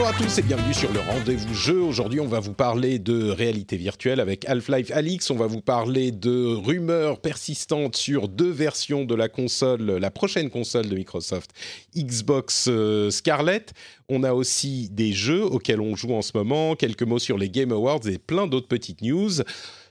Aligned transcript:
Bonjour 0.00 0.14
à 0.14 0.18
tous 0.18 0.38
et 0.38 0.42
bienvenue 0.42 0.72
sur 0.72 0.90
le 0.94 1.00
rendez-vous 1.00 1.52
jeu. 1.52 1.78
Aujourd'hui, 1.78 2.20
on 2.20 2.26
va 2.26 2.40
vous 2.40 2.54
parler 2.54 2.98
de 2.98 3.28
réalité 3.28 3.76
virtuelle 3.76 4.18
avec 4.18 4.48
Half-Life 4.48 4.90
Alix. 4.92 5.30
On 5.30 5.36
va 5.36 5.46
vous 5.46 5.60
parler 5.60 6.10
de 6.10 6.54
rumeurs 6.54 7.20
persistantes 7.20 7.96
sur 7.96 8.26
deux 8.28 8.48
versions 8.48 9.04
de 9.04 9.14
la 9.14 9.28
console, 9.28 9.82
la 9.82 10.10
prochaine 10.10 10.48
console 10.48 10.88
de 10.88 10.96
Microsoft, 10.96 11.50
Xbox 11.94 12.64
euh, 12.70 13.10
Scarlett. 13.10 13.74
On 14.08 14.24
a 14.24 14.32
aussi 14.32 14.88
des 14.88 15.12
jeux 15.12 15.44
auxquels 15.44 15.82
on 15.82 15.94
joue 15.96 16.14
en 16.14 16.22
ce 16.22 16.32
moment, 16.34 16.76
quelques 16.76 17.02
mots 17.02 17.18
sur 17.18 17.36
les 17.36 17.50
Game 17.50 17.70
Awards 17.70 18.08
et 18.08 18.16
plein 18.16 18.46
d'autres 18.46 18.68
petites 18.68 19.02
news. 19.02 19.42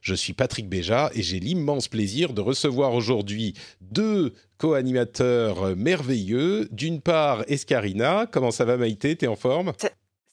Je 0.10 0.16
suis 0.16 0.34
Patrick 0.34 0.68
Béja 0.68 1.12
et 1.14 1.22
j'ai 1.22 1.40
l'immense 1.40 1.88
plaisir 1.88 2.34
de 2.34 2.42
recevoir 2.42 2.96
aujourd'hui 2.96 3.54
deux 3.80 4.34
co-animateurs 4.58 5.76
merveilleux. 5.76 6.68
D'une 6.72 7.00
part, 7.00 7.44
Escarina. 7.48 8.26
Comment 8.26 8.50
ça 8.50 8.66
va 8.66 8.76
Maïté? 8.76 9.16
T'es 9.16 9.28
en 9.28 9.36
forme? 9.36 9.72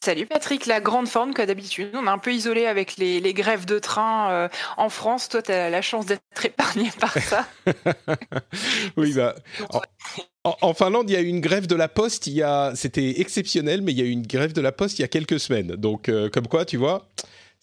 Salut 0.02 0.24
Patrick, 0.24 0.64
la 0.64 0.80
grande 0.80 1.08
forme 1.08 1.34
que 1.34 1.42
d'habitude. 1.42 1.91
On 1.92 2.06
est 2.06 2.08
un 2.08 2.16
peu 2.16 2.33
isolé 2.33 2.64
avec 2.64 2.96
les, 2.96 3.20
les 3.20 3.34
grèves 3.34 3.66
de 3.66 3.78
train 3.78 4.30
euh, 4.30 4.48
en 4.78 4.88
France. 4.88 5.28
Toi, 5.28 5.42
tu 5.42 5.52
as 5.52 5.68
la 5.68 5.83
chance 5.83 6.06
d'être 6.06 6.22
épargné 6.42 6.90
par 6.98 7.12
ça. 7.12 7.46
oui, 8.96 9.12
bah. 9.12 9.34
En, 10.44 10.56
en, 10.62 10.72
Finlande, 10.72 11.11
il 11.11 11.12
y 11.12 11.16
a 11.16 11.20
eu 11.20 11.27
une 11.27 11.42
grève 11.42 11.66
de 11.66 11.74
la 11.74 11.88
poste. 11.88 12.28
Il 12.28 12.33
y 12.33 12.42
a, 12.42 12.72
c'était 12.74 13.20
exceptionnel, 13.20 13.83
mais 13.83 13.92
il 13.92 13.98
y 13.98 14.02
a 14.02 14.06
eu 14.06 14.11
une 14.11 14.27
grève 14.27 14.55
de 14.55 14.62
la 14.62 14.72
poste 14.72 14.98
il 14.98 15.02
y 15.02 15.05
a 15.05 15.08
quelques 15.08 15.38
semaines. 15.38 15.77
Donc, 15.77 16.08
euh, 16.08 16.30
comme 16.30 16.46
quoi, 16.46 16.64
tu 16.64 16.78
vois. 16.78 17.06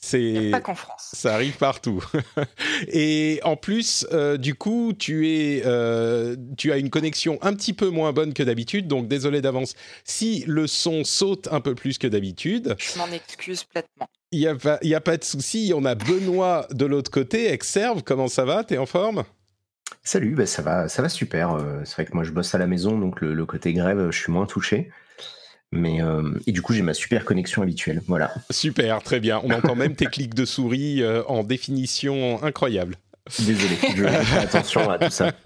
C'est 0.06 0.50
pas 0.52 0.60
qu'en 0.60 0.76
France. 0.76 1.12
Ça 1.14 1.34
arrive 1.34 1.56
partout. 1.56 2.04
Et 2.90 3.40
en 3.46 3.56
plus, 3.56 4.06
euh, 4.12 4.36
du 4.36 4.54
coup, 4.54 4.92
tu 4.92 5.30
es, 5.30 5.64
euh, 5.66 6.36
tu 6.58 6.74
as 6.74 6.78
une 6.78 6.90
connexion 6.90 7.40
un 7.42 7.54
petit 7.54 7.72
peu 7.72 7.88
moins 7.88 8.12
bonne 8.12 8.34
que 8.34 8.44
d'habitude. 8.44 8.88
Donc 8.90 9.08
désolé 9.08 9.40
d'avance 9.40 9.76
si 10.04 10.44
le 10.46 10.68
son 10.68 11.06
saute 11.06 11.48
un 11.54 11.62
peu 11.62 11.74
plus 11.74 11.98
que 11.98 12.08
d'habitude. 12.08 12.76
Je 12.80 12.98
m'en 12.98 13.08
excuse 13.08 13.64
platement. 13.64 14.10
Il 14.34 14.40
n'y 14.40 14.48
a, 14.48 14.56
pas, 14.56 14.78
y 14.82 14.94
a 14.94 15.00
pas 15.00 15.16
de 15.16 15.24
souci. 15.24 15.72
On 15.74 15.86
a 15.86 15.96
Benoît 15.96 16.68
de 16.72 16.86
l'autre 16.86 17.10
côté. 17.10 17.54
Exerve, 17.54 18.04
comment 18.04 18.28
ça 18.28 18.44
va? 18.44 18.66
T'es 18.66 18.78
en 18.78 18.86
forme? 18.86 19.24
Salut, 20.04 20.36
bah 20.36 20.46
ça 20.46 20.62
va, 20.62 20.90
ça 20.90 21.02
va 21.02 21.08
super. 21.08 21.52
Euh, 21.52 21.80
c'est 21.86 21.94
vrai 21.94 22.06
que 22.06 22.14
moi 22.14 22.26
je 22.26 22.32
bosse 22.32 22.54
à 22.54 22.58
la 22.58 22.68
maison, 22.68 22.98
donc 23.00 23.22
le, 23.22 23.34
le 23.34 23.46
côté 23.46 23.72
grève, 23.72 24.10
je 24.12 24.20
suis 24.20 24.34
moins 24.34 24.48
touché. 24.48 24.92
Mais 25.74 26.02
euh, 26.02 26.22
et 26.46 26.52
du 26.52 26.62
coup, 26.62 26.74
j'ai 26.74 26.84
ma 26.84 26.94
super 26.94 27.26
connexion 27.26 27.62
habituelle. 27.62 28.02
Voilà. 28.08 28.32
Super, 28.52 29.02
très 29.02 29.20
bien. 29.20 29.42
On 29.44 29.52
entend 29.52 29.76
même 29.76 29.96
tes 29.96 30.06
clics 30.06 30.36
de 30.36 30.46
souris 30.46 31.02
euh, 31.02 31.24
en 31.28 31.44
définition 31.44 32.42
incroyable. 32.44 32.98
Désolé, 33.40 33.78
je 33.96 34.06
fais 34.06 34.38
attention 34.38 34.90
à 34.90 35.00
tout 35.00 35.10
ça. 35.10 35.32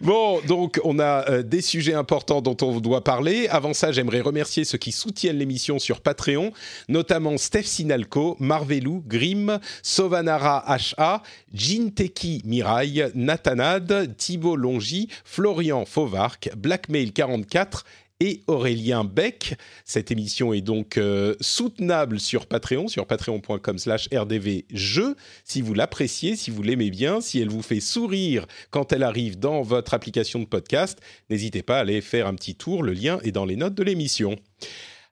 Bon, 0.00 0.40
donc 0.48 0.80
on 0.82 0.98
a 0.98 1.30
euh, 1.30 1.42
des 1.42 1.60
sujets 1.60 1.94
importants 1.94 2.42
dont 2.42 2.56
on 2.62 2.80
doit 2.80 3.04
parler. 3.04 3.46
Avant 3.48 3.74
ça, 3.74 3.92
j'aimerais 3.92 4.20
remercier 4.20 4.64
ceux 4.64 4.78
qui 4.78 4.90
soutiennent 4.90 5.38
l'émission 5.38 5.78
sur 5.78 6.00
Patreon, 6.00 6.52
notamment 6.88 7.36
Steph 7.38 7.62
Sinalco, 7.64 8.36
Marvelou, 8.40 9.04
Grim, 9.06 9.60
Sovanara 9.82 10.64
HA, 10.66 11.22
Jinteki 11.52 12.42
Mirai, 12.44 13.12
Nathanad, 13.14 14.16
Thibault 14.16 14.56
Longy, 14.56 15.08
Florian 15.24 15.84
Fauvarc, 15.84 16.50
Blackmail44 16.56 17.84
et 18.20 18.42
Aurélien 18.46 19.04
Beck. 19.04 19.56
Cette 19.84 20.10
émission 20.10 20.52
est 20.52 20.60
donc 20.60 20.96
euh, 20.96 21.34
soutenable 21.40 22.20
sur 22.20 22.46
Patreon, 22.46 22.88
sur 22.88 23.06
patreon.com 23.06 23.78
slash 23.78 24.08
rdvjeux. 24.12 25.16
Si 25.44 25.60
vous 25.60 25.74
l'appréciez, 25.74 26.36
si 26.36 26.50
vous 26.50 26.62
l'aimez 26.62 26.90
bien, 26.90 27.20
si 27.20 27.40
elle 27.40 27.48
vous 27.48 27.62
fait 27.62 27.80
sourire 27.80 28.46
quand 28.70 28.92
elle 28.92 29.02
arrive 29.02 29.38
dans 29.38 29.62
votre 29.62 29.94
application 29.94 30.38
de 30.38 30.46
podcast, 30.46 31.00
n'hésitez 31.30 31.62
pas 31.62 31.78
à 31.78 31.80
aller 31.80 32.00
faire 32.00 32.26
un 32.26 32.34
petit 32.34 32.54
tour. 32.54 32.82
Le 32.82 32.92
lien 32.92 33.18
est 33.22 33.32
dans 33.32 33.44
les 33.44 33.56
notes 33.56 33.74
de 33.74 33.82
l'émission. 33.82 34.36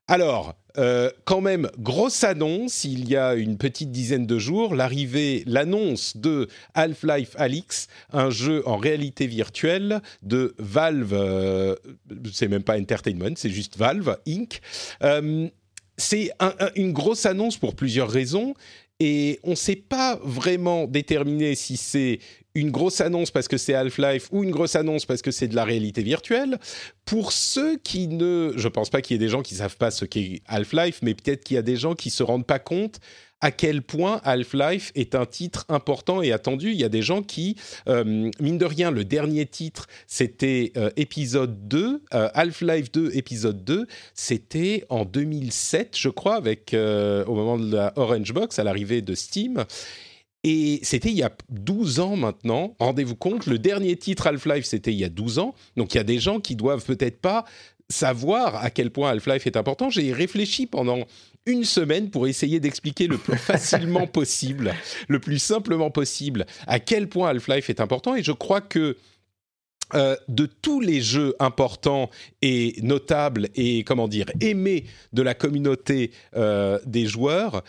Alors, 0.09 0.55
euh, 0.79 1.11
quand 1.25 1.41
même, 1.41 1.69
grosse 1.79 2.25
annonce, 2.25 2.85
il 2.85 3.09
y 3.09 3.17
a 3.17 3.35
une 3.35 3.57
petite 3.57 3.93
dizaine 3.93 4.27
de 4.27 4.39
jours, 4.39 4.75
l'arrivée, 4.75 5.43
l'annonce 5.47 6.17
de 6.17 6.49
Half-Life 6.75 7.35
Alix, 7.37 7.89
un 8.13 8.31
jeu 8.31 8.63
en 8.67 8.77
réalité 8.77 9.27
virtuelle 9.27 10.01
de 10.23 10.55
Valve, 10.59 11.13
euh, 11.13 11.77
c'est 12.33 12.49
même 12.49 12.63
pas 12.63 12.79
Entertainment, 12.79 13.35
c'est 13.37 13.51
juste 13.51 13.77
Valve 13.77 14.19
Inc. 14.27 14.61
Euh, 15.03 15.49
c'est 15.99 16.31
un, 16.41 16.55
un, 16.59 16.71
une 16.75 16.93
grosse 16.93 17.27
annonce 17.27 17.57
pour 17.57 17.77
plusieurs 17.77 18.11
raisons. 18.11 18.55
Et 19.05 19.41
on 19.43 19.51
ne 19.51 19.57
sait 19.57 19.75
pas 19.75 20.21
vraiment 20.23 20.87
déterminer 20.87 21.57
si 21.57 21.77
c'est 21.77 22.21
une 22.55 22.71
grosse 22.71 23.01
annonce 23.01 23.31
parce 23.31 23.49
que 23.49 23.57
c'est 23.57 23.75
Half-Life 23.75 24.29
ou 24.33 24.45
une 24.45 24.51
grosse 24.51 24.77
annonce 24.77 25.07
parce 25.07 25.23
que 25.23 25.31
c'est 25.31 25.49
de 25.49 25.57
la 25.57 25.65
réalité 25.65 26.03
virtuelle. 26.03 26.59
Pour 27.05 27.33
ceux 27.33 27.79
qui 27.79 28.09
ne... 28.09 28.53
Je 28.57 28.69
pense 28.69 28.91
pas 28.91 29.01
qu'il 29.01 29.15
y 29.15 29.17
ait 29.17 29.25
des 29.25 29.29
gens 29.29 29.43
qui 29.43 29.55
savent 29.55 29.77
pas 29.77 29.91
ce 29.91 30.05
qu'est 30.05 30.43
Half-Life, 30.47 31.01
mais 31.03 31.15
peut-être 31.15 31.45
qu'il 31.45 31.55
y 31.55 31.59
a 31.59 31.63
des 31.63 31.77
gens 31.77 31.95
qui 31.95 32.11
se 32.11 32.23
rendent 32.23 32.47
pas 32.47 32.59
compte 32.59 33.01
à 33.43 33.51
quel 33.51 33.83
point 33.83 34.21
Half-Life 34.25 34.93
est 34.95 35.15
un 35.15 35.27
titre 35.27 35.67
important 35.69 36.23
et 36.23 36.33
attendu. 36.33 36.71
Il 36.71 36.81
y 36.81 36.85
a 36.85 36.89
des 36.89 37.03
gens 37.03 37.23
qui, 37.23 37.57
euh, 37.89 38.31
mine 38.41 38.57
de 38.57 38.65
rien, 38.65 38.91
le 38.91 39.05
dernier 39.05 39.47
titre, 39.47 39.89
c'était 40.07 40.73
euh, 40.77 40.91
épisode 40.97 41.69
2, 41.69 42.03
euh, 42.15 42.29
Half-Life 42.35 42.93
2, 42.93 43.11
épisode 43.15 43.65
2, 43.65 43.87
c'était 44.15 44.85
en 44.89 45.05
2007, 45.05 45.97
je 45.99 46.09
crois, 46.09 46.37
avec, 46.37 46.73
au 46.73 47.35
moment 47.35 47.59
de 47.59 47.75
la 47.75 47.93
Orange 47.97 48.33
Box, 48.33 48.59
à 48.61 48.65
l'arrivée 48.65 49.03
de 49.03 49.15
Steam. 49.15 49.65
Et 50.45 50.81
c'était 50.83 51.11
il 51.11 51.17
y 51.17 51.23
a 51.23 51.31
12 51.51 52.01
ans 52.01 52.17
maintenant. 52.17 52.75
Rendez-vous 52.81 53.15
compte, 53.15 53.47
le 53.47 53.59
dernier 53.59 53.97
titre 53.97 54.27
Half-Life, 54.27 54.65
c'était 54.65 54.93
il 54.93 54.99
y 54.99 55.05
a 55.05 55.09
12 55.09 55.39
ans. 55.39 55.55
Donc 55.77 55.95
il 55.95 55.99
y 55.99 56.01
a 56.01 56.05
des 56.05 56.19
gens 56.19 56.41
qui 56.41 56.57
doivent 56.57 56.85
peut-être 56.85 57.21
pas 57.21 57.45
savoir 57.89 58.57
à 58.57 58.71
quel 58.71 58.91
point 58.91 59.11
Half-Life 59.11 59.47
est 59.47 59.57
important. 59.57 59.91
J'ai 59.91 60.13
réfléchi 60.13 60.67
pendant 60.67 61.07
une 61.47 61.65
semaine 61.65 62.11
pour 62.11 62.27
essayer 62.27 62.59
d'expliquer 62.59 63.07
le 63.07 63.19
plus 63.19 63.37
facilement 63.39 64.07
possible, 64.07 64.75
le 65.09 65.21
plus 65.21 65.39
simplement 65.39 65.91
possible, 65.91 66.47
à 66.67 66.81
quel 66.81 67.09
point 67.09 67.29
Half-Life 67.29 67.71
est 67.71 67.81
important. 67.81 68.17
Et 68.17 68.23
je 68.23 68.33
crois 68.33 68.61
que 68.61 68.97
euh, 69.95 70.17
de 70.29 70.47
tous 70.47 70.81
les 70.81 71.03
jeux 71.03 71.35
importants 71.39 72.09
et 72.41 72.77
notables 72.83 73.51
et 73.55 73.85
comment 73.85 74.09
dire 74.09 74.27
aimés 74.41 74.85
de 75.13 75.21
la 75.21 75.35
communauté 75.35 76.13
euh, 76.35 76.79
des 76.87 77.05
joueurs, 77.05 77.63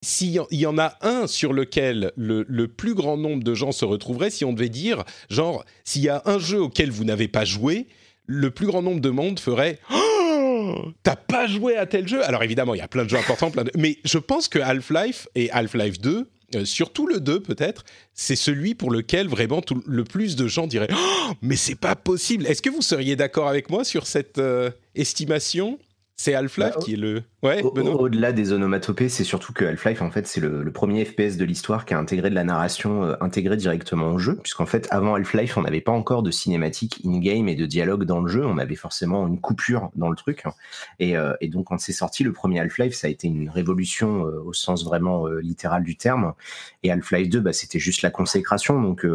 s'il 0.00 0.40
y 0.50 0.66
en 0.66 0.78
a 0.78 0.96
un 1.00 1.26
sur 1.26 1.52
lequel 1.52 2.12
le, 2.16 2.66
plus 2.66 2.94
grand 2.94 3.16
nombre 3.16 3.42
de 3.42 3.54
gens 3.54 3.72
se 3.72 3.84
retrouveraient, 3.84 4.30
si 4.30 4.44
on 4.44 4.52
devait 4.52 4.68
dire, 4.68 5.04
genre, 5.28 5.64
s'il 5.84 6.02
y 6.02 6.08
a 6.08 6.22
un 6.24 6.38
jeu 6.38 6.60
auquel 6.60 6.90
vous 6.90 7.04
n'avez 7.04 7.28
pas 7.28 7.44
joué, 7.44 7.88
le 8.26 8.50
plus 8.50 8.66
grand 8.66 8.82
nombre 8.82 9.00
de 9.00 9.10
monde 9.10 9.40
ferait 9.40 9.78
oh, 9.90 10.92
T'as 11.02 11.16
pas 11.16 11.46
joué 11.46 11.76
à 11.76 11.86
tel 11.86 12.06
jeu? 12.06 12.22
Alors 12.24 12.42
évidemment, 12.42 12.74
il 12.74 12.78
y 12.78 12.82
a 12.82 12.88
plein 12.88 13.04
de 13.04 13.10
jeux 13.10 13.16
importants, 13.16 13.50
plein 13.50 13.64
de... 13.64 13.72
mais 13.76 13.98
je 14.04 14.18
pense 14.18 14.48
que 14.48 14.58
Half-Life 14.58 15.28
et 15.34 15.50
Half-Life 15.50 15.98
2, 15.98 16.28
euh, 16.54 16.64
surtout 16.64 17.06
le 17.06 17.20
2 17.20 17.40
peut-être, 17.40 17.84
c'est 18.14 18.36
celui 18.36 18.74
pour 18.74 18.90
lequel 18.90 19.28
vraiment 19.28 19.62
le 19.86 20.04
plus 20.04 20.36
de 20.36 20.46
gens 20.46 20.66
diraient 20.66 20.88
oh, 20.92 21.32
Mais 21.42 21.56
c'est 21.56 21.74
pas 21.74 21.96
possible! 21.96 22.46
Est-ce 22.46 22.62
que 22.62 22.70
vous 22.70 22.82
seriez 22.82 23.16
d'accord 23.16 23.48
avec 23.48 23.70
moi 23.70 23.82
sur 23.82 24.06
cette 24.06 24.38
euh, 24.38 24.70
estimation? 24.94 25.78
C'est 26.20 26.34
Half-Life 26.34 26.74
bah, 26.74 26.80
qui 26.82 26.94
est 26.94 26.96
le. 26.96 27.22
Ouais, 27.44 27.62
Au-delà 27.62 28.32
des 28.32 28.52
onomatopées, 28.52 29.08
c'est 29.08 29.22
surtout 29.22 29.52
que 29.52 29.64
Half-Life, 29.64 30.02
en 30.02 30.10
fait, 30.10 30.26
c'est 30.26 30.40
le, 30.40 30.64
le, 30.64 30.72
premier 30.72 31.04
FPS 31.04 31.36
de 31.36 31.44
l'histoire 31.44 31.86
qui 31.86 31.94
a 31.94 31.98
intégré 31.98 32.28
de 32.28 32.34
la 32.34 32.42
narration 32.42 33.04
euh, 33.04 33.14
intégrée 33.20 33.56
directement 33.56 34.08
au 34.08 34.18
jeu. 34.18 34.34
Puisqu'en 34.34 34.66
fait, 34.66 34.88
avant 34.90 35.14
Half-Life, 35.14 35.56
on 35.56 35.62
n'avait 35.62 35.80
pas 35.80 35.92
encore 35.92 36.24
de 36.24 36.32
cinématique 36.32 37.00
in-game 37.06 37.46
et 37.46 37.54
de 37.54 37.66
dialogue 37.66 38.02
dans 38.02 38.20
le 38.20 38.28
jeu. 38.28 38.44
On 38.44 38.58
avait 38.58 38.74
forcément 38.74 39.28
une 39.28 39.40
coupure 39.40 39.90
dans 39.94 40.10
le 40.10 40.16
truc. 40.16 40.42
Et, 40.98 41.16
euh, 41.16 41.34
et 41.40 41.46
donc, 41.46 41.68
quand 41.68 41.78
c'est 41.78 41.92
sorti, 41.92 42.24
le 42.24 42.32
premier 42.32 42.58
Half-Life, 42.58 42.94
ça 42.94 43.06
a 43.06 43.10
été 43.10 43.28
une 43.28 43.48
révolution 43.48 44.26
euh, 44.26 44.42
au 44.44 44.52
sens 44.52 44.84
vraiment 44.84 45.28
littéral 45.28 45.84
du 45.84 45.96
terme. 45.96 46.34
Et 46.82 46.90
Half-Life 46.90 47.28
2, 47.28 47.38
bah, 47.38 47.52
c'était 47.52 47.78
juste 47.78 48.02
la 48.02 48.10
consécration. 48.10 48.82
Donc, 48.82 49.06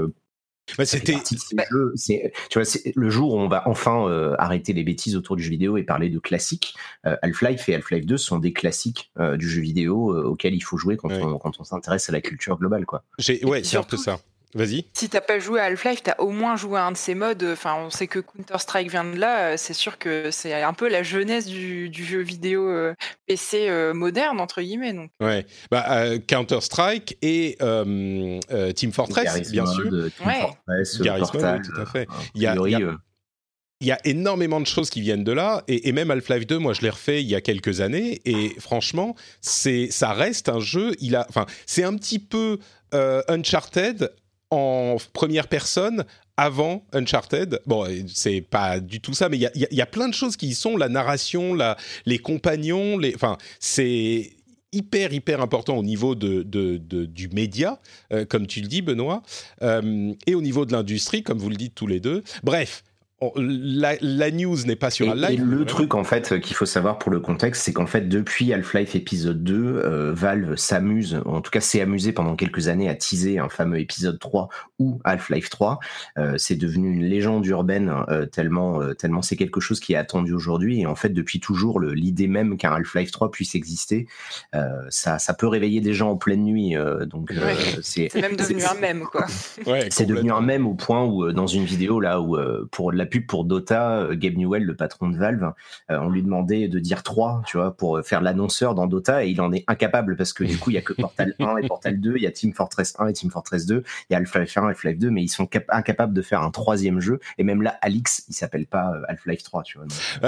Bah, 0.77 0.86
c'était. 0.86 1.13
Bah, 1.54 1.63
tu 1.68 2.31
vois, 2.56 2.65
c'est 2.65 2.94
le 2.95 3.10
jour 3.10 3.33
où 3.33 3.38
on 3.38 3.48
va 3.48 3.68
enfin 3.68 4.07
euh, 4.07 4.36
arrêter 4.39 4.74
les 4.74 4.83
bêtises 4.83 5.15
autour 5.15 5.36
du 5.36 5.44
jeu 5.44 5.50
vidéo 5.50 5.77
et 5.77 5.83
parler 5.83 6.10
de 6.10 6.19
classiques. 6.19 6.75
Euh, 7.06 7.15
Half-Life 7.21 7.68
et 7.69 7.75
Half-Life 7.75 8.06
2 8.06 8.18
sont 8.18 8.39
des 8.39 8.54
classiques 8.54 9.12
euh, 9.19 9.38
du 9.38 9.50
jeu 9.50 9.62
vidéo 9.62 10.15
auxquels 10.24 10.54
il 10.54 10.62
faut 10.62 10.77
jouer 10.77 10.98
quand 10.98 11.12
on, 11.12 11.63
s'intéresse 11.63 12.10
à 12.10 12.12
la 12.12 12.21
culture 12.21 12.57
globale, 12.57 12.86
quoi. 12.86 13.04
Ouais, 13.44 13.63
c'est 13.63 13.77
un 13.77 13.83
peu 13.83 13.98
ça. 13.98 14.19
Vas-y. 14.55 14.85
Si 14.94 15.09
t'as 15.09 15.21
pas 15.21 15.39
joué 15.39 15.59
à 15.59 15.65
Half-Life, 15.65 16.03
t'as 16.03 16.15
au 16.19 16.29
moins 16.29 16.55
joué 16.55 16.77
à 16.79 16.85
un 16.85 16.91
de 16.91 16.97
ces 16.97 17.15
modes. 17.15 17.44
Enfin, 17.44 17.75
on 17.75 17.89
sait 17.89 18.07
que 18.07 18.19
Counter-Strike 18.19 18.89
vient 18.89 19.03
de 19.03 19.17
là. 19.17 19.57
C'est 19.57 19.73
sûr 19.73 19.97
que 19.97 20.29
c'est 20.31 20.61
un 20.61 20.73
peu 20.73 20.88
la 20.89 21.01
jeunesse 21.01 21.47
du, 21.47 21.91
jeu 21.91 22.21
vidéo 22.21 22.69
euh, 22.69 22.94
PC 23.27 23.67
euh, 23.67 23.94
moderne 23.94 24.39
entre 24.39 24.61
guillemets. 24.61 24.94
Donc. 24.94 25.09
Ouais. 25.19 25.45
Bah, 25.71 25.85
euh, 25.89 26.19
Counter-Strike 26.19 27.17
et 27.21 27.57
Team 28.75 28.91
Fortress, 28.91 29.51
bien 29.51 29.65
sûr. 29.65 29.89
Team 29.89 30.31
Fortress, 30.41 30.97
Portal, 30.97 31.61
tout 31.63 31.81
à 31.81 31.85
fait. 31.85 32.07
Il 32.35 32.41
y 32.41 32.47
a, 32.47 32.56
il 33.81 33.88
y 33.88 33.91
a 33.91 33.99
énormément 34.06 34.61
de 34.61 34.67
choses 34.67 34.89
qui 34.89 35.01
viennent 35.01 35.25
de 35.25 35.33
là, 35.33 35.63
et, 35.67 35.89
et 35.89 35.91
même 35.91 36.09
Half-Life 36.09 36.47
2, 36.47 36.57
moi 36.57 36.71
je 36.71 36.81
l'ai 36.81 36.89
refait 36.89 37.21
il 37.21 37.27
y 37.27 37.35
a 37.35 37.41
quelques 37.41 37.81
années, 37.81 38.21
et 38.23 38.56
franchement, 38.59 39.15
c'est, 39.41 39.89
ça 39.91 40.13
reste 40.13 40.47
un 40.47 40.61
jeu. 40.61 40.94
Il 40.99 41.17
a, 41.17 41.25
enfin, 41.27 41.47
c'est 41.65 41.83
un 41.83 41.95
petit 41.95 42.19
peu 42.19 42.59
Uncharted 42.94 44.11
en 44.53 44.97
première 45.13 45.47
personne 45.47 46.05
avant 46.38 46.85
Uncharted. 46.94 47.59
Bon, 47.65 47.85
c'est 48.07 48.41
pas 48.41 48.79
du 48.79 49.01
tout 49.01 49.13
ça, 49.13 49.29
mais 49.29 49.38
il 49.38 49.67
y, 49.71 49.81
a, 49.81 49.85
plein 49.85 50.07
de 50.07 50.13
choses 50.13 50.35
qui 50.35 50.47
y 50.47 50.55
sont. 50.55 50.77
La 50.77 50.89
narration, 50.89 51.53
la, 51.53 51.77
les 52.05 52.19
compagnons, 52.19 52.97
les, 52.97 53.13
enfin, 53.15 53.38
c'est 53.59 54.31
hyper 54.71 55.13
hyper 55.13 55.41
important 55.41 55.77
au 55.77 55.83
niveau 55.83 56.15
de, 56.15 56.44
du 56.44 57.29
média, 57.29 57.79
euh, 58.11 58.25
comme 58.25 58.47
tu 58.47 58.61
le 58.61 58.67
dis 58.67 58.81
Benoît, 58.81 59.21
euh, 59.61 60.13
et 60.25 60.35
au 60.35 60.41
niveau 60.41 60.65
de 60.65 60.71
l'industrie, 60.71 61.23
comme 61.23 61.38
vous 61.38 61.49
le 61.49 61.56
dites 61.56 61.75
tous 61.75 61.88
les 61.88 61.99
deux. 61.99 62.23
Bref, 62.44 62.83
la, 63.35 64.31
news 64.31 64.57
n'est 64.65 64.75
pas 64.75 64.89
sur 64.89 65.09
un 65.09 65.15
live. 65.15 65.39
Et 65.39 65.43
le 65.43 65.65
truc 65.65 65.93
en 65.93 66.03
fait 66.03 66.39
qu'il 66.39 66.55
faut 66.55 66.65
savoir 66.65 66.97
pour 66.97 67.11
le 67.11 67.19
contexte, 67.19 67.63
c'est 67.63 67.73
qu'en 67.73 67.85
fait 67.85 68.07
depuis 68.09 68.53
Half-Life 68.53 68.95
épisode 68.95 69.43
2, 69.43 69.55
euh, 69.55 70.13
Valve 70.13 70.55
s'amuse, 70.55 71.21
en 71.25 71.41
tout 71.41 71.51
cas 71.51 71.59
s'est 71.59 71.81
amusé 71.81 72.11
pendant 72.11 72.35
quelques 72.35 72.67
années 72.67 72.89
à 72.89 72.95
teaser 72.95 73.39
un 73.39 73.49
fameux 73.49 73.79
épisode 73.79 74.19
3 74.19 74.49
ou 74.79 74.99
Half-Life 75.03 75.49
3. 75.49 75.79
Euh, 76.17 76.35
c'est 76.37 76.55
devenu 76.55 76.91
une 76.91 77.03
légende 77.03 77.45
urbaine 77.45 77.93
euh, 78.09 78.25
tellement 78.25 78.79
tellement 78.95 79.21
c'est 79.21 79.35
quelque 79.35 79.59
chose 79.59 79.79
qui 79.79 79.93
est 79.93 79.97
attendu 79.97 80.33
aujourd'hui 80.33 80.81
et 80.81 80.85
en 80.85 80.95
fait 80.95 81.09
depuis 81.09 81.39
toujours 81.39 81.79
l'idée 81.79 82.27
même 82.27 82.57
qu'un 82.57 82.71
Half-Life 82.71 83.11
3 83.11 83.31
puisse 83.31 83.55
exister, 83.55 84.07
ça 84.89 85.19
ça 85.19 85.33
peut 85.33 85.47
réveiller 85.47 85.81
des 85.81 85.93
gens 85.93 86.11
en 86.11 86.17
pleine 86.17 86.43
nuit. 86.43 86.75
donc 87.05 87.33
c'est 87.81 88.13
même 88.15 88.35
devenu 88.35 88.63
un 88.63 88.73
mème 88.75 89.03
quoi. 89.11 89.25
c'est 89.89 90.05
devenu 90.05 90.31
un 90.31 90.41
mème 90.41 90.67
au 90.67 90.73
point 90.73 91.03
où 91.03 91.31
dans 91.31 91.47
une 91.47 91.65
vidéo 91.65 91.99
là 91.99 92.21
où 92.21 92.37
pour 92.71 92.91
la 92.91 93.05
pour 93.21 93.45
Dota, 93.45 94.00
euh, 94.00 94.15
Gabe 94.15 94.36
Newell, 94.36 94.63
le 94.63 94.75
patron 94.75 95.10
de 95.10 95.18
Valve, 95.18 95.54
euh, 95.92 96.00
on 96.00 96.10
lui 96.10 96.24
demandait 96.24 96.68
de 96.68 96.80
dire 96.80 97.04
3, 97.04 97.44
tu 97.45 97.57
vois, 97.57 97.75
pour 97.75 98.01
faire 98.04 98.21
l'annonceur 98.21 98.75
dans 98.75 98.88
Dota, 98.88 99.25
et 99.25 99.30
il 99.30 99.42
en 99.42 99.51
est 99.51 99.63
incapable 99.68 100.15
parce 100.15 100.33
que 100.33 100.44
du 100.44 100.57
coup, 100.57 100.69
il 100.69 100.74
y 100.75 100.77
a 100.77 100.81
que 100.81 100.94
Portal 100.94 101.36
1 101.39 101.57
et 101.57 101.68
Portal 101.68 102.00
2, 102.00 102.13
il 102.18 102.24
y 102.24 102.27
a 102.27 102.31
Team 102.31 102.54
Fortress 102.54 102.95
1 103.00 103.07
et 103.07 103.13
Team 103.13 103.31
Fortress 103.31 103.65
2, 103.65 103.83
il 104.10 104.13
y 104.13 104.15
a 104.15 104.19
Half-Life 104.19 104.57
1 104.57 104.63
et 104.63 104.69
Half-Life 104.71 105.00
2, 105.00 105.10
mais 105.10 105.24
ils 105.24 105.30
sont 105.30 105.48
incapables 105.69 106.13
de 106.13 106.21
faire 106.21 106.42
un 106.42 106.51
troisième 106.51 107.00
jeu, 107.00 107.19
et 107.38 107.44
même 107.44 107.62
là, 107.62 107.77
Alix, 107.81 108.24
il 108.30 108.33
s'appelle 108.33 108.65
pas 108.65 108.94
euh, 108.94 109.01
Half-Life 109.07 109.44
3, 109.44 109.63
tu 109.63 109.77
vois. 109.77 109.88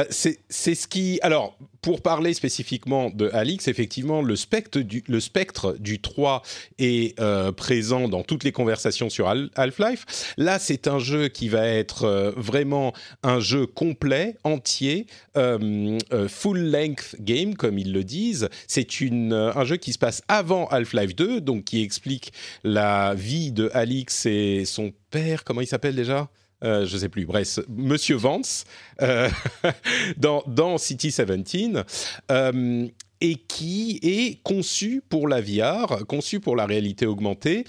c'est 0.10 0.40
ce 0.76 0.88
qui... 0.88 1.20
Alors, 1.22 1.58
pour 1.82 2.02
parler 2.02 2.34
spécifiquement 2.34 3.10
de 3.10 3.30
Alix, 3.34 3.68
effectivement, 3.68 4.22
le 4.22 4.36
spectre 4.36 4.80
du, 4.80 5.04
le 5.08 5.20
spectre 5.20 5.76
du 5.80 6.02
3 6.02 6.42
est 6.80 7.20
présent 7.56 8.08
dans 8.10 8.24
toutes 8.24 8.44
les 8.44 8.52
conversations 8.52 9.10
sur 9.10 9.28
Half-Life. 9.28 10.34
Là, 10.38 10.58
c'est 10.58 10.88
un 10.88 11.00
jeu 11.00 11.28
qui 11.28 11.48
va 11.48 11.68
être 11.68 12.34
vraiment 12.36 12.75
un 13.24 13.40
jeu 13.40 13.66
complet, 13.66 14.38
entier, 14.44 15.08
euh, 15.38 15.98
euh, 16.14 16.28
full 16.28 16.60
length 16.72 17.16
game 17.20 17.56
comme 17.56 17.78
ils 17.78 17.92
le 17.92 18.04
disent. 18.04 18.50
C'est 18.68 18.88
euh, 19.02 19.52
un 19.56 19.66
jeu 19.66 19.78
qui 19.78 19.94
se 19.94 19.98
passe 19.98 20.22
avant 20.28 20.68
Half-Life 20.68 21.16
2, 21.16 21.42
donc 21.42 21.66
qui 21.66 21.82
explique 21.82 22.34
la 22.64 23.14
vie 23.16 23.52
de 23.52 23.70
Alix 23.74 24.26
et 24.26 24.66
son 24.66 24.94
père. 25.12 25.44
Comment 25.44 25.62
il 25.62 25.68
s'appelle 25.68 25.96
déjà? 25.96 26.30
Je 26.62 26.86
je 26.86 26.98
sais 26.98 27.10
plus, 27.10 27.26
bref, 27.28 27.60
Monsieur 27.70 28.16
Vance, 28.16 28.64
dans, 30.18 30.44
dans, 30.48 30.80
City 30.80 31.10
17 31.10 31.30
et 33.26 33.36
qui 33.36 34.00
est 34.04 34.44
conçu 34.44 35.02
pour 35.10 35.28
la 35.28 35.42
VR, 35.42 36.06
conçu 36.08 36.40
pour 36.40 36.56
la 36.56 36.68
réalité 36.68 37.08
augmentée, 37.08 37.64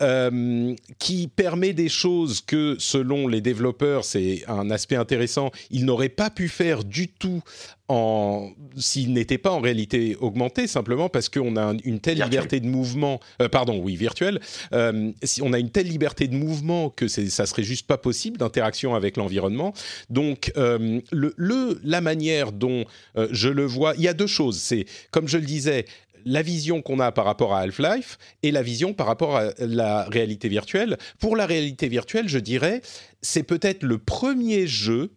euh, 0.00 0.74
qui 0.98 1.28
permet 1.28 1.74
des 1.74 1.90
choses 1.90 2.40
que, 2.40 2.76
selon 2.78 3.28
les 3.28 3.42
développeurs, 3.42 4.06
c'est 4.06 4.44
un 4.48 4.70
aspect 4.70 4.96
intéressant, 4.96 5.50
ils 5.70 5.84
n'auraient 5.84 6.08
pas 6.08 6.30
pu 6.30 6.48
faire 6.48 6.84
du 6.84 7.08
tout 7.08 7.42
en 7.88 8.50
s'il 8.76 9.12
n'était 9.12 9.38
pas 9.38 9.50
en 9.50 9.60
réalité 9.60 10.16
augmenté, 10.16 10.66
simplement 10.66 11.08
parce 11.08 11.28
qu'on 11.28 11.56
a 11.56 11.74
une 11.84 12.00
telle 12.00 12.20
liberté 12.20 12.60
de 12.60 12.66
mouvement, 12.66 13.20
euh, 13.42 13.48
pardon, 13.48 13.78
oui, 13.78 13.96
virtuel, 13.96 14.40
euh, 14.72 15.12
si 15.22 15.42
on 15.42 15.52
a 15.52 15.58
une 15.58 15.70
telle 15.70 15.88
liberté 15.88 16.26
de 16.26 16.34
mouvement 16.34 16.90
que 16.90 17.08
ça 17.08 17.46
serait 17.46 17.62
juste 17.62 17.86
pas 17.86 17.98
possible 17.98 18.38
d'interaction 18.38 18.94
avec 18.94 19.16
l'environnement. 19.16 19.74
Donc, 20.10 20.52
le, 20.56 21.02
le, 21.36 21.80
la 21.84 22.00
manière 22.00 22.52
dont 22.52 22.84
je 23.30 23.48
le 23.48 23.64
vois, 23.64 23.94
il 23.96 24.02
y 24.02 24.08
a 24.08 24.14
deux 24.14 24.26
choses. 24.26 24.58
C'est, 24.58 24.86
comme 25.10 25.28
je 25.28 25.38
le 25.38 25.44
disais, 25.44 25.84
la 26.24 26.42
vision 26.42 26.82
qu'on 26.82 27.00
a 27.00 27.12
par 27.12 27.24
rapport 27.24 27.54
à 27.54 27.60
Half-Life 27.60 28.18
et 28.42 28.50
la 28.50 28.62
vision 28.62 28.94
par 28.94 29.06
rapport 29.06 29.36
à 29.36 29.50
la 29.58 30.04
réalité 30.04 30.48
virtuelle. 30.48 30.96
Pour 31.18 31.36
la 31.36 31.46
réalité 31.46 31.88
virtuelle, 31.88 32.28
je 32.28 32.38
dirais, 32.38 32.80
c'est 33.22 33.42
peut-être 33.42 33.82
le 33.82 33.98
premier 33.98 34.66
jeu 34.66 35.12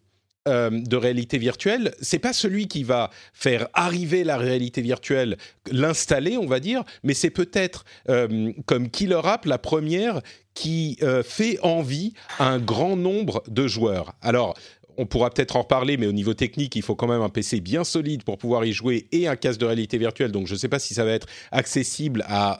euh, 0.48 0.70
de 0.72 0.96
réalité 0.96 1.38
virtuelle, 1.38 1.94
c'est 2.02 2.20
pas 2.20 2.34
celui 2.34 2.68
qui 2.68 2.84
va 2.84 3.10
faire 3.34 3.68
arriver 3.74 4.24
la 4.24 4.38
réalité 4.38 4.82
virtuelle, 4.82 5.38
l'installer, 5.72 6.38
on 6.38 6.46
va 6.48 6.60
dire, 6.60 6.84
mais 7.04 7.14
c'est 7.14 7.30
peut-être 7.30 7.86
euh, 8.10 8.52
comme 8.66 8.90
Killer 8.90 9.22
App 9.24 9.46
la 9.46 9.58
première 9.58 10.22
qui 10.54 10.98
euh, 11.04 11.22
fait 11.22 11.60
envie 11.62 12.14
à 12.40 12.50
un 12.50 12.60
grand 12.60 12.96
nombre 12.96 13.44
de 13.48 13.68
joueurs. 13.68 14.14
Alors, 14.22 14.56
on 14.98 15.06
pourra 15.06 15.30
peut-être 15.30 15.56
en 15.56 15.62
reparler, 15.62 15.98
mais 15.98 16.08
au 16.08 16.14
niveau 16.14 16.34
technique, 16.34 16.76
il 16.76 16.82
faut 16.82 16.96
quand 16.96 17.08
même 17.08 17.22
un 17.22 17.30
PC 17.30 17.60
bien 17.60 17.84
solide 17.84 18.24
pour 18.24 18.38
pouvoir 18.38 18.66
y 18.66 18.74
jouer 18.74 19.08
et 19.12 19.28
un 19.28 19.36
casque 19.36 19.60
de 19.60 19.66
réalité 19.66 19.98
virtuelle. 19.98 20.32
Donc 20.32 20.48
je 20.48 20.54
ne 20.54 20.58
sais 20.58 20.70
pas 20.70 20.80
si 20.80 20.94
ça 20.94 21.04
va 21.04 21.12
être 21.12 21.28
accessible 21.52 22.26
à 22.28 22.60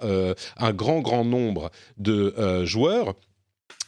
un 0.58 0.74
grand, 0.74 1.00
grand 1.00 1.26
nombre 1.26 1.72
de 1.98 2.64
joueurs 2.64 3.16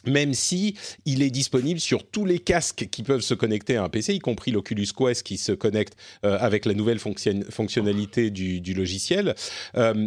même 0.06 0.34
si 0.34 0.76
il 1.04 1.22
est 1.22 1.30
disponible 1.30 1.80
sur 1.80 2.08
tous 2.08 2.24
les 2.24 2.38
casques 2.38 2.88
qui 2.90 3.02
peuvent 3.02 3.20
se 3.20 3.34
connecter 3.34 3.76
à 3.76 3.84
un 3.84 3.88
PC, 3.88 4.14
y 4.14 4.18
compris 4.18 4.50
l'Oculus 4.50 4.88
Quest 4.96 5.22
qui 5.22 5.38
se 5.38 5.52
connecte 5.52 5.96
euh, 6.24 6.38
avec 6.40 6.64
la 6.64 6.74
nouvelle 6.74 6.98
fonctionnalité 6.98 8.30
du, 8.30 8.74
logiciel. 8.74 9.34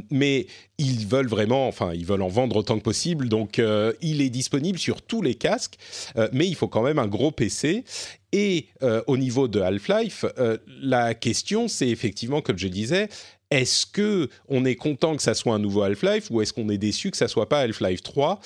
mais 0.09 0.47
ils 0.77 1.05
veulent 1.05 1.27
vraiment, 1.27 1.67
enfin, 1.67 1.93
ils 1.93 2.05
veulent 2.05 2.21
en 2.21 2.29
vendre 2.29 2.55
autant 2.55 2.77
que 2.77 2.83
possible, 2.83 3.29
donc 3.29 3.61
il 4.01 4.21
est 4.21 4.29
disponible 4.29 4.79
sur 4.79 5.01
tous 5.01 5.21
les 5.21 5.35
casques, 5.35 5.75
mais 6.31 6.47
il 6.47 6.55
faut 6.55 6.67
quand 6.67 6.81
même 6.81 6.99
un 6.99 7.07
gros 7.07 7.31
PC. 7.31 7.83
Et 8.33 8.65
euh, 8.81 9.03
au 9.05 9.15
niveau 9.15 9.47
de 9.47 9.61
Half-Life, 9.61 10.25
euh, 10.39 10.57
la 10.81 11.13
question, 11.13 11.67
c'est 11.67 11.87
effectivement, 11.87 12.41
comme 12.41 12.57
je 12.57 12.67
disais, 12.67 13.07
est-ce 13.51 13.85
que 13.85 14.27
on 14.49 14.65
est 14.65 14.75
content 14.75 15.15
que 15.15 15.21
ça 15.21 15.35
soit 15.35 15.53
un 15.53 15.59
nouveau 15.59 15.83
Half-Life 15.83 16.31
ou 16.31 16.41
est-ce 16.41 16.51
qu'on 16.51 16.67
est 16.69 16.79
déçu 16.79 17.11
que 17.11 17.17
ça 17.17 17.27
soit 17.27 17.47
pas 17.47 17.59
Half-Life 17.59 18.01
3 18.01 18.41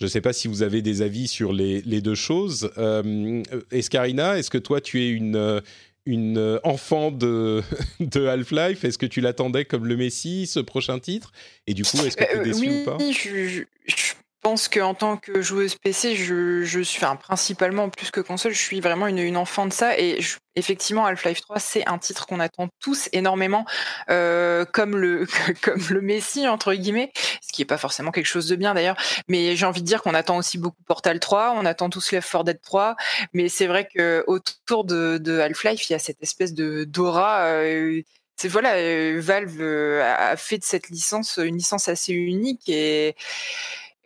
Je 0.00 0.06
ne 0.06 0.08
sais 0.08 0.22
pas 0.22 0.32
si 0.32 0.48
vous 0.48 0.62
avez 0.62 0.80
des 0.80 1.02
avis 1.02 1.28
sur 1.28 1.52
les, 1.52 1.82
deux 2.00 2.14
choses. 2.14 2.70
Euh, 2.78 3.42
Escarina, 3.70 4.38
est-ce 4.38 4.50
que 4.50 4.58
toi, 4.58 4.80
tu 4.80 5.02
es 5.02 5.10
une 5.10 5.60
une 6.06 6.58
enfant 6.64 7.10
de, 7.10 7.62
de 8.00 8.26
Half-Life? 8.26 8.84
Est-ce 8.84 8.96
que 8.96 9.06
tu 9.06 9.20
l'attendais 9.20 9.66
comme 9.66 9.86
le 9.86 9.96
Messie, 9.96 10.46
ce 10.46 10.58
prochain 10.58 10.98
titre? 10.98 11.32
Et 11.66 11.74
du 11.74 11.82
coup, 11.82 11.98
est-ce 11.98 12.16
que 12.16 12.24
tu 12.24 12.38
es 12.38 12.42
déçu 12.42 12.70
ou 12.70 12.84
pas? 12.84 12.96
je, 12.98 13.64
je 13.86 14.12
pense 14.40 14.68
qu'en 14.68 14.94
tant 14.94 15.16
que 15.16 15.42
joueuse 15.42 15.74
PC, 15.76 16.16
je, 16.16 16.62
je 16.62 16.80
suis, 16.80 17.04
enfin, 17.04 17.16
principalement 17.16 17.88
plus 17.88 18.10
que 18.10 18.20
console, 18.20 18.52
je 18.52 18.58
suis 18.58 18.80
vraiment 18.80 19.06
une, 19.06 19.18
une 19.18 19.36
enfant 19.36 19.66
de 19.66 19.72
ça. 19.72 19.98
Et 19.98 20.18
effectivement, 20.56 21.06
Half-Life 21.06 21.40
3, 21.42 21.58
c'est 21.58 21.88
un 21.88 21.98
titre 21.98 22.26
qu'on 22.26 22.40
attend 22.40 22.68
tous 22.80 23.08
énormément, 23.12 23.64
euh, 24.10 24.64
comme 24.64 24.96
le 24.96 25.26
comme 25.62 25.82
le 25.90 26.00
Messi 26.00 26.48
entre 26.48 26.74
guillemets, 26.74 27.12
ce 27.42 27.52
qui 27.52 27.62
est 27.62 27.66
pas 27.66 27.78
forcément 27.78 28.10
quelque 28.10 28.26
chose 28.26 28.48
de 28.48 28.56
bien 28.56 28.74
d'ailleurs. 28.74 28.96
Mais 29.28 29.56
j'ai 29.56 29.66
envie 29.66 29.82
de 29.82 29.86
dire 29.86 30.02
qu'on 30.02 30.14
attend 30.14 30.36
aussi 30.36 30.58
beaucoup 30.58 30.82
Portal 30.86 31.20
3, 31.20 31.54
on 31.56 31.64
attend 31.66 31.90
tous 31.90 32.12
Left 32.12 32.30
4 32.30 32.44
Dead 32.44 32.60
3. 32.60 32.96
Mais 33.32 33.48
c'est 33.48 33.66
vrai 33.66 33.88
que 33.92 34.24
autour 34.26 34.84
de, 34.84 35.18
de 35.18 35.38
Half-Life, 35.38 35.88
il 35.88 35.92
y 35.92 35.96
a 35.96 35.98
cette 35.98 36.22
espèce 36.22 36.54
de 36.54 36.84
d'aura. 36.84 37.44
Euh, 37.44 38.02
voilà, 38.44 38.76
euh, 38.76 39.20
Valve 39.20 39.60
a 40.02 40.34
fait 40.34 40.56
de 40.56 40.64
cette 40.64 40.88
licence 40.88 41.38
une 41.42 41.58
licence 41.58 41.88
assez 41.88 42.14
unique 42.14 42.70
et 42.70 43.14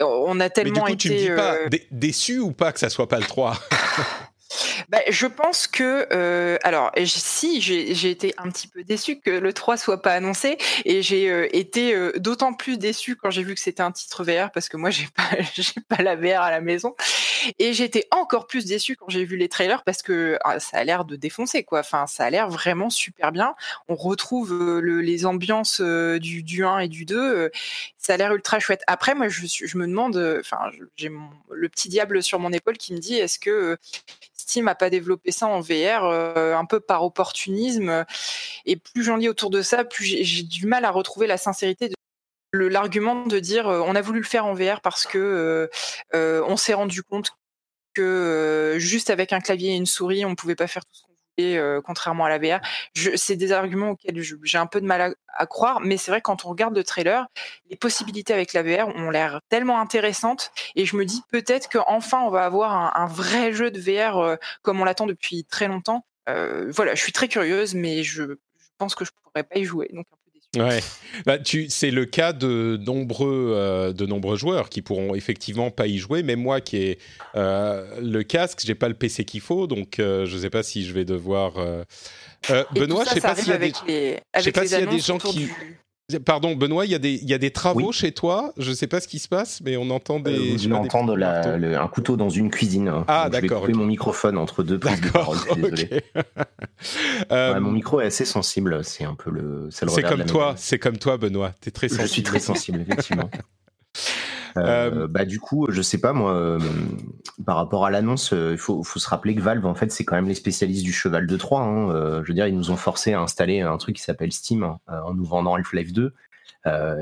on 0.00 0.40
a 0.40 0.50
tellement 0.50 0.72
Mais 0.72 0.80
du 0.80 0.80
coup, 0.80 0.92
été. 0.92 0.96
Tu 0.96 1.10
me 1.10 1.18
dis 1.18 1.36
pas 1.36 1.54
euh, 1.54 1.68
déçu 1.90 2.38
ou 2.38 2.52
pas 2.52 2.72
que 2.72 2.80
ça 2.80 2.90
soit 2.90 3.08
pas 3.08 3.18
le 3.18 3.26
3 3.26 3.56
bah, 4.88 4.98
je 5.08 5.26
pense 5.26 5.66
que 5.66 6.06
euh, 6.12 6.58
alors 6.62 6.90
si 7.04 7.60
j'ai 7.60 8.10
été 8.10 8.34
un 8.38 8.50
petit 8.50 8.68
peu 8.68 8.84
déçu 8.84 9.20
que 9.20 9.30
le 9.30 9.52
3 9.52 9.76
soit 9.76 10.02
pas 10.02 10.12
annoncé 10.12 10.58
et 10.84 11.02
j'ai 11.02 11.30
euh, 11.30 11.48
été 11.56 11.94
euh, 11.94 12.12
d'autant 12.16 12.54
plus 12.54 12.78
déçu 12.78 13.16
quand 13.16 13.30
j'ai 13.30 13.42
vu 13.42 13.54
que 13.54 13.60
c'était 13.60 13.82
un 13.82 13.92
titre 13.92 14.24
VR 14.24 14.50
parce 14.50 14.68
que 14.68 14.76
moi 14.76 14.90
j'ai 14.90 15.06
pas 15.14 15.24
pas 15.96 16.02
la 16.02 16.16
VR 16.16 16.42
à 16.42 16.50
la 16.50 16.60
maison 16.60 16.94
et 17.58 17.70
été 17.70 18.06
encore 18.10 18.46
plus 18.46 18.64
déçu 18.64 18.96
quand 18.96 19.08
j'ai 19.08 19.24
vu 19.24 19.36
les 19.36 19.48
trailers 19.48 19.82
parce 19.82 20.02
que 20.02 20.38
ah, 20.44 20.60
ça 20.60 20.78
a 20.78 20.84
l'air 20.84 21.04
de 21.04 21.16
défoncer 21.16 21.64
quoi. 21.64 21.80
Enfin 21.80 22.06
ça 22.06 22.24
a 22.24 22.30
l'air 22.30 22.48
vraiment 22.48 22.88
super 22.88 23.32
bien. 23.32 23.54
On 23.88 23.96
retrouve 23.96 24.80
les 24.80 25.26
ambiances 25.26 25.80
du, 25.80 26.42
du 26.42 26.64
1 26.64 26.78
et 26.78 26.88
du 26.88 27.04
2. 27.04 27.50
ça 27.98 28.14
a 28.14 28.16
l'air 28.16 28.32
ultra 28.32 28.60
chouette. 28.60 28.82
Après 28.86 29.14
moi 29.14 29.28
je, 29.28 29.46
je 29.46 29.76
me 29.76 29.86
demande 29.86 30.16
enfin 30.40 30.58
j'ai 30.96 31.10
le 31.50 31.68
petit 31.68 31.88
diable 31.88 32.22
sur 32.22 32.38
mon 32.38 32.52
épaule 32.52 32.78
qui 32.78 32.94
me 32.94 32.98
dit 32.98 33.16
est-ce 33.16 33.38
que 33.38 33.78
Steam 34.44 34.68
a 34.68 34.74
pas 34.74 34.90
développé 34.90 35.32
ça 35.32 35.46
en 35.46 35.60
VR 35.60 36.04
euh, 36.04 36.54
un 36.54 36.66
peu 36.66 36.78
par 36.78 37.02
opportunisme. 37.02 38.04
Et 38.66 38.76
plus 38.76 39.02
j'en 39.02 39.16
lis 39.16 39.28
autour 39.28 39.48
de 39.50 39.62
ça, 39.62 39.84
plus 39.84 40.04
j'ai 40.04 40.42
du 40.42 40.66
mal 40.66 40.84
à 40.84 40.90
retrouver 40.90 41.26
la 41.26 41.38
sincérité 41.38 41.88
de 41.88 42.66
l'argument 42.66 43.26
de 43.26 43.38
dire 43.38 43.68
euh, 43.68 43.80
on 43.86 43.94
a 43.94 44.02
voulu 44.02 44.20
le 44.20 44.26
faire 44.26 44.44
en 44.44 44.52
VR 44.54 44.80
parce 44.82 45.06
que 45.06 45.70
euh, 46.14 46.44
on 46.46 46.56
s'est 46.58 46.74
rendu 46.74 47.02
compte 47.02 47.32
que 47.94 48.76
juste 48.78 49.08
avec 49.08 49.32
un 49.32 49.40
clavier 49.40 49.72
et 49.72 49.76
une 49.76 49.86
souris 49.86 50.24
on 50.24 50.34
pouvait 50.34 50.56
pas 50.56 50.66
faire 50.66 50.84
tout 50.84 50.94
ce 50.94 51.02
qu'on 51.02 51.13
contrairement 51.84 52.24
à 52.24 52.28
la 52.28 52.38
VR. 52.38 52.60
C'est 53.16 53.36
des 53.36 53.52
arguments 53.52 53.90
auxquels 53.90 54.20
j'ai 54.20 54.58
un 54.58 54.66
peu 54.66 54.80
de 54.80 54.86
mal 54.86 55.14
à, 55.28 55.46
croire, 55.46 55.80
mais 55.80 55.96
c'est 55.96 56.10
vrai 56.10 56.20
quand 56.20 56.44
on 56.44 56.48
regarde 56.48 56.76
le 56.76 56.84
trailer, 56.84 57.26
les 57.70 57.76
possibilités 57.76 58.32
avec 58.32 58.52
la 58.52 58.62
VR 58.62 58.88
ont 58.94 59.10
l'air 59.10 59.40
tellement 59.48 59.80
intéressantes 59.80 60.52
et 60.76 60.86
je 60.86 60.96
me 60.96 61.04
dis 61.04 61.22
peut-être 61.30 61.68
qu'enfin 61.68 62.20
on 62.20 62.30
va 62.30 62.44
avoir 62.44 62.96
un, 62.96 63.06
vrai 63.06 63.52
jeu 63.52 63.70
de 63.70 63.80
VR 63.80 64.38
comme 64.62 64.80
on 64.80 64.84
l'attend 64.84 65.06
depuis 65.06 65.44
très 65.44 65.68
longtemps. 65.68 66.06
Voilà, 66.26 66.94
je 66.94 67.02
suis 67.02 67.12
très 67.12 67.28
curieuse, 67.28 67.74
mais 67.74 68.02
je, 68.02 68.36
pense 68.78 68.94
que 68.94 69.04
je 69.04 69.10
pourrais 69.22 69.44
pas 69.44 69.58
y 69.58 69.64
jouer. 69.64 69.90
Ouais, 70.56 70.80
bah, 71.26 71.38
tu, 71.38 71.68
c'est 71.68 71.90
le 71.90 72.04
cas 72.04 72.32
de 72.32 72.78
nombreux, 72.84 73.52
euh, 73.54 73.92
de 73.92 74.06
nombreux 74.06 74.36
joueurs 74.36 74.68
qui 74.68 74.82
pourront 74.82 75.14
effectivement 75.14 75.70
pas 75.70 75.86
y 75.86 75.98
jouer. 75.98 76.22
Même 76.22 76.40
moi 76.40 76.60
qui 76.60 76.76
ai 76.76 76.98
euh, 77.36 77.86
le 78.00 78.22
casque, 78.22 78.60
j'ai 78.64 78.74
pas 78.74 78.88
le 78.88 78.94
PC 78.94 79.24
qu'il 79.24 79.40
faut, 79.40 79.66
donc 79.66 79.98
euh, 79.98 80.26
je 80.26 80.38
sais 80.38 80.50
pas 80.50 80.62
si 80.62 80.84
je 80.84 80.92
vais 80.92 81.04
devoir. 81.04 81.54
Benoît, 82.72 83.04
je 83.04 83.14
sais 83.14 83.20
pas 83.20 83.34
s'il 83.34 83.48
y 83.48 83.52
a 83.52 83.58
des, 83.58 83.72
je 84.36 84.40
sais 84.40 84.52
pas 84.52 84.66
s'il 84.66 84.78
y 84.78 84.82
a 84.82 84.86
des 84.86 84.98
gens 84.98 85.18
qui. 85.18 85.48
Pardon, 86.26 86.54
Benoît, 86.54 86.84
il 86.84 86.92
y 86.92 86.94
a 86.94 86.98
des, 86.98 87.14
il 87.14 87.28
y 87.28 87.32
a 87.32 87.38
des 87.38 87.50
travaux 87.50 87.90
chez 87.90 88.12
toi. 88.12 88.52
Je 88.58 88.68
ne 88.68 88.74
sais 88.74 88.86
pas 88.86 89.00
ce 89.00 89.08
qui 89.08 89.18
se 89.18 89.26
passe, 89.26 89.62
mais 89.64 89.78
on 89.78 89.88
entend 89.88 90.20
des. 90.20 90.58
je 90.58 90.70
entends 90.70 91.08
un 91.08 91.88
couteau 91.88 92.16
dans 92.16 92.28
une 92.28 92.50
cuisine. 92.50 92.92
Ah, 93.08 93.30
d'accord. 93.30 93.62
Je 93.62 93.68
vais 93.68 93.72
mon 93.72 93.86
microphone 93.86 94.36
entre 94.36 94.62
deux 94.62 94.78
prises 94.78 95.00
de 95.00 95.08
parole. 95.08 95.38
Désolé. 95.54 96.02
Euh, 97.30 97.58
mon 97.60 97.70
micro 97.70 98.00
est 98.00 98.06
assez 98.06 98.24
sensible. 98.24 98.84
C'est 98.84 99.04
un 99.04 99.14
peu 99.14 99.30
le. 99.30 99.68
C'est 99.70 100.02
comme 100.02 100.24
toi. 100.24 100.54
C'est 100.56 100.78
comme 100.78 100.98
toi, 100.98 101.16
Benoît. 101.16 101.52
Tu 101.60 101.68
es 101.70 101.72
très 101.72 101.88
sensible. 101.88 102.06
Je 102.06 102.12
suis 102.12 102.22
très 102.22 102.40
sensible, 102.40 102.80
effectivement. 102.80 103.30
Euh, 104.56 105.08
bah 105.08 105.24
du 105.24 105.40
coup, 105.40 105.66
je 105.70 105.82
sais 105.82 105.98
pas 105.98 106.12
moi, 106.12 106.34
euh, 106.34 106.58
par 107.44 107.56
rapport 107.56 107.84
à 107.84 107.90
l'annonce, 107.90 108.32
euh, 108.32 108.52
il 108.52 108.58
faut, 108.58 108.82
faut, 108.82 108.98
se 108.98 109.08
rappeler 109.08 109.34
que 109.34 109.40
Valve 109.40 109.66
en 109.66 109.74
fait 109.74 109.90
c'est 109.90 110.04
quand 110.04 110.14
même 110.14 110.28
les 110.28 110.34
spécialistes 110.34 110.84
du 110.84 110.92
cheval 110.92 111.26
de 111.26 111.36
Troie. 111.36 111.62
Hein. 111.62 112.22
je 112.22 112.28
veux 112.28 112.34
dire, 112.34 112.46
ils 112.46 112.56
nous 112.56 112.70
ont 112.70 112.76
forcé 112.76 113.12
à 113.12 113.20
installer 113.20 113.60
un 113.60 113.76
truc 113.78 113.96
qui 113.96 114.02
s'appelle 114.02 114.32
Steam 114.32 114.62
hein, 114.62 114.78
en 114.86 115.14
nous 115.14 115.24
vendant 115.24 115.54
Half-Life 115.54 115.92
2, 115.92 116.12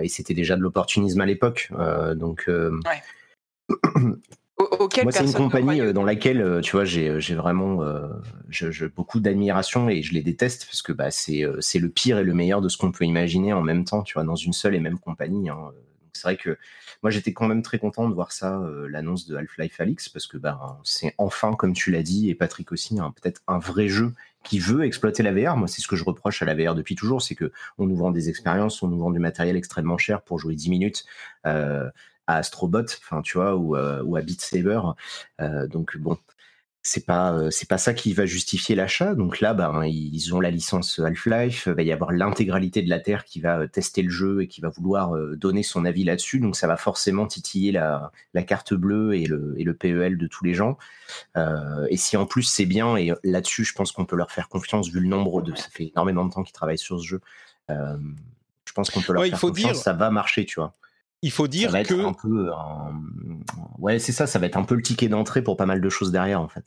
et 0.03 0.09
c'était 0.09 0.35
déjà 0.35 0.57
de 0.57 0.63
l'opportunisme 0.63 1.21
à 1.21 1.27
l'époque. 1.27 1.71
donc 2.15 2.45
ouais. 2.49 3.03
Moi, 5.03 5.11
c'est 5.11 5.25
une 5.25 5.33
compagnie 5.33 5.93
dans 5.93 6.05
laquelle, 6.05 6.61
tu 6.63 6.73
vois, 6.73 6.85
j'ai 6.85 7.35
vraiment 7.35 7.81
je, 8.49 8.87
beaucoup 8.87 9.19
d'admiration 9.19 9.89
et 9.89 10.03
je 10.03 10.15
les 10.15 10.23
déteste 10.23 10.67
parce 10.67 10.83
que 10.83 10.93
bah, 10.93 11.11
c'est 11.11 11.43
le 11.43 11.89
pire 11.89 12.19
et 12.19 12.25
le 12.25 12.33
meilleur 12.33 12.61
de 12.61 12.69
ce 12.69 12.79
qu'on 12.79 12.93
peut 12.93 13.05
imaginer 13.05 13.53
en 13.53 13.63
même 13.63 13.85
temps, 13.85 14.03
tu 14.03 14.15
vois, 14.15 14.25
dans 14.25 14.37
une 14.37 14.53
seule 14.53 14.75
et 14.75 14.81
même 14.81 14.99
compagnie. 14.99 15.49
Hein. 15.49 15.73
C'est 16.13 16.23
vrai 16.23 16.37
que 16.37 16.57
moi, 17.03 17.11
j'étais 17.11 17.33
quand 17.33 17.49
même 17.49 17.63
très 17.63 17.79
content 17.79 18.09
de 18.09 18.15
voir 18.15 18.33
ça, 18.33 18.61
euh, 18.61 18.87
l'annonce 18.89 19.27
de 19.27 19.37
Half-Life 19.37 19.81
Alix, 19.81 20.09
parce 20.09 20.27
que 20.27 20.37
bah, 20.37 20.79
c'est 20.85 21.15
enfin, 21.19 21.55
comme 21.55 21.73
tu 21.73 21.91
l'as 21.91 22.03
dit, 22.03 22.31
et 22.31 22.35
Patrick 22.35 22.71
aussi, 22.73 22.99
hein, 23.01 23.13
peut-être 23.21 23.43
un 23.49 23.59
vrai 23.59 23.89
jeu 23.89 24.13
qui 24.45 24.59
veut 24.59 24.85
exploiter 24.85 25.23
la 25.23 25.33
VR. 25.33 25.57
Moi, 25.57 25.69
c'est 25.69 25.81
ce 25.81 25.89
que 25.89 25.97
je 25.97 26.05
reproche 26.05 26.43
à 26.43 26.45
la 26.45 26.55
VR 26.55 26.75
depuis 26.75 26.95
toujours, 26.95 27.23
c'est 27.23 27.35
que 27.35 27.53
on 27.79 27.87
nous 27.87 27.97
vend 27.97 28.11
des 28.11 28.29
expériences, 28.29 28.83
on 28.83 28.89
nous 28.89 28.99
vend 28.99 29.11
du 29.11 29.19
matériel 29.19 29.57
extrêmement 29.57 29.99
cher 29.99 30.23
pour 30.23 30.39
jouer 30.39 30.55
10 30.55 30.71
minutes. 30.71 31.05
Euh, 31.47 31.91
à 32.29 32.37
Astrobot, 32.37 32.85
enfin 32.85 33.21
tu 33.21 33.37
vois, 33.37 33.57
ou, 33.57 33.75
euh, 33.77 34.01
ou 34.05 34.15
à 34.15 34.23
Beat 34.23 34.41
Saber. 34.41 34.81
donc 35.69 35.97
bon, 35.99 36.17
c'est 36.85 37.07
pas 37.07 37.33
euh, 37.33 37.51
c'est 37.51 37.69
pas 37.69 37.79
ça 37.79 37.95
qui 37.95 38.13
va 38.13 38.27
justifier 38.27 38.75
l'achat. 38.75 39.15
Donc 39.15 39.41
là, 39.41 39.55
ben 39.55 39.85
ils 39.85 40.35
ont 40.35 40.41
la 40.41 40.51
licence 40.51 40.99
Half-Life. 40.99 41.65
Il 41.69 41.75
va 41.75 41.83
y 41.83 41.93
avoir 41.93 42.11
l'intégralité 42.11 42.83
de 42.83 42.91
la 42.91 42.99
Terre 42.99 43.25
qui 43.25 43.41
va 43.41 43.61
euh, 43.61 43.67
tester 43.69 44.03
le 44.03 44.11
jeu 44.11 44.43
et 44.43 44.49
qui 44.49 44.61
va 44.61 44.69
vouloir 44.69 45.15
euh, 45.15 45.37
donner 45.37 45.63
son 45.63 45.85
avis 45.85 46.03
là-dessus. 46.03 46.41
Donc 46.41 46.57
ça 46.57 46.67
va 46.67 46.77
forcément 46.77 47.27
titiller 47.27 47.71
la, 47.71 48.11
la 48.35 48.43
carte 48.43 48.75
bleue 48.75 49.15
et 49.15 49.27
le, 49.27 49.55
et 49.57 49.65
le 49.65 49.75
PEL 49.75 50.19
de 50.19 50.27
tous 50.27 50.45
les 50.45 50.55
gens. 50.55 50.77
Euh, 51.37 51.87
et 51.89 51.97
si 51.97 52.17
en 52.17 52.27
plus 52.27 52.43
c'est 52.43 52.67
bien 52.67 52.97
et 52.97 53.13
là-dessus, 53.23 53.65
je 53.65 53.75
pense 53.75 53.93
qu'on 53.93 54.05
peut 54.05 54.17
leur 54.17 54.33
faire 54.33 54.49
confiance 54.49 54.89
vu 54.89 54.99
le 54.99 55.09
nombre 55.09 55.41
de 55.43 55.55
ça 55.55 55.69
fait 55.71 55.93
énormément 55.95 56.25
de 56.25 56.33
temps 56.33 56.43
qu'ils 56.43 56.53
travaillent 56.53 56.79
sur 56.79 57.01
ce 57.01 57.07
jeu. 57.07 57.21
Je 57.69 58.73
pense 58.75 58.91
qu'on 58.91 59.01
peut 59.01 59.13
leur 59.13 59.25
faire 59.25 59.41
confiance. 59.41 59.83
Ça 59.83 59.93
va 59.93 60.11
marcher, 60.11 60.45
tu 60.45 60.59
vois. 60.59 60.75
Il 61.23 61.31
faut 61.31 61.49
dire 61.49 61.71
ça 61.71 61.79
va 61.79 61.85
que. 61.85 61.95
Être 61.95 62.05
un 62.05 62.13
peu, 62.13 62.51
Ouais, 63.79 63.99
c'est 63.99 64.13
ça, 64.13 64.27
ça 64.27 64.39
va 64.39 64.47
être 64.47 64.57
un 64.57 64.65
peu 64.65 64.75
le 64.75 64.83
ticket 64.83 65.09
d'entrée 65.09 65.43
pour 65.43 65.57
pas 65.57 65.67
mal 65.67 65.81
de 65.81 65.89
choses 65.89 66.11
derrière, 66.11 66.41
en 66.41 66.49
fait. 66.49 66.65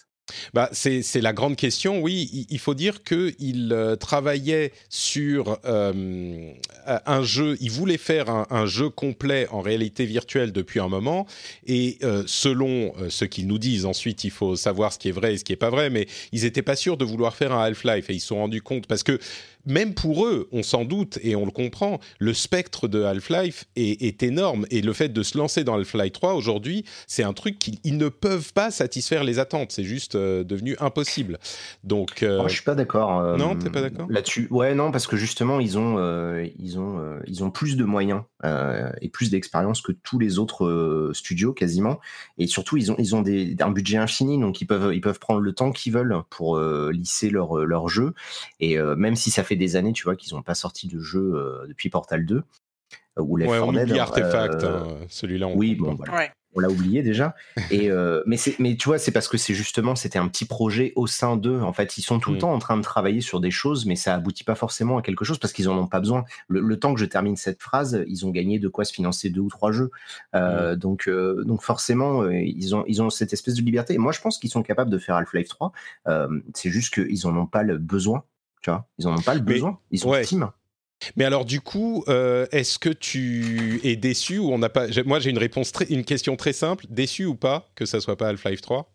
Bah, 0.54 0.70
c'est 0.72 1.22
la 1.22 1.34
grande 1.34 1.56
question, 1.56 2.02
oui. 2.02 2.48
Il, 2.50 2.60
faut 2.60 2.74
dire 2.74 3.04
qu'il 3.04 3.72
euh, 3.72 3.96
travaillait 3.96 4.72
sur 4.90 5.60
euh, 5.66 6.52
un 6.86 7.22
jeu, 7.22 7.58
il 7.62 7.70
voulait 7.70 7.98
faire 7.98 8.30
un, 8.30 8.66
jeu 8.66 8.90
complet 8.90 9.48
en 9.52 9.62
réalité 9.62 10.06
virtuelle 10.06 10.52
depuis 10.52 10.80
un 10.80 10.88
moment, 10.88 11.28
et 11.68 12.00
euh, 12.04 12.24
selon 12.26 12.94
ce 13.10 13.26
qu'ils 13.26 13.46
nous 13.46 13.60
disent, 13.60 13.86
ensuite 13.86 14.24
il 14.24 14.32
faut 14.32 14.56
savoir 14.56 14.92
ce 14.94 14.98
qui 14.98 15.10
est 15.10 15.12
vrai 15.12 15.36
et 15.36 15.38
ce 15.38 15.44
qui 15.44 15.52
n'est 15.52 15.58
pas 15.58 15.70
vrai, 15.70 15.92
mais 15.92 16.08
ils 16.32 16.42
n'étaient 16.42 16.64
pas 16.64 16.76
sûrs 16.76 16.98
de 16.98 17.06
vouloir 17.06 17.36
faire 17.36 17.52
un 17.52 17.64
Half-Life, 17.64 18.10
et 18.10 18.14
ils 18.14 18.20
se 18.20 18.28
sont 18.28 18.38
rendus 18.38 18.64
compte, 18.64 18.88
parce 18.88 19.04
que 19.04 19.20
même 19.66 19.94
pour 19.94 20.26
eux, 20.26 20.48
on 20.52 20.64
s'en 20.64 20.86
doute 20.86 21.20
et 21.24 21.36
on 21.36 21.46
le 21.46 21.52
comprend, 21.52 22.00
le 22.20 22.34
spectre 22.34 22.88
de 22.88 23.04
Half-Life 23.04 23.66
est, 23.76 24.24
énorme. 24.24 24.66
Et 24.72 24.82
le 24.82 24.94
fait 24.94 25.10
de 25.10 25.24
se 25.24 25.38
lancer 25.38 25.64
dans 25.64 25.76
Half-Life 25.76 26.14
3 26.14 26.34
aujourd'hui, 26.34 26.86
c'est 27.08 27.24
un 27.24 27.34
truc 27.34 27.60
qu'ils 27.60 27.98
ne 27.98 28.10
peuvent 28.10 28.54
pas 28.54 28.72
satisfaire 28.72 29.24
les 29.24 29.40
attentes. 29.40 29.72
C'est 29.72 29.84
juste 29.84 30.16
euh, 30.16 30.44
devenu 30.44 30.76
impossible. 30.80 31.40
Donc, 31.84 32.24
euh, 32.24 32.42
oh, 32.44 32.48
je 32.48 32.54
suis 32.54 32.64
pas 32.64 32.76
d'accord. 32.76 33.20
Euh, 33.20 33.38
non, 33.38 33.56
t'es 33.56 33.70
pas 33.70 33.82
d'accord? 33.82 34.08
là-dessus. 34.10 34.48
Ouais, 34.52 34.74
non, 34.76 34.92
parce 34.92 35.08
que 35.08 35.18
justement, 35.18 35.60
ils 35.60 35.78
ont, 35.78 35.96
ils 36.60 36.80
ont, 36.80 37.20
ils 37.28 37.44
ont 37.44 37.52
plus 37.52 37.78
de 37.78 37.84
moyens 37.84 38.22
et 39.02 39.10
plus 39.10 39.32
d'expérience 39.32 39.82
que 39.82 39.92
tous 39.92 40.20
les 40.20 40.38
autres 40.38 41.12
studios 41.14 41.54
quasiment. 41.54 42.00
Et 42.38 42.48
surtout, 42.48 42.78
ils 42.78 42.92
ont, 42.92 42.96
ils 43.00 43.16
ont 43.16 43.22
des, 43.22 43.56
un 43.60 43.72
budget 43.72 43.98
infini, 43.98 44.40
donc 44.40 44.62
ils 44.62 44.66
peuvent, 44.66 44.94
ils 44.94 45.02
peuvent 45.02 45.20
prendre 45.20 45.40
le 45.40 45.54
temps 45.54 45.72
qu'ils 45.72 45.94
veulent 45.94 46.16
pour 46.30 46.60
lisser 46.60 47.30
leur, 47.30 47.58
leur 47.58 47.90
jeu. 47.90 48.14
Et 48.60 48.78
même 48.78 49.16
si 49.16 49.32
ça 49.32 49.44
fait 49.44 49.55
des 49.56 49.76
années, 49.76 49.94
tu 49.94 50.04
vois, 50.04 50.16
qu'ils 50.16 50.36
n'ont 50.36 50.44
pas 50.44 50.56
sorti 50.56 50.88
de 50.88 51.00
jeu 51.00 51.34
euh, 51.36 51.68
depuis 51.68 51.90
Portal 51.90 52.26
2. 52.26 52.44
Euh, 53.18 53.22
ou 53.22 53.38
les 53.38 53.46
ouais, 53.46 53.60
on 53.60 53.76
oublie 53.76 54.00
Artefact, 54.00 54.64
euh, 54.64 54.80
hein, 54.80 55.06
celui-là. 55.08 55.48
Oui, 55.48 55.76
bon, 55.76 55.96
voilà. 55.96 56.30
on 56.54 56.60
l'a 56.60 56.70
oublié 56.70 57.02
déjà. 57.02 57.36
Et 57.72 57.90
mais 58.26 58.38
c'est, 58.38 58.58
mais 58.60 58.76
tu 58.76 58.90
vois, 58.90 58.98
c'est 58.98 59.12
parce 59.12 59.28
que 59.28 59.38
c'est 59.38 59.54
justement, 59.54 59.96
c'était 59.96 60.20
un 60.20 60.28
petit 60.28 60.46
projet 60.46 60.92
au 60.96 61.08
sein 61.08 61.38
d'eux. 61.38 61.62
En 61.62 61.74
fait, 61.74 61.98
ils 61.98 62.02
sont 62.02 62.20
tout 62.20 62.32
le 62.32 62.38
mm. 62.38 62.40
temps 62.40 62.54
en 62.54 62.60
train 62.60 62.78
de 62.78 62.82
travailler 62.82 63.22
sur 63.22 63.40
des 63.40 63.52
choses, 63.52 63.86
mais 63.86 63.96
ça 63.96 64.14
aboutit 64.14 64.44
pas 64.44 64.56
forcément 64.56 64.98
à 64.98 65.02
quelque 65.02 65.24
chose 65.24 65.40
parce 65.40 65.54
qu'ils 65.54 65.70
en 65.70 65.78
ont 65.78 65.88
pas 65.88 66.00
besoin. 66.00 66.26
Le, 66.48 66.78
temps 66.78 66.94
que 66.94 67.00
je 67.00 67.06
termine 67.06 67.38
cette 67.38 67.62
phrase, 67.62 68.04
ils 68.08 68.26
ont 68.26 68.32
gagné 68.32 68.60
de 68.60 68.68
quoi 68.68 68.84
se 68.84 68.94
financer 68.94 69.30
deux 69.30 69.42
ou 69.42 69.50
trois 69.50 69.72
jeux. 69.72 69.92
Mm. 70.34 70.76
Donc, 70.76 71.10
donc 71.10 71.62
forcément, 71.62 72.30
ils 72.30 72.76
ont, 72.76 72.84
ils 72.88 73.02
ont 73.02 73.10
cette 73.10 73.34
espèce 73.34 73.56
de 73.56 73.62
liberté. 73.62 73.94
Et 73.94 73.98
moi, 73.98 74.12
je 74.12 74.20
pense 74.20 74.38
qu'ils 74.38 74.52
sont 74.52 74.64
capables 74.64 74.92
de 74.92 74.98
faire 74.98 75.16
Half-Life 75.16 75.48
3. 75.50 75.72
c'est 76.54 76.70
juste 76.70 76.94
qu'ils 76.94 77.28
en 77.28 77.38
ont 77.38 77.48
pas 77.48 77.64
le 77.64 77.78
besoin 77.78 78.24
ils 78.98 79.08
en 79.08 79.16
ont 79.16 79.22
pas 79.22 79.36
le 79.36 79.42
besoin. 79.42 79.80
Ils 79.92 80.00
sont 80.00 80.10
ouais. 80.10 80.24
Mais 81.16 81.26
alors 81.26 81.46
du 81.46 81.62
coup, 81.62 82.04
euh, 82.08 82.48
est-ce 82.52 82.80
que 82.80 82.90
tu 82.90 83.80
es 83.84 83.96
déçu 83.96 84.40
ou 84.40 84.52
on 84.52 84.58
n'a 84.58 84.70
pas 84.70 84.88
Moi, 85.06 85.20
j'ai 85.20 85.30
une 85.30 85.38
réponse, 85.38 85.72
une 85.90 86.06
question 86.06 86.36
très 86.36 86.54
simple. 86.54 86.86
Déçu 86.90 87.26
ou 87.26 87.36
pas 87.36 87.70
que 87.76 87.86
ça 87.86 88.00
soit 88.00 88.18
pas 88.18 88.30
Half-Life 88.30 88.62
3 88.62 88.92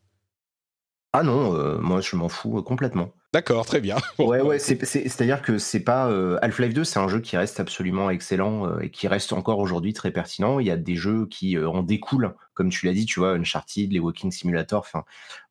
Ah 1.12 1.22
non, 1.22 1.54
euh, 1.54 1.78
moi 1.78 2.00
je 2.00 2.16
m'en 2.16 2.28
fous 2.28 2.58
euh, 2.58 2.62
complètement. 2.62 3.12
D'accord, 3.32 3.64
très 3.64 3.80
bien. 3.80 3.96
ouais, 4.18 4.40
ouais, 4.40 4.58
c'est-à-dire 4.58 5.42
que 5.42 5.58
c'est 5.58 5.80
pas 5.80 6.10
Half-Life 6.42 6.74
2, 6.74 6.84
c'est 6.84 6.98
un 6.98 7.08
jeu 7.08 7.20
qui 7.20 7.36
reste 7.36 7.60
absolument 7.60 8.10
excellent 8.10 8.78
et 8.80 8.90
qui 8.90 9.06
reste 9.06 9.32
encore 9.32 9.60
aujourd'hui 9.60 9.92
très 9.92 10.10
pertinent. 10.10 10.58
Il 10.58 10.66
y 10.66 10.70
a 10.70 10.76
des 10.76 10.96
jeux 10.96 11.26
qui 11.26 11.56
en 11.56 11.82
découlent 11.82 12.34
comme 12.60 12.68
tu 12.68 12.84
l'as 12.84 12.92
dit, 12.92 13.06
tu 13.06 13.20
vois, 13.20 13.32
Uncharted, 13.32 13.90
les 13.90 13.98
Walking 13.98 14.30
Simulator, 14.30 14.80
enfin, 14.80 15.04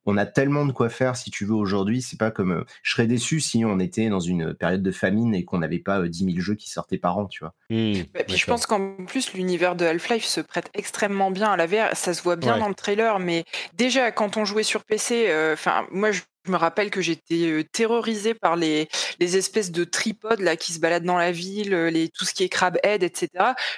on 0.06 0.16
a 0.16 0.26
tellement 0.26 0.64
de 0.64 0.70
quoi 0.70 0.88
faire 0.88 1.16
si 1.16 1.32
tu 1.32 1.44
veux 1.44 1.56
aujourd'hui. 1.56 2.02
C'est 2.02 2.16
pas 2.16 2.30
comme. 2.30 2.52
Euh, 2.52 2.64
je 2.84 2.92
serais 2.92 3.08
déçu 3.08 3.40
si 3.40 3.64
on 3.64 3.80
était 3.80 4.08
dans 4.08 4.20
une 4.20 4.54
période 4.54 4.84
de 4.84 4.92
famine 4.92 5.34
et 5.34 5.44
qu'on 5.44 5.58
n'avait 5.58 5.80
pas 5.80 6.00
10 6.06 6.22
euh, 6.22 6.26
000 6.30 6.40
jeux 6.40 6.54
qui 6.54 6.70
sortaient 6.70 6.98
par 6.98 7.18
an, 7.18 7.26
tu 7.26 7.40
vois. 7.40 7.52
Mmh, 7.70 8.04
puis 8.28 8.36
je 8.36 8.46
pense 8.46 8.64
qu'en 8.64 8.94
plus, 9.08 9.32
l'univers 9.34 9.74
de 9.74 9.86
Half-Life 9.86 10.24
se 10.24 10.40
prête 10.40 10.70
extrêmement 10.72 11.32
bien 11.32 11.50
à 11.50 11.56
la 11.56 11.66
VR. 11.66 11.96
Ça 11.96 12.14
se 12.14 12.22
voit 12.22 12.36
bien 12.36 12.58
dans 12.58 12.68
le 12.68 12.76
trailer, 12.76 13.18
mais 13.18 13.44
déjà, 13.74 14.12
quand 14.12 14.36
on 14.36 14.44
jouait 14.44 14.62
sur 14.62 14.84
PC, 14.84 15.26
euh, 15.30 15.54
enfin, 15.54 15.86
moi, 15.90 16.12
je 16.12 16.20
je 16.44 16.52
me 16.52 16.56
rappelle 16.56 16.90
que 16.90 17.00
j'étais 17.00 17.64
terrorisée 17.72 18.34
par 18.34 18.56
les, 18.56 18.88
espèces 19.20 19.70
de 19.70 19.84
tripodes 19.84 20.56
qui 20.56 20.72
se 20.72 20.80
baladent 20.80 21.04
dans 21.04 21.18
la 21.18 21.32
ville, 21.32 22.10
tout 22.14 22.24
ce 22.24 22.34
qui 22.34 22.44
est 22.44 22.48
crabhead, 22.48 23.02
etc. 23.02 23.28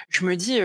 Je 0.09 0.25
me 0.25 0.35
dis, 0.35 0.59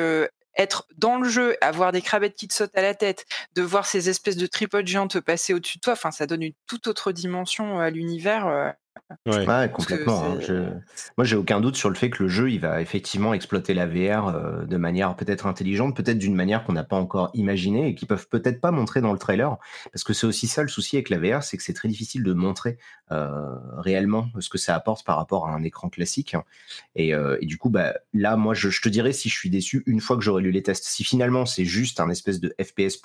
être 0.56 0.86
dans 0.96 1.18
le 1.18 1.28
jeu, 1.28 1.56
avoir 1.60 1.92
des 1.92 2.02
crabettes 2.02 2.34
qui 2.34 2.48
te 2.48 2.54
sautent 2.54 2.76
à 2.76 2.82
la 2.82 2.94
tête, 2.94 3.26
de 3.54 3.62
voir 3.62 3.86
ces 3.86 4.08
espèces 4.08 4.36
de 4.36 4.46
tripodes 4.46 4.86
géants 4.86 5.08
te 5.08 5.18
passer 5.18 5.54
au-dessus 5.54 5.78
de 5.78 5.82
toi, 5.82 5.96
ça 5.96 6.26
donne 6.26 6.42
une 6.42 6.54
toute 6.66 6.86
autre 6.86 7.12
dimension 7.12 7.78
à 7.80 7.90
l'univers. 7.90 8.74
Ouais, 9.26 9.70
complètement. 9.72 10.24
Hein. 10.24 10.80
Moi, 11.16 11.24
j'ai 11.24 11.36
aucun 11.36 11.60
doute 11.60 11.76
sur 11.76 11.88
le 11.88 11.94
fait 11.94 12.10
que 12.10 12.22
le 12.22 12.28
jeu, 12.28 12.50
il 12.50 12.60
va 12.60 12.80
effectivement 12.80 13.34
exploiter 13.34 13.74
la 13.74 13.86
VR 13.86 14.28
euh, 14.28 14.64
de 14.64 14.76
manière 14.76 15.14
peut-être 15.16 15.46
intelligente, 15.46 15.96
peut-être 15.96 16.18
d'une 16.18 16.34
manière 16.34 16.64
qu'on 16.64 16.72
n'a 16.72 16.84
pas 16.84 16.96
encore 16.96 17.30
imaginée 17.34 17.88
et 17.88 17.94
qui 17.94 18.06
peuvent 18.06 18.28
peut-être 18.28 18.60
pas 18.60 18.70
montrer 18.70 19.00
dans 19.00 19.12
le 19.12 19.18
trailer. 19.18 19.56
Parce 19.92 20.04
que 20.04 20.12
c'est 20.12 20.26
aussi 20.26 20.46
ça 20.46 20.62
le 20.62 20.68
souci 20.68 20.96
avec 20.96 21.10
la 21.10 21.18
VR, 21.18 21.42
c'est 21.42 21.56
que 21.56 21.62
c'est 21.62 21.74
très 21.74 21.88
difficile 21.88 22.22
de 22.22 22.32
montrer 22.32 22.78
euh, 23.10 23.54
réellement 23.78 24.28
ce 24.38 24.48
que 24.48 24.58
ça 24.58 24.74
apporte 24.74 25.04
par 25.04 25.16
rapport 25.16 25.48
à 25.48 25.52
un 25.52 25.62
écran 25.62 25.88
classique. 25.88 26.36
Et, 26.94 27.14
euh, 27.14 27.38
du 27.42 27.56
coup, 27.58 27.70
bah, 27.70 27.94
là, 28.12 28.36
moi, 28.36 28.54
je, 28.54 28.68
je, 28.68 28.82
te 28.82 28.88
dirais 28.88 29.12
si 29.12 29.28
je 29.28 29.34
suis 29.34 29.50
déçu 29.50 29.82
une 29.86 30.00
fois 30.00 30.16
que 30.16 30.22
j'aurai 30.22 30.42
lu 30.42 30.50
les 30.50 30.62
tests. 30.62 30.84
Si 30.84 31.04
finalement 31.04 31.46
c'est 31.46 31.64
juste 31.64 32.00
un 32.00 32.10
espèce 32.10 32.40
de 32.40 32.54
FPS 32.60 32.98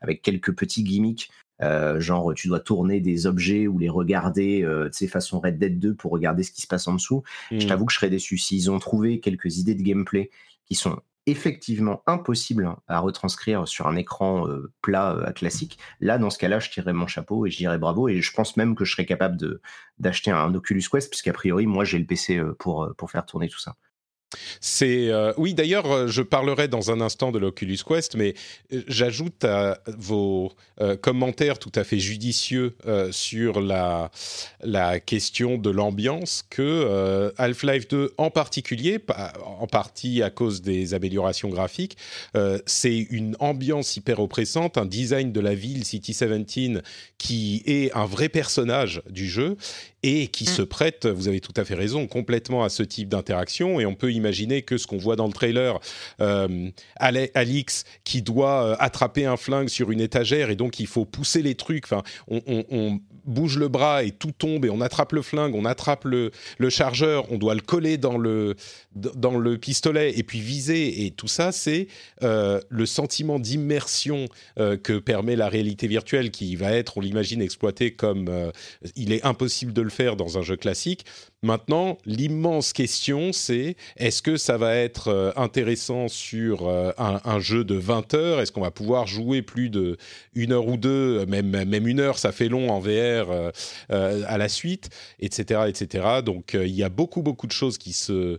avec 0.00 0.22
quelques 0.22 0.54
petits 0.54 0.82
gimmicks 0.82 1.30
euh, 1.62 2.00
genre, 2.00 2.34
tu 2.34 2.48
dois 2.48 2.60
tourner 2.60 3.00
des 3.00 3.26
objets 3.26 3.66
ou 3.66 3.78
les 3.78 3.88
regarder, 3.88 4.62
euh, 4.62 4.88
tu 4.90 4.98
sais, 4.98 5.06
façon 5.06 5.40
Red 5.40 5.58
Dead 5.58 5.78
2 5.78 5.94
pour 5.94 6.12
regarder 6.12 6.42
ce 6.42 6.52
qui 6.52 6.62
se 6.62 6.66
passe 6.66 6.86
en 6.88 6.94
dessous. 6.94 7.22
Je 7.50 7.56
hmm. 7.56 7.68
t'avoue 7.68 7.86
que 7.86 7.92
je 7.92 7.98
serais 7.98 8.10
déçu. 8.10 8.38
S'ils 8.38 8.70
ont 8.70 8.78
trouvé 8.78 9.20
quelques 9.20 9.58
idées 9.58 9.74
de 9.74 9.82
gameplay 9.82 10.30
qui 10.66 10.74
sont 10.74 11.00
effectivement 11.26 12.02
impossibles 12.06 12.74
à 12.86 13.00
retranscrire 13.00 13.68
sur 13.68 13.86
un 13.86 13.96
écran 13.96 14.48
euh, 14.48 14.72
plat 14.80 15.32
classique, 15.34 15.78
là, 16.00 16.16
dans 16.16 16.30
ce 16.30 16.38
cas-là, 16.38 16.58
je 16.58 16.70
tirerais 16.70 16.94
mon 16.94 17.06
chapeau 17.06 17.44
et 17.44 17.50
je 17.50 17.58
dirais 17.58 17.78
bravo. 17.78 18.08
Et 18.08 18.22
je 18.22 18.32
pense 18.32 18.56
même 18.56 18.74
que 18.74 18.84
je 18.84 18.92
serais 18.92 19.06
capable 19.06 19.60
d'acheter 19.98 20.30
un 20.30 20.54
Oculus 20.54 20.84
Quest, 20.90 21.10
puisqu'a 21.10 21.32
priori, 21.32 21.66
moi, 21.66 21.84
j'ai 21.84 21.98
le 21.98 22.06
PC 22.06 22.40
pour, 22.58 22.94
pour 22.96 23.10
faire 23.10 23.26
tourner 23.26 23.48
tout 23.48 23.60
ça. 23.60 23.74
C'est 24.60 25.08
euh, 25.08 25.32
oui 25.38 25.54
d'ailleurs 25.54 25.90
euh, 25.90 26.06
je 26.06 26.20
parlerai 26.20 26.68
dans 26.68 26.90
un 26.90 27.00
instant 27.00 27.32
de 27.32 27.38
l'Oculus 27.38 27.78
Quest 27.86 28.14
mais 28.14 28.34
euh, 28.72 28.82
j'ajoute 28.86 29.44
à 29.44 29.80
vos 29.86 30.52
commentaires 31.00 31.58
tout 31.58 31.72
à 31.74 31.82
fait 31.82 31.98
judicieux 31.98 32.76
sur 33.10 33.60
la 33.60 34.12
la 34.62 35.00
question 35.00 35.58
de 35.58 35.70
l'ambiance 35.70 36.44
que 36.48 37.32
Half-Life 37.36 37.88
2 37.88 38.14
en 38.16 38.30
particulier 38.30 39.00
en 39.44 39.66
partie 39.66 40.22
à 40.22 40.30
cause 40.30 40.62
des 40.62 40.94
améliorations 40.94 41.48
graphiques 41.48 41.96
c'est 42.66 42.96
une 43.10 43.34
ambiance 43.40 43.96
hyper 43.96 44.20
oppressante 44.20 44.78
un 44.78 44.86
design 44.86 45.32
de 45.32 45.40
la 45.40 45.56
ville 45.56 45.84
City 45.84 46.12
17 46.12 46.84
qui 47.18 47.64
est 47.66 47.92
un 47.96 48.06
vrai 48.06 48.28
personnage 48.28 49.02
du 49.10 49.28
jeu 49.28 49.56
et 50.02 50.28
qui 50.28 50.44
mm. 50.44 50.48
se 50.48 50.62
prête, 50.62 51.06
vous 51.06 51.28
avez 51.28 51.40
tout 51.40 51.52
à 51.56 51.64
fait 51.64 51.74
raison, 51.74 52.06
complètement 52.06 52.62
à 52.62 52.68
ce 52.68 52.82
type 52.82 53.08
d'interaction. 53.08 53.80
Et 53.80 53.86
on 53.86 53.94
peut 53.94 54.12
imaginer 54.18 54.62
que 54.62 54.76
ce 54.76 54.86
qu'on 54.86 54.98
voit 54.98 55.16
dans 55.16 55.26
le 55.26 55.32
trailer, 55.32 55.80
euh, 56.20 56.70
Alix 56.96 57.84
qui 58.04 58.22
doit 58.22 58.64
euh, 58.64 58.76
attraper 58.78 59.24
un 59.24 59.36
flingue 59.36 59.68
sur 59.68 59.90
une 59.90 60.00
étagère 60.00 60.50
et 60.50 60.56
donc 60.56 60.80
il 60.80 60.86
faut 60.86 61.04
pousser 61.04 61.42
les 61.42 61.54
trucs. 61.54 61.84
Enfin, 61.84 62.02
on, 62.28 63.00
bouge 63.24 63.58
le 63.58 63.68
bras 63.68 64.04
et 64.04 64.10
tout 64.10 64.32
tombe 64.32 64.64
et 64.64 64.70
on 64.70 64.80
attrape 64.80 65.12
le 65.12 65.20
flingue, 65.20 65.54
on 65.54 65.66
attrape 65.66 66.06
le, 66.06 66.30
chargeur, 66.70 67.30
on 67.30 67.36
doit 67.36 67.54
le 67.54 67.60
coller 67.60 67.98
dans 67.98 68.16
le, 68.16 68.56
dans 68.94 69.36
le 69.36 69.58
pistolet 69.58 70.18
et 70.18 70.22
puis 70.22 70.40
viser. 70.40 71.04
Et 71.04 71.10
tout 71.10 71.28
ça, 71.28 71.52
c'est 71.52 71.88
euh, 72.22 72.58
le 72.70 72.86
sentiment 72.86 73.38
d'immersion 73.38 74.28
que 74.56 74.98
permet 74.98 75.36
la 75.36 75.50
réalité 75.50 75.88
virtuelle 75.88 76.30
qui 76.30 76.56
va 76.56 76.72
être, 76.72 76.96
on 76.96 77.00
l'imagine, 77.02 77.42
exploité 77.42 77.90
comme 77.90 78.50
il 78.96 79.12
est 79.12 79.22
impossible 79.26 79.74
de 79.74 79.82
le 79.82 79.90
faire 79.90 80.16
dans 80.16 80.38
un 80.38 80.42
jeu 80.42 80.56
classique. 80.56 81.04
Maintenant, 81.44 81.98
l'immense 82.04 82.72
question, 82.72 83.32
c'est 83.32 83.76
est-ce 83.96 84.22
que 84.22 84.36
ça 84.36 84.56
va 84.56 84.74
être 84.74 85.06
euh, 85.06 85.30
intéressant 85.36 86.08
sur 86.08 86.66
euh, 86.66 86.90
un, 86.98 87.38
jeu 87.38 87.62
de 87.62 87.76
20 87.76 88.14
heures? 88.14 88.40
Est-ce 88.40 88.50
qu'on 88.50 88.60
va 88.60 88.72
pouvoir 88.72 89.06
jouer 89.06 89.42
plus 89.42 89.70
de 89.70 89.98
une 90.34 90.50
heure 90.50 90.66
ou 90.66 90.76
deux 90.76 91.24
Même, 91.26 91.86
une 91.86 92.00
heure, 92.00 92.18
ça 92.18 92.32
fait 92.32 92.48
long 92.48 92.70
en 92.70 92.80
VR 92.80 93.30
euh, 93.30 93.52
à 93.88 94.36
la 94.36 94.48
suite, 94.48 94.90
etc. 95.20 95.60
etc. 95.68 96.22
Donc, 96.24 96.54
il 96.54 96.74
y 96.74 96.82
a 96.82 96.88
beaucoup, 96.88 97.22
beaucoup 97.22 97.46
de 97.46 97.52
choses 97.52 97.78
qui 97.78 97.92
se... 97.92 98.38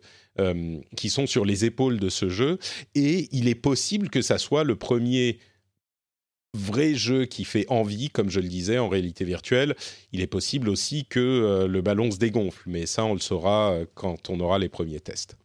qui 0.95 1.09
sont 1.09 1.27
sur 1.27 1.43
les 1.43 1.65
épaules 1.65 1.99
de 1.99 2.09
ce 2.09 2.29
jeu 2.29 2.59
et 2.95 3.27
il 3.31 3.49
est 3.49 3.61
possible 3.61 4.09
que 4.09 4.21
ça 4.21 4.37
soit 4.37 4.63
le 4.63 4.77
premier 4.77 5.39
vrai 6.53 6.95
jeu 6.95 7.25
qui 7.25 7.45
fait 7.45 7.65
envie, 7.69 8.09
comme 8.09 8.29
je 8.29 8.39
le 8.39 8.47
disais, 8.47 8.79
en 8.79 8.89
réalité 8.89 9.25
virtuelle, 9.25 9.75
il 10.11 10.21
est 10.21 10.27
possible 10.27 10.69
aussi 10.69 11.05
que 11.05 11.19
euh, 11.19 11.67
le 11.67 11.81
ballon 11.81 12.11
se 12.11 12.17
dégonfle. 12.17 12.63
Mais 12.65 12.85
ça, 12.85 13.05
on 13.05 13.13
le 13.13 13.19
saura 13.19 13.71
euh, 13.71 13.85
quand 13.93 14.29
on 14.29 14.39
aura 14.39 14.59
les 14.59 14.69
premiers 14.69 14.99
tests. 14.99 15.37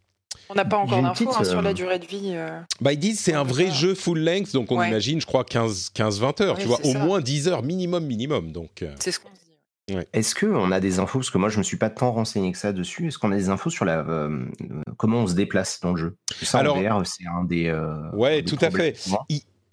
On 0.50 0.54
n'a 0.54 0.64
pas 0.64 0.76
encore 0.76 1.00
d'infos 1.00 1.30
hein, 1.34 1.44
sur 1.44 1.62
la 1.62 1.70
euh, 1.70 1.74
durée 1.74 1.98
de 1.98 2.06
vie. 2.06 2.36
Bah, 2.80 2.92
ils 2.92 2.98
disent 2.98 3.20
c'est 3.20 3.32
un 3.32 3.44
vrai 3.44 3.70
jeu 3.70 3.94
full 3.94 4.18
length, 4.18 4.52
donc 4.52 4.72
on 4.72 4.82
imagine, 4.82 5.20
je 5.20 5.26
crois, 5.26 5.42
15-20 5.42 6.42
heures, 6.42 6.58
tu 6.58 6.66
vois, 6.66 6.84
au 6.84 6.94
moins 6.94 7.20
10 7.20 7.48
heures 7.48 7.62
minimum, 7.62 8.04
minimum. 8.04 8.52
Donc, 8.52 8.84
C'est 9.00 9.12
ce 9.12 9.20
qu'on 9.20 9.30
dit. 9.30 9.96
Est-ce 10.12 10.34
qu'on 10.34 10.72
a 10.72 10.80
des 10.80 10.98
infos, 10.98 11.18
parce 11.18 11.30
que 11.30 11.36
moi 11.36 11.50
je 11.50 11.58
me 11.58 11.62
suis 11.62 11.76
pas 11.76 11.90
tant 11.90 12.10
renseigné 12.10 12.50
que 12.52 12.58
ça 12.58 12.72
dessus, 12.72 13.06
est-ce 13.06 13.18
qu'on 13.18 13.32
a 13.32 13.36
des 13.36 13.50
infos 13.50 13.68
sur 13.68 13.84
la, 13.84 14.04
comment 14.96 15.20
on 15.20 15.26
se 15.26 15.34
déplace 15.34 15.80
dans 15.80 15.92
le 15.92 16.00
jeu? 16.00 16.16
Ça, 16.42 16.58
Alors, 16.58 16.78
c'est 17.06 17.26
un 17.26 17.44
des... 17.44 17.70
ouais, 18.14 18.42
tout 18.42 18.58
à 18.60 18.70
fait 18.70 18.96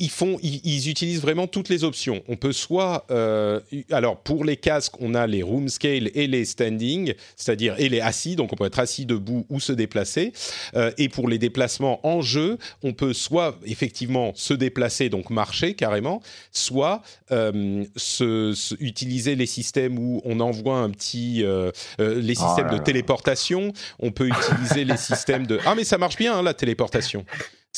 ils 0.02 0.10
font, 0.10 0.40
ils, 0.42 0.90
utilisent 0.90 1.22
vraiment 1.22 1.46
toutes 1.46 1.70
les 1.70 1.84
options. 1.84 2.24
On 2.28 2.36
peut 2.36 2.54
soit, 2.54 3.06
euh, 3.12 3.60
alors 3.92 4.18
pour 4.18 4.44
les 4.44 4.58
casques, 4.58 4.96
on 5.00 5.14
a 5.14 5.28
les 5.28 5.44
room 5.44 5.70
scale 5.70 6.10
et 6.16 6.26
les 6.26 6.44
standing, 6.44 7.14
c'est-à-dire 7.36 7.76
et 7.78 7.88
les 7.88 8.02
assis, 8.02 8.36
donc 8.36 8.52
on 8.52 8.56
peut 8.56 8.66
être 8.66 8.80
assis 8.80 9.06
debout 9.06 9.46
ou 9.50 9.60
se 9.60 9.72
déplacer. 9.72 10.34
Euh, 10.74 10.92
et 10.98 11.08
pour 11.08 11.30
les 11.30 11.38
déplacements 11.38 12.00
en 12.06 12.22
jeu, 12.22 12.58
on 12.82 12.94
peut 12.94 13.14
soit 13.14 13.60
effectivement 13.64 14.32
se 14.34 14.56
déplacer, 14.56 15.10
donc 15.10 15.30
marcher 15.30 15.76
carrément, 15.76 16.24
soit 16.52 17.04
euh, 17.32 17.86
se, 17.96 18.56
utiliser 18.84 19.36
les 19.36 19.46
systèmes 19.46 20.00
où 20.00 20.20
on 20.26 20.40
envoie 20.40 20.78
un 20.78 20.90
petit, 20.90 21.44
les 22.00 22.40
oh 22.40 22.48
systèmes 22.48 22.72
de 22.72 22.80
téléportation. 22.84 23.72
On 24.00 24.12
peut 24.12 24.30
utiliser 24.30 24.84
les 24.84 24.98
systèmes 24.98 25.46
de, 25.46 25.60
ah 25.64 25.76
mais 25.76 25.84
ça 25.84 26.00
marche 26.00 26.18
bien 26.18 26.36
hein, 26.36 26.42
la 26.42 26.56
téléportation. 26.56 27.24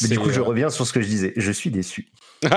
Mais 0.01 0.07
du 0.07 0.19
coup, 0.19 0.31
je 0.31 0.39
euh, 0.39 0.43
reviens 0.43 0.69
sur 0.69 0.87
ce 0.87 0.93
que 0.93 1.01
je 1.01 1.07
disais. 1.07 1.33
Je 1.35 1.51
suis 1.51 1.69
déçu. 1.69 2.07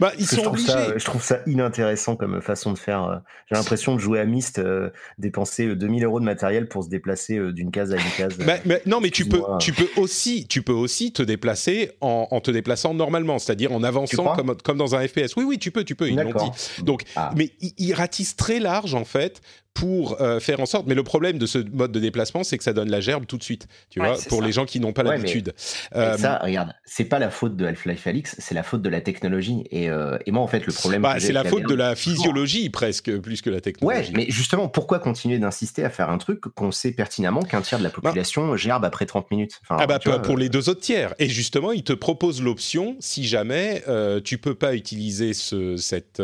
bah, 0.00 0.12
ils 0.18 0.26
sont 0.26 0.42
je 0.42 0.48
obligés. 0.48 0.66
Ça, 0.66 0.98
je 0.98 1.04
trouve 1.04 1.22
ça 1.22 1.40
inintéressant 1.46 2.14
comme 2.14 2.40
façon 2.42 2.72
de 2.72 2.78
faire. 2.78 3.04
Euh, 3.04 3.16
j'ai 3.50 3.56
l'impression 3.56 3.94
de 3.94 4.00
jouer 4.00 4.20
à 4.20 4.26
Myst, 4.26 4.58
euh, 4.58 4.90
dépenser 5.18 5.74
2000 5.74 6.04
euros 6.04 6.20
de 6.20 6.24
matériel 6.24 6.68
pour 6.68 6.84
se 6.84 6.88
déplacer 6.88 7.40
d'une 7.52 7.70
case 7.70 7.92
à 7.92 7.96
une 7.96 8.10
case. 8.16 8.36
Bah, 8.38 8.56
mais, 8.64 8.82
non, 8.86 9.00
mais 9.00 9.10
tu 9.10 9.24
peux, 9.24 9.40
tu 9.60 9.72
peux 9.72 9.88
aussi, 9.96 10.46
tu 10.46 10.62
peux 10.62 10.72
aussi 10.72 11.12
te 11.12 11.22
déplacer 11.22 11.92
en, 12.00 12.40
te 12.40 12.50
déplaçant 12.50 12.92
normalement, 12.92 13.38
c'est-à-dire 13.38 13.72
en 13.72 13.82
avançant 13.82 14.36
comme, 14.36 14.56
comme 14.62 14.78
dans 14.78 14.94
un 14.94 15.06
FPS. 15.06 15.34
Oui, 15.36 15.44
oui, 15.44 15.58
tu 15.58 15.70
peux, 15.70 15.84
tu 15.84 15.94
peux. 15.94 16.08
Ils 16.08 16.16
l'ont 16.16 16.32
dit. 16.32 16.82
Donc, 16.82 17.04
ah. 17.16 17.30
mais 17.34 17.50
ils 17.60 17.94
ratissent 17.94 18.36
très 18.36 18.60
large 18.60 18.94
en 18.94 19.04
fait 19.04 19.40
pour 19.74 20.20
euh, 20.20 20.40
faire 20.40 20.60
en 20.60 20.66
sorte. 20.66 20.86
Mais 20.86 20.94
le 20.94 21.02
problème 21.02 21.38
de 21.38 21.46
ce 21.46 21.58
mode 21.58 21.92
de 21.92 22.00
déplacement, 22.00 22.44
c'est 22.44 22.58
que 22.58 22.64
ça 22.64 22.72
donne 22.72 22.90
la 22.90 23.00
gerbe 23.00 23.26
tout 23.26 23.38
de 23.38 23.42
suite, 23.42 23.66
tu 23.90 24.00
vois, 24.00 24.16
pour 24.28 24.42
les 24.42 24.52
gens 24.52 24.64
qui 24.64 24.80
n'ont 24.80 24.92
pas 24.92 25.02
l'habitude. 25.02 25.54
Euh, 25.94 26.16
ça, 26.18 26.38
regarde, 26.42 26.72
c'est 26.84 27.04
pas 27.04 27.18
la 27.18 27.30
faute 27.30 27.56
de 27.56 27.66
Half-Life 27.66 28.06
Alix, 28.06 28.36
c'est 28.38 28.54
la 28.54 28.62
faute 28.62 28.82
de 28.82 28.88
la 28.88 29.00
technologie. 29.00 29.64
Et, 29.70 29.88
euh, 29.90 30.18
et, 30.26 30.30
moi, 30.30 30.42
en 30.42 30.46
fait, 30.46 30.66
le 30.66 30.72
problème. 30.72 31.02
Bah, 31.02 31.18
c'est 31.18 31.32
la 31.32 31.44
faute 31.44 31.64
de 31.64 31.74
la 31.74 31.96
physiologie 31.96 32.70
presque, 32.70 33.16
plus 33.18 33.40
que 33.40 33.50
la 33.50 33.60
technologie. 33.60 34.12
Ouais, 34.12 34.12
mais 34.14 34.26
justement, 34.28 34.68
pourquoi 34.68 34.98
continuer 34.98 35.38
d'insister 35.38 35.84
à 35.84 35.90
faire 35.90 36.10
un 36.10 36.18
truc 36.18 36.40
qu'on 36.40 36.70
sait 36.70 36.92
pertinemment 36.92 37.42
qu'un 37.42 37.60
tiers 37.60 37.78
de 37.78 37.84
la 37.84 37.90
bah 37.90 38.00
population 38.02 38.56
gerbe 38.56 38.84
après 38.84 39.06
30 39.06 39.30
minutes? 39.30 39.60
Ah 39.68 39.86
bah 39.86 39.98
pour 39.98 40.36
les 40.36 40.48
deux 40.48 40.68
autres 40.68 40.80
tiers. 40.80 41.14
Et 41.18 41.28
justement, 41.28 41.72
ils 41.72 41.84
te 41.84 41.92
proposent 41.92 42.42
l'option, 42.42 42.96
si 43.00 43.24
jamais 43.24 43.82
tu 44.24 44.38
peux 44.38 44.54
pas 44.54 44.74
utiliser 44.74 45.32
ce, 45.32 45.76
cette, 45.76 46.22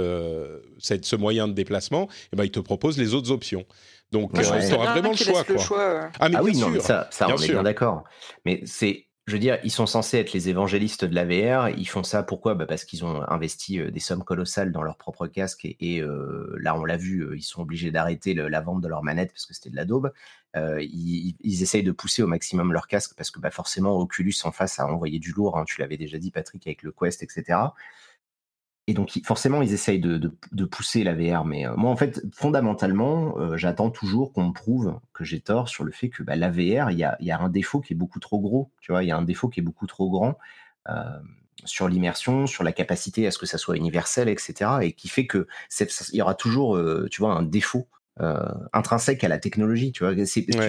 cette, 0.79 1.05
ce 1.05 1.17
moyen 1.17 1.49
de 1.49 1.53
déplacement, 1.53 2.05
et 2.05 2.29
eh 2.35 2.37
ben, 2.37 2.45
ils 2.45 2.51
te 2.51 2.61
proposent 2.61 2.99
les 2.99 3.15
autres 3.15 3.31
options 3.31 3.38
donc, 4.11 4.33
tu 4.33 4.41
euh, 4.41 4.75
auras 4.75 4.93
vraiment 4.93 5.11
le 5.11 5.17
choix, 5.17 5.45
quoi. 5.45 5.79
Euh. 5.79 6.09
Ah, 6.19 6.29
mais 6.29 6.37
ah 6.37 6.43
oui, 6.43 6.57
non, 6.57 6.73
ça, 6.81 7.09
ça 7.11 7.29
on 7.29 7.37
est 7.37 7.49
bien 7.49 7.63
d'accord. 7.63 8.05
Mais 8.47 8.63
c'est, 8.65 9.07
je 9.27 9.33
veux 9.35 9.39
dire, 9.39 9.59
ils 9.65 9.71
sont 9.71 9.85
censés 9.85 10.17
être 10.17 10.33
les 10.33 10.49
évangélistes 10.49 11.05
de 11.05 11.15
la 11.15 11.27
VR. 11.27 11.69
Ils 11.77 11.89
font 11.89 12.03
ça 12.03 12.23
pourquoi? 12.23 12.55
Bah 12.55 12.65
Parce 12.65 12.85
qu'ils 12.85 13.05
ont 13.05 13.23
investi 13.29 13.79
euh, 13.79 13.91
des 13.91 14.01
sommes 14.01 14.25
colossales 14.25 14.73
dans 14.73 14.83
leur 14.83 14.97
propre 14.97 15.27
casque. 15.27 15.67
Et, 15.67 16.03
là, 16.59 16.75
on 16.75 16.85
l'a 16.87 16.97
vu, 16.97 17.37
ils 17.37 17.43
sont 17.43 17.61
obligés 17.61 17.91
d'arrêter 17.91 18.33
la 18.33 18.61
vente 18.63 18.81
de 18.81 18.89
leur 18.89 19.03
manette 19.03 19.31
parce 19.33 19.45
que 19.45 19.53
c'était 19.53 19.71
de 19.71 19.77
la 19.77 19.85
daube. 19.85 20.11
ils, 20.55 21.63
essayent 21.63 21.83
de 21.83 21.93
pousser 21.93 22.23
au 22.23 22.27
maximum 22.27 22.73
leur 22.73 22.87
casque 22.87 23.13
parce 23.15 23.31
que 23.31 23.41
bah, 23.41 23.51
forcément, 23.51 23.99
Oculus 23.99 24.35
en 24.45 24.53
face 24.53 24.81
a 24.81 24.87
envoyé 24.87 25.19
du 25.19 25.33
lourd. 25.33 25.59
Hein. 25.59 25.65
tu 25.67 25.83
l'avais 25.83 25.99
déjà 25.99 26.17
dit, 26.17 26.31
Patrick, 26.31 26.67
avec 26.67 26.83
le 26.83 26.93
Quest, 26.93 27.23
etc. 27.23 27.59
Et 28.89 28.95
donc 28.95 29.13
forcément, 29.23 29.61
ils 29.61 29.75
essayent 29.75 30.01
de, 30.01 30.65
pousser 30.65 31.05
la 31.05 31.15
VR. 31.15 31.45
Mais 31.45 31.67
euh, 31.67 31.77
moi, 31.77 31.91
en 31.91 31.97
fait, 31.97 32.23
fondamentalement, 32.35 33.39
euh, 33.39 33.59
j'attends 33.59 33.91
toujours 33.91 34.33
qu'on 34.33 34.47
me 34.47 34.53
prouve 34.53 34.99
que 35.13 35.25
j'ai 35.25 35.41
tort 35.41 35.69
sur 35.69 35.85
le 35.85 35.93
fait 35.93 36.09
que 36.09 36.23
bah, 36.23 36.37
la 36.37 36.51
VR, 36.51 36.91
il 36.91 36.99
y 36.99 37.05
a, 37.05 37.39
un 37.39 37.51
défaut 37.51 37.81
qui 37.81 37.93
est 37.93 37.97
beaucoup 37.97 38.19
trop 38.19 38.41
gros. 38.41 38.71
Tu 38.81 38.91
vois, 38.91 39.05
il 39.05 39.09
y 39.09 39.11
a 39.11 39.17
un 39.19 39.23
défaut 39.23 39.51
qui 39.51 39.61
est 39.61 39.63
beaucoup 39.63 39.87
trop 39.87 40.09
grand. 40.09 40.39
Euh, 40.89 41.19
sur 41.67 41.87
l'immersion, 41.87 42.47
sur 42.47 42.65
la 42.65 42.73
capacité 42.73 43.27
à 43.27 43.31
ce 43.31 43.37
que 43.37 43.45
ça 43.45 43.59
soit 43.59 43.77
universel, 43.77 44.31
etc. 44.31 44.71
Et 44.81 44.93
qui 44.93 45.09
fait 45.09 45.27
que 45.27 45.47
il 45.81 46.17
y 46.17 46.23
aura 46.23 46.35
toujours, 46.35 46.81
tu 47.11 47.21
vois, 47.21 47.35
un 47.35 47.43
défaut 47.43 47.89
intrinsèque 48.73 49.25
à 49.25 49.29
la 49.29 49.39
technologie, 49.39 49.93
tu 49.93 50.05
vois. 50.05 50.15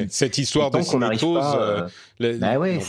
cette 0.09 0.37
histoire 0.37 0.71
de 0.71 0.79
n'arrive 0.97 1.19
pas. 1.19 1.61
Euh, 1.61 2.37
bah 2.37 2.59
ouais. 2.59 2.79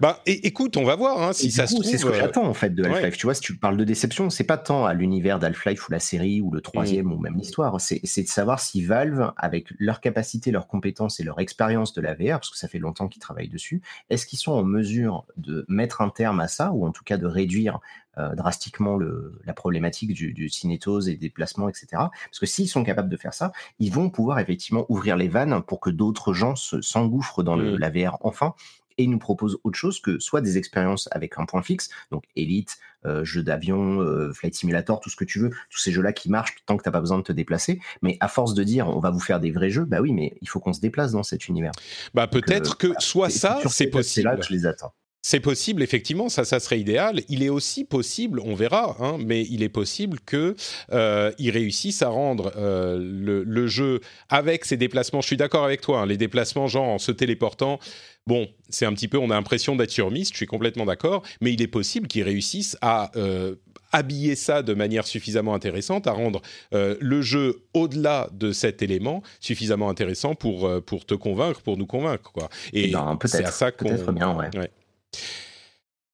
Bah, 0.00 0.20
écoute, 0.26 0.76
on 0.76 0.84
va 0.84 0.94
voir 0.94 1.20
hein, 1.20 1.32
si 1.32 1.50
ça 1.50 1.66
se 1.66 1.74
trouve. 1.74 1.84
C'est 1.84 1.98
ce 1.98 2.06
que 2.06 2.10
euh, 2.10 2.14
j'attends 2.14 2.46
en 2.46 2.54
fait 2.54 2.74
de 2.74 2.84
Half-Life. 2.84 3.16
Tu 3.16 3.26
vois, 3.26 3.34
si 3.34 3.40
tu 3.40 3.56
parles 3.56 3.76
de 3.76 3.84
déception, 3.84 4.30
c'est 4.30 4.44
pas 4.44 4.56
tant 4.56 4.86
à 4.86 4.94
l'univers 4.94 5.38
d'Half-Life 5.38 5.88
ou 5.88 5.92
la 5.92 5.98
série 5.98 6.40
ou 6.40 6.50
le 6.50 6.60
troisième 6.60 7.06
mm. 7.06 7.12
ou 7.12 7.18
même 7.18 7.36
l'histoire. 7.36 7.80
C'est 7.80 8.22
de 8.22 8.28
savoir 8.28 8.60
si 8.60 8.84
Valve, 8.84 9.32
avec 9.36 9.66
leur 9.78 10.00
capacité, 10.00 10.50
leurs 10.50 10.68
compétences 10.68 11.18
et 11.18 11.24
leur 11.24 11.40
expérience 11.40 11.92
de 11.92 12.00
la 12.00 12.14
VR, 12.14 12.38
parce 12.38 12.50
que 12.50 12.56
ça 12.56 12.68
fait 12.68 12.78
longtemps 12.78 13.08
qu'ils 13.08 13.22
travaillent 13.22 13.48
dessus, 13.48 13.82
est-ce 14.10 14.26
qu'ils 14.26 14.38
sont 14.38 14.52
en 14.52 14.64
mesure 14.64 15.24
de 15.36 15.64
mettre 15.68 16.00
un 16.00 16.10
terme 16.10 16.40
à 16.40 16.48
ça 16.48 16.70
ou 16.72 16.86
en 16.86 16.92
tout 16.92 17.04
cas 17.04 17.16
de 17.16 17.26
réduire 17.26 17.74
euh, 17.74 17.78
drastiquement 18.16 18.96
le, 18.96 19.40
la 19.44 19.54
problématique 19.54 20.12
du, 20.12 20.32
du 20.32 20.48
cinétose 20.48 21.08
et 21.08 21.16
des 21.16 21.30
placements, 21.30 21.68
etc. 21.68 21.86
Parce 21.92 22.38
que 22.38 22.46
s'ils 22.46 22.68
sont 22.68 22.84
capables 22.84 23.08
de 23.08 23.16
faire 23.16 23.32
ça, 23.32 23.52
ils 23.78 23.92
vont 23.92 24.10
pouvoir 24.10 24.38
effectivement 24.38 24.84
ouvrir 24.88 25.16
les 25.16 25.28
vannes 25.28 25.62
pour 25.62 25.80
que 25.80 25.90
d'autres 25.90 26.34
gens 26.34 26.54
s'engouffrent 26.56 27.42
dans 27.42 27.56
le, 27.56 27.72
mmh. 27.72 27.78
la 27.78 27.90
VR 27.90 28.18
enfin 28.20 28.54
et 28.98 29.06
nous 29.06 29.18
proposent 29.18 29.58
autre 29.64 29.78
chose 29.78 30.00
que 30.00 30.18
soit 30.18 30.40
des 30.40 30.58
expériences 30.58 31.08
avec 31.12 31.38
un 31.38 31.46
point 31.46 31.62
fixe, 31.62 31.90
donc 32.10 32.24
Elite, 32.36 32.78
euh, 33.04 33.24
jeu 33.24 33.42
d'avion, 33.42 34.00
euh, 34.00 34.32
Flight 34.32 34.54
Simulator, 34.54 35.00
tout 35.00 35.10
ce 35.10 35.16
que 35.16 35.24
tu 35.24 35.40
veux, 35.40 35.50
tous 35.70 35.78
ces 35.78 35.92
jeux-là 35.92 36.12
qui 36.12 36.30
marchent 36.30 36.56
tant 36.66 36.76
que 36.76 36.82
tu 36.82 36.88
n'as 36.88 36.92
pas 36.92 37.00
besoin 37.00 37.18
de 37.18 37.22
te 37.22 37.32
déplacer. 37.32 37.80
Mais 38.02 38.16
à 38.20 38.28
force 38.28 38.54
de 38.54 38.62
dire 38.62 38.88
on 38.88 39.00
va 39.00 39.10
vous 39.10 39.20
faire 39.20 39.40
des 39.40 39.50
vrais 39.50 39.70
jeux, 39.70 39.84
bah 39.84 40.00
oui, 40.00 40.12
mais 40.12 40.36
il 40.40 40.48
faut 40.48 40.60
qu'on 40.60 40.72
se 40.72 40.80
déplace 40.80 41.12
dans 41.12 41.22
cet 41.22 41.48
univers. 41.48 41.72
Bah 42.14 42.26
peut-être 42.26 42.76
que 42.76 42.92
soit 42.98 43.30
ça, 43.30 43.60
c'est 43.68 43.88
possible. 43.88 44.28
là 44.28 44.36
que 44.36 44.44
je 44.44 44.52
les 44.52 44.66
attends. 44.66 44.92
C'est 45.24 45.38
possible, 45.38 45.84
effectivement, 45.84 46.28
ça, 46.28 46.44
ça 46.44 46.58
serait 46.58 46.80
idéal. 46.80 47.22
Il 47.28 47.44
est 47.44 47.48
aussi 47.48 47.84
possible, 47.84 48.40
on 48.40 48.56
verra, 48.56 48.96
hein, 48.98 49.18
mais 49.24 49.42
il 49.42 49.62
est 49.62 49.68
possible 49.68 50.18
qu'ils 50.26 50.56
euh, 50.92 51.30
réussissent 51.38 52.02
à 52.02 52.08
rendre 52.08 52.52
euh, 52.56 52.98
le, 52.98 53.66
jeu 53.68 54.00
avec 54.28 54.64
ses 54.64 54.76
déplacements. 54.76 55.20
Je 55.20 55.28
suis 55.28 55.36
d'accord 55.36 55.64
avec 55.64 55.80
toi, 55.80 56.00
hein, 56.00 56.06
les 56.06 56.16
déplacements, 56.16 56.66
genre 56.66 56.88
en 56.88 56.98
se 56.98 57.12
téléportant. 57.12 57.78
Bon, 58.26 58.48
c'est 58.68 58.84
un 58.84 58.92
petit 58.92 59.06
peu, 59.06 59.16
on 59.18 59.30
a 59.30 59.34
l'impression 59.34 59.76
d'être 59.76 59.90
sur 59.90 60.10
Myst, 60.10 60.32
je 60.32 60.38
suis 60.38 60.46
complètement 60.46 60.86
d'accord, 60.86 61.22
mais 61.40 61.52
il 61.52 61.62
est 61.62 61.68
possible 61.68 62.08
qu'ils 62.08 62.22
réussissent 62.24 62.76
à 62.80 63.12
euh, 63.16 63.56
habiller 63.92 64.34
ça 64.34 64.62
de 64.62 64.74
manière 64.74 65.06
suffisamment 65.06 65.54
intéressante, 65.54 66.06
à 66.06 66.12
rendre 66.12 66.40
euh, 66.74 66.96
le 67.00 67.22
jeu 67.22 67.62
au-delà 67.74 68.28
de 68.32 68.52
cet 68.52 68.82
élément 68.82 69.22
suffisamment 69.40 69.88
intéressant 69.88 70.34
pour, 70.34 70.66
euh, 70.66 70.80
pour 70.80 71.04
te 71.04 71.14
convaincre, 71.14 71.62
pour 71.62 71.76
nous 71.76 71.86
convaincre. 71.86 72.32
Quoi. 72.32 72.48
Et 72.72 72.88
eh 72.88 72.92
ben, 72.92 73.18
c'est 73.24 73.44
à 73.44 73.50
ça 73.50 73.70
qu'on. 73.70 73.94
bien, 74.12 74.36
ouais. 74.36 74.70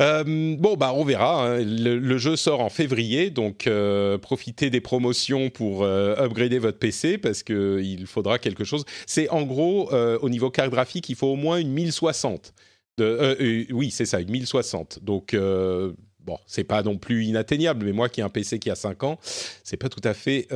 Euh, 0.00 0.56
bon, 0.56 0.76
bah, 0.76 0.92
on 0.94 1.04
verra. 1.04 1.46
Hein. 1.46 1.64
Le, 1.64 2.18
jeu 2.18 2.37
sort 2.37 2.61
en 2.61 2.68
février, 2.68 3.30
donc 3.30 3.66
euh, 3.66 4.16
profitez 4.16 4.70
des 4.70 4.80
promotions 4.80 5.50
pour 5.50 5.82
euh, 5.82 6.14
upgrader 6.16 6.58
votre 6.58 6.78
PC 6.78 7.18
parce 7.18 7.42
que 7.42 7.80
il 7.82 8.06
faudra 8.06 8.38
quelque 8.38 8.64
chose. 8.64 8.84
C'est 9.06 9.28
en 9.30 9.42
gros, 9.42 9.90
au 9.92 10.28
niveau 10.28 10.50
carte 10.50 10.70
graphique, 10.70 11.08
il 11.08 11.16
faut 11.16 11.28
au 11.28 11.37
moins 11.37 11.58
une 11.58 11.70
1060. 11.70 12.54
De, 12.98 13.66
oui, 13.72 13.90
c'est 13.90 14.06
ça, 14.06 14.20
une 14.20 14.30
1060. 14.30 15.00
Donc, 15.02 15.34
bon, 15.34 16.38
c'est 16.46 16.64
pas 16.64 16.82
non 16.82 16.96
plus 16.96 17.24
inatteignable, 17.24 17.87
mais 17.87 17.92
moi 17.92 18.08
qui 18.08 18.20
ai 18.20 18.24
un 18.24 18.28
PC 18.28 18.58
qui 18.58 18.70
a 18.70 18.74
5 18.74 19.02
ans, 19.04 19.18
c'est 19.64 19.76
pas 19.76 19.88
tout 19.88 20.00
à 20.04 20.14
fait 20.14 20.48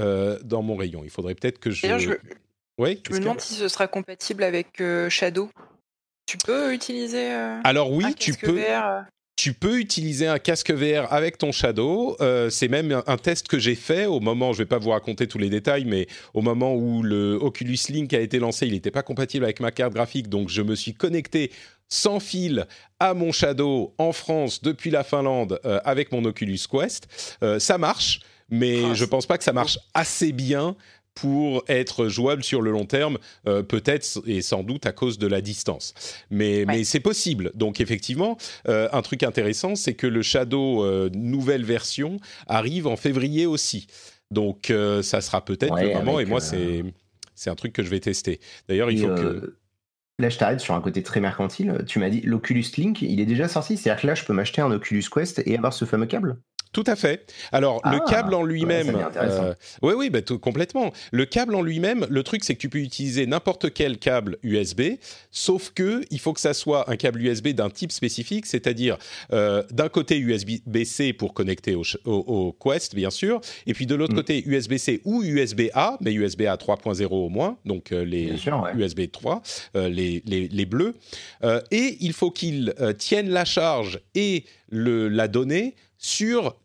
dans 0.44 0.62
mon 0.62 0.76
rayon. 0.76 1.02
Il 1.04 1.10
faudrait 1.10 1.34
peut-être 1.34 1.58
que 1.58 1.70
je. 1.70 1.86
je, 1.98 2.12
oui, 2.78 3.00
je 3.08 3.14
me 3.14 3.20
demande 3.20 3.40
si 3.40 3.54
ce 3.54 3.68
sera 3.68 3.88
compatible 3.88 4.44
avec 4.44 4.82
Shadow. 5.08 5.50
Tu 6.32 6.38
peux 6.38 6.72
utiliser. 6.72 7.30
Alors 7.62 7.92
oui, 7.92 8.14
tu 8.18 8.32
peux 8.32 8.58
tu 9.36 9.54
peux 9.54 9.80
utiliser 9.80 10.26
un 10.26 10.38
casque 10.38 10.70
VR 10.70 11.12
avec 11.12 11.36
ton 11.36 11.52
Shadow. 11.52 12.16
Euh, 12.20 12.48
c'est 12.48 12.68
même 12.68 13.02
un, 13.06 13.16
test 13.16 13.48
que 13.48 13.58
j'ai 13.58 13.74
fait 13.74 14.06
au 14.06 14.20
moment, 14.20 14.52
je 14.52 14.58
ne 14.58 14.64
vais 14.64 14.68
pas 14.68 14.78
vous 14.78 14.90
raconter 14.90 15.26
tous 15.26 15.38
les 15.38 15.50
détails, 15.50 15.84
mais 15.84 16.06
au 16.32 16.42
moment 16.42 16.74
où 16.74 17.02
le 17.02 17.34
Oculus 17.40 17.78
Link 17.88 18.14
a 18.14 18.20
été 18.20 18.38
lancé, 18.38 18.66
il 18.66 18.72
n'était 18.72 18.92
pas 18.92 19.02
compatible 19.02 19.44
avec 19.44 19.58
ma 19.58 19.72
carte 19.72 19.94
graphique, 19.94 20.28
donc 20.28 20.48
je 20.48 20.62
me 20.62 20.76
suis 20.76 20.94
connecté 20.94 21.50
sans 21.88 22.20
fil 22.20 22.66
à 23.00 23.14
mon 23.14 23.32
Shadow 23.32 23.94
en 23.98 24.12
France 24.12 24.62
depuis 24.62 24.90
la 24.90 25.02
Finlande 25.02 25.58
euh, 25.64 25.80
avec 25.84 26.12
mon 26.12 26.24
Oculus 26.24 26.60
Quest. 26.70 27.36
Euh, 27.42 27.58
ça 27.58 27.78
marche, 27.78 28.20
mais 28.48 28.76
je 28.76 28.86
ah, 28.86 28.94
je 28.94 29.04
pense 29.06 29.26
pas 29.26 29.38
que 29.38 29.44
ça 29.44 29.52
marche 29.52 29.78
assez 29.92 30.30
bien 30.30 30.76
pour 31.14 31.64
être 31.68 32.08
jouable 32.08 32.42
sur 32.42 32.62
le 32.62 32.70
long 32.70 32.86
terme, 32.86 33.18
euh, 33.46 33.62
peut-être 33.62 34.22
et 34.26 34.42
sans 34.42 34.62
doute 34.62 34.86
à 34.86 34.92
cause 34.92 35.18
de 35.18 35.26
la 35.26 35.40
distance. 35.40 35.94
Mais, 36.30 36.64
mais 36.66 36.84
c'est 36.84 37.00
possible. 37.00 37.50
Donc 37.54 37.80
effectivement, 37.80 38.36
euh, 38.68 38.88
un 38.92 39.02
truc 39.02 39.22
intéressant, 39.22 39.74
c'est 39.74 39.94
que 39.94 40.06
le 40.06 40.22
Shadow 40.22 40.84
euh, 40.84 41.10
nouvelle 41.14 41.64
version 41.64 42.18
arrive 42.46 42.86
en 42.86 42.96
février 42.96 43.46
aussi. 43.46 43.86
Donc 44.30 44.72
ça 45.02 45.20
sera 45.20 45.44
peut-être 45.44 45.76
le 45.76 45.92
moment. 45.92 46.18
Et 46.18 46.24
moi, 46.24 46.40
c'est 46.40 46.82
c'est 47.34 47.50
un 47.50 47.54
truc 47.54 47.72
que 47.72 47.82
je 47.82 47.90
vais 47.90 48.00
tester. 48.00 48.40
D'ailleurs, 48.68 48.90
il 48.90 49.00
faut 49.00 49.08
que 49.08 49.56
Là, 50.18 50.28
je 50.28 50.38
t'arrête 50.38 50.60
sur 50.60 50.74
un 50.74 50.80
côté 50.80 51.02
très 51.02 51.20
mercantile. 51.20 51.84
Tu 51.86 51.98
m'as 51.98 52.10
dit 52.10 52.20
l'Oculus 52.20 52.64
Link, 52.76 53.02
il 53.02 53.18
est 53.18 53.26
déjà 53.26 53.48
sorti. 53.48 53.76
C'est-à-dire 53.76 54.02
que 54.02 54.06
là, 54.06 54.14
je 54.14 54.24
peux 54.24 54.32
m'acheter 54.32 54.60
un 54.60 54.70
Oculus 54.70 55.04
Quest 55.12 55.42
et 55.44 55.56
avoir 55.56 55.72
ce 55.72 55.84
fameux 55.84 56.06
câble 56.06 56.36
tout 56.72 56.84
à 56.86 56.96
fait. 56.96 57.30
Alors, 57.52 57.82
le 57.84 57.98
ah, 58.00 58.10
câble 58.10 58.32
en 58.34 58.42
lui-même. 58.42 58.96
Euh, 59.16 59.54
oui, 59.82 59.92
oui, 59.94 60.10
bah, 60.10 60.22
tout, 60.22 60.38
complètement. 60.38 60.90
Le 61.10 61.26
câble 61.26 61.54
en 61.54 61.60
lui-même, 61.60 62.06
le 62.08 62.22
truc, 62.22 62.44
c'est 62.44 62.54
que 62.54 62.60
tu 62.60 62.70
peux 62.70 62.78
utiliser 62.78 63.26
n'importe 63.26 63.72
quel 63.74 63.98
câble 63.98 64.38
USB, 64.42 64.82
sauf 65.30 65.70
que 65.74 66.02
il 66.10 66.18
faut 66.18 66.32
que 66.32 66.40
ça 66.40 66.54
soit 66.54 66.90
un 66.90 66.96
câble 66.96 67.20
USB 67.22 67.48
d'un 67.48 67.68
type 67.68 67.92
spécifique, 67.92 68.46
c'est-à-dire 68.46 68.96
euh, 69.32 69.62
d'un 69.70 69.90
côté 69.90 70.18
USB-C 70.18 71.12
pour 71.12 71.34
connecter 71.34 71.76
au, 72.06 72.56
Quest, 72.58 72.94
bien 72.94 73.10
sûr, 73.10 73.40
et 73.66 73.74
puis 73.74 73.86
de 73.86 73.94
l'autre 73.94 74.14
mm. 74.14 74.16
côté 74.16 74.42
USB-C 74.46 75.02
ou 75.04 75.22
USB-A, 75.22 75.98
mais 76.00 76.12
USB-A 76.14 76.56
3.0 76.56 77.06
au 77.10 77.28
moins, 77.28 77.58
donc 77.66 77.92
euh, 77.92 78.02
les 78.02 78.34
USB 78.74 79.10
3, 79.10 79.42
les, 79.74 80.22
les, 80.24 80.48
les, 80.48 80.66
bleus. 80.66 80.94
et 81.70 81.96
il 82.00 82.12
faut 82.14 82.30
qu'ils 82.30 82.74
tiennent 82.98 83.30
la 83.30 83.44
charge 83.44 84.00
et 84.14 84.44
le, 84.70 85.08
la 85.08 85.28
donnée 85.28 85.74
sur 85.98 86.56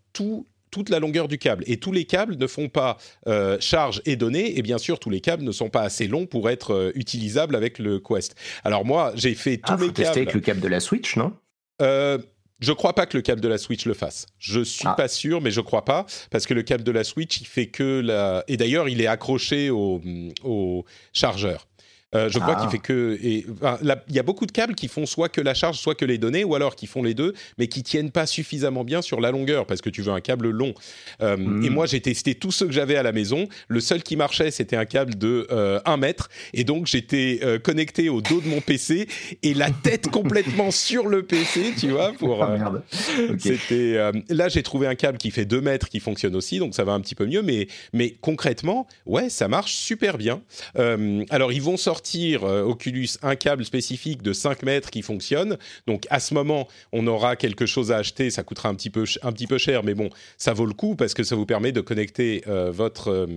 toute 0.72 0.90
la 0.90 1.00
longueur 1.00 1.28
du 1.28 1.38
câble. 1.38 1.64
Et 1.68 1.78
tous 1.78 1.92
les 1.92 2.06
câbles 2.06 2.36
ne 2.36 2.48
font 2.48 2.70
pas 2.70 2.98
euh, 3.28 3.58
charge 3.60 4.02
et 4.06 4.16
données, 4.16 4.58
et 4.58 4.62
bien 4.62 4.78
sûr, 4.78 5.00
tous 5.00 5.10
les 5.10 5.22
câbles 5.22 5.44
ne 5.44 5.52
sont 5.52 5.70
pas 5.70 5.82
assez 5.82 6.08
longs 6.08 6.26
pour 6.26 6.50
être 6.50 6.74
euh, 6.74 6.92
utilisables 6.96 7.56
avec 7.56 7.80
le 7.80 8.00
Quest. 8.00 8.36
Alors 8.64 8.86
moi, 8.86 9.12
j'ai 9.16 9.34
fait 9.34 9.58
tous 9.58 9.74
ah, 9.74 9.78
mes 9.78 9.92
câbles... 9.92 10.10
avec 10.10 10.34
le 10.34 10.40
câble 10.42 10.60
de 10.60 10.68
la 10.68 10.80
Switch, 10.80 11.16
non? 11.16 11.34
Euh, 11.82 12.18
je 12.60 12.72
crois 12.74 12.94
pas 12.94 13.06
que 13.06 13.16
le 13.16 13.22
câble 13.22 13.42
de 13.42 13.48
la 13.48 13.58
Switch 13.58 13.86
le 13.86 13.94
fasse. 13.94 14.26
Je 14.40 14.62
suis 14.62 14.88
ah. 14.88 14.94
pas 14.94 15.08
sûr, 15.08 15.42
mais 15.42 15.52
je 15.52 15.62
crois 15.62 15.86
pas 15.86 16.06
parce 16.32 16.48
que 16.48 16.54
le 16.54 16.64
câble 16.64 16.84
de 16.84 16.92
la 16.92 17.04
Switch, 17.04 17.40
il 17.40 17.48
fait 17.48 17.68
que 17.68 18.02
la. 18.02 18.44
Et 18.48 18.58
d'ailleurs, 18.58 18.90
il 18.90 19.00
est 19.00 19.08
accroché 19.08 19.70
au, 19.70 20.02
au 20.44 20.84
chargeur. 21.14 21.67
Euh, 22.15 22.30
je 22.30 22.39
crois 22.39 22.56
qu'il 22.56 22.67
ah. 22.67 22.72
fait 22.72 22.80
que. 22.80 23.17
Il 23.22 24.15
y 24.15 24.20
a 24.20 24.24
beaucoup 24.24 24.46
de 24.46 24.52
câbles 24.52 24.76
qui 24.76 24.88
font 24.88 25.06
soit 25.06 25.28
que 25.28 25.41
la 25.41 25.54
charge, 25.54 25.78
soit 25.78 25.96
que 25.96 26.06
les 26.06 26.17
données, 26.17 26.46
ou 26.46 26.56
alors 26.56 26.76
qui 26.76 26.88
font 26.88 27.04
les 27.04 27.13
deux, 27.13 27.34
mais 27.58 27.67
qui 27.67 27.84
tiennent 27.84 28.12
pas 28.12 28.26
suffisamment 28.26 28.86
bien 28.86 29.02
sur 29.02 29.20
la 29.20 29.32
longueur, 29.32 29.65
parce 29.65 29.82
que 29.82 29.89
tu 29.89 30.02
veux 30.02 30.13
un 30.13 30.22
câble 30.22 30.50
long. 30.50 30.74
Euh, 31.22 31.36
hmm. 31.36 31.65
Et 31.65 31.70
moi, 31.70 31.86
j'ai 31.86 32.00
testé 32.00 32.36
tous 32.36 32.52
ceux 32.52 32.65
que 32.65 32.72
j'avais 32.72 32.96
à 32.96 33.04
la 33.04 33.12
maison. 33.12 33.50
Le 33.67 33.82
seul 33.82 34.04
qui 34.04 34.15
marchait, 34.15 34.52
c'était 34.52 34.78
un 34.78 34.86
câble 34.86 35.17
de 35.17 35.48
1 35.50 35.54
euh, 35.54 35.98
mètre. 35.98 36.30
Et 36.54 36.63
donc, 36.63 36.88
j'étais 36.88 37.41
connecté 37.63 38.10
au 38.10 38.22
dos 38.22 38.39
de 38.39 38.48
mon 38.48 38.62
PC 38.62 39.08
et 39.43 39.54
la 39.54 39.70
tête 39.72 40.10
complètement 40.10 40.72
sur 40.72 41.08
le 41.08 41.24
PC, 41.24 41.74
tu 41.78 41.89
vois. 41.89 42.13
Pour, 42.13 42.41
ah, 42.41 42.56
merde. 42.58 42.84
C'était, 43.39 44.12
là, 44.30 44.48
j'ai 44.48 44.63
trouvé 44.63 44.88
un 44.88 44.96
câble 44.96 45.17
qui 45.17 45.32
fait 45.32 45.46
2 45.46 45.60
mètres 45.60 45.89
qui 45.89 46.00
fonctionne 46.00 46.36
aussi, 46.36 46.60
donc 46.60 46.74
ça 46.74 46.86
va 46.86 46.93
un 46.93 47.02
petit 47.02 47.15
peu 47.15 47.26
mieux. 47.26 47.41
Mais, 47.41 47.67
mais 47.91 48.15
concrètement, 48.22 48.88
ouais, 49.06 49.30
ça 49.30 49.50
marche 49.50 49.74
super 49.74 50.17
bien. 50.17 50.41
alors, 51.30 51.52
ils 51.52 51.62
vont 51.62 51.76
sortir 51.76 51.97
sortir 51.98 52.44
euh, 52.44 52.62
Oculus 52.62 53.18
un 53.24 53.36
câble 53.36 53.66
spécifique 53.66 54.22
de 54.22 54.32
5 54.32 54.62
mètres 54.62 54.92
qui 54.92 55.02
fonctionne. 55.02 55.58
Donc 55.88 56.06
à 56.12 56.20
ce 56.20 56.36
moment, 56.36 56.68
on 56.92 57.08
aura 57.08 57.36
quelque 57.36 57.66
chose 57.66 57.92
à 57.92 57.98
acheter. 57.98 58.30
Ça 58.30 58.44
coûtera 58.44 58.70
un 58.70 58.76
petit 58.76 58.92
peu, 58.92 59.06
un 59.24 59.32
petit 59.32 59.48
peu 59.48 59.58
cher, 59.58 59.84
mais 59.84 59.96
bon, 59.96 60.10
ça 60.38 60.54
vaut 60.54 60.68
le 60.68 60.74
coup 60.74 60.96
parce 60.96 61.16
que 61.16 61.24
ça 61.24 61.36
vous 61.36 61.48
permet 61.48 61.72
de 61.72 61.82
connecter 61.82 62.44
euh, 62.48 62.70
votre 62.72 63.28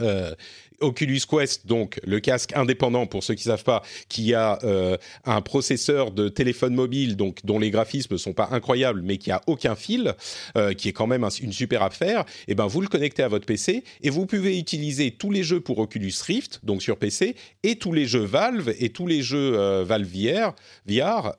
euh, 0.00 0.34
Oculus 0.80 1.20
Quest, 1.28 1.66
donc 1.66 2.00
le 2.04 2.20
casque 2.20 2.52
indépendant 2.54 3.06
pour 3.06 3.24
ceux 3.24 3.34
qui 3.34 3.48
ne 3.48 3.52
savent 3.52 3.64
pas, 3.64 3.82
qui 4.08 4.34
a 4.34 4.58
euh, 4.64 4.96
un 5.24 5.40
processeur 5.40 6.12
de 6.12 6.28
téléphone 6.28 6.74
mobile, 6.74 7.16
donc 7.16 7.38
dont 7.44 7.58
les 7.58 7.70
graphismes 7.70 8.14
ne 8.14 8.18
sont 8.18 8.32
pas 8.32 8.48
incroyables, 8.52 9.02
mais 9.02 9.18
qui 9.18 9.30
a 9.30 9.40
aucun 9.46 9.74
fil, 9.74 10.14
euh, 10.56 10.74
qui 10.74 10.88
est 10.88 10.92
quand 10.92 11.06
même 11.06 11.26
une 11.40 11.52
super 11.52 11.82
affaire. 11.82 12.20
Et 12.20 12.52
eh 12.52 12.54
ben 12.54 12.66
vous 12.66 12.80
le 12.80 12.88
connectez 12.88 13.22
à 13.22 13.28
votre 13.28 13.46
PC 13.46 13.84
et 14.02 14.10
vous 14.10 14.26
pouvez 14.26 14.58
utiliser 14.58 15.10
tous 15.10 15.30
les 15.30 15.42
jeux 15.42 15.60
pour 15.60 15.78
Oculus 15.78 16.12
Rift, 16.26 16.60
donc 16.62 16.82
sur 16.82 16.96
PC, 16.96 17.34
et 17.62 17.76
tous 17.76 17.92
les 17.92 18.06
jeux 18.06 18.24
Valve 18.24 18.72
et 18.78 18.90
tous 18.90 19.06
les 19.06 19.22
jeux 19.22 19.58
euh, 19.58 19.84
Valve 19.84 20.08
VR. 20.08 20.54
VR 20.86 21.32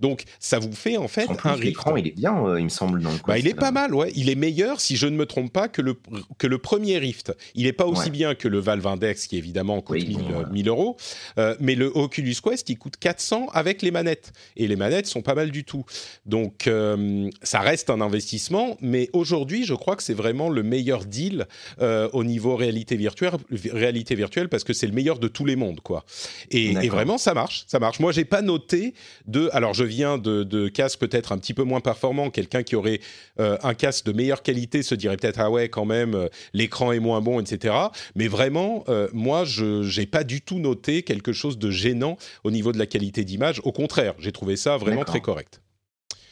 donc 0.00 0.24
ça 0.40 0.58
vous 0.58 0.72
fait 0.72 0.96
en 0.96 1.08
fait 1.08 1.28
un 1.44 1.56
L'écran, 1.56 1.96
il 1.96 2.06
est 2.06 2.12
bien, 2.12 2.58
il 2.58 2.64
me 2.64 2.68
semble. 2.68 3.02
Dans 3.02 3.10
bah, 3.26 3.38
il 3.38 3.46
est 3.48 3.54
pas 3.54 3.70
mal, 3.70 3.94
ouais. 3.94 4.12
Il 4.14 4.28
est 4.28 4.34
meilleur, 4.34 4.80
si 4.80 4.96
je 4.96 5.06
ne 5.06 5.16
me 5.16 5.26
trompe 5.26 5.52
pas, 5.52 5.68
que 5.68 5.82
le 5.82 5.96
que 6.38 6.46
le 6.46 6.58
premier 6.58 6.98
Rift. 6.98 7.32
Il 7.54 7.64
n'est 7.64 7.72
pas 7.72 7.86
aussi 7.86 8.10
bien 8.10 8.34
que 8.34 8.45
que 8.46 8.52
le 8.52 8.60
Valve 8.60 8.86
Index, 8.86 9.26
qui 9.26 9.38
évidemment 9.38 9.80
coûte 9.80 9.96
Oui, 9.96 10.06
1000, 10.06 10.16
bon, 10.18 10.22
euh, 10.22 10.32
voilà. 10.34 10.48
1000 10.50 10.68
euros. 10.68 10.96
Euh, 11.38 11.56
mais 11.58 11.74
le 11.74 11.90
Oculus 11.96 12.36
Quest, 12.42 12.68
il 12.70 12.78
coûte 12.78 12.96
400 12.96 13.48
avec 13.52 13.82
les 13.82 13.90
manettes. 13.90 14.32
Et 14.56 14.68
les 14.68 14.76
manettes 14.76 15.06
sont 15.06 15.22
pas 15.22 15.34
mal 15.34 15.50
du 15.50 15.64
tout. 15.64 15.84
Donc, 16.26 16.68
euh, 16.68 17.28
ça 17.42 17.60
reste 17.60 17.90
un 17.90 18.00
investissement. 18.00 18.76
Mais 18.80 19.10
aujourd'hui, 19.12 19.64
je 19.64 19.74
crois 19.74 19.96
que 19.96 20.02
c'est 20.04 20.14
vraiment 20.14 20.48
le 20.48 20.62
meilleur 20.62 21.04
deal 21.04 21.46
euh, 21.80 22.08
au 22.12 22.22
niveau 22.22 22.54
réalité 22.54 22.96
virtuelle, 22.96 23.32
réalité 23.50 24.14
virtuelle 24.14 24.48
parce 24.48 24.62
que 24.62 24.72
c'est 24.72 24.86
le 24.86 24.92
meilleur 24.92 25.18
de 25.18 25.26
tous 25.26 25.44
les 25.44 25.56
mondes, 25.56 25.80
quoi. 25.80 26.04
Et, 26.50 26.72
vraiment, 26.88 27.18
ça 27.18 27.34
marche. 27.34 27.64
Ça 27.66 27.80
marche. 27.80 27.98
Moi, 27.98 28.12
j'ai 28.12 28.24
pas 28.24 28.42
noté 28.42 28.94
de. 29.26 29.50
Alors, 29.52 29.74
je 29.74 29.82
viens 29.82 30.18
de, 30.18 30.44
de 30.44 30.68
casques 30.68 31.00
peut-être 31.00 31.32
un 31.32 31.38
petit 31.38 31.54
peu 31.54 31.64
moins 31.64 31.80
performants. 31.80 32.30
Quelqu'un 32.30 32.62
qui 32.62 32.76
aurait 32.76 33.00
un 33.38 33.74
casque 33.74 34.06
de 34.06 34.12
meilleure 34.12 34.42
qualité 34.42 34.82
se 34.82 34.94
dirait 34.94 35.16
peut-être 35.16 35.40
ah 35.40 35.50
ouais, 35.50 35.68
quand 35.68 35.84
même, 35.84 36.28
l'écran 36.52 36.92
est 36.92 37.00
moins 37.00 37.20
bon, 37.20 37.40
etc. 37.40 37.74
Mais 38.14 38.28
vraiment, 38.36 38.84
euh, 38.88 39.08
moi, 39.12 39.44
je 39.44 39.66
n'ai 39.98 40.06
pas 40.06 40.24
du 40.24 40.40
tout 40.40 40.58
noté 40.58 41.02
quelque 41.02 41.32
chose 41.32 41.56
de 41.58 41.70
gênant 41.70 42.16
au 42.44 42.50
niveau 42.50 42.72
de 42.72 42.78
la 42.78 42.86
qualité 42.86 43.24
d'image. 43.24 43.60
Au 43.64 43.72
contraire, 43.72 44.14
j'ai 44.18 44.32
trouvé 44.32 44.56
ça 44.56 44.76
vraiment 44.76 45.04
très 45.04 45.20
correct. 45.20 45.60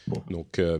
Bon. 0.07 0.21
Donc. 0.29 0.59
euh, 0.59 0.79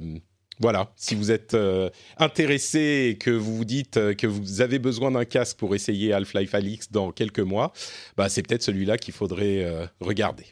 voilà, 0.62 0.94
si 0.96 1.16
vous 1.16 1.32
êtes 1.32 1.54
euh, 1.54 1.90
intéressé 2.18 3.10
et 3.10 3.18
que 3.18 3.30
vous 3.30 3.58
vous 3.58 3.66
dites 3.66 3.98
euh, 3.98 4.14
que 4.14 4.26
vous 4.26 4.62
avez 4.62 4.80
besoin 4.80 5.12
d'un 5.12 5.26
casque 5.26 5.58
pour 5.58 5.76
essayer 5.76 6.14
Half-Life 6.14 6.56
Alix 6.56 6.90
dans 6.94 7.12
quelques 7.12 7.42
mois, 7.42 7.74
bah, 8.16 8.30
c'est 8.30 8.42
peut-être 8.42 8.64
celui-là 8.64 8.98
qu'il 8.98 9.14
faudrait 9.14 9.66
euh, 9.66 9.86
regarder. 10.00 10.46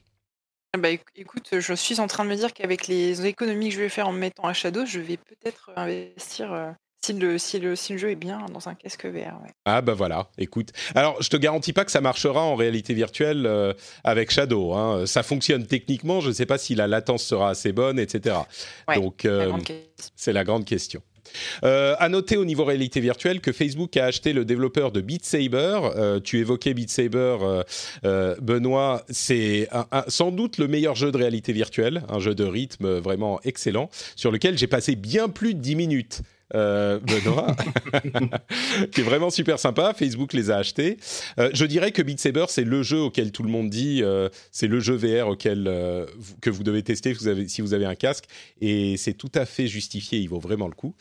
Bah, 0.77 0.89
éc- 0.89 1.07
écoute, 1.15 1.47
je 1.57 1.73
suis 1.73 2.01
en 2.01 2.07
train 2.07 2.25
de 2.25 2.29
me 2.31 2.36
dire 2.36 2.51
qu'avec 2.51 2.88
les 2.89 3.25
économies 3.25 3.69
que 3.69 3.75
je 3.75 3.79
vais 3.79 3.88
faire 3.88 4.09
en 4.09 4.12
me 4.12 4.19
mettant 4.19 4.43
à 4.43 4.51
Shadow, 4.53 4.86
je 4.86 4.99
vais 4.99 5.15
peut-être 5.15 5.71
investir 5.77 6.51
euh, 6.51 6.71
si, 7.04 7.13
le, 7.13 7.38
si, 7.38 7.60
le, 7.60 7.76
si 7.76 7.94
le 7.94 8.00
jeu 8.00 8.12
est 8.12 8.16
bien 8.16 8.46
dans 8.54 8.70
un 8.70 8.76
casque 8.76 9.06
VR. 9.06 9.42
ouais. 9.44 9.52
Ah 9.66 9.82
bah 9.82 9.94
voilà, 9.94 10.30
écoute. 10.38 10.70
Alors, 10.96 11.22
je 11.22 11.30
te 11.30 11.38
garantis 11.38 11.74
pas 11.74 11.84
que 11.84 11.92
ça 11.92 12.02
marchera 12.02 12.42
en 12.42 12.56
réalité 12.56 12.94
virtuelle 12.94 13.46
euh, 13.46 13.74
avec 14.04 14.32
Shadow. 14.32 14.74
hein. 14.74 15.06
Ça 15.06 15.22
fonctionne 15.24 15.66
techniquement, 15.66 16.22
je 16.22 16.30
ne 16.30 16.34
sais 16.34 16.46
pas 16.46 16.58
si 16.58 16.76
la 16.76 16.88
latence 16.88 17.24
sera 17.24 17.50
assez 17.50 17.74
bonne, 17.74 18.00
etc. 18.00 18.38
Ouais, 18.88 18.96
Donc, 18.96 19.26
euh, 19.26 19.52
c'est 20.16 20.34
la 20.34 20.44
grande 20.44 20.66
question. 20.66 21.02
Euh, 21.63 21.96
à 22.00 22.10
noter 22.10 22.38
au 22.38 22.46
niveau 22.46 22.63
réalité 22.63 23.00
virtuelle 23.00 23.42
que 23.42 23.52
Facebook 23.52 23.98
a 23.98 24.06
acheté 24.06 24.34
le 24.34 24.46
développeur 24.46 24.92
de 24.92 25.02
Beat 25.02 25.26
Saber. 25.26 25.80
Euh, 25.96 26.20
tu 26.20 26.39
évoquais 26.39 26.74
Beat 26.74 26.89
Saber, 26.89 27.38
euh, 27.42 27.63
euh, 28.06 28.36
Benoît. 28.42 29.04
C'est 29.10 29.68
sans 30.08 30.32
doute 30.32 30.58
le 30.58 30.68
meilleur 30.68 30.96
jeu 30.96 31.12
de 31.12 31.18
réalité 31.18 31.54
virtuelle, 31.54 32.04
un 32.10 32.20
jeu 32.20 32.36
de 32.36 32.44
rythme 32.44 32.98
vraiment 33.00 33.39
excellent, 33.44 33.89
sur 34.16 34.32
lequel 34.32 34.58
j'ai 34.58 34.68
passé 34.68 34.96
bien 34.96 35.30
plus 35.30 35.54
de 35.54 35.60
10 35.60 35.76
minutes. 35.76 36.22
Euh, 36.56 37.00
Benoît, 37.00 37.56
qui 38.92 39.02
est 39.02 39.04
vraiment 39.04 39.30
super 39.30 39.60
sympa. 39.60 39.94
Facebook 39.94 40.34
les 40.34 40.52
a 40.52 40.58
achetés. 40.58 40.98
Euh, 41.39 41.50
je 41.54 41.66
dirais 41.66 41.92
que 41.92 42.02
Beat 42.02 42.20
Saber, 42.20 42.46
c'est 42.50 42.63
le 42.63 42.84
jeu 42.84 43.00
auquel 43.00 43.32
tout 43.32 43.44
le 43.44 43.50
monde 43.50 43.70
dit, 43.70 44.02
euh, 44.04 44.30
c'est 44.52 44.68
le 44.68 44.80
jeu 44.80 44.96
VR 44.96 45.30
auquel 45.30 45.63
que 46.42 46.50
vous 46.50 46.63
devez 46.63 46.84
tester 46.84 47.13
si 47.13 47.20
vous 47.20 47.28
avez, 47.28 47.48
si 47.48 47.62
vous 47.62 47.74
avez 47.74 47.86
un 47.86 47.96
casque, 47.96 48.26
et 48.62 48.98
c'est 48.98 49.13
tout 49.13 49.32
à 49.36 49.46
fait 49.46 49.68
justifié. 49.68 50.20
Il 50.20 50.30
vaut 50.30 50.39
vraiment 50.39 50.68
le 50.68 50.76
coup. 50.76 50.96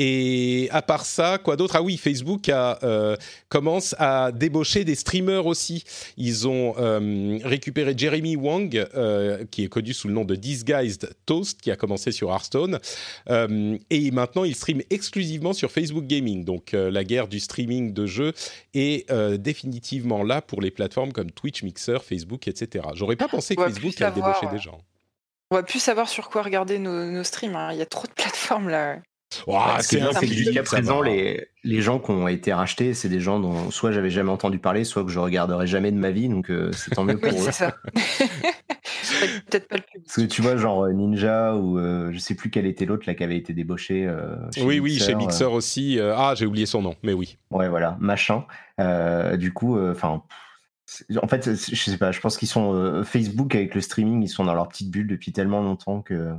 Et 0.00 0.68
à 0.70 0.80
part 0.80 1.04
ça, 1.04 1.38
quoi 1.38 1.56
d'autre? 1.56 1.74
Ah 1.74 1.82
oui, 1.82 1.96
Facebook 1.96 2.48
a, 2.48 2.78
euh, 2.84 3.16
commence 3.48 3.96
à 3.98 4.30
débaucher 4.30 4.84
des 4.84 4.94
streamers 4.94 5.44
aussi. 5.46 5.82
Ils 6.16 6.46
ont 6.46 6.76
euh, 6.78 7.40
récupéré 7.42 7.94
Jeremy 7.96 8.36
Wang, 8.36 8.86
euh, 8.94 9.44
qui 9.50 9.64
est 9.64 9.68
connu 9.68 9.92
sous 9.92 10.06
le 10.06 10.14
nom 10.14 10.24
de 10.24 10.36
Disguised 10.36 11.10
Toast, 11.26 11.60
qui 11.60 11.72
a 11.72 11.76
commencé 11.76 12.12
sur 12.12 12.30
Hearthstone. 12.30 12.78
Et 13.90 14.10
maintenant, 14.12 14.44
il 14.44 14.54
stream 14.54 14.82
exclusivement 14.90 15.52
sur 15.52 15.72
Facebook 15.72 16.06
Gaming. 16.06 16.44
Donc, 16.44 16.70
la 16.74 17.02
guerre 17.02 17.26
du 17.26 17.40
streaming 17.40 17.92
de 17.92 18.06
jeux 18.06 18.34
est 18.74 19.12
définitivement 19.36 20.22
là 20.22 20.42
pour 20.42 20.60
les 20.60 20.70
plateformes 20.70 21.12
comme 21.12 21.32
Twitch, 21.32 21.64
Mixer, 21.64 22.04
Facebook, 22.04 22.46
etc. 22.46 22.86
J'aurais 22.94 23.16
pas 23.16 23.26
pensé 23.26 23.56
que 23.56 23.64
Facebook 23.64 24.00
allait 24.00 24.14
débaucher 24.14 24.46
ouais. 24.46 24.52
des 24.52 24.58
gens. 24.60 24.78
On 25.50 25.56
va 25.56 25.64
plus 25.64 25.80
savoir 25.80 26.08
sur 26.08 26.28
quoi 26.28 26.42
regarder 26.42 26.78
nos, 26.78 27.06
nos 27.10 27.24
streams. 27.24 27.56
hein. 27.56 27.72
Il 27.72 27.78
y 27.78 27.82
a 27.82 27.86
trop 27.86 28.06
de 28.06 28.12
plateformes 28.16 28.68
là. 28.68 28.98
Ouah, 29.46 29.82
Ce 29.82 29.88
qui 29.88 29.96
est 29.96 30.00
bien, 30.00 30.12
c'est 30.12 30.26
jusqu'à 30.26 30.62
présent, 30.62 31.02
les, 31.02 31.48
les 31.62 31.82
gens 31.82 31.98
qui 31.98 32.10
ont 32.10 32.28
été 32.28 32.52
rachetés, 32.52 32.94
c'est 32.94 33.08
des 33.10 33.20
gens 33.20 33.38
dont 33.40 33.70
soit 33.70 33.92
j'avais 33.92 34.08
jamais 34.10 34.30
entendu 34.30 34.58
parler, 34.58 34.84
soit 34.84 35.04
que 35.04 35.10
je 35.10 35.18
regarderai 35.18 35.66
jamais 35.66 35.92
de 35.92 35.98
ma 35.98 36.10
vie, 36.10 36.28
donc 36.28 36.50
euh, 36.50 36.72
c'est 36.72 36.92
tant 36.92 37.04
mieux 37.04 37.18
pour 37.18 37.28
Oui, 37.32 37.38
eux. 37.38 37.42
c'est 37.42 37.52
ça. 37.52 37.74
C'est 39.02 39.44
Peut-être 39.46 39.68
pas 39.68 39.76
le 39.76 39.82
public. 39.82 40.04
Parce 40.06 40.16
que 40.16 40.22
tu 40.22 40.42
vois, 40.42 40.56
genre 40.56 40.84
euh, 40.84 40.92
Ninja 40.92 41.54
ou 41.56 41.78
euh, 41.78 42.10
je 42.12 42.18
sais 42.18 42.34
plus 42.34 42.50
quel 42.50 42.66
était 42.66 42.84
l'autre 42.84 43.04
là 43.06 43.14
qui 43.14 43.22
avait 43.24 43.36
été 43.36 43.52
débauché. 43.52 44.06
euh, 44.06 44.36
chez 44.54 44.62
Oui, 44.62 44.80
oui, 44.80 44.98
chez 44.98 45.12
euh, 45.14 45.16
Mixer 45.16 45.44
aussi. 45.50 45.98
euh, 45.98 46.14
ah, 46.16 46.34
j'ai 46.36 46.46
oublié 46.46 46.66
son 46.66 46.82
nom, 46.82 46.94
mais 47.02 47.12
oui. 47.12 47.38
Ouais, 47.50 47.68
voilà, 47.68 47.96
machin. 48.00 48.44
Euh, 48.80 49.36
du 49.36 49.52
coup, 49.52 49.78
enfin, 49.90 50.22
en 51.22 51.28
fait, 51.28 51.54
c'est- 51.56 51.74
je 51.74 51.90
sais 51.90 51.96
pas. 51.96 52.12
Je 52.12 52.20
pense 52.20 52.36
qu'ils 52.36 52.48
sont 52.48 52.74
euh, 52.74 53.02
Facebook 53.02 53.54
avec 53.54 53.74
le 53.74 53.80
streaming, 53.80 54.22
ils 54.22 54.28
sont 54.28 54.44
dans 54.44 54.54
leur 54.54 54.68
petite 54.68 54.90
bulle 54.90 55.06
depuis 55.06 55.32
tellement 55.32 55.62
longtemps 55.62 56.02
que. 56.02 56.32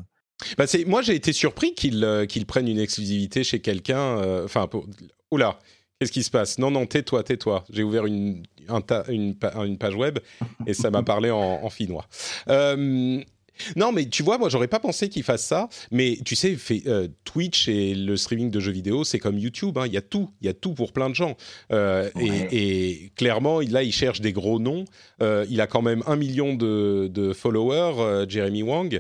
Bah, 0.57 0.65
moi, 0.87 1.01
j'ai 1.01 1.15
été 1.15 1.33
surpris 1.33 1.73
qu'ils 1.73 2.03
euh, 2.03 2.25
prennent 2.47 2.67
une 2.67 2.79
exclusivité 2.79 3.43
chez 3.43 3.59
quelqu'un. 3.59 4.19
euh, 4.19 4.45
Enfin, 4.45 4.67
pour... 4.67 4.87
oula, 5.31 5.59
qu'est-ce 5.99 6.11
qui 6.11 6.23
se 6.23 6.31
passe? 6.31 6.57
Non, 6.59 6.71
non, 6.71 6.85
tais-toi, 6.85 7.23
tais-toi. 7.23 7.65
J'ai 7.71 7.83
ouvert 7.83 8.05
une, 8.05 8.43
un 8.67 8.81
ta- 8.81 9.03
une, 9.09 9.35
pa- 9.35 9.53
une 9.65 9.77
page 9.77 9.95
web 9.95 10.19
et 10.65 10.73
ça 10.73 10.89
m'a 10.91 11.03
parlé 11.03 11.29
en, 11.31 11.37
en 11.63 11.69
finnois. 11.69 12.05
Euh, 12.47 13.21
non, 13.75 13.91
mais 13.91 14.05
tu 14.07 14.23
vois, 14.23 14.37
moi, 14.37 14.49
j'aurais 14.49 14.67
pas 14.67 14.79
pensé 14.79 15.09
qu'ils 15.09 15.23
fassent 15.23 15.45
ça. 15.45 15.69
Mais 15.91 16.17
tu 16.25 16.35
sais, 16.35 16.55
fait, 16.55 16.83
euh, 16.87 17.07
Twitch 17.23 17.67
et 17.67 17.93
le 17.95 18.17
streaming 18.17 18.51
de 18.51 18.59
jeux 18.59 18.71
vidéo, 18.71 19.03
c'est 19.03 19.19
comme 19.19 19.37
YouTube. 19.37 19.77
hein, 19.77 19.85
Il 19.87 19.93
y 19.93 19.97
a 19.97 20.01
tout, 20.01 20.29
il 20.41 20.47
y 20.47 20.49
a 20.49 20.53
tout 20.53 20.73
pour 20.73 20.91
plein 20.93 21.09
de 21.09 21.15
gens. 21.15 21.35
Euh, 21.71 22.09
et- 22.19 22.29
Ouais. 22.29 22.47
et, 22.51 23.11
clairement, 23.15 23.59
là, 23.61 23.83
il 23.83 23.91
cherche 23.91 24.21
des 24.21 24.33
gros 24.33 24.59
noms. 24.59 24.85
Euh, 25.21 25.45
il 25.49 25.61
a 25.61 25.67
quand 25.67 25.81
même 25.81 26.03
un 26.07 26.15
million 26.15 26.53
de, 26.53 27.09
de 27.11 27.33
followers, 27.33 28.25
Jeremy 28.29 28.63
Wang. 28.63 28.99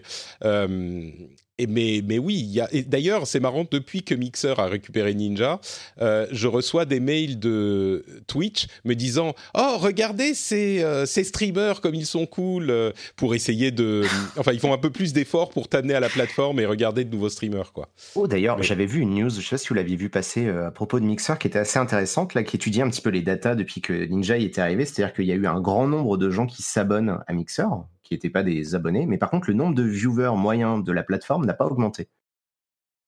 Et 1.59 1.67
mais, 1.67 2.01
mais 2.05 2.17
oui, 2.17 2.35
il 2.35 2.51
y 2.51 2.61
a, 2.61 2.69
et 2.71 2.83
d'ailleurs, 2.83 3.27
c'est 3.27 3.41
marrant, 3.41 3.65
depuis 3.69 4.01
que 4.01 4.15
Mixer 4.15 4.57
a 4.57 4.67
récupéré 4.67 5.13
Ninja, 5.13 5.59
euh, 6.01 6.25
je 6.31 6.47
reçois 6.47 6.85
des 6.85 7.01
mails 7.01 7.37
de 7.37 8.05
Twitch 8.27 8.67
me 8.85 8.95
disant 8.95 9.33
Oh, 9.55 9.75
regardez 9.77 10.33
ces, 10.33 10.81
euh, 10.81 11.05
ces 11.05 11.25
streamers 11.25 11.81
comme 11.81 11.95
ils 11.95 12.05
sont 12.05 12.25
cool 12.25 12.69
euh, 12.69 12.91
pour 13.17 13.35
essayer 13.35 13.71
de. 13.71 14.03
Enfin, 14.37 14.53
ils 14.53 14.59
font 14.59 14.73
un 14.73 14.77
peu 14.77 14.89
plus 14.89 15.11
d'efforts 15.11 15.49
pour 15.49 15.67
t'amener 15.67 15.93
à 15.93 15.99
la 15.99 16.07
plateforme 16.07 16.61
et 16.61 16.65
regarder 16.65 17.03
de 17.03 17.11
nouveaux 17.13 17.27
streamers, 17.27 17.73
quoi. 17.73 17.89
Oh, 18.15 18.25
d'ailleurs, 18.25 18.63
j'avais 18.63 18.85
vu 18.85 19.01
une 19.01 19.15
news, 19.15 19.29
je 19.29 19.41
sais 19.41 19.49
pas 19.51 19.57
si 19.57 19.67
vous 19.67 19.75
l'aviez 19.75 19.97
vu 19.97 20.09
passer 20.09 20.47
à 20.47 20.71
propos 20.71 21.01
de 21.01 21.05
Mixer, 21.05 21.37
qui 21.37 21.47
était 21.47 21.59
assez 21.59 21.77
intéressante, 21.77 22.35
là, 22.35 22.43
qui 22.43 22.55
étudiait 22.55 22.83
un 22.83 22.89
petit 22.89 23.01
peu 23.01 23.09
les 23.09 23.21
datas 23.21 23.55
depuis 23.55 23.81
que 23.81 23.91
Ninja 24.05 24.37
y 24.37 24.45
était 24.45 24.61
arrivé. 24.61 24.85
C'est-à-dire 24.85 25.13
qu'il 25.13 25.25
y 25.25 25.33
a 25.33 25.35
eu 25.35 25.45
un 25.45 25.59
grand 25.59 25.87
nombre 25.87 26.15
de 26.15 26.29
gens 26.29 26.45
qui 26.45 26.63
s'abonnent 26.63 27.19
à 27.27 27.33
Mixer, 27.33 27.67
qui 28.09 28.15
n'étaient 28.15 28.29
pas 28.29 28.43
des 28.43 28.73
abonnés, 28.75 29.05
mais 29.05 29.17
par 29.17 29.29
contre, 29.29 29.47
le 29.49 29.53
nombre 29.53 29.75
de 29.75 29.83
viewers 29.83 30.35
moyens 30.35 30.83
de 30.83 30.91
la 30.91 31.03
plateforme 31.03 31.45
n'a 31.45 31.53
pas 31.53 31.65
augmenté. 31.67 32.09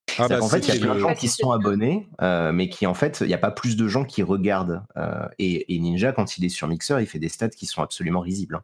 Ah 0.10 0.14
C'est-à-dire 0.28 0.40
qu'en 0.40 0.50
fait, 0.50 0.68
il 0.68 0.76
y 0.76 0.78
a 0.78 0.82
plein 0.82 0.94
de 0.96 1.00
gens 1.00 1.16
qui 1.16 1.28
sont 1.28 1.52
abonnés, 1.52 2.08
euh, 2.22 2.52
mais 2.52 2.70
qui 2.70 2.86
en 2.86 2.94
fait, 2.94 3.20
il 3.22 3.28
n'y 3.28 3.34
a 3.34 3.38
pas 3.40 3.50
plus 3.52 3.76
de 3.78 3.88
gens 3.88 4.04
qui 4.06 4.22
regardent. 4.24 4.84
Euh, 4.98 5.28
et, 5.40 5.74
et 5.74 5.80
Ninja, 5.80 6.12
quand 6.12 6.38
il 6.38 6.46
est 6.46 6.50
sur 6.50 6.68
Mixer, 6.68 6.98
il 7.00 7.08
fait 7.08 7.18
des 7.20 7.30
stats 7.30 7.50
qui 7.50 7.66
sont 7.66 7.82
absolument 7.82 8.20
risibles. 8.20 8.56
hein. 8.56 8.64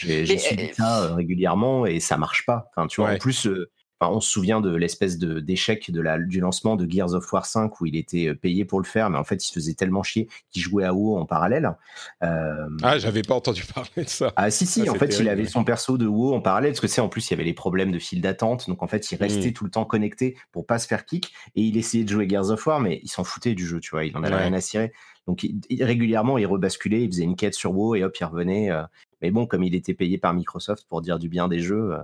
J'ai 0.00 0.38
suivi 0.38 0.70
euh, 0.70 0.72
ça 0.74 1.02
euh, 1.02 1.14
régulièrement 1.14 1.84
et 1.84 1.98
ça 2.00 2.16
marche 2.16 2.46
pas. 2.46 2.70
Enfin, 2.70 2.86
tu 2.86 3.00
vois, 3.00 3.10
Ouais. 3.10 3.16
en 3.16 3.18
plus, 3.18 3.46
euh, 3.46 3.70
enfin, 4.00 4.12
on 4.12 4.20
se 4.20 4.30
souvient 4.30 4.60
de 4.60 4.74
l'espèce 4.74 5.18
de 5.18 5.40
d'échec 5.40 5.90
de 5.90 6.00
la 6.00 6.18
du 6.18 6.40
lancement 6.40 6.76
de 6.76 6.88
Gears 6.90 7.14
of 7.14 7.32
War 7.32 7.46
5 7.46 7.80
où 7.80 7.86
il 7.86 7.96
était 7.96 8.28
euh, 8.28 8.34
payé 8.34 8.64
pour 8.64 8.80
le 8.80 8.84
faire, 8.86 9.10
mais 9.10 9.18
en 9.18 9.24
fait, 9.24 9.42
il 9.44 9.46
se 9.48 9.52
faisait 9.52 9.74
tellement 9.74 10.02
chier 10.02 10.28
qu'il 10.50 10.62
jouait 10.62 10.84
à 10.84 10.92
WoW 10.94 11.16
en 11.18 11.26
parallèle. 11.26 11.74
Euh, 12.22 12.68
Ah, 12.82 12.98
j'avais 12.98 13.22
pas 13.22 13.34
entendu 13.34 13.62
parler 13.74 14.04
de 14.04 14.08
ça. 14.08 14.32
ah 14.36 14.50
si 14.50 14.66
si, 14.66 14.88
en 14.88 14.94
fait 14.94 15.18
il 15.18 15.28
avait 15.28 15.44
son 15.46 15.64
perso 15.64 15.98
de 15.98 16.06
WoW 16.06 16.34
en 16.34 16.40
parallèle 16.40 16.72
parce 16.72 16.80
que 16.80 16.86
c'est 16.88 17.00
en 17.00 17.08
plus 17.08 17.28
il 17.28 17.32
y 17.32 17.34
avait 17.34 17.44
les 17.44 17.54
problèmes 17.54 17.92
de 17.92 17.98
file 17.98 18.20
d'attente 18.20 18.68
donc 18.68 18.82
en 18.82 18.86
fait 18.86 19.10
il 19.12 19.16
restait 19.16 19.50
Mm. 19.50 19.52
tout 19.52 19.64
le 19.64 19.70
temps 19.70 19.84
connecté 19.84 20.36
pour 20.52 20.66
pas 20.66 20.78
se 20.78 20.86
faire 20.86 21.04
kick 21.06 21.32
et 21.54 21.62
il 21.62 21.76
essayait 21.76 22.04
de 22.04 22.08
jouer 22.08 22.28
Gears 22.28 22.50
of 22.50 22.66
War 22.66 22.80
mais 22.80 23.00
il 23.02 23.08
s'en 23.08 23.24
foutait 23.24 23.54
du 23.54 23.66
jeu 23.66 23.80
tu 23.80 23.90
vois 23.90 24.04
il 24.04 24.16
en 24.16 24.22
avait 24.24 24.34
Ouais. 24.34 24.42
rien 24.42 24.52
à 24.52 24.60
cirer 24.60 24.92
donc 25.26 25.42
il- 25.44 25.84
régulièrement 25.84 26.38
il 26.38 26.46
rebasculait 26.46 27.02
il 27.02 27.08
faisait 27.10 27.24
une 27.24 27.36
quête 27.36 27.54
sur 27.54 27.72
WoW 27.72 27.94
et 27.96 28.04
hop 28.04 28.16
il 28.20 28.24
revenait 28.24 28.70
euh. 28.70 28.82
mais 29.22 29.30
bon 29.30 29.46
comme 29.46 29.62
il 29.62 29.74
était 29.74 29.94
payé 29.94 30.18
par 30.18 30.34
Microsoft 30.34 30.86
pour 30.88 31.00
dire 31.02 31.18
du 31.18 31.28
bien 31.28 31.48
des 31.48 31.60
jeux 31.60 31.92
euh, 31.94 31.98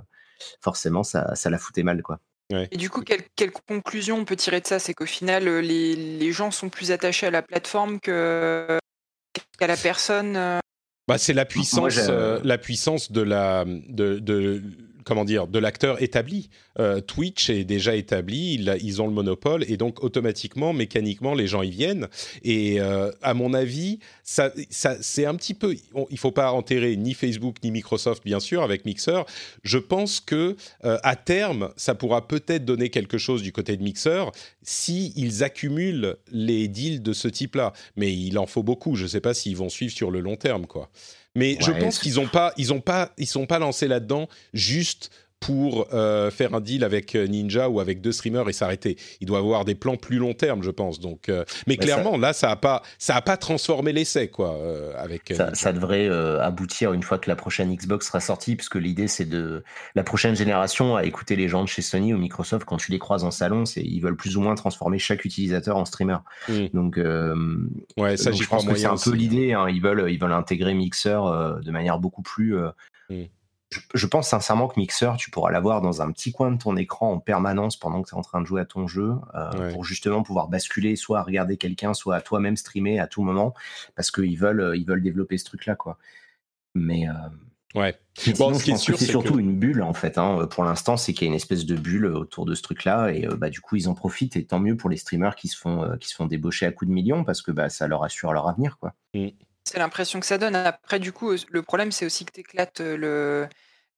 forcément 0.60 1.02
ça 1.02 1.34
ça 1.34 1.50
la 1.50 1.58
foutait 1.58 1.82
mal 1.82 2.02
quoi 2.02 2.20
Et 2.70 2.76
du 2.76 2.90
coup, 2.90 3.00
quelle, 3.02 3.22
quelle 3.36 3.50
conclusion 3.52 4.18
on 4.18 4.24
peut 4.24 4.36
tirer 4.36 4.60
de 4.60 4.66
ça? 4.66 4.78
C'est 4.78 4.94
qu'au 4.94 5.06
final, 5.06 5.48
euh, 5.48 5.60
les, 5.60 5.96
les 5.96 6.32
gens 6.32 6.50
sont 6.50 6.68
plus 6.68 6.92
attachés 6.92 7.26
à 7.26 7.30
la 7.30 7.42
plateforme 7.42 7.98
que- 8.00 8.78
qu'à 9.58 9.66
la 9.66 9.76
personne. 9.76 10.36
euh. 10.36 10.58
Bah, 11.08 11.18
c'est 11.18 11.32
la 11.32 11.44
puissance, 11.44 11.94
j'ai- 11.94 12.06
euh, 12.08 12.40
la 12.44 12.58
puissance 12.58 13.10
de 13.12 13.22
la, 13.22 13.64
de, 13.66 14.18
de- 14.18 14.62
comment 15.04 15.24
dire, 15.24 15.46
de 15.46 15.58
l'acteur 15.58 16.02
établi. 16.02 16.48
Euh, 16.78 17.00
Twitch 17.00 17.50
est 17.50 17.64
déjà 17.64 17.94
établi, 17.94 18.54
ils, 18.54 19.02
ont 19.02 19.06
le 19.06 19.12
monopole 19.12 19.64
et 19.68 19.76
donc 19.76 20.02
automatiquement, 20.02 20.72
mécaniquement, 20.72 21.34
les 21.34 21.46
gens 21.46 21.62
y 21.62 21.70
viennent. 21.70 22.08
Et 22.42 22.80
euh, 22.80 23.10
à 23.22 23.34
mon 23.34 23.54
avis, 23.54 24.00
ça, 24.24 24.52
c'est 24.70 25.26
un 25.26 25.34
petit 25.36 25.54
peu. 25.54 25.76
Il 26.10 26.18
faut 26.18 26.32
pas 26.32 26.52
enterrer 26.52 26.96
ni 26.96 27.14
Facebook 27.14 27.56
ni 27.62 27.70
Microsoft, 27.70 28.24
bien 28.24 28.40
sûr, 28.40 28.62
avec 28.62 28.84
Mixer. 28.84 29.24
Je 29.62 29.78
pense 29.78 30.20
que 30.20 30.56
euh, 30.84 30.98
à 31.02 31.16
terme, 31.16 31.70
ça 31.76 31.94
pourra 31.94 32.26
peut-être 32.26 32.64
donner 32.64 32.90
quelque 32.90 33.18
chose 33.18 33.42
du 33.42 33.52
côté 33.52 33.76
de 33.76 33.82
Mixer 33.82 34.24
si 34.62 35.12
ils 35.16 35.44
accumulent 35.44 36.16
les 36.32 36.68
deals 36.68 37.02
de 37.02 37.12
ce 37.12 37.28
type-là. 37.28 37.72
Mais 37.96 38.12
il 38.12 38.38
en 38.38 38.46
faut 38.46 38.62
beaucoup. 38.62 38.96
Je 38.96 39.04
ne 39.04 39.08
sais 39.08 39.20
pas 39.20 39.34
s'ils 39.34 39.56
vont 39.56 39.68
suivre 39.68 39.92
sur 39.92 40.10
le 40.10 40.20
long 40.20 40.36
terme, 40.36 40.66
quoi. 40.66 40.90
Mais 41.34 41.54
ouais, 41.54 41.58
je 41.60 41.72
pense 41.72 41.98
qu'ils 41.98 42.14
n'ont 42.14 42.28
pas, 42.28 42.52
ils 42.56 42.72
ont 42.72 42.80
pas, 42.80 43.12
ils 43.18 43.26
sont 43.26 43.46
pas 43.46 43.58
lancés 43.58 43.88
là-dedans 43.88 44.28
juste 44.52 45.10
pour 45.44 45.88
euh, 45.92 46.30
faire 46.30 46.54
un 46.54 46.60
deal 46.60 46.84
avec 46.84 47.14
Ninja 47.14 47.68
ou 47.68 47.78
avec 47.78 48.00
deux 48.00 48.12
streamers 48.12 48.48
et 48.48 48.54
s'arrêter. 48.54 48.96
Il 49.20 49.26
doit 49.26 49.38
avoir 49.38 49.66
des 49.66 49.74
plans 49.74 49.96
plus 49.96 50.16
long 50.16 50.32
terme, 50.32 50.62
je 50.62 50.70
pense. 50.70 51.00
Donc, 51.00 51.28
euh, 51.28 51.44
mais, 51.66 51.74
mais 51.74 51.76
clairement, 51.76 52.12
ça... 52.12 52.18
là, 52.18 52.32
ça 52.32 52.50
a 52.50 52.56
pas, 52.56 52.82
ça 52.98 53.14
a 53.16 53.20
pas 53.20 53.36
transformé 53.36 53.92
l'essai, 53.92 54.28
quoi. 54.28 54.54
Euh, 54.54 54.94
avec 54.96 55.34
ça, 55.36 55.54
ça 55.54 55.74
devrait 55.74 56.08
aboutir 56.08 56.94
une 56.94 57.02
fois 57.02 57.18
que 57.18 57.28
la 57.28 57.36
prochaine 57.36 57.74
Xbox 57.74 58.06
sera 58.06 58.20
sortie, 58.20 58.56
puisque 58.56 58.76
l'idée 58.76 59.06
c'est 59.06 59.26
de 59.26 59.62
la 59.94 60.02
prochaine 60.02 60.34
génération 60.34 60.96
à 60.96 61.04
écouter 61.04 61.36
les 61.36 61.48
gens 61.48 61.62
de 61.62 61.68
chez 61.68 61.82
Sony 61.82 62.14
ou 62.14 62.18
Microsoft 62.18 62.64
quand 62.64 62.78
tu 62.78 62.90
les 62.90 62.98
croises 62.98 63.24
en 63.24 63.30
salon, 63.30 63.66
c'est 63.66 63.82
ils 63.82 64.00
veulent 64.00 64.16
plus 64.16 64.38
ou 64.38 64.40
moins 64.40 64.54
transformer 64.54 64.98
chaque 64.98 65.26
utilisateur 65.26 65.76
en 65.76 65.84
streamer. 65.84 66.18
Mm. 66.48 66.66
Donc, 66.72 66.96
ouais, 66.96 68.16
ça, 68.16 68.30
donc 68.30 68.42
je 68.42 68.48
pense 68.48 68.64
que 68.64 68.74
c'est 68.76 68.86
un 68.86 68.96
peu 68.96 69.12
l'idée. 69.12 69.52
Hein. 69.52 69.68
Ils 69.68 69.82
veulent, 69.82 70.10
ils 70.10 70.18
veulent 70.18 70.32
intégrer 70.32 70.72
Mixer 70.72 71.20
de 71.62 71.70
manière 71.70 71.98
beaucoup 71.98 72.22
plus 72.22 72.56
mm 73.10 73.24
je 73.94 74.06
pense 74.06 74.28
sincèrement 74.28 74.68
que 74.68 74.78
Mixer, 74.78 75.16
tu 75.16 75.30
pourras 75.30 75.50
l'avoir 75.50 75.80
dans 75.80 76.02
un 76.02 76.10
petit 76.12 76.32
coin 76.32 76.50
de 76.50 76.58
ton 76.58 76.76
écran 76.76 77.12
en 77.12 77.18
permanence 77.18 77.76
pendant 77.76 78.02
que 78.02 78.08
tu 78.08 78.14
es 78.14 78.18
en 78.18 78.22
train 78.22 78.40
de 78.40 78.46
jouer 78.46 78.60
à 78.60 78.64
ton 78.64 78.86
jeu, 78.86 79.14
euh, 79.34 79.58
ouais. 79.58 79.72
pour 79.72 79.84
justement 79.84 80.22
pouvoir 80.22 80.48
basculer, 80.48 80.96
soit 80.96 81.18
à 81.18 81.22
regarder 81.22 81.56
quelqu'un, 81.56 81.94
soit 81.94 82.16
à 82.16 82.20
toi-même 82.20 82.56
streamer 82.56 82.98
à 82.98 83.06
tout 83.06 83.22
moment, 83.22 83.54
parce 83.94 84.10
qu'ils 84.10 84.38
veulent, 84.38 84.74
ils 84.76 84.84
veulent 84.84 85.02
développer 85.02 85.38
ce 85.38 85.44
truc-là, 85.44 85.76
quoi. 85.76 85.98
Mais, 86.74 87.08
euh, 87.08 87.12
ouais. 87.80 87.98
mais 88.26 88.34
sinon, 88.34 88.50
bon, 88.50 88.58
je 88.58 88.70
pense 88.70 88.84
que 88.84 88.96
c'est 88.96 89.04
surtout 89.04 89.34
que... 89.34 89.38
une 89.38 89.58
bulle, 89.58 89.82
en 89.82 89.94
fait. 89.94 90.18
Hein. 90.18 90.46
Pour 90.50 90.64
l'instant, 90.64 90.96
c'est 90.96 91.12
qu'il 91.12 91.26
y 91.26 91.28
a 91.28 91.30
une 91.30 91.36
espèce 91.36 91.64
de 91.64 91.76
bulle 91.76 92.06
autour 92.06 92.44
de 92.46 92.54
ce 92.54 92.62
truc-là, 92.62 93.10
et 93.10 93.26
euh, 93.26 93.36
bah, 93.36 93.50
du 93.50 93.60
coup, 93.60 93.76
ils 93.76 93.88
en 93.88 93.94
profitent, 93.94 94.36
et 94.36 94.44
tant 94.44 94.58
mieux 94.58 94.76
pour 94.76 94.90
les 94.90 94.96
streamers 94.96 95.36
qui 95.36 95.48
se 95.48 95.56
font, 95.56 95.84
euh, 95.84 95.96
qui 95.96 96.08
se 96.08 96.14
font 96.14 96.26
débaucher 96.26 96.66
à 96.66 96.72
coups 96.72 96.88
de 96.88 96.94
millions, 96.94 97.24
parce 97.24 97.42
que 97.42 97.52
bah, 97.52 97.68
ça 97.68 97.86
leur 97.86 98.02
assure 98.04 98.32
leur 98.32 98.48
avenir, 98.48 98.78
quoi. 98.78 98.94
Mm. 99.14 99.28
C'est 99.64 99.78
l'impression 99.78 100.20
que 100.20 100.26
ça 100.26 100.38
donne. 100.38 100.54
Après, 100.56 100.98
du 100.98 101.12
coup, 101.12 101.32
le 101.48 101.62
problème, 101.62 101.90
c'est 101.90 102.06
aussi 102.06 102.24
que 102.24 102.32
tu 102.32 102.40
éclates 102.40 102.80
le 102.80 103.48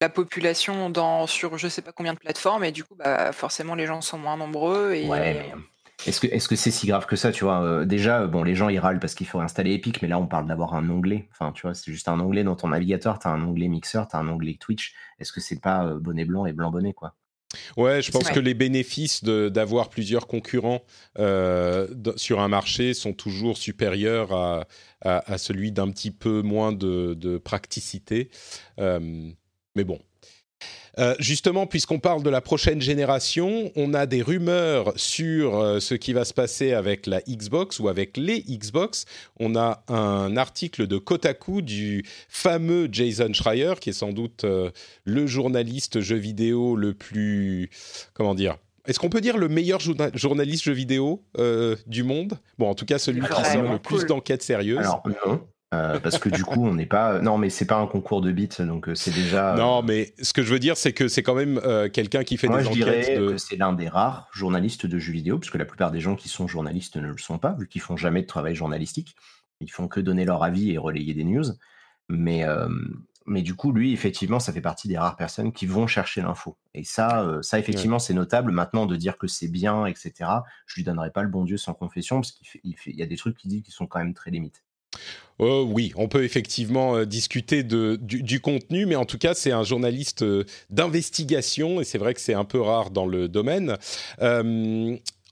la 0.00 0.08
population 0.08 0.90
dans, 0.90 1.26
sur 1.26 1.56
je 1.56 1.68
sais 1.68 1.82
pas 1.82 1.92
combien 1.92 2.12
de 2.12 2.18
plateformes 2.18 2.64
et 2.64 2.72
du 2.72 2.84
coup 2.84 2.94
bah, 2.96 3.32
forcément 3.32 3.74
les 3.74 3.86
gens 3.86 4.02
sont 4.02 4.18
moins 4.18 4.36
nombreux 4.36 4.92
et 4.92 5.08
ouais, 5.08 5.54
est-ce 6.04 6.20
que 6.20 6.26
est-ce 6.26 6.48
que 6.48 6.56
c'est 6.56 6.70
si 6.70 6.86
grave 6.86 7.06
que 7.06 7.16
ça 7.16 7.32
tu 7.32 7.44
vois 7.44 7.62
euh, 7.62 7.84
déjà 7.84 8.26
bon 8.26 8.42
les 8.42 8.54
gens 8.54 8.68
ils 8.68 8.78
râlent 8.78 9.00
parce 9.00 9.14
qu'il 9.14 9.26
faut 9.26 9.40
installer 9.40 9.72
Epic 9.72 10.02
mais 10.02 10.08
là 10.08 10.18
on 10.18 10.26
parle 10.26 10.46
d'avoir 10.46 10.74
un 10.74 10.88
onglet. 10.90 11.28
Enfin 11.32 11.52
tu 11.52 11.62
vois 11.62 11.74
c'est 11.74 11.90
juste 11.90 12.08
un 12.08 12.20
onglet 12.20 12.44
dans 12.44 12.56
ton 12.56 12.68
navigateur. 12.68 13.18
T'as 13.18 13.30
un 13.30 13.42
onglet 13.42 13.68
Mixer 13.68 14.02
t'as 14.10 14.18
un 14.18 14.28
onglet 14.28 14.56
Twitch. 14.60 14.94
Est-ce 15.18 15.32
que 15.32 15.40
c'est 15.40 15.60
pas 15.60 15.86
euh, 15.86 15.98
bonnet 15.98 16.26
blanc 16.26 16.44
et 16.44 16.52
blanc 16.52 16.70
bonnet 16.70 16.92
quoi? 16.92 17.14
Ouais, 17.76 18.02
je 18.02 18.10
pense 18.10 18.26
ouais. 18.26 18.32
que 18.32 18.40
les 18.40 18.54
bénéfices 18.54 19.24
d'avoir 19.24 19.88
plusieurs 19.88 20.26
concurrents 20.26 20.82
euh, 21.18 21.86
sur 22.16 22.40
un 22.40 22.48
marché 22.48 22.94
sont 22.94 23.12
toujours 23.12 23.56
supérieurs 23.56 24.32
à, 24.32 24.66
à, 25.02 25.32
à 25.32 25.38
celui 25.38 25.72
d'un 25.72 25.90
petit 25.90 26.10
peu 26.10 26.42
moins 26.42 26.72
de, 26.72 27.14
de 27.14 27.38
praticité. 27.38 28.30
Euh, 28.78 29.30
mais 29.74 29.84
bon. 29.84 30.00
Euh, 30.98 31.14
justement, 31.18 31.66
puisqu'on 31.66 31.98
parle 31.98 32.22
de 32.22 32.30
la 32.30 32.40
prochaine 32.40 32.80
génération, 32.80 33.70
on 33.76 33.92
a 33.92 34.06
des 34.06 34.22
rumeurs 34.22 34.92
sur 34.96 35.56
euh, 35.56 35.78
ce 35.78 35.94
qui 35.94 36.12
va 36.12 36.24
se 36.24 36.32
passer 36.32 36.72
avec 36.72 37.06
la 37.06 37.20
Xbox 37.22 37.80
ou 37.80 37.88
avec 37.88 38.16
les 38.16 38.40
Xbox. 38.40 39.04
On 39.38 39.56
a 39.56 39.84
un 39.88 40.36
article 40.36 40.86
de 40.86 40.96
Kotaku 40.96 41.60
du 41.60 42.04
fameux 42.28 42.88
Jason 42.90 43.32
Schreier, 43.32 43.74
qui 43.80 43.90
est 43.90 43.94
sans 43.94 44.12
doute 44.12 44.44
euh, 44.44 44.70
le 45.04 45.26
journaliste 45.26 46.00
jeu 46.00 46.16
vidéo 46.16 46.76
le 46.76 46.94
plus... 46.94 47.70
Comment 48.14 48.34
dire 48.34 48.56
est-ce 48.86 49.00
qu'on 49.00 49.08
peut 49.08 49.20
dire 49.20 49.36
le 49.36 49.48
meilleur 49.48 49.80
journaliste 49.80 50.62
jeu 50.62 50.72
vidéo 50.72 51.24
euh, 51.38 51.74
du 51.88 52.04
monde? 52.04 52.38
Bon, 52.56 52.68
en 52.70 52.74
tout 52.74 52.84
cas, 52.84 52.98
celui 52.98 53.20
qui 53.20 53.44
sort 53.44 53.72
le 53.72 53.78
plus 53.80 53.98
cool. 53.98 54.06
d'enquêtes 54.06 54.44
sérieuses. 54.44 54.78
Alors, 54.78 55.02
non. 55.26 55.40
Euh, 55.74 55.98
parce 55.98 56.18
que 56.18 56.28
du 56.28 56.44
coup, 56.44 56.64
on 56.64 56.74
n'est 56.74 56.86
pas. 56.86 57.20
Non, 57.20 57.38
mais 57.38 57.50
c'est 57.50 57.66
pas 57.66 57.76
un 57.76 57.86
concours 57.86 58.20
de 58.20 58.30
bits, 58.30 58.48
donc 58.60 58.88
euh, 58.88 58.94
c'est 58.94 59.10
déjà. 59.10 59.56
Non, 59.56 59.82
mais 59.82 60.14
ce 60.22 60.32
que 60.32 60.42
je 60.42 60.52
veux 60.52 60.60
dire, 60.60 60.76
c'est 60.76 60.92
que 60.92 61.08
c'est 61.08 61.24
quand 61.24 61.34
même 61.34 61.60
euh, 61.64 61.88
quelqu'un 61.88 62.22
qui 62.22 62.36
fait 62.36 62.46
Moi, 62.46 62.58
des 62.58 62.64
je 62.64 62.68
enquêtes. 62.68 62.84
dirais 62.84 63.18
de... 63.18 63.30
que 63.32 63.36
c'est 63.36 63.56
l'un 63.56 63.72
des 63.72 63.88
rares 63.88 64.28
journalistes 64.32 64.86
de 64.86 64.98
jeux 64.98 65.12
vidéo, 65.12 65.38
puisque 65.38 65.56
la 65.56 65.64
plupart 65.64 65.90
des 65.90 66.00
gens 66.00 66.14
qui 66.14 66.28
sont 66.28 66.46
journalistes 66.46 66.96
ne 66.96 67.08
le 67.08 67.18
sont 67.18 67.38
pas, 67.38 67.52
vu 67.58 67.66
qu'ils 67.66 67.80
font 67.80 67.96
jamais 67.96 68.22
de 68.22 68.26
travail 68.26 68.54
journalistique. 68.54 69.16
Ils 69.60 69.70
font 69.70 69.88
que 69.88 70.00
donner 70.00 70.24
leur 70.24 70.42
avis 70.42 70.70
et 70.70 70.78
relayer 70.78 71.14
des 71.14 71.24
news. 71.24 71.44
Mais, 72.08 72.44
euh, 72.44 72.68
mais 73.26 73.42
du 73.42 73.54
coup, 73.54 73.72
lui, 73.72 73.92
effectivement, 73.92 74.38
ça 74.38 74.52
fait 74.52 74.60
partie 74.60 74.86
des 74.86 74.98
rares 74.98 75.16
personnes 75.16 75.52
qui 75.52 75.66
vont 75.66 75.86
chercher 75.86 76.20
l'info. 76.20 76.56
Et 76.74 76.84
ça, 76.84 77.22
euh, 77.22 77.42
ça 77.42 77.58
effectivement, 77.58 77.96
ouais. 77.96 78.00
c'est 78.00 78.14
notable. 78.14 78.52
Maintenant, 78.52 78.86
de 78.86 78.96
dire 78.96 79.18
que 79.18 79.26
c'est 79.26 79.48
bien, 79.48 79.86
etc., 79.86 80.12
je 80.66 80.76
lui 80.76 80.84
donnerai 80.84 81.10
pas 81.10 81.22
le 81.22 81.28
bon 81.28 81.44
Dieu 81.44 81.56
sans 81.56 81.74
confession, 81.74 82.20
parce 82.20 82.32
qu'il 82.32 82.46
fait, 82.46 82.60
il 82.62 82.76
fait, 82.76 82.90
il 82.90 82.96
y 82.96 83.02
a 83.02 83.06
des 83.06 83.16
trucs 83.16 83.36
qu'il 83.36 83.50
dit 83.50 83.62
qui 83.62 83.72
sont 83.72 83.86
quand 83.86 83.98
même 83.98 84.14
très 84.14 84.30
limites. 84.30 84.62
Euh, 85.40 85.62
oui, 85.62 85.92
on 85.96 86.08
peut 86.08 86.24
effectivement 86.24 86.96
euh, 86.96 87.04
discuter 87.04 87.62
du, 87.62 88.40
contenu, 88.40 88.86
mais 88.86 88.96
en 88.96 89.04
tout 89.04 89.18
cas, 89.18 89.34
c'est 89.34 89.52
un 89.52 89.64
journaliste 89.64 90.22
euh, 90.22 90.44
d'investigation, 90.70 91.80
et 91.80 91.84
c'est 91.84 91.98
vrai 91.98 92.14
que 92.14 92.20
c'est 92.20 92.34
un 92.34 92.44
peu 92.44 92.60
rare 92.60 92.90
dans 92.90 93.06
le 93.06 93.28
domaine. 93.28 93.76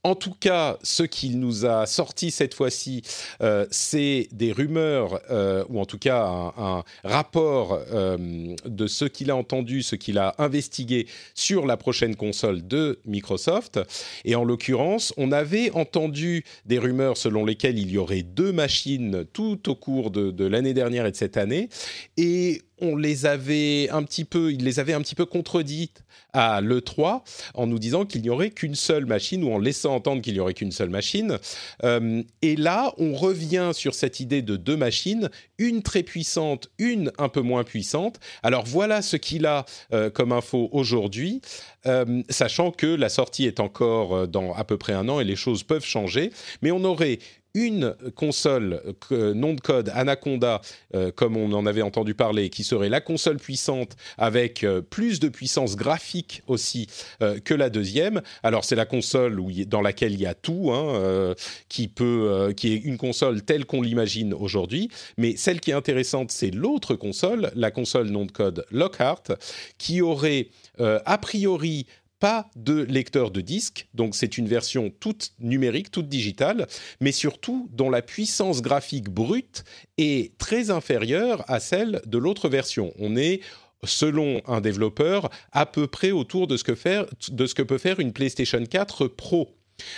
En 0.06 0.14
tout 0.14 0.34
cas, 0.38 0.76
ce 0.82 1.02
qu'il 1.02 1.40
nous 1.40 1.64
a 1.64 1.86
sorti 1.86 2.30
cette 2.30 2.52
fois-ci, 2.52 3.00
euh, 3.40 3.64
c'est 3.70 4.28
des 4.32 4.52
rumeurs, 4.52 5.18
euh, 5.30 5.64
ou 5.70 5.80
en 5.80 5.86
tout 5.86 5.96
cas 5.96 6.26
un, 6.26 6.52
un 6.58 6.84
rapport 7.04 7.80
euh, 7.90 8.54
de 8.66 8.86
ce 8.86 9.06
qu'il 9.06 9.30
a 9.30 9.36
entendu, 9.36 9.82
ce 9.82 9.96
qu'il 9.96 10.18
a 10.18 10.34
investigué 10.36 11.06
sur 11.34 11.64
la 11.64 11.78
prochaine 11.78 12.16
console 12.16 12.66
de 12.66 13.00
Microsoft. 13.06 13.80
Et 14.26 14.34
en 14.34 14.44
l'occurrence, 14.44 15.14
on 15.16 15.32
avait 15.32 15.70
entendu 15.70 16.44
des 16.66 16.78
rumeurs 16.78 17.16
selon 17.16 17.46
lesquelles 17.46 17.78
il 17.78 17.90
y 17.90 17.96
aurait 17.96 18.22
deux 18.22 18.52
machines 18.52 19.24
tout 19.32 19.70
au 19.70 19.74
cours 19.74 20.10
de, 20.10 20.30
de 20.30 20.44
l'année 20.44 20.74
dernière 20.74 21.06
et 21.06 21.12
de 21.12 21.16
cette 21.16 21.38
année. 21.38 21.70
Et 22.18 22.60
on 22.80 22.96
les 22.96 23.26
avait 23.26 23.88
un 23.90 24.02
petit 24.02 24.24
peu, 24.24 24.52
il 24.52 24.64
les 24.64 24.80
avait 24.80 24.92
un 24.92 25.00
petit 25.00 25.14
peu 25.14 25.26
contredites 25.26 26.04
à 26.32 26.60
l'E3 26.60 27.22
en 27.54 27.66
nous 27.66 27.78
disant 27.78 28.04
qu'il 28.04 28.22
n'y 28.22 28.30
aurait 28.30 28.50
qu'une 28.50 28.74
seule 28.74 29.06
machine 29.06 29.44
ou 29.44 29.52
en 29.52 29.58
laissant 29.58 29.94
entendre 29.94 30.20
qu'il 30.20 30.34
n'y 30.34 30.40
aurait 30.40 30.54
qu'une 30.54 30.72
seule 30.72 30.90
machine. 30.90 31.38
Euh, 31.84 32.22
et 32.42 32.56
là, 32.56 32.92
on 32.98 33.14
revient 33.14 33.70
sur 33.72 33.94
cette 33.94 34.20
idée 34.20 34.42
de 34.42 34.56
deux 34.56 34.76
machines, 34.76 35.30
une 35.58 35.82
très 35.82 36.02
puissante, 36.02 36.70
une 36.78 37.12
un 37.18 37.28
peu 37.28 37.40
moins 37.40 37.64
puissante. 37.64 38.18
Alors 38.42 38.64
voilà 38.64 39.02
ce 39.02 39.16
qu'il 39.16 39.46
a 39.46 39.64
euh, 39.92 40.10
comme 40.10 40.32
info 40.32 40.68
aujourd'hui, 40.72 41.40
euh, 41.86 42.22
sachant 42.28 42.72
que 42.72 42.86
la 42.86 43.08
sortie 43.08 43.46
est 43.46 43.60
encore 43.60 44.26
dans 44.26 44.52
à 44.54 44.64
peu 44.64 44.76
près 44.76 44.92
un 44.92 45.08
an 45.08 45.20
et 45.20 45.24
les 45.24 45.36
choses 45.36 45.62
peuvent 45.62 45.84
changer, 45.84 46.32
mais 46.62 46.72
on 46.72 46.84
aurait 46.84 47.18
une 47.54 47.94
console 48.16 48.82
euh, 49.12 49.32
nom 49.32 49.54
de 49.54 49.60
code 49.60 49.90
Anaconda, 49.94 50.60
euh, 50.94 51.12
comme 51.12 51.36
on 51.36 51.52
en 51.52 51.66
avait 51.66 51.82
entendu 51.82 52.14
parler, 52.14 52.50
qui 52.50 52.64
serait 52.64 52.88
la 52.88 53.00
console 53.00 53.36
puissante 53.36 53.96
avec 54.18 54.64
euh, 54.64 54.82
plus 54.82 55.20
de 55.20 55.28
puissance 55.28 55.76
graphique 55.76 56.42
aussi 56.48 56.88
euh, 57.22 57.38
que 57.38 57.54
la 57.54 57.70
deuxième. 57.70 58.22
Alors 58.42 58.64
c'est 58.64 58.74
la 58.74 58.86
console 58.86 59.38
où, 59.38 59.50
dans 59.66 59.80
laquelle 59.80 60.12
il 60.12 60.20
y 60.20 60.26
a 60.26 60.34
tout, 60.34 60.72
hein, 60.72 60.96
euh, 60.96 61.34
qui 61.68 61.86
peut, 61.88 62.52
qui 62.56 62.72
est 62.72 62.76
une 62.76 62.98
console 62.98 63.42
telle 63.42 63.64
qu'on 63.66 63.82
l'imagine 63.82 64.34
aujourd'hui. 64.34 64.88
Mais 65.16 65.36
celle 65.36 65.60
qui 65.60 65.70
est 65.70 65.74
intéressante, 65.74 66.32
c'est 66.32 66.50
l'autre 66.50 66.96
console, 66.96 67.52
la 67.54 67.70
console 67.70 68.08
nom 68.08 68.24
de 68.26 68.32
code 68.32 68.66
Lockhart, 68.70 69.22
qui 69.78 70.02
aurait 70.02 70.48
a 70.78 71.18
priori 71.18 71.86
pas 72.24 72.48
de 72.56 72.80
lecteur 72.84 73.30
de 73.30 73.42
disque, 73.42 73.86
donc 73.92 74.14
c'est 74.14 74.38
une 74.38 74.48
version 74.48 74.90
toute 74.98 75.34
numérique, 75.40 75.90
toute 75.90 76.08
digitale, 76.08 76.66
mais 76.98 77.12
surtout 77.12 77.68
dont 77.70 77.90
la 77.90 78.00
puissance 78.00 78.62
graphique 78.62 79.10
brute 79.10 79.62
est 79.98 80.34
très 80.38 80.70
inférieure 80.70 81.44
à 81.48 81.60
celle 81.60 82.00
de 82.06 82.16
l'autre 82.16 82.48
version. 82.48 82.94
On 82.98 83.14
est 83.14 83.42
selon 83.84 84.40
un 84.46 84.62
développeur, 84.62 85.28
à 85.52 85.66
peu 85.66 85.86
près 85.86 86.12
autour 86.12 86.46
de 86.46 86.56
ce 86.56 86.64
que, 86.64 86.74
faire, 86.74 87.04
de 87.30 87.44
ce 87.44 87.54
que 87.54 87.60
peut 87.60 87.76
faire 87.76 88.00
une 88.00 88.14
PlayStation 88.14 88.64
4 88.64 89.06
Pro. 89.06 89.50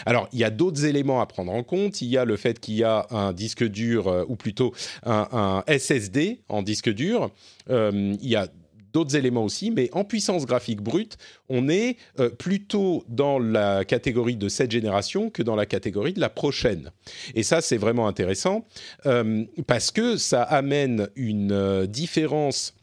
Alors, 0.04 0.28
il 0.32 0.40
y 0.40 0.44
a 0.44 0.50
d'autres 0.50 0.84
éléments 0.84 1.20
à 1.20 1.26
prendre 1.26 1.52
en 1.52 1.62
compte. 1.62 2.02
Il 2.02 2.08
y 2.08 2.18
a 2.18 2.24
le 2.24 2.36
fait 2.36 2.58
qu'il 2.58 2.74
y 2.74 2.82
a 2.82 3.06
un 3.10 3.32
disque 3.34 3.62
dur, 3.62 4.08
euh, 4.08 4.24
ou 4.26 4.34
plutôt 4.34 4.74
un, 5.04 5.62
SSD 5.68 6.40
en 6.48 6.64
disque 6.64 6.92
dur. 6.92 7.30
Euh, 7.70 8.16
il 8.20 8.28
y 8.28 8.34
a 8.34 8.48
d'autres 8.96 9.14
éléments 9.14 9.44
aussi, 9.44 9.70
mais 9.70 9.90
en 9.92 10.04
puissance 10.04 10.46
graphique 10.46 10.80
brute, 10.80 11.18
on 11.50 11.68
est 11.68 11.98
euh, 12.18 12.30
plutôt 12.30 13.04
dans 13.08 13.38
la 13.38 13.84
catégorie 13.84 14.36
de 14.36 14.48
cette 14.48 14.70
génération 14.70 15.28
que 15.28 15.42
dans 15.42 15.54
la 15.54 15.66
catégorie 15.66 16.14
de 16.14 16.20
la 16.20 16.30
prochaine. 16.30 16.92
Et 17.34 17.42
ça, 17.42 17.60
c'est 17.60 17.76
vraiment 17.76 18.08
intéressant 18.08 18.66
euh, 19.04 19.44
parce 19.66 19.90
que 19.90 20.16
ça 20.16 20.42
amène 20.42 21.10
une 21.14 21.52
euh, 21.52 21.86
différence 21.86 22.74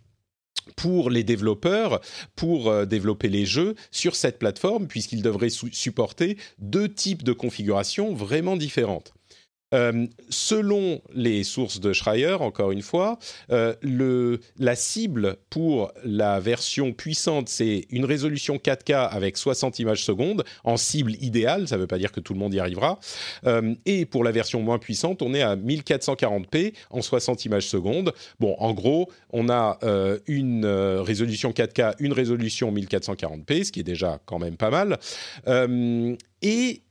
pour 0.76 1.10
les 1.10 1.24
développeurs 1.24 2.00
pour 2.36 2.86
développer 2.86 3.28
les 3.28 3.46
jeux 3.46 3.76
sur 3.92 4.16
cette 4.16 4.40
plateforme 4.40 4.88
puisqu'ils 4.88 5.22
devraient 5.22 5.50
supporter 5.50 6.38
deux 6.60 6.88
types 6.88 7.24
de 7.24 7.34
configurations 7.34 8.14
vraiment 8.14 8.56
différentes. 8.56 9.14
Euh, 9.74 10.08
selon 10.30 11.02
les 11.14 11.44
sources 11.44 11.80
de 11.80 11.94
Schreier, 11.94 12.34
encore 12.40 12.72
une 12.72 12.82
fois, 12.82 13.18
euh, 13.52 14.38
la 14.60 14.76
cible 14.76 15.38
pour 15.50 15.92
la 16.04 16.40
version 16.40 16.94
puissante, 16.94 17.50
c'est 17.50 17.86
une 17.90 18.06
résolution 18.06 18.58
4K 18.58 19.10
avec 19.10 19.38
60 19.38 19.80
images 19.80 20.04
secondes, 20.04 20.44
en 20.64 20.78
cible 20.78 21.14
idéale, 21.22 21.68
ça 21.68 21.76
ne 21.76 21.82
veut 21.82 21.88
pas 21.88 21.98
dire 21.98 22.12
que 22.12 22.20
tout 22.20 22.34
le 22.34 22.40
monde 22.40 22.54
y 22.54 22.60
arrivera. 22.60 23.00
Euh, 23.46 23.76
et 23.86 24.06
pour 24.06 24.24
la 24.24 24.32
version 24.32 24.62
moins 24.62 24.80
puissante, 24.80 25.22
on 25.22 25.34
est 25.34 25.42
à 25.42 25.56
1440p 25.56 26.74
en 26.90 27.02
60 27.02 27.46
images 27.46 27.68
secondes. 27.68 28.14
Bon, 28.40 28.56
en 28.60 28.74
gros, 28.74 29.10
on 29.32 29.50
a 29.50 29.80
une 30.28 30.66
résolution 30.66 31.52
4K, 31.52 31.96
une 32.00 32.14
résolution 32.14 32.72
1440p, 32.72 33.66
ce 33.66 33.72
qui 33.72 33.80
est 33.80 33.84
déjà 33.84 34.20
quand 34.26 34.40
même 34.40 34.58
pas 34.58 34.70
mal. 34.70 34.98
et 36.42 36.82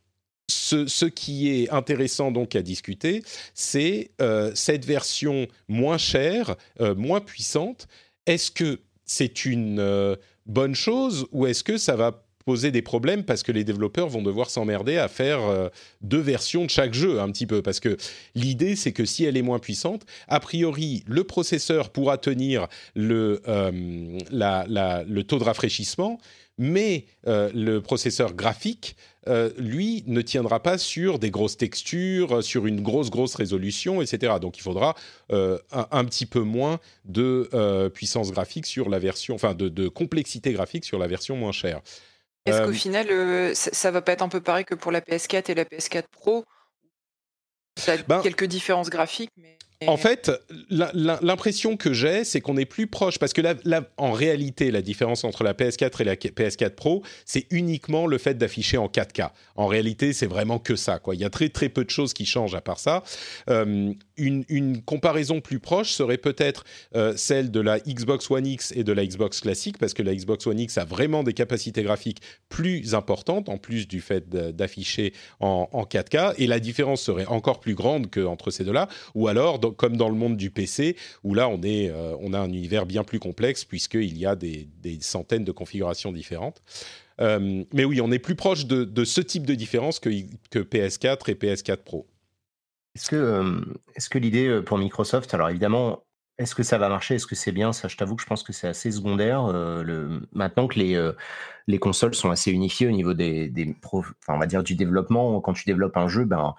ce, 0.53 1.05
qui 1.07 1.51
est 1.51 1.71
intéressant 1.71 2.31
donc 2.31 2.57
à 2.57 2.63
discuter, 2.63 3.23
c'est 3.55 4.11
euh, 4.21 4.53
cette 4.55 4.85
version 4.85 5.47
moins 5.69 5.99
chère, 5.99 6.57
euh, 6.81 6.95
moins 6.95 7.21
puissante. 7.21 7.89
Est-ce 8.27 8.51
que 8.51 8.81
c'est 9.05 9.45
une 9.45 9.79
euh, 9.81 10.17
bonne 10.47 10.75
chose 10.75 11.27
ou 11.33 11.47
est-ce 11.47 11.65
que 11.65 11.77
ça 11.77 11.97
va 11.97 12.25
poser 12.45 12.73
des 12.73 12.83
problèmes 12.83 13.23
parce 13.23 13.45
que 13.45 13.53
les 13.53 13.63
développeurs 13.63 14.09
vont 14.09 14.23
devoir 14.23 14.51
s'emmerder 14.51 14.97
à 14.97 15.07
faire 15.07 15.71
deux 16.01 16.19
versions 16.19 16.65
de 16.65 16.71
chaque 16.71 16.93
jeu 16.93 17.21
un 17.21 17.31
petit 17.31 17.47
peu? 17.47 17.63
Parce 17.63 17.79
que 17.79 17.97
l'idée 18.35 18.75
c'est 18.75 18.91
que 18.91 19.05
si 19.05 19.23
elle 19.25 19.37
est 19.37 19.43
moins 19.43 19.61
puissante, 19.61 20.05
a 20.27 20.41
priori 20.41 21.05
le 21.07 21.23
processeur 21.23 21.91
pourra 21.91 22.19
tenir 22.19 22.67
le, 22.97 23.41
le 24.33 25.23
taux 25.23 25.39
de 25.39 25.45
rafraîchissement, 25.45 26.19
mais 26.59 27.07
le 27.25 27.79
processeur 27.79 28.35
graphique 28.35 28.97
euh, 29.29 29.51
lui, 29.57 30.03
ne 30.07 30.21
tiendra 30.21 30.61
pas 30.61 30.79
sur 30.79 31.19
des 31.21 31.31
grosses 31.31 31.57
textures, 31.57 32.39
euh, 32.39 32.43
sur 32.43 32.67
une 32.67 32.83
grosse, 32.83 33.09
grosse 33.11 33.37
résolution, 33.37 34.03
etc. 34.03 34.35
Donc 34.41 34.59
il 34.59 34.63
faudra 34.63 34.97
euh, 35.31 35.59
un, 35.71 36.05
petit 36.05 36.27
peu 36.27 36.41
moins 36.41 36.81
de 37.05 37.49
puissance 37.95 38.33
graphique 38.33 38.67
sur 38.67 38.89
la 38.89 38.99
version, 38.99 39.35
enfin 39.35 39.55
de, 39.55 39.89
complexité 39.89 40.53
graphique 40.53 40.85
sur 40.85 40.99
la 40.99 41.07
version 41.07 41.37
moins 41.37 41.53
chère. 41.53 41.81
Est-ce 42.47 42.63
qu'au 42.63 42.73
final, 42.73 43.55
ça, 43.55 43.89
ne 43.89 43.93
va 43.93 44.03
pas 44.03 44.13
être 44.13 44.23
un 44.23 44.29
peu 44.29 44.41
pareil 44.41 44.65
que 44.65 44.75
pour 44.75 44.91
la 44.91 45.01
PS4 45.01 45.51
et 45.51 45.55
la 45.55 45.65
PS4 45.65 46.05
Pro? 46.11 46.45
Ça 47.79 47.93
a 47.93 47.97
ben 47.99 48.21
quelques 48.21 48.45
différences 48.45 48.91
graphiques, 48.91 49.31
mais... 49.37 49.57
En 49.87 49.97
fait, 49.97 50.31
l'impression 50.71 51.77
que 51.77 51.93
j'ai, 51.93 52.25
c'est 52.25 52.41
qu'on 52.41 52.57
est 52.57 52.65
plus 52.65 52.87
proche, 52.87 53.19
parce 53.19 53.33
que 53.33 53.43
en 53.97 54.13
réalité, 54.13 54.71
la 54.71 54.83
différence 54.83 55.25
entre 55.25 55.45
la 55.45 55.55
PS4 55.55 56.01
et 56.01 56.05
la 56.05 56.17
PS4 56.17 56.71
Pro, 56.71 57.03
c'est 57.25 57.47
uniquement 57.51 58.07
le 58.07 58.19
fait 58.19 58.35
d'afficher 58.35 58.79
en 58.79 58.87
4K. 58.87 59.31
En 59.57 59.67
réalité, 59.67 60.13
c'est 60.13 60.27
vraiment 60.27 60.59
que 60.59 60.77
ça. 60.77 61.01
Il 61.13 61.21
y 61.21 61.25
a 61.25 61.31
très 61.31 61.49
très 61.49 61.69
peu 61.69 61.85
de 61.85 61.91
choses 61.91 62.13
qui 62.13 62.27
changent 62.27 62.55
à 62.55 62.61
part 62.61 62.79
ça. 62.79 63.03
Euh, 63.51 63.93
une, 64.17 64.83
comparaison 64.83 65.41
plus 65.41 65.59
proche 65.59 65.93
serait 65.93 66.19
peut-être 66.19 66.65
euh, 66.95 67.15
celle 67.17 67.51
de 67.51 67.61
la 67.61 67.79
Xbox 67.81 68.31
One 68.31 68.47
X 68.47 68.73
et 68.77 68.85
de 68.85 68.93
la 68.93 69.05
Xbox 69.05 69.41
classique, 69.41 69.79
parce 69.79 69.95
que 69.95 70.03
la 70.03 70.15
Xbox 70.15 70.47
One 70.47 70.59
X 70.59 70.79
a 70.79 70.85
vraiment 70.85 71.23
des 71.23 71.33
capacités 71.33 71.83
graphiques 71.83 72.21
plus 72.49 72.95
importantes, 72.95 73.49
en 73.49 73.59
plus 73.59 73.89
du 73.89 74.01
fait 74.01 74.29
d'afficher 74.29 75.13
en, 75.41 75.67
4K, 75.73 76.35
et 76.39 76.47
la 76.47 76.61
différence 76.61 77.03
serait 77.03 77.27
encore 77.27 77.61
plus 77.61 77.75
grande 77.75 78.11
qu'entre 78.11 78.51
ces 78.51 78.65
deux-là, 78.65 78.89
ou 79.15 79.29
alors, 79.29 79.59
comme 79.73 79.97
dans 79.97 80.09
le 80.09 80.15
monde 80.15 80.37
du 80.37 80.51
PC, 80.51 80.97
où 81.25 81.35
là, 81.35 81.49
on, 81.49 81.63
est, 81.63 81.91
euh, 81.91 82.17
on 82.21 82.33
a 82.33 82.39
un 82.39 82.49
univers 82.49 82.87
bien 82.87 83.05
plus 83.05 83.19
complexe, 83.19 83.65
puisqu'il 83.65 84.19
y 84.19 84.27
a 84.27 84.37
des, 84.37 84.69
centaines 85.01 85.45
de 85.45 85.53
configurations 85.53 86.13
différentes. 86.13 86.63
Euh, 87.21 87.65
mais 87.73 87.85
oui, 87.85 88.01
on 88.01 88.11
est 88.11 88.19
plus 88.19 88.35
proche 88.35 88.67
de, 88.67 89.05
ce 89.05 89.21
type 89.21 89.47
de 89.47 89.55
différence 89.55 90.01
que, 90.01 90.11
que 90.51 90.59
PS4 90.59 91.31
et 91.31 91.35
PS4 91.35 91.79
Pro. 91.79 92.07
Est-ce 92.95 93.09
que, 93.11 93.63
est-ce 93.95 94.11
que 94.11 94.19
l'idée 94.19 94.61
pour 94.65 94.77
Microsoft, 94.77 95.33
alors 95.33 95.49
évidemment, 95.49 96.05
est-ce 96.39 96.55
que 96.55 96.63
ça 96.63 96.79
va 96.79 96.89
marcher 96.89 97.15
Est-ce 97.15 97.27
que 97.27 97.35
c'est 97.35 97.53
bien? 97.53 97.73
Ça, 97.73 97.89
je 97.89 97.97
t'avoue 97.97 98.17
que 98.17 98.23
je 98.23 98.27
pense 98.27 98.43
que 98.43 98.53
c'est 98.53 98.69
assez 98.69 98.91
secondaire. 98.91 99.45
maintenant 100.33 100.67
que 100.67 100.79
les, 100.79 101.13
les 101.67 101.79
consoles 101.79 102.15
sont 102.15 102.31
assez 102.31 102.51
unifiées 102.51 102.87
au 102.87 102.91
niveau 102.91 103.15
des, 103.15 103.49
des 103.49 103.75
on 104.29 104.39
va 104.39 104.47
dire 104.47 104.63
du 104.63 104.75
développement, 104.75 105.41
quand 105.41 105.53
tu 105.53 105.65
développes 105.65 105.97
un 105.97 106.09
jeu, 106.09 106.25
ben, 106.25 106.55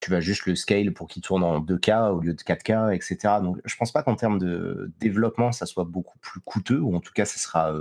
tu 0.00 0.10
vas 0.10 0.20
juste 0.20 0.46
le 0.46 0.54
scale 0.54 0.92
pour 0.92 1.08
qu'il 1.08 1.22
tourne 1.22 1.42
en 1.42 1.60
2K 1.60 2.10
au 2.12 2.20
lieu 2.20 2.34
de 2.34 2.42
4K, 2.42 2.94
etc. 2.94 3.34
Donc, 3.42 3.58
je 3.64 3.76
pense 3.76 3.92
pas 3.92 4.02
qu'en 4.02 4.14
termes 4.14 4.38
de 4.38 4.90
développement, 5.00 5.52
ça 5.52 5.66
soit 5.66 5.84
beaucoup 5.84 6.18
plus 6.20 6.40
coûteux, 6.40 6.80
ou 6.80 6.94
en 6.94 7.00
tout 7.00 7.12
cas, 7.12 7.24
ça 7.24 7.38
sera 7.38 7.74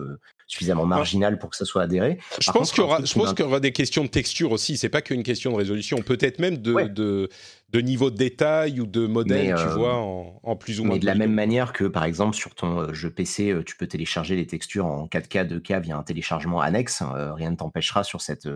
suffisamment 0.48 0.86
marginal 0.86 1.38
pour 1.38 1.50
que 1.50 1.58
ça 1.58 1.66
soit 1.66 1.84
adhéré. 1.84 2.18
Je 2.40 2.52
pense 2.52 2.72
qu'il 2.72 2.84
y 2.84 2.88
y 2.88 3.44
aura 3.44 3.60
des 3.60 3.74
questions 3.74 4.04
de 4.04 4.10
texture 4.10 4.54
aussi. 4.54 4.78
C'est 4.78 4.90
pas 4.90 5.02
qu'une 5.02 5.24
question 5.24 5.52
de 5.52 5.58
résolution. 5.58 5.98
Peut-être 5.98 6.40
même 6.40 6.58
de, 6.58 6.88
de, 6.88 7.30
de, 7.70 7.80
niveau 7.82 8.10
de 8.10 8.16
détail 8.16 8.80
ou 8.80 8.86
de 8.86 9.06
modèle, 9.06 9.56
tu 9.56 9.62
euh, 9.62 9.76
vois, 9.76 9.96
en, 9.96 10.56
plus 10.56 10.80
ou 10.80 10.86
moins. 10.86 10.96
Mais 10.96 11.00
de 11.00 11.06
la 11.06 11.16
même 11.16 11.34
manière 11.34 11.74
que, 11.74 11.84
par 11.84 12.06
exemple, 12.06 12.36
sur 12.36 12.56
ton 12.56 12.80
euh, 12.80 12.94
jeu 12.94 13.10
PC, 13.10 13.52
euh, 13.52 13.64
tu 13.64 13.76
peux 13.76 13.88
télécharger 13.88 14.36
les 14.38 14.48
textures 14.48 14.86
en 14.86 15.08
4K, 15.08 15.48
2K 15.48 15.82
via 15.82 15.98
un 15.98 16.04
téléchargement 16.04 16.62
annexe. 16.62 17.04
rien 17.36 17.52
ne 17.52 17.58
t'empêchera 17.58 18.04
sur 18.04 18.22
cette 18.22 18.48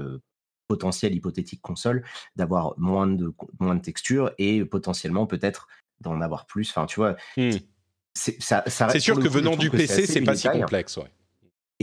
potentielle 0.71 1.13
hypothétique 1.13 1.61
console 1.61 2.03
d'avoir 2.37 2.73
moins 2.77 3.07
de 3.07 3.33
moins 3.59 3.75
de 3.75 3.81
textures 3.81 4.31
et 4.37 4.63
potentiellement 4.63 5.25
peut-être 5.25 5.67
d'en 5.99 6.21
avoir 6.21 6.45
plus. 6.45 6.69
Enfin, 6.69 6.85
tu 6.85 6.99
vois. 7.01 7.15
Hmm. 7.35 7.51
C'est 8.13 8.99
sûr 8.99 9.19
que 9.19 9.27
venant 9.27 9.55
du 9.55 9.69
PC, 9.69 10.05
c'est 10.05 10.21
pas 10.21 10.35
si 10.35 10.47
complexe. 10.47 10.97
Ouais. 10.97 11.11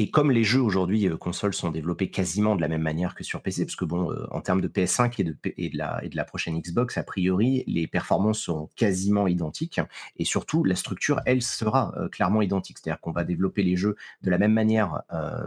Et 0.01 0.11
comme 0.13 0.31
les 0.31 0.45
jeux 0.45 0.61
aujourd'hui 0.61 1.09
euh, 1.09 1.17
consoles 1.17 1.55
sont 1.55 1.73
développés 1.73 2.09
quasiment 2.09 2.55
de 2.55 2.61
la 2.61 2.69
même 2.69 2.83
manière 2.83 3.17
que 3.17 3.25
sur 3.25 3.43
PC, 3.43 3.67
parce 3.67 3.75
que 3.75 3.85
bon, 3.85 4.13
euh, 4.13 4.29
en 4.31 4.41
termes 4.41 4.61
de 4.61 4.69
PS5 4.69 5.15
et 5.19 5.25
de, 5.25 5.77
la, 5.77 5.99
et 6.05 6.09
de 6.09 6.15
la 6.15 6.25
prochaine 6.25 6.57
Xbox, 6.57 6.97
a 6.99 7.03
priori, 7.03 7.65
les 7.67 7.89
performances 7.89 8.39
sont 8.39 8.71
quasiment 8.77 9.27
identiques. 9.27 9.81
Et 10.17 10.25
surtout, 10.25 10.63
la 10.63 10.77
structure, 10.77 11.21
elle, 11.27 11.43
sera 11.43 11.93
euh, 11.97 12.09
clairement 12.09 12.43
identique. 12.43 12.79
C'est-à-dire 12.79 13.01
qu'on 13.01 13.11
va 13.11 13.25
développer 13.25 13.65
les 13.65 13.75
jeux 13.75 13.97
de 14.23 14.31
la 14.31 14.39
même 14.39 14.53
manière 14.53 15.03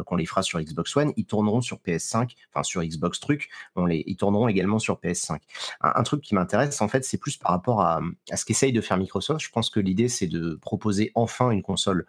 qu'on 0.06 0.18
les 0.18 0.26
fera 0.26 0.44
sur 0.44 0.60
Xbox 0.60 0.98
One. 0.98 1.14
Ils 1.16 1.26
tourneront 1.26 1.62
sur 1.62 1.78
PS5, 1.78 2.36
enfin 2.54 2.64
sur 2.64 2.84
Xbox 2.84 3.22
Truc, 3.22 3.50
ils 3.78 4.16
tourneront 4.18 4.50
également 4.50 4.80
sur 4.80 5.00
PS5. 5.00 5.40
Un, 5.80 6.04
truc 6.04 6.22
qui 6.22 6.36
m'intéresse, 6.36 6.82
en 6.82 6.90
fait, 6.90 7.06
c'est 7.06 7.18
plus 7.18 7.38
par 7.38 7.52
rapport 7.52 7.82
à, 7.82 8.02
à 8.30 8.38
ce 8.38 8.44
qu'essaye 8.44 8.74
de 8.74 8.82
faire 8.82 8.98
Microsoft. 8.98 9.40
Je 9.40 9.50
pense 9.50 9.70
que 9.70 9.80
l'idée, 9.80 10.10
c'est 10.10 10.28
de 10.28 10.56
proposer 10.56 11.12
enfin 11.16 11.52
une 11.52 11.62
console 11.62 12.06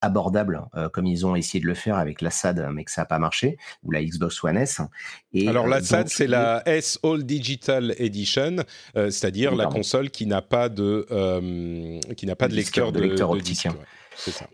abordable 0.00 0.62
euh, 0.76 0.88
comme 0.88 1.06
ils 1.06 1.26
ont 1.26 1.34
essayé 1.34 1.60
de 1.60 1.66
le 1.66 1.74
faire 1.74 1.96
avec 1.96 2.20
la 2.20 2.30
SAD 2.30 2.68
mais 2.72 2.84
que 2.84 2.90
ça 2.90 3.02
n'a 3.02 3.06
pas 3.06 3.18
marché 3.18 3.58
ou 3.82 3.90
la 3.90 4.02
Xbox 4.02 4.42
One 4.44 4.56
S. 4.56 4.80
Et 5.32 5.48
alors 5.48 5.66
la 5.66 5.78
euh, 5.78 5.82
SAD 5.82 6.08
c'est 6.08 6.26
la 6.26 6.62
S 6.66 6.98
All 7.02 7.24
Digital 7.24 7.94
Edition 7.98 8.56
euh, 8.96 9.10
c'est-à-dire 9.10 9.54
la 9.54 9.66
console 9.66 10.10
qui 10.10 10.26
n'a 10.26 10.42
pas 10.42 10.68
de 10.68 11.06
qui 12.16 12.26
n'a 12.26 12.36
pas 12.36 12.48
de, 12.48 12.54
lecteur 12.54 12.92
de, 12.92 13.00
lecteur 13.00 13.30
optique 13.30 13.66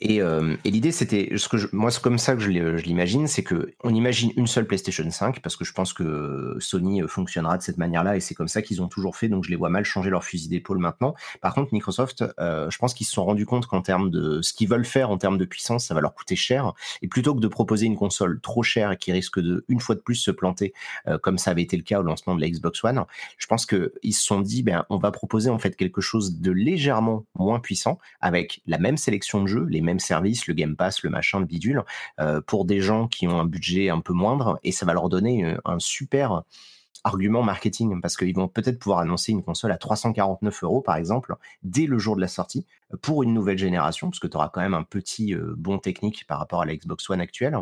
Euh, 0.05 0.57
et, 0.65 0.71
l'idée, 0.71 0.93
c'était, 0.93 1.33
ce 1.37 1.49
que 1.49 1.57
moi, 1.75 1.91
c'est 1.91 2.03
comme 2.03 2.19
ça 2.19 2.35
que 2.35 2.41
je 2.41 2.49
l'imagine, 2.49 3.27
c'est 3.27 3.43
que 3.43 3.73
on 3.83 3.95
imagine 3.95 4.33
une 4.37 4.47
seule 4.47 4.67
PlayStation 4.67 5.09
5 5.11 5.41
parce 5.41 5.57
que 5.57 5.65
je 5.65 5.73
pense 5.73 5.93
que 5.93 6.57
Sony 6.61 7.03
euh, 7.03 7.09
fonctionnera 7.09 7.59
de 7.59 7.63
cette 7.63 7.79
manière-là 7.79 8.17
et 8.17 8.21
c'est 8.21 8.35
comme 8.35 8.49
ça 8.49 8.63
qu'ils 8.63 8.83
ont 8.83 8.89
toujours 8.89 9.17
fait. 9.17 9.29
Donc, 9.29 9.45
je 9.45 9.51
les 9.51 9.57
vois 9.57 9.71
mal 9.71 9.85
changer 9.85 10.11
leur 10.11 10.25
fusil 10.25 10.49
d'épaule 10.49 10.79
maintenant. 10.79 11.15
Par 11.41 11.55
contre, 11.55 11.73
Microsoft, 11.73 12.25
euh, 12.39 12.71
je 12.71 12.79
pense 12.79 12.95
qu'ils 12.95 13.07
se 13.07 13.13
sont 13.13 13.25
rendus 13.25 13.47
compte 13.47 13.67
qu'en 13.67 13.83
termes 13.83 14.11
de 14.11 14.43
ce 14.43 14.53
qu'ils 14.53 14.69
veulent 14.69 14.85
faire 14.85 15.11
en 15.11 15.19
termes 15.19 15.39
de 15.39 15.45
puissance, 15.45 15.87
ça 15.87 15.95
va 15.95 16.01
leur 16.01 16.15
coûter 16.15 16.37
cher. 16.37 16.73
Et 17.03 17.09
plutôt 17.09 17.35
que 17.35 17.41
de 17.41 17.49
proposer 17.49 17.87
une 17.87 17.97
console 17.97 18.41
trop 18.41 18.63
chère 18.63 18.93
et 18.93 18.97
qui 18.97 19.13
risque 19.13 19.41
de 19.41 19.65
une 19.69 19.81
fois 19.81 19.95
de 19.95 20.01
plus 20.01 20.17
se 20.17 20.31
planter, 20.31 20.73
comme 21.23 21.39
ça 21.39 21.51
avait 21.51 21.63
été 21.63 21.77
le 21.77 21.83
cas 21.83 22.01
au 22.01 22.03
lancement 22.03 22.35
de 22.35 22.41
la 22.41 22.49
Xbox 22.49 22.83
One, 22.85 23.05
je 23.39 23.47
pense 23.47 23.67
qu'ils 23.67 24.15
se 24.15 24.23
sont 24.23 24.41
dit, 24.41 24.63
ben, 24.63 24.85
on 24.91 24.99
va 24.99 25.11
proposer 25.11 25.51
en 25.51 25.59
fait 25.59 25.77
quelque 25.77 26.01
chose 26.01 26.41
de 26.41 26.51
légèrement 26.51 27.25
moins 27.35 27.61
puissant 27.61 27.99
avec 28.21 28.63
la 28.67 28.79
même 28.79 28.97
sélection 28.97 29.43
de 29.43 29.47
jeux 29.47 29.54
les 29.61 29.81
mêmes 29.81 30.01
services, 30.01 30.47
le 30.47 30.55
Game 30.55 30.77
Pass, 30.77 31.03
le 31.03 31.11
machin, 31.11 31.41
le 31.41 31.47
bidule, 31.47 31.83
euh, 32.21 32.41
pour 32.41 32.65
des 32.65 32.81
gens 32.81 33.09
qui 33.09 33.27
ont 33.27 33.39
un 33.39 33.47
budget 33.47 33.91
un 33.91 34.01
peu 34.01 34.13
moindre, 34.13 34.59
et 34.65 34.73
ça 34.73 34.87
va 34.87 34.95
leur 34.95 35.09
donner 35.09 35.45
euh, 35.45 35.57
un 35.65 35.79
super 35.79 36.43
argument 37.05 37.43
marketing 37.43 38.01
parce 38.01 38.17
qu'ils 38.17 38.35
vont 38.35 38.49
peut-être 38.49 38.79
pouvoir 38.79 39.01
annoncer 39.01 39.31
une 39.31 39.43
console 39.43 39.73
à 39.73 39.77
349 39.77 40.65
euros 40.65 40.81
par 40.81 40.97
exemple 40.97 41.37
dès 41.63 41.87
le 41.87 41.99
jour 41.99 42.17
de 42.17 42.21
la 42.23 42.29
sortie 42.29 42.67
pour 43.03 43.23
une 43.23 43.35
nouvelle 43.35 43.59
génération 43.59 44.09
parce 44.09 44.19
que 44.19 44.27
tu 44.27 44.37
auras 44.37 44.49
quand 44.49 44.63
même 44.63 44.75
un 44.75 44.83
petit 44.83 45.35
euh, 45.35 45.55
bon 45.57 45.79
technique 45.79 46.27
par 46.27 46.39
rapport 46.39 46.63
à 46.63 46.65
la 46.65 46.75
Xbox 46.75 47.09
One 47.11 47.21
actuelle. 47.21 47.57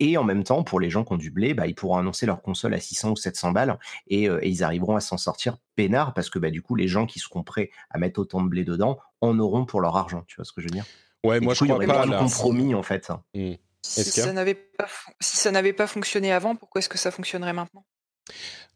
Et 0.00 0.16
en 0.16 0.24
même 0.24 0.42
temps 0.42 0.64
pour 0.64 0.80
les 0.80 0.90
gens 0.90 1.04
qui 1.04 1.12
ont 1.12 1.16
du 1.16 1.30
blé 1.30 1.54
bah, 1.54 1.68
ils 1.68 1.76
pourront 1.76 1.96
annoncer 1.96 2.26
leur 2.26 2.42
console 2.42 2.74
à 2.74 2.80
600 2.80 3.10
ou 3.12 3.16
700 3.16 3.52
balles 3.52 3.78
et, 4.08 4.28
ils 4.42 4.64
arriveront 4.64 4.96
à 4.96 5.00
s'en 5.00 5.16
sortir 5.16 5.58
peinard 5.76 6.12
parce 6.12 6.28
que 6.28 6.40
bah, 6.40 6.50
du 6.50 6.60
coup 6.60 6.74
les 6.74 6.88
gens 6.88 7.06
qui 7.06 7.20
seront 7.20 7.44
prêts 7.44 7.70
à 7.90 7.98
mettre 7.98 8.18
autant 8.20 8.42
de 8.42 8.48
blé 8.48 8.64
dedans 8.64 8.98
en 9.20 9.38
auront 9.38 9.64
pour 9.64 9.80
leur 9.80 9.96
argent. 9.96 10.24
Tu 10.26 10.36
vois 10.36 10.44
ce 10.44 10.52
que 10.52 10.60
je 10.60 10.66
veux 10.66 10.72
dire? 10.72 10.86
Ouais, 11.24 11.40
moi 11.40 11.54
je 11.54 11.64
crois 11.64 11.78
pas. 11.78 12.02
un 12.02 12.18
compromis 12.18 12.74
en 12.74 12.82
fait. 12.82 13.10
Hmm. 13.34 13.54
Si 13.84 14.04
ça 14.04 14.32
n'avait 14.32 14.54
pas, 14.54 14.86
si 15.20 15.36
ça 15.36 15.50
n'avait 15.50 15.72
pas 15.72 15.86
fonctionné 15.86 16.32
avant, 16.32 16.54
pourquoi 16.54 16.78
est-ce 16.78 16.88
que 16.88 16.98
ça 16.98 17.10
fonctionnerait 17.10 17.52
maintenant? 17.52 17.84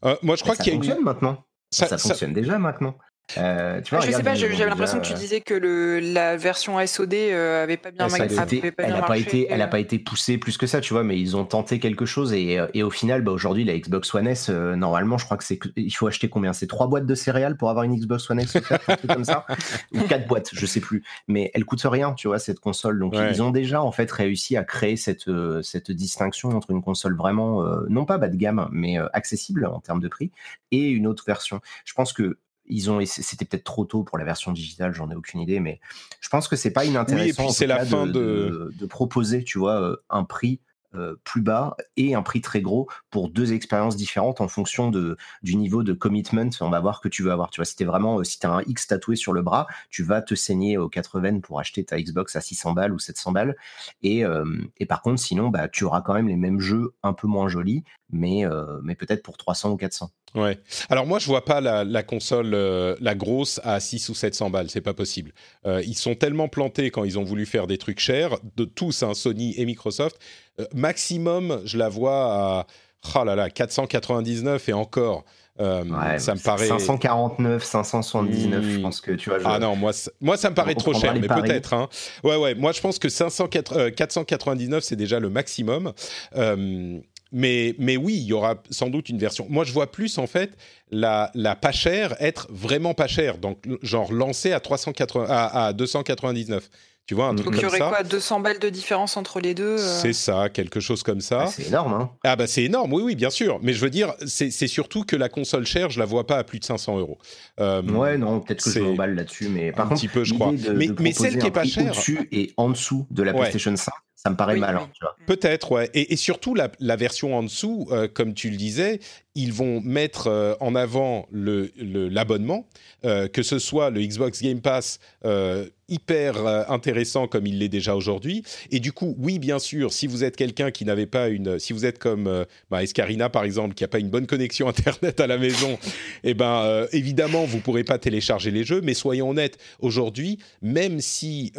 Euh, 0.05 0.15
Moi 0.21 0.35
je 0.35 0.43
crois 0.43 0.55
qu'il 0.55 0.67
y 0.67 0.71
a 0.71 0.73
fonctionne 0.73 1.03
maintenant. 1.03 1.45
Ça, 1.71 1.97
fonctionne 1.97 2.33
déjà 2.33 2.57
maintenant. 2.59 2.97
Euh, 3.37 3.81
tu 3.81 3.89
vois, 3.93 3.99
Ah, 4.01 4.05
je 4.07 4.11
sais 4.15 4.23
pas, 4.23 4.35
j'avais 4.35 4.69
l'impression 4.69 4.99
que 5.01 5.05
tu 5.05 5.11
euh, 5.13 5.17
disais 5.17 5.41
que 5.41 5.53
le, 5.53 5.99
la 5.99 6.37
version 6.37 6.79
SOD 6.85 7.13
euh, 7.13 7.61
avait 7.63 7.75
pas 7.75 7.91
bien, 7.91 8.05
avait 8.05 8.17
pas 8.27 8.43
elle 8.45 8.73
bien 8.73 8.87
n'a 8.87 9.01
pas 9.01 9.07
marché. 9.09 9.21
été, 9.21 9.47
elle 9.49 9.61
a 9.61 9.67
pas 9.67 9.79
été 9.79 9.99
poussée 9.99 10.37
plus 10.37 10.57
que 10.57 10.65
ça, 10.65 10.79
tu 10.79 10.93
vois, 10.93 11.03
mais 11.03 11.19
ils 11.19 11.35
ont 11.35 11.43
tenté 11.43 11.79
quelque 11.79 12.05
chose 12.05 12.31
et, 12.31 12.57
euh, 12.57 12.67
et 12.73 12.83
au 12.83 12.89
final, 12.89 13.23
bah, 13.23 13.31
aujourd'hui, 13.33 13.65
la 13.65 13.77
Xbox 13.77 14.15
One 14.15 14.27
S, 14.27 14.49
euh, 14.49 14.77
normalement, 14.77 15.17
je 15.17 15.25
crois 15.25 15.35
que 15.35 15.43
c'est, 15.43 15.57
que- 15.57 15.67
il 15.75 15.91
faut 15.91 16.07
acheter 16.07 16.29
combien? 16.29 16.53
C'est 16.53 16.67
trois 16.67 16.87
boîtes 16.87 17.05
de 17.05 17.15
céréales 17.15 17.57
pour 17.57 17.69
avoir 17.69 17.83
une 17.83 17.95
Xbox 17.99 18.29
One 18.29 18.39
S 18.39 18.55
offerte, 18.55 18.83
un 18.89 18.95
truc 18.95 19.11
comme 19.11 19.25
ça, 19.25 19.45
ou 19.93 19.99
quatre 20.03 20.25
boîtes, 20.27 20.49
je 20.53 20.65
sais 20.65 20.79
plus. 20.79 21.03
Mais 21.27 21.51
elle 21.53 21.65
coûte 21.65 21.81
rien, 21.83 22.13
tu 22.13 22.29
vois, 22.29 22.39
cette 22.39 22.61
console. 22.61 22.97
Donc 22.99 23.13
Ouais. 23.13 23.31
ils 23.31 23.41
ont 23.43 23.51
déjà 23.51 23.81
en 23.81 23.91
fait 23.91 24.09
réussi 24.09 24.55
à 24.55 24.63
créer 24.63 24.95
cette 24.95 25.27
euh, 25.27 25.61
cette 25.63 25.91
distinction 25.91 26.49
entre 26.51 26.71
une 26.71 26.81
console 26.81 27.15
vraiment 27.17 27.61
euh, 27.65 27.81
non 27.89 28.05
pas 28.05 28.17
bas 28.17 28.29
de 28.29 28.37
gamme, 28.37 28.69
mais 28.71 28.97
euh, 28.99 29.07
accessible 29.11 29.65
en 29.65 29.79
termes 29.81 29.99
de 29.99 30.07
prix 30.07 30.31
et 30.71 30.89
une 30.89 31.07
autre 31.07 31.23
version. 31.27 31.59
Je 31.83 31.93
pense 31.93 32.13
que 32.13 32.37
ils 32.67 32.89
ont 32.91 32.99
c'était 33.05 33.45
peut-être 33.45 33.63
trop 33.63 33.85
tôt 33.85 34.03
pour 34.03 34.17
la 34.17 34.23
version 34.25 34.51
digitale, 34.51 34.93
j'en 34.93 35.09
ai 35.09 35.15
aucune 35.15 35.39
idée, 35.39 35.59
mais 35.59 35.79
je 36.21 36.29
pense 36.29 36.47
que 36.47 36.55
c'est 36.55 36.71
pas 36.71 36.83
inintéressant. 36.85 37.43
puis 37.45 37.53
c'est 37.53 37.67
la 37.67 37.85
fin 37.85 38.05
de, 38.07 38.11
de- 38.11 38.19
de, 38.19 38.73
de 38.77 38.85
proposer, 38.85 39.43
tu 39.43 39.57
vois, 39.59 39.81
euh, 39.81 39.95
un 40.09 40.23
prix 40.23 40.59
euh, 40.95 41.15
plus 41.25 41.41
bas 41.41 41.75
et 41.97 42.15
un 42.15 42.21
prix 42.23 42.39
très 42.39 42.61
gros 42.61 42.87
pour 43.11 43.29
deux 43.29 43.51
expériences 43.51 43.97
différentes 43.97 44.39
en 44.39 44.47
fonction 44.47 44.89
de, 44.89 45.17
du 45.43 45.57
niveau 45.57 45.83
de 45.83 45.91
commitment, 45.91 46.49
on 46.61 46.69
va 46.69 46.79
voir 46.79 47.01
que 47.01 47.09
tu 47.09 47.23
veux 47.23 47.31
avoir. 47.31 47.49
Tu 47.49 47.59
vois, 47.59 47.65
si 47.65 47.75
t'es 47.75 47.83
vraiment, 47.83 48.19
euh, 48.19 48.23
si 48.23 48.39
t'as 48.39 48.49
un 48.51 48.61
X 48.65 48.87
tatoué 48.87 49.17
sur 49.17 49.33
le 49.33 49.41
bras, 49.41 49.67
tu 49.89 50.01
vas 50.03 50.21
te 50.21 50.33
saigner 50.33 50.77
aux 50.77 50.87
80 50.87 51.41
pour 51.41 51.59
acheter 51.59 51.83
ta 51.83 51.99
Xbox 52.01 52.37
à 52.37 52.41
600 52.41 52.71
balles 52.71 52.93
ou 52.93 52.99
700 52.99 53.33
balles. 53.33 53.57
Et, 54.01 54.23
euh, 54.23 54.45
et 54.77 54.85
par 54.85 55.01
contre, 55.01 55.19
sinon, 55.19 55.49
bah, 55.49 55.67
tu 55.67 55.83
auras 55.83 56.01
quand 56.01 56.13
même 56.13 56.29
les 56.29 56.37
mêmes 56.37 56.61
jeux 56.61 56.93
un 57.03 57.11
peu 57.13 57.27
moins 57.27 57.49
jolis, 57.49 57.83
mais, 58.11 58.45
euh, 58.45 58.79
mais 58.83 58.95
peut-être 58.95 59.21
pour 59.23 59.37
300 59.37 59.71
ou 59.71 59.77
400. 59.77 60.09
Ouais. 60.35 60.59
Alors 60.89 61.05
moi, 61.05 61.19
je 61.19 61.25
vois 61.27 61.43
pas 61.45 61.61
la, 61.61 61.83
la 61.83 62.03
console, 62.03 62.53
euh, 62.53 62.95
la 63.01 63.15
grosse, 63.15 63.59
à 63.63 63.79
6 63.79 64.09
ou 64.09 64.13
700 64.15 64.49
balles. 64.49 64.69
C'est 64.69 64.81
pas 64.81 64.93
possible. 64.93 65.31
Euh, 65.65 65.81
ils 65.85 65.95
sont 65.97 66.15
tellement 66.15 66.47
plantés 66.47 66.89
quand 66.91 67.03
ils 67.03 67.17
ont 67.19 67.23
voulu 67.23 67.45
faire 67.45 67.67
des 67.67 67.77
trucs 67.77 67.99
chers, 67.99 68.37
de 68.55 68.65
tous, 68.65 69.03
hein, 69.03 69.13
Sony 69.13 69.53
et 69.57 69.65
Microsoft. 69.65 70.17
Euh, 70.59 70.65
maximum, 70.73 71.61
je 71.65 71.77
la 71.77 71.89
vois 71.89 72.33
à, 72.33 72.67
oh 73.15 73.23
là 73.23 73.35
là, 73.35 73.49
499 73.49 74.69
et 74.69 74.73
encore. 74.73 75.23
Euh, 75.59 75.83
Ouais, 75.85 76.19
ça 76.19 76.35
me 76.35 76.39
paraît. 76.39 76.67
549, 76.67 77.63
579, 77.63 78.63
je 78.63 78.77
Hmm. 78.77 78.81
pense 78.83 79.01
que 79.01 79.11
tu 79.13 79.29
vois. 79.31 79.39
je- 79.39 79.43
Ah 79.47 79.57
non, 79.57 79.75
moi, 79.75 79.91
ça- 79.91 80.11
moi 80.21 80.37
ça 80.37 80.51
me 80.51 80.55
paraît 80.55 80.73
On 80.75 80.79
trop 80.79 80.93
cher, 80.93 81.15
mais 81.15 81.27
peut-être. 81.27 81.73
Hein. 81.73 81.89
Ouais, 82.23 82.35
ouais. 82.35 82.53
Moi, 82.53 82.73
je 82.73 82.81
pense 82.81 82.99
que 82.99 83.09
504 83.09 83.75
euh, 83.75 83.89
499, 83.89 84.83
c'est 84.83 84.95
déjà 84.95 85.19
le 85.19 85.29
maximum. 85.31 85.93
Euh, 86.35 86.99
mais, 87.31 87.75
mais 87.79 87.97
oui, 87.97 88.13
il 88.15 88.23
y 88.25 88.33
aura 88.33 88.55
sans 88.69 88.89
doute 88.89 89.09
une 89.09 89.17
version. 89.19 89.45
Moi, 89.49 89.63
je 89.63 89.71
vois 89.73 89.91
plus 89.91 90.17
en 90.17 90.27
fait 90.27 90.51
la, 90.91 91.31
la 91.33 91.55
pas 91.55 91.71
chère 91.71 92.15
être 92.21 92.47
vraiment 92.51 92.93
pas 92.93 93.07
chère, 93.07 93.37
donc 93.37 93.57
genre 93.81 94.11
lancée 94.13 94.51
à 94.53 94.59
380, 94.59 95.25
à, 95.29 95.67
à 95.67 95.73
299. 95.73 96.69
Tu 97.05 97.15
vois 97.15 97.27
un 97.27 97.35
truc 97.35 97.45
Donc 97.45 97.53
il 97.55 97.57
y 97.59 97.61
comme 97.61 97.69
aurait 97.69 97.77
ça. 97.79 97.87
quoi 97.87 98.03
200 98.03 98.39
balles 98.41 98.59
de 98.59 98.67
différence 98.67 99.15
entre 99.15 99.39
les 99.39 99.53
deux 99.53 99.77
euh 99.79 99.99
C'est 100.01 100.11
ça, 100.11 100.49
quelque 100.49 100.81
chose 100.81 101.03
comme 101.03 101.21
ça. 101.21 101.43
Ah, 101.43 101.47
c'est 101.47 101.67
énorme, 101.67 101.93
hein. 101.93 102.11
Ah 102.25 102.35
bah 102.35 102.47
c'est 102.47 102.65
énorme, 102.65 102.91
oui, 102.91 103.01
oui, 103.01 103.15
bien 103.15 103.29
sûr. 103.29 103.59
Mais 103.61 103.71
je 103.71 103.79
veux 103.79 103.89
dire, 103.89 104.13
c'est 104.25 104.51
surtout 104.67 105.05
que 105.05 105.15
la 105.15 105.29
console 105.29 105.65
chère, 105.65 105.89
je 105.89 105.99
la 105.99 106.05
vois 106.05 106.27
pas 106.27 106.37
à 106.37 106.43
plus 106.43 106.59
de 106.59 106.65
500 106.65 106.97
euros. 106.99 107.17
Euh, 107.61 107.81
Ouais, 107.83 108.17
non, 108.17 108.41
peut-être 108.41 108.61
que 108.61 108.71
je 108.71 108.79
m'emballe 108.81 109.15
là-dessus, 109.15 109.47
mais 109.47 109.71
par 109.71 109.85
un 109.85 109.89
contre, 109.89 110.01
petit 110.01 110.09
peu, 110.09 110.25
je 110.25 110.33
crois. 110.33 110.51
de- 110.51 110.71
Mais- 110.73 110.87
de 110.87 111.01
mais 111.01 111.13
celle 111.13 111.37
qui 111.37 111.47
est 111.47 111.51
pas 111.51 111.63
chère- 111.63 111.85
au-dessus 111.85 112.27
et 112.33 112.51
en 112.57 112.69
dessous 112.71 113.07
de 113.09 113.23
la 113.23 113.31
Ouais. 113.31 113.39
PlayStation 113.39 113.73
5, 113.73 113.93
ça 114.27 114.31
me 114.31 114.35
paraît 114.37 114.53
Oui, 114.55 114.59
malin, 114.59 114.81
oui. 114.83 114.91
tu 114.93 114.99
vois. 115.03 115.15
Peut-être, 115.25 115.71
ouais. 115.71 115.89
Et, 115.93 116.13
et 116.13 116.15
surtout, 116.17 116.53
la, 116.53 116.69
la 116.79 116.95
version 116.95 117.35
en 117.37 117.43
dessous, 117.43 117.87
euh, 117.91 118.07
comme 118.07 118.33
tu 118.33 118.49
le 118.49 118.57
disais, 118.57 118.99
ils 119.37 119.53
vont 119.53 119.79
mettre 119.81 120.27
euh, 120.27 120.55
en 120.59 120.73
avant 120.73 121.27
le- 121.31 121.71
le- 121.77 122.09
l'abonnement, 122.09 122.67
euh, 123.05 123.27
que 123.27 123.43
ce 123.43 123.59
soit 123.59 123.91
le 123.91 124.01
Xbox 124.01 124.41
Game 124.41 124.61
Pass 124.61 124.99
euh, 125.25 125.67
hyper 125.89 126.45
intéressant 126.69 127.27
comme 127.27 127.47
il 127.47 127.59
l'est 127.59 127.69
déjà 127.69 127.95
aujourd'hui. 127.95 128.43
Et 128.71 128.81
du 128.81 128.91
coup, 128.91 129.15
oui, 129.19 129.39
bien 129.39 129.57
sûr, 129.57 129.93
si 129.93 130.05
vous 130.05 130.25
êtes 130.25 130.35
quelqu'un 130.35 130.69
qui 130.69 130.83
n'avait 130.83 131.05
pas 131.05 131.29
une... 131.29 131.59
Si 131.59 131.71
vous 131.71 131.85
êtes 131.85 131.97
comme 131.97 132.45
bah, 132.69 132.83
Escarina, 132.83 133.29
par 133.29 133.45
exemple, 133.45 133.73
qui 133.73 133.85
n'a 133.85 133.87
pas 133.87 133.99
une 133.99 134.09
bonne 134.09 134.27
connexion 134.27 134.67
Internet 134.77 135.17
à 135.21 135.27
la 135.27 135.37
maison, 135.37 135.79
eh 136.25 136.33
ben, 136.33 136.85
évidemment, 136.91 137.45
vous 137.45 137.57
ne 137.57 137.61
pourrez 137.61 137.85
pas 137.85 137.97
télécharger 137.99 138.51
les 138.51 138.65
jeux. 138.65 138.81
Mais 138.81 138.93
soyons 138.93 139.29
honnêtes, 139.29 139.57
aujourd'hui, 139.79 140.39
même 140.61 140.99
si 140.99 141.53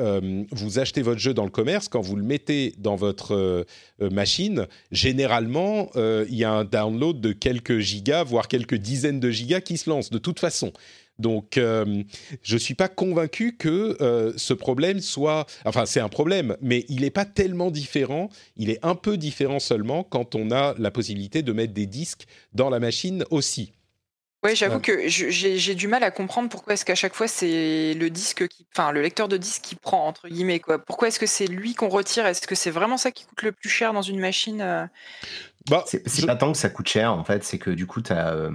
vous 0.52 0.78
achetez 0.78 1.00
votre 1.00 1.20
jeu 1.20 1.32
dans 1.32 1.44
le 1.44 1.50
commerce, 1.50 1.88
quand 1.88 2.02
vous 2.02 2.16
le 2.16 2.22
mettez 2.22 2.74
dans 2.76 2.96
votre 2.96 3.64
machine, 3.98 4.66
généralement, 4.92 5.88
il 5.96 6.34
y 6.36 6.44
a 6.44 6.52
un 6.52 6.64
download 6.66 7.18
de 7.18 7.32
quelques 7.32 7.67
gigas, 7.72 8.24
voire 8.24 8.48
quelques 8.48 8.76
dizaines 8.76 9.20
de 9.20 9.30
gigas 9.30 9.60
qui 9.60 9.76
se 9.76 9.88
lancent 9.90 10.10
de 10.10 10.18
toute 10.18 10.40
façon. 10.40 10.72
Donc, 11.18 11.58
euh, 11.58 12.02
je 12.42 12.54
ne 12.54 12.58
suis 12.58 12.74
pas 12.74 12.88
convaincu 12.88 13.56
que 13.56 13.96
euh, 14.00 14.32
ce 14.36 14.54
problème 14.54 15.00
soit... 15.00 15.46
Enfin, 15.64 15.84
c'est 15.84 16.00
un 16.00 16.08
problème, 16.08 16.56
mais 16.62 16.84
il 16.88 17.00
n'est 17.00 17.10
pas 17.10 17.24
tellement 17.24 17.70
différent. 17.70 18.30
Il 18.56 18.70
est 18.70 18.78
un 18.84 18.94
peu 18.94 19.16
différent 19.16 19.58
seulement 19.58 20.04
quand 20.04 20.34
on 20.34 20.50
a 20.50 20.74
la 20.78 20.90
possibilité 20.90 21.42
de 21.42 21.52
mettre 21.52 21.72
des 21.72 21.86
disques 21.86 22.26
dans 22.52 22.70
la 22.70 22.78
machine 22.78 23.24
aussi. 23.30 23.72
Ouais, 24.44 24.54
j'avoue 24.54 24.76
Ouais. 24.76 24.80
que 24.80 25.08
je- 25.08 25.30
j'ai 25.30 25.58
j'ai 25.58 25.74
du 25.74 25.88
mal 25.88 26.04
à 26.04 26.12
comprendre 26.12 26.48
pourquoi 26.48 26.74
est-ce 26.74 26.84
qu'à 26.84 26.94
chaque 26.94 27.14
fois 27.14 27.26
c'est 27.26 27.94
le 27.94 28.08
disque 28.08 28.46
qui, 28.46 28.66
enfin 28.72 28.92
le 28.92 29.02
lecteur 29.02 29.26
de 29.26 29.36
disque 29.36 29.62
qui 29.62 29.74
prend 29.74 30.06
entre 30.06 30.28
guillemets 30.28 30.60
quoi. 30.60 30.78
Pourquoi 30.78 31.08
est-ce 31.08 31.18
que 31.18 31.26
c'est 31.26 31.46
lui 31.48 31.74
qu'on 31.74 31.88
retire? 31.88 32.24
Est-ce 32.24 32.46
que 32.46 32.54
c'est 32.54 32.70
vraiment 32.70 32.96
ça 32.98 33.10
qui 33.10 33.24
coûte 33.26 33.42
le 33.42 33.50
plus 33.52 33.68
cher 33.68 33.92
dans 33.92 34.02
une 34.02 34.20
machine 34.20 34.60
euh? 34.60 34.86
Bah, 35.68 35.82
C'est 35.86 36.02
je- 36.20 36.24
pas 36.26 36.36
tant 36.36 36.52
que 36.52 36.58
ça 36.58 36.70
coûte 36.70 36.88
cher, 36.88 37.12
en 37.12 37.24
fait, 37.24 37.42
c'est 37.44 37.58
que 37.58 37.70
du 37.70 37.86
coup, 37.86 38.00
t'as, 38.00 38.32
euh, 38.32 38.50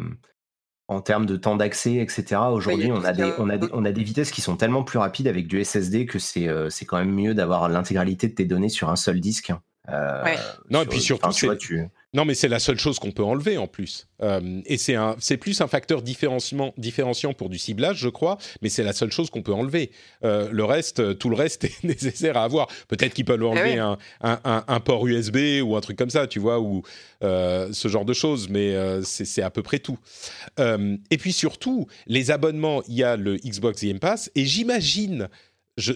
en 0.87 1.01
termes 1.01 1.25
de 1.25 1.35
temps 1.35 1.55
d'accès, 1.57 1.95
etc., 1.95 2.41
aujourd'hui, 2.51 2.91
on, 2.91 3.03
a 3.03 3.11
des, 3.13 3.33
on, 3.37 3.49
a 3.49 3.57
des, 3.57 3.67
on 3.73 3.85
a 3.85 3.91
des 3.91 4.03
vitesses 4.03 4.31
qui 4.31 4.41
sont 4.41 4.55
tellement 4.57 4.83
plus 4.83 4.97
rapides 4.99 5.27
avec 5.27 5.47
du 5.47 5.63
SSD 5.63 6.05
que 6.05 6.17
c'est 6.17 6.47
euh, 6.47 6.69
c'est 6.69 6.85
quand 6.85 6.97
même 6.97 7.13
mieux 7.13 7.33
d'avoir 7.33 7.67
l'intégralité 7.69 8.27
de 8.29 8.33
tes 8.33 8.45
données 8.45 8.69
sur 8.69 8.89
un 8.89 8.95
seul 8.95 9.19
disque. 9.19 9.51
Euh, 9.89 10.23
Ouais. 10.23 10.37
Non, 10.69 10.81
et 10.83 10.85
puis 10.85 11.01
surtout, 11.01 11.25
enfin, 11.25 11.33
tu 11.33 11.41
c'est- 11.41 11.45
vois, 11.47 11.55
tu- 11.57 11.83
Non, 12.13 12.25
mais 12.25 12.35
c'est 12.35 12.47
la 12.47 12.59
seule 12.59 12.77
chose 12.77 12.99
qu'on 12.99 13.11
peut 13.11 13.23
enlever 13.23 13.57
en 13.57 13.65
plus. 13.67 14.07
Euh, 14.21 14.61
et 14.67 14.77
c'est 14.77 14.95
un, 14.95 15.15
c'est 15.19 15.37
plus 15.37 15.61
un 15.61 15.67
facteur 15.67 16.01
différenciant 16.03 17.33
pour 17.33 17.49
du 17.49 17.57
ciblage, 17.57 17.97
je 17.97 18.09
crois, 18.09 18.37
mais 18.61 18.69
c'est 18.69 18.83
la 18.83 18.93
seule 18.93 19.11
chose 19.11 19.29
qu'on 19.31 19.41
peut 19.41 19.53
enlever. 19.53 19.91
Euh, 20.23 20.47
le 20.51 20.63
reste, 20.63 20.99
euh, 20.99 21.13
tout 21.13 21.29
le 21.29 21.35
reste 21.35 21.63
est 21.63 21.83
nécessaire 21.83 22.37
à 22.37 22.43
avoir. 22.43 22.67
Peut-être 22.87 23.13
qu'ils 23.13 23.25
peuvent 23.25 23.43
enlever 23.43 23.73
oui. 23.73 23.79
un, 23.79 23.97
un, 24.21 24.39
un- 24.43 24.63
un 24.67 24.79
port 24.79 25.07
USB 25.07 25.61
ou 25.63 25.75
un 25.75 25.81
truc 25.81 25.97
comme 25.97 26.11
ça, 26.11 26.27
tu 26.27 26.39
vois, 26.39 26.59
ou 26.59 26.83
euh, 27.23 27.69
ce 27.73 27.87
genre 27.87 28.05
de 28.05 28.13
choses, 28.13 28.47
mais 28.49 28.75
c'est 29.03 29.25
c'est 29.25 29.41
à 29.41 29.49
peu 29.49 29.63
près 29.63 29.79
tout. 29.79 29.97
Et 30.59 31.17
puis 31.17 31.33
surtout, 31.33 31.87
les 32.07 32.29
abonnements, 32.31 32.83
il 32.87 32.95
y 32.95 33.03
a 33.03 33.15
le 33.17 33.37
Xbox 33.37 33.83
Game 33.83 33.99
Pass, 33.99 34.29
et 34.35 34.45
j'imagine, 34.45 35.29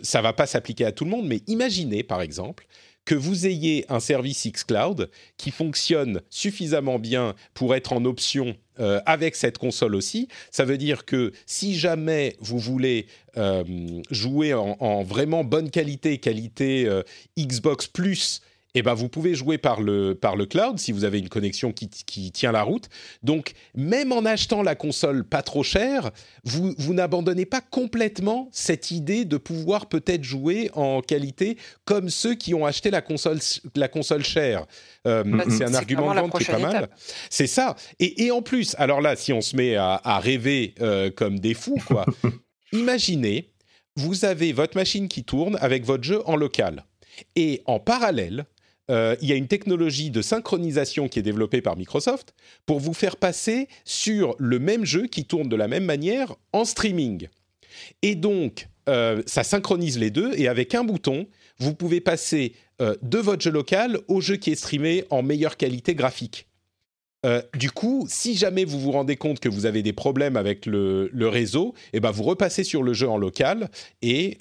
ça 0.01 0.21
va 0.21 0.33
pas 0.33 0.47
s'appliquer 0.47 0.85
à 0.85 0.91
tout 0.91 1.03
le 1.05 1.11
monde, 1.11 1.27
mais 1.27 1.41
imaginez 1.47 2.01
par 2.03 2.21
exemple 2.21 2.65
que 3.07 3.15
vous 3.15 3.47
ayez 3.47 3.85
un 3.87 4.01
service 4.01 4.45
xCloud 4.45 5.09
qui 5.37 5.49
fonctionne 5.49 6.21
suffisamment 6.29 6.99
bien 6.99 7.35
pour 7.53 7.73
être 7.73 7.93
en 7.93 8.03
option 8.03 8.57
euh, 8.81 8.99
avec 9.05 9.37
cette 9.37 9.57
console 9.57 9.95
aussi. 9.95 10.27
Ça 10.51 10.65
veut 10.65 10.77
dire 10.77 11.05
que 11.05 11.31
si 11.45 11.79
jamais 11.79 12.35
vous 12.41 12.59
voulez 12.59 13.07
euh, 13.37 13.63
jouer 14.11 14.53
en, 14.53 14.75
en 14.81 15.03
vraiment 15.03 15.45
bonne 15.45 15.71
qualité, 15.71 16.17
qualité 16.17 16.85
euh, 16.85 17.01
Xbox 17.39 17.87
Plus, 17.87 18.41
eh 18.77 18.81
ben 18.83 18.93
vous 18.93 19.09
pouvez 19.09 19.35
jouer 19.35 19.57
par 19.57 19.81
le, 19.81 20.13
par 20.13 20.35
le 20.35 20.45
cloud 20.45 20.79
si 20.79 20.91
vous 20.91 21.03
avez 21.03 21.19
une 21.19 21.29
connexion 21.29 21.71
qui, 21.71 21.89
qui 21.89 22.31
tient 22.31 22.51
la 22.51 22.63
route. 22.63 22.89
Donc, 23.23 23.53
même 23.75 24.11
en 24.11 24.25
achetant 24.25 24.61
la 24.61 24.75
console 24.75 25.23
pas 25.23 25.41
trop 25.41 25.63
chère, 25.63 26.11
vous, 26.43 26.75
vous 26.77 26.93
n'abandonnez 26.93 27.45
pas 27.45 27.61
complètement 27.61 28.49
cette 28.51 28.91
idée 28.91 29.25
de 29.25 29.37
pouvoir 29.37 29.87
peut-être 29.87 30.23
jouer 30.23 30.69
en 30.73 31.01
qualité 31.01 31.57
comme 31.85 32.09
ceux 32.09 32.35
qui 32.35 32.53
ont 32.53 32.65
acheté 32.65 32.91
la 32.91 33.01
console, 33.01 33.39
la 33.75 33.87
console 33.87 34.23
chère. 34.23 34.65
Euh, 35.07 35.23
c'est 35.49 35.63
un 35.63 35.73
argument 35.73 36.13
de 36.13 36.19
vente 36.19 36.37
qui 36.37 36.43
est 36.43 36.53
pas 36.53 36.59
mal. 36.59 36.89
C'est 37.29 37.47
ça. 37.47 37.75
Et, 37.99 38.25
et 38.25 38.31
en 38.31 38.41
plus, 38.41 38.75
alors 38.77 39.01
là, 39.01 39.15
si 39.15 39.33
on 39.33 39.41
se 39.41 39.55
met 39.55 39.75
à, 39.75 39.99
à 40.03 40.19
rêver 40.19 40.75
euh, 40.81 41.09
comme 41.09 41.39
des 41.39 41.53
fous, 41.53 41.81
quoi, 41.85 42.05
imaginez, 42.73 43.53
vous 43.95 44.25
avez 44.25 44.53
votre 44.53 44.77
machine 44.77 45.07
qui 45.07 45.23
tourne 45.23 45.57
avec 45.61 45.83
votre 45.85 46.03
jeu 46.03 46.21
en 46.25 46.35
local. 46.35 46.85
Et 47.35 47.61
en 47.65 47.79
parallèle, 47.79 48.45
euh, 48.89 49.15
il 49.21 49.27
y 49.27 49.33
a 49.33 49.35
une 49.35 49.47
technologie 49.47 50.09
de 50.11 50.21
synchronisation 50.21 51.09
qui 51.09 51.19
est 51.19 51.23
développée 51.23 51.61
par 51.61 51.75
Microsoft 51.75 52.33
pour 52.65 52.79
vous 52.79 52.93
faire 52.93 53.17
passer 53.17 53.67
sur 53.83 54.35
le 54.39 54.59
même 54.59 54.85
jeu 54.85 55.07
qui 55.07 55.25
tourne 55.25 55.49
de 55.49 55.55
la 55.55 55.67
même 55.67 55.85
manière 55.85 56.35
en 56.53 56.63
streaming. 56.63 57.27
Et 58.01 58.15
donc, 58.15 58.67
euh, 58.87 59.21
ça 59.25 59.43
synchronise 59.43 59.99
les 59.99 60.09
deux 60.09 60.31
et 60.35 60.47
avec 60.47 60.73
un 60.73 60.85
bouton, 60.85 61.27
vous 61.59 61.73
pouvez 61.73 61.99
passer 61.99 62.53
euh, 62.81 62.95
de 63.01 63.17
votre 63.17 63.41
jeu 63.41 63.51
local 63.51 63.99
au 64.07 64.21
jeu 64.21 64.37
qui 64.37 64.51
est 64.51 64.55
streamé 64.55 65.03
en 65.09 65.21
meilleure 65.21 65.57
qualité 65.57 65.95
graphique. 65.95 66.47
Du 67.57 67.71
coup, 67.71 68.05
si 68.07 68.37
jamais 68.37 68.63
vous 68.63 68.79
vous 68.79 68.91
rendez 68.91 69.17
compte 69.17 69.41
que 69.41 69.49
vous 69.49 69.65
avez 69.65 69.83
des 69.83 69.91
problèmes 69.91 70.37
avec 70.37 70.65
le, 70.65 71.09
réseau, 71.27 71.73
eh 71.91 71.99
ben 71.99 72.09
vous 72.09 72.23
repassez 72.23 72.63
sur 72.63 72.83
le 72.83 72.93
jeu 72.93 73.09
en 73.09 73.17
local 73.17 73.69
et 74.01 74.37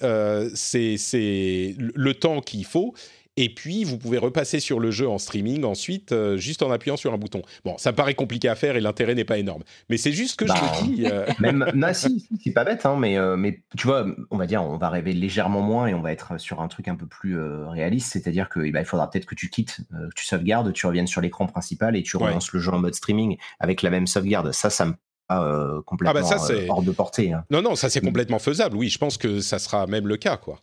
c'est 0.53 1.75
le 1.77 2.13
temps 2.13 2.39
qu'il 2.39 2.63
faut. 2.63 2.93
Et 3.37 3.53
puis 3.53 3.83
vous 3.83 3.97
pouvez 3.97 4.17
repasser 4.17 4.59
sur 4.59 4.79
le 4.79 4.91
jeu 4.91 5.07
en 5.07 5.17
streaming 5.17 5.63
ensuite, 5.63 6.11
euh, 6.11 6.35
juste 6.37 6.61
en 6.63 6.71
appuyant 6.71 6.97
sur 6.97 7.13
un 7.13 7.17
bouton. 7.17 7.41
Bon, 7.63 7.77
ça 7.77 7.93
paraît 7.93 8.15
compliqué 8.15 8.49
à 8.49 8.55
faire 8.55 8.75
et 8.75 8.81
l'intérêt 8.81 9.15
n'est 9.15 9.23
pas 9.25 9.37
énorme, 9.37 9.63
mais 9.89 9.97
c'est 9.97 10.11
juste 10.11 10.37
que 10.39 10.45
je 10.47 10.51
Bah, 10.53 10.61
me 10.61 10.95
dis. 10.95 11.05
euh, 11.05 11.25
Même, 11.39 11.65
non, 11.73 11.93
si, 11.93 12.19
si, 12.19 12.27
c'est 12.43 12.51
pas 12.51 12.63
bête, 12.65 12.85
hein, 12.85 12.95
mais, 12.99 13.17
euh, 13.17 13.37
mais 13.37 13.61
tu 13.77 13.87
vois, 13.87 14.05
on 14.31 14.37
va 14.37 14.45
dire, 14.47 14.63
on 14.63 14.77
va 14.77 14.89
rêver 14.89 15.13
légèrement 15.13 15.61
moins 15.61 15.87
et 15.87 15.93
on 15.93 16.01
va 16.01 16.11
être 16.11 16.39
sur 16.39 16.61
un 16.61 16.67
truc 16.67 16.87
un 16.87 16.95
peu 16.95 17.05
plus 17.05 17.37
euh, 17.37 17.67
réaliste, 17.69 18.11
c'est-à-dire 18.13 18.49
que 18.49 18.59
eh 18.61 18.71
ben, 18.71 18.79
il 18.81 18.85
faudra 18.85 19.09
peut-être 19.09 19.25
que 19.25 19.35
tu 19.35 19.49
quittes, 19.49 19.77
euh, 19.93 20.09
que 20.09 20.13
tu 20.15 20.25
sauvegardes, 20.25 20.73
tu 20.73 20.85
reviennes 20.87 21.07
sur 21.07 21.21
l'écran 21.21 21.45
principal 21.47 21.95
et 21.95 22.03
tu 22.03 22.17
Ouais. 22.17 22.23
relances 22.25 22.51
le 22.51 22.59
jeu 22.59 22.71
en 22.73 22.79
mode 22.79 22.95
streaming 22.95 23.37
avec 23.59 23.81
la 23.83 23.89
même 23.91 24.07
sauvegarde. 24.07 24.51
Ça, 24.51 24.69
ça 24.69 24.85
me 24.85 24.93
euh, 25.29 25.81
complètement 25.85 26.23
ça, 26.23 26.37
euh, 26.53 26.65
hors 26.69 26.81
de 26.83 26.91
portée. 26.93 27.33
hein. 27.33 27.43
Non, 27.51 27.61
non, 27.61 27.75
ça 27.75 27.89
c'est 27.89 27.99
complètement 27.99 28.39
faisable. 28.39 28.77
Oui, 28.77 28.87
je 28.89 28.97
pense 28.97 29.17
que 29.17 29.41
ça 29.41 29.59
sera 29.59 29.85
même 29.85 30.07
le 30.07 30.15
cas, 30.15 30.37
quoi. 30.37 30.61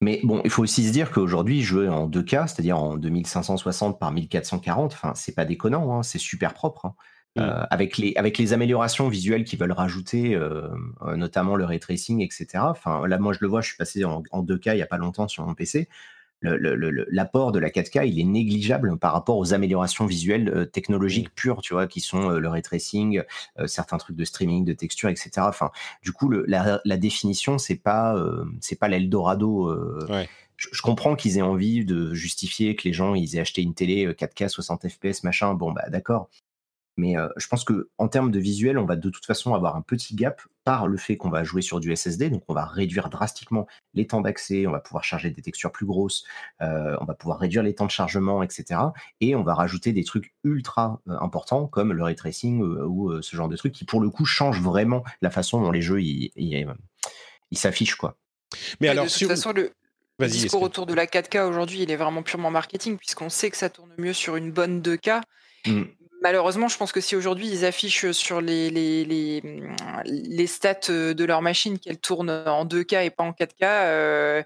Mais 0.00 0.20
bon, 0.24 0.40
il 0.44 0.50
faut 0.50 0.62
aussi 0.62 0.86
se 0.86 0.92
dire 0.92 1.10
qu'aujourd'hui, 1.10 1.62
jouer 1.62 1.88
en 1.88 2.08
2K, 2.08 2.48
c'est-à-dire 2.48 2.78
en 2.78 2.96
2560 2.96 3.98
par 3.98 4.12
1440, 4.12 4.92
enfin, 4.94 5.12
c'est 5.14 5.34
pas 5.34 5.44
déconnant, 5.44 5.94
hein, 5.94 6.02
c'est 6.02 6.18
super 6.18 6.54
propre. 6.54 6.86
hein. 6.86 6.94
Mm. 7.36 7.40
Euh, 7.42 7.64
avec, 7.70 7.96
les, 7.96 8.12
avec 8.16 8.38
les 8.38 8.52
améliorations 8.52 9.08
visuelles 9.08 9.44
qu'ils 9.44 9.58
veulent 9.58 9.70
rajouter, 9.72 10.34
euh, 10.34 10.68
euh, 11.02 11.16
notamment 11.16 11.54
le 11.54 11.64
ray 11.64 11.78
tracing, 11.78 12.22
etc. 12.22 12.46
Enfin, 12.62 13.06
là, 13.06 13.18
moi, 13.18 13.32
je 13.32 13.38
le 13.40 13.46
vois, 13.48 13.60
je 13.60 13.68
suis 13.68 13.76
passé 13.76 14.04
en, 14.04 14.22
en 14.32 14.42
2K 14.42 14.74
il 14.74 14.78
y 14.78 14.82
a 14.82 14.86
pas 14.86 14.98
longtemps 14.98 15.28
sur 15.28 15.46
mon 15.46 15.54
PC. 15.54 15.88
L'apport 16.42 17.52
de 17.52 17.58
la 17.58 17.68
4K, 17.70 18.06
il 18.06 18.18
est 18.18 18.24
négligeable 18.24 18.96
par 18.98 19.12
rapport 19.12 19.38
aux 19.38 19.52
améliorations 19.54 20.06
visuelles 20.06 20.48
euh, 20.48 20.64
technologiques 20.64 21.34
pures, 21.34 21.60
tu 21.62 21.74
vois, 21.74 21.86
qui 21.86 22.00
sont 22.00 22.30
euh, 22.30 22.38
le 22.38 22.48
ray 22.48 22.62
tracing, 22.62 23.22
euh, 23.58 23.66
certains 23.66 23.98
trucs 23.98 24.16
de 24.16 24.24
streaming, 24.24 24.64
de 24.64 24.72
texture, 24.72 25.08
etc. 25.08 25.30
Enfin, 25.40 25.70
du 26.02 26.12
coup, 26.12 26.28
le- 26.28 26.44
la, 26.46 26.80
la 26.84 26.96
définition, 26.96 27.58
c'est 27.58 27.76
pas, 27.76 28.16
c'est 28.60 28.78
pas 28.78 28.88
l'Eldorado. 28.88 29.70
Ouais. 30.08 30.28
je, 30.56 30.82
comprends 30.82 31.16
qu'ils 31.16 31.38
aient 31.38 31.42
envie 31.42 31.84
de 31.84 32.12
justifier 32.14 32.76
que 32.76 32.86
les 32.86 32.92
gens 32.92 33.14
ils 33.14 33.36
aient 33.36 33.40
acheté 33.40 33.62
une 33.62 33.74
télé 33.74 34.06
euh, 34.06 34.12
4K 34.12 34.48
60 34.48 34.88
FPS 34.88 35.22
machin 35.24 35.54
bon 35.54 35.72
bah 35.72 35.88
d'accord 35.88 36.28
mais 37.00 37.16
euh, 37.16 37.28
je 37.36 37.46
pense 37.48 37.64
que 37.64 37.88
en 37.98 38.08
termes 38.08 38.30
de 38.30 38.38
visuel 38.38 38.78
on 38.78 38.84
va 38.84 38.96
de 38.96 39.10
toute 39.10 39.24
façon 39.24 39.54
avoir 39.54 39.74
un 39.76 39.82
petit 39.82 40.14
gap 40.14 40.42
par 40.64 40.86
le 40.86 40.96
fait 40.98 41.16
qu'on 41.16 41.30
va 41.30 41.42
jouer 41.42 41.62
sur 41.62 41.80
du 41.80 41.94
SSD 41.94 42.30
donc 42.30 42.42
on 42.48 42.54
va 42.54 42.66
réduire 42.66 43.08
drastiquement 43.08 43.66
les 43.94 44.06
temps 44.06 44.20
d'accès 44.20 44.66
on 44.66 44.70
va 44.70 44.80
pouvoir 44.80 45.02
charger 45.02 45.30
des 45.30 45.42
textures 45.42 45.72
plus 45.72 45.86
grosses 45.86 46.24
euh, 46.60 46.96
on 47.00 47.04
va 47.06 47.14
pouvoir 47.14 47.38
réduire 47.38 47.62
les 47.62 47.74
temps 47.74 47.86
de 47.86 47.90
chargement 47.90 48.42
etc 48.42 48.80
et 49.20 49.34
on 49.34 49.42
va 49.42 49.54
rajouter 49.54 49.92
des 49.92 50.04
trucs 50.04 50.34
ultra 50.44 51.00
euh, 51.08 51.16
importants 51.20 51.66
comme 51.66 51.92
le 51.92 52.02
ray 52.02 52.14
tracing 52.14 52.62
euh, 52.62 52.84
ou 52.84 53.10
euh, 53.10 53.22
ce 53.22 53.34
genre 53.34 53.48
de 53.48 53.56
trucs 53.56 53.72
qui 53.72 53.84
pour 53.84 54.00
le 54.00 54.10
coup 54.10 54.24
changent 54.24 54.60
vraiment 54.60 55.02
la 55.22 55.30
façon 55.30 55.60
dont 55.62 55.70
les 55.70 55.82
jeux 55.82 56.02
ils 56.02 56.30
s'affichent 57.52 57.96
quoi 57.96 58.16
Mais 58.80 58.86
Mais 58.86 58.88
alors, 58.88 59.06
de 59.06 59.10
toute 59.10 59.28
façon, 59.28 59.52
le, 59.52 59.62
le 59.62 59.72
Vas-y, 60.26 60.32
discours 60.32 60.62
autour 60.62 60.86
de 60.86 60.94
la 60.94 61.06
4K 61.06 61.48
aujourd'hui, 61.48 61.80
il 61.82 61.90
est 61.90 61.96
vraiment 61.96 62.22
purement 62.22 62.50
marketing, 62.50 62.98
puisqu'on 62.98 63.30
sait 63.30 63.50
que 63.50 63.56
ça 63.56 63.70
tourne 63.70 63.92
mieux 63.96 64.12
sur 64.12 64.36
une 64.36 64.52
bonne 64.52 64.82
2K. 64.82 65.22
Mm. 65.66 65.82
Malheureusement, 66.22 66.68
je 66.68 66.76
pense 66.76 66.92
que 66.92 67.00
si 67.00 67.16
aujourd'hui 67.16 67.48
ils 67.48 67.64
affichent 67.64 68.10
sur 68.12 68.40
les, 68.40 68.70
les, 68.70 69.04
les, 69.04 69.40
hum, 69.44 69.74
les 70.06 70.46
stats 70.46 70.88
de 70.90 71.24
leur 71.24 71.40
machine 71.42 71.78
qu'elle 71.78 71.98
tourne 71.98 72.30
en 72.30 72.64
2K 72.66 73.04
et 73.06 73.10
pas 73.10 73.24
en 73.24 73.30
4K, 73.32 73.48
euh, 73.62 74.42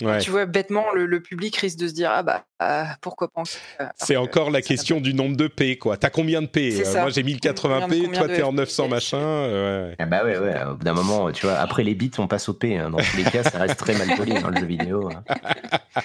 Ouais. 0.00 0.18
tu 0.18 0.30
vois, 0.30 0.46
bêtement, 0.46 0.86
le, 0.94 1.06
le 1.06 1.20
public 1.20 1.54
risque 1.58 1.78
de 1.78 1.86
se 1.86 1.92
dire 1.92 2.10
Ah 2.12 2.24
bah, 2.24 2.44
ah, 2.58 2.96
pourquoi 3.02 3.28
pas 3.28 3.42
en 3.42 3.44
4K 3.44 3.56
Alors 3.78 3.92
C'est 3.98 4.16
encore 4.16 4.50
la 4.50 4.60
question 4.60 5.00
du 5.00 5.14
nombre 5.14 5.36
de 5.36 5.46
P, 5.46 5.76
quoi. 5.78 5.96
T'as 5.96 6.10
combien 6.10 6.42
de 6.42 6.46
P? 6.48 6.82
Euh. 6.84 7.00
Moi 7.02 7.10
j'ai 7.10 7.22
1080p, 7.22 7.52
Combien- 7.82 8.04
combien 8.04 8.18
toi 8.18 8.26
t'es 8.28 8.42
en 8.42 8.50
FPS? 8.50 8.56
900 8.56 8.88
machin. 8.88 9.18
euh, 9.20 9.90
ouais. 9.90 9.96
Ah 10.00 10.06
bah 10.06 10.24
ouais, 10.24 10.38
ouais, 10.38 10.54
au 10.64 10.74
bout 10.74 10.82
d'un 10.82 10.94
moment, 10.94 11.30
tu 11.30 11.46
vois, 11.46 11.56
après 11.56 11.84
les 11.84 11.94
bits, 11.94 12.10
on 12.18 12.26
passe 12.26 12.48
au 12.48 12.54
P. 12.54 12.78
hein. 12.78 12.90
Dans 12.90 12.98
tous 12.98 13.16
les 13.16 13.22
cas, 13.24 13.44
ça 13.44 13.58
reste 13.58 13.76
très 13.78 13.94
mal 13.94 14.16
poli 14.16 14.32
dans 14.40 14.48
le 14.48 14.56
jeu 14.58 14.66
vidéo. 14.66 15.08
hein. 15.08 15.22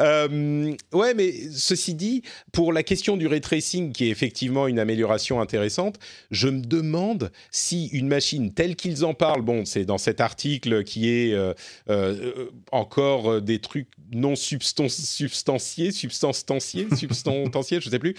Euh, 0.00 0.74
ouais, 0.92 1.14
mais 1.14 1.32
ceci 1.52 1.94
dit, 1.94 2.22
pour 2.52 2.72
la 2.72 2.82
question 2.82 3.16
du 3.16 3.26
ray 3.26 3.40
tracing, 3.40 3.92
qui 3.92 4.06
est 4.06 4.10
effectivement 4.10 4.66
une 4.66 4.78
amélioration 4.78 5.40
intéressante, 5.40 5.98
je 6.30 6.48
me 6.48 6.60
demande 6.60 7.30
si 7.50 7.86
une 7.88 8.08
machine 8.08 8.52
telle 8.52 8.76
qu'ils 8.76 9.04
en 9.04 9.14
parlent, 9.14 9.42
bon, 9.42 9.64
c'est 9.64 9.84
dans 9.84 9.98
cet 9.98 10.20
article 10.20 10.84
qui 10.84 11.08
est 11.10 11.32
euh, 11.32 11.54
euh, 11.88 12.50
encore 12.72 13.30
euh, 13.30 13.40
des 13.40 13.58
trucs 13.58 13.88
non 14.12 14.34
substan- 14.34 14.88
substantiés, 14.88 15.92
substantiés, 15.92 16.86
substantiés, 16.94 17.80
je 17.80 17.90
sais 17.90 17.98
plus, 17.98 18.14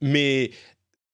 mais 0.00 0.50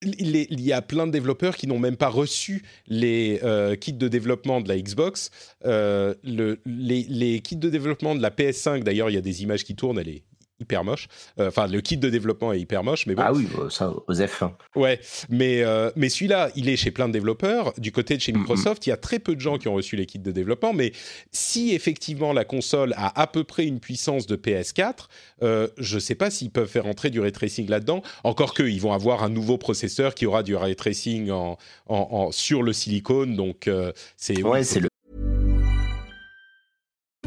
il 0.02 0.60
y 0.60 0.72
a 0.72 0.82
plein 0.82 1.06
de 1.06 1.12
développeurs 1.12 1.56
qui 1.56 1.66
n'ont 1.66 1.78
même 1.78 1.96
pas 1.96 2.08
reçu 2.08 2.62
les 2.86 3.40
euh, 3.42 3.76
kits 3.76 3.92
de 3.92 4.08
développement 4.08 4.60
de 4.60 4.68
la 4.68 4.78
Xbox. 4.78 5.30
Euh, 5.64 6.14
le- 6.22 6.60
les, 6.66 7.04
les 7.08 7.40
kits 7.40 7.56
de 7.56 7.70
développement 7.70 8.14
de 8.14 8.20
la 8.22 8.30
PS5, 8.30 8.82
d'ailleurs, 8.82 9.10
il 9.10 9.14
y 9.14 9.18
a 9.18 9.22
des 9.22 9.42
images 9.42 9.64
qui 9.64 9.74
tournent, 9.74 9.98
elle 9.98 10.08
est 10.08 10.22
hyper 10.60 10.84
moche. 10.84 11.08
Euh, 11.40 11.48
Enfin, 11.48 11.66
le 11.66 11.80
kit 11.80 11.96
de 11.96 12.08
développement 12.10 12.52
est 12.52 12.60
hyper 12.60 12.82
moche, 12.82 13.06
mais 13.06 13.14
bon. 13.14 13.22
Ah 13.24 13.32
oui, 13.32 13.46
bah, 13.56 13.68
ça, 13.70 13.92
Osef. 14.08 14.42
Ouais, 14.74 15.00
mais, 15.28 15.62
euh, 15.62 15.90
mais 15.96 16.08
celui-là, 16.08 16.50
il 16.56 16.68
est 16.68 16.76
chez 16.76 16.90
plein 16.90 17.08
de 17.08 17.12
développeurs. 17.12 17.72
Du 17.78 17.92
côté 17.92 18.16
de 18.16 18.20
chez. 18.22 18.32
Microsoft, 18.32 18.86
il 18.86 18.90
y 18.90 18.92
a 18.92 18.96
très 18.96 19.18
peu 19.18 19.34
de 19.34 19.40
gens 19.40 19.58
qui 19.58 19.68
ont 19.68 19.74
reçu 19.74 19.96
les 19.96 20.06
kits 20.06 20.18
de 20.18 20.30
développement. 20.32 20.72
Mais 20.72 20.92
si 21.32 21.72
effectivement 21.74 22.32
la 22.32 22.44
console 22.44 22.92
a 22.96 23.18
à 23.20 23.26
peu 23.26 23.44
près 23.44 23.66
une 23.66 23.80
puissance 23.80 24.26
de 24.26 24.36
PS4, 24.36 25.08
euh, 25.42 25.68
je 25.78 25.94
ne 25.96 26.00
sais 26.00 26.14
pas 26.14 26.30
s'ils 26.30 26.50
peuvent 26.50 26.68
faire 26.68 26.86
entrer 26.86 27.10
du 27.10 27.20
ray 27.20 27.32
tracing 27.32 27.68
là-dedans. 27.68 28.02
Encore 28.24 28.52
que, 28.54 28.62
ils 28.62 28.80
vont 28.80 28.92
avoir 28.92 29.22
un 29.22 29.28
nouveau 29.28 29.58
processeur 29.58 30.14
qui 30.14 30.26
aura 30.26 30.42
du 30.42 30.54
ray 30.56 30.74
tracing 30.76 31.30
en, 31.30 31.56
en- 31.86 32.08
en- 32.10 32.32
sur 32.32 32.62
le 32.62 32.72
silicone. 32.72 33.36
Donc, 33.36 33.68
euh, 33.68 33.92
c'est 34.16 34.42
Ouais, 34.42 34.64
c'est 34.64 34.80
le. 34.80 34.88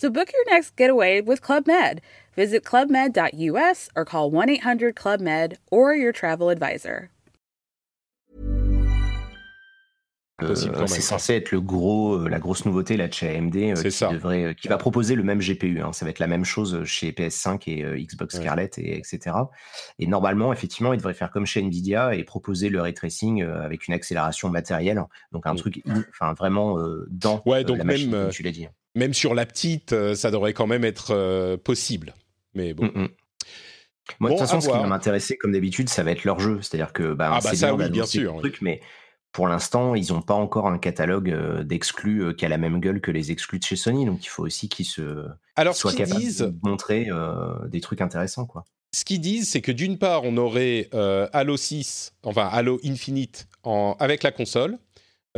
So 0.00 0.10
book 0.10 0.30
your 0.32 0.44
next 0.54 0.76
getaway 0.76 1.20
with 1.20 1.40
Club 1.42 1.66
Med. 1.66 2.00
Visit 2.36 2.62
clubmed.us 2.64 3.88
or 3.96 4.04
call 4.04 4.30
1 4.30 4.48
800 4.48 4.94
Club 4.94 5.20
Med 5.20 5.58
or 5.72 5.92
your 5.92 6.12
travel 6.12 6.50
advisor. 6.50 7.10
Euh, 10.40 10.54
c'est 10.86 11.00
censé 11.00 11.34
être 11.34 11.50
le 11.50 11.60
gros, 11.60 12.12
euh, 12.14 12.28
la 12.28 12.38
grosse 12.38 12.64
nouveauté 12.64 12.96
là 12.96 13.08
de 13.08 13.12
chez 13.12 13.36
AMD 13.36 13.56
euh, 13.56 13.82
qui 13.82 13.90
ça. 13.90 14.12
devrait, 14.12 14.44
euh, 14.44 14.52
qui 14.52 14.68
va 14.68 14.76
proposer 14.78 15.16
le 15.16 15.24
même 15.24 15.40
GPU. 15.40 15.80
hein. 15.82 15.92
Ça 15.92 16.04
va 16.04 16.12
être 16.12 16.20
la 16.20 16.28
même 16.28 16.44
chose 16.44 16.84
chez 16.84 17.10
PS5 17.10 17.62
et 17.66 17.82
euh, 17.84 17.98
Xbox 17.98 18.36
Ouais. 18.36 18.42
Scarlett 18.42 18.78
et 18.78 18.96
etc. 18.96 19.34
Et 19.98 20.06
normalement, 20.06 20.52
effectivement, 20.52 20.92
il 20.92 20.98
devrait 20.98 21.14
faire 21.14 21.32
comme 21.32 21.44
chez 21.44 21.60
Nvidia 21.60 22.14
et 22.14 22.22
proposer 22.22 22.68
le 22.68 22.80
ray 22.80 22.94
tracing 22.94 23.42
euh, 23.42 23.60
avec 23.62 23.88
une 23.88 23.94
accélération 23.94 24.48
matérielle. 24.48 25.02
Donc 25.32 25.44
un 25.48 25.54
Mm. 25.54 25.56
truc, 25.56 25.82
enfin 26.10 26.34
vraiment 26.34 26.78
euh, 26.78 27.08
dans 27.10 27.42
Ouais, 27.44 27.62
euh, 27.62 27.64
donc 27.64 27.78
la 27.78 27.84
machine, 27.84 28.10
même, 28.12 28.20
comme 28.20 28.28
euh, 28.28 28.30
tu 28.30 28.44
l'as 28.44 28.52
dit. 28.52 28.68
Même 28.98 29.14
sur 29.14 29.34
la 29.34 29.46
petite, 29.46 29.92
euh, 29.92 30.14
ça 30.14 30.30
devrait 30.30 30.52
quand 30.52 30.66
même 30.66 30.84
être 30.84 31.12
euh, 31.12 31.56
possible. 31.56 32.14
Mais 32.54 32.74
bon. 32.74 32.86
Mm, 32.86 33.02
mm. 33.02 33.08
Moi, 34.20 34.30
Bon, 34.30 34.34
de 34.34 34.40
toute 34.40 34.48
façon, 34.48 34.60
ce 34.60 34.68
qui 34.68 34.72
va 34.72 34.86
m'intéresser, 34.86 35.36
comme 35.36 35.52
d'habitude, 35.52 35.88
ça 35.88 36.02
va 36.02 36.10
être 36.10 36.24
leur 36.24 36.40
jeu. 36.40 36.60
C'est-à-dire 36.62 36.92
que 36.92 37.12
bah, 37.12 37.30
Ah 37.34 37.40
bah 37.42 37.50
c'est 37.50 37.56
ça, 37.56 37.74
bien 37.74 37.86
oui, 37.86 37.90
bien 37.90 38.06
sûr, 38.06 38.36
oui. 38.42 38.52
mais 38.62 38.80
pour 39.32 39.46
l'instant, 39.46 39.94
ils 39.94 40.12
n'ont 40.12 40.22
pas 40.22 40.34
encore 40.34 40.66
un 40.66 40.78
catalogue 40.78 41.30
euh, 41.30 41.62
d'exclus 41.62 42.34
qui 42.34 42.44
a 42.44 42.48
la 42.48 42.58
même 42.58 42.80
gueule 42.80 43.00
que 43.00 43.10
les 43.10 43.30
exclus 43.30 43.58
de 43.58 43.64
chez 43.64 43.76
Sony. 43.76 44.06
Donc, 44.06 44.24
il 44.24 44.28
faut 44.28 44.44
aussi 44.44 44.68
qu'ils 44.68 44.86
se 44.86 45.26
Alors, 45.56 45.76
soient 45.76 45.92
capables 45.92 46.20
disent, 46.20 46.38
de 46.38 46.54
montrer 46.62 47.08
euh, 47.10 47.66
des 47.68 47.80
trucs 47.80 48.00
intéressants, 48.00 48.46
quoi. 48.46 48.64
ce 48.92 49.04
qu'ils 49.04 49.20
disent, 49.20 49.50
c'est 49.50 49.60
que 49.60 49.72
d'une 49.72 49.98
part, 49.98 50.24
on 50.24 50.36
aurait 50.38 50.88
euh, 50.94 51.28
Halo 51.32 51.56
6, 51.56 52.14
enfin 52.24 52.48
Halo 52.50 52.80
Infinite 52.84 53.46
en, 53.62 53.96
avec 54.00 54.22
la 54.22 54.32
console. 54.32 54.78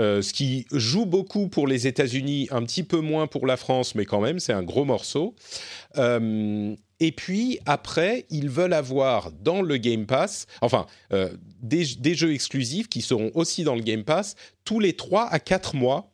Euh, 0.01 0.23
ce 0.23 0.33
qui 0.33 0.67
joue 0.73 1.05
beaucoup 1.05 1.49
pour 1.49 1.67
les 1.67 1.87
États-Unis, 1.87 2.49
un 2.51 2.63
petit 2.63 2.83
peu 2.83 3.01
moins 3.01 3.27
pour 3.27 3.47
la 3.47 3.59
France, 3.59 3.95
mais 3.95 4.07
quand 4.07 4.21
même, 4.21 4.41
c'est 4.41 4.55
un 4.55 4.63
gros 4.63 4.87
morceau. 4.87 5.35
Euh, 5.99 6.75
et 7.01 7.13
puis 7.13 7.59
après, 7.67 8.25
ils 8.31 8.49
veulent 8.49 8.73
avoir 8.73 9.31
dans 9.31 9.61
le 9.61 9.77
Game 9.77 10.07
Pass, 10.07 10.47
enfin, 10.63 10.87
euh, 11.13 11.29
des, 11.61 11.85
des 11.99 12.15
jeux 12.15 12.33
exclusifs 12.33 12.89
qui 12.89 13.03
seront 13.03 13.31
aussi 13.35 13.63
dans 13.63 13.75
le 13.75 13.83
Game 13.83 14.05
Pass 14.05 14.37
tous 14.65 14.81
les 14.81 14.95
3 14.95 15.27
à 15.27 15.39
4 15.39 15.77
mois. 15.77 16.11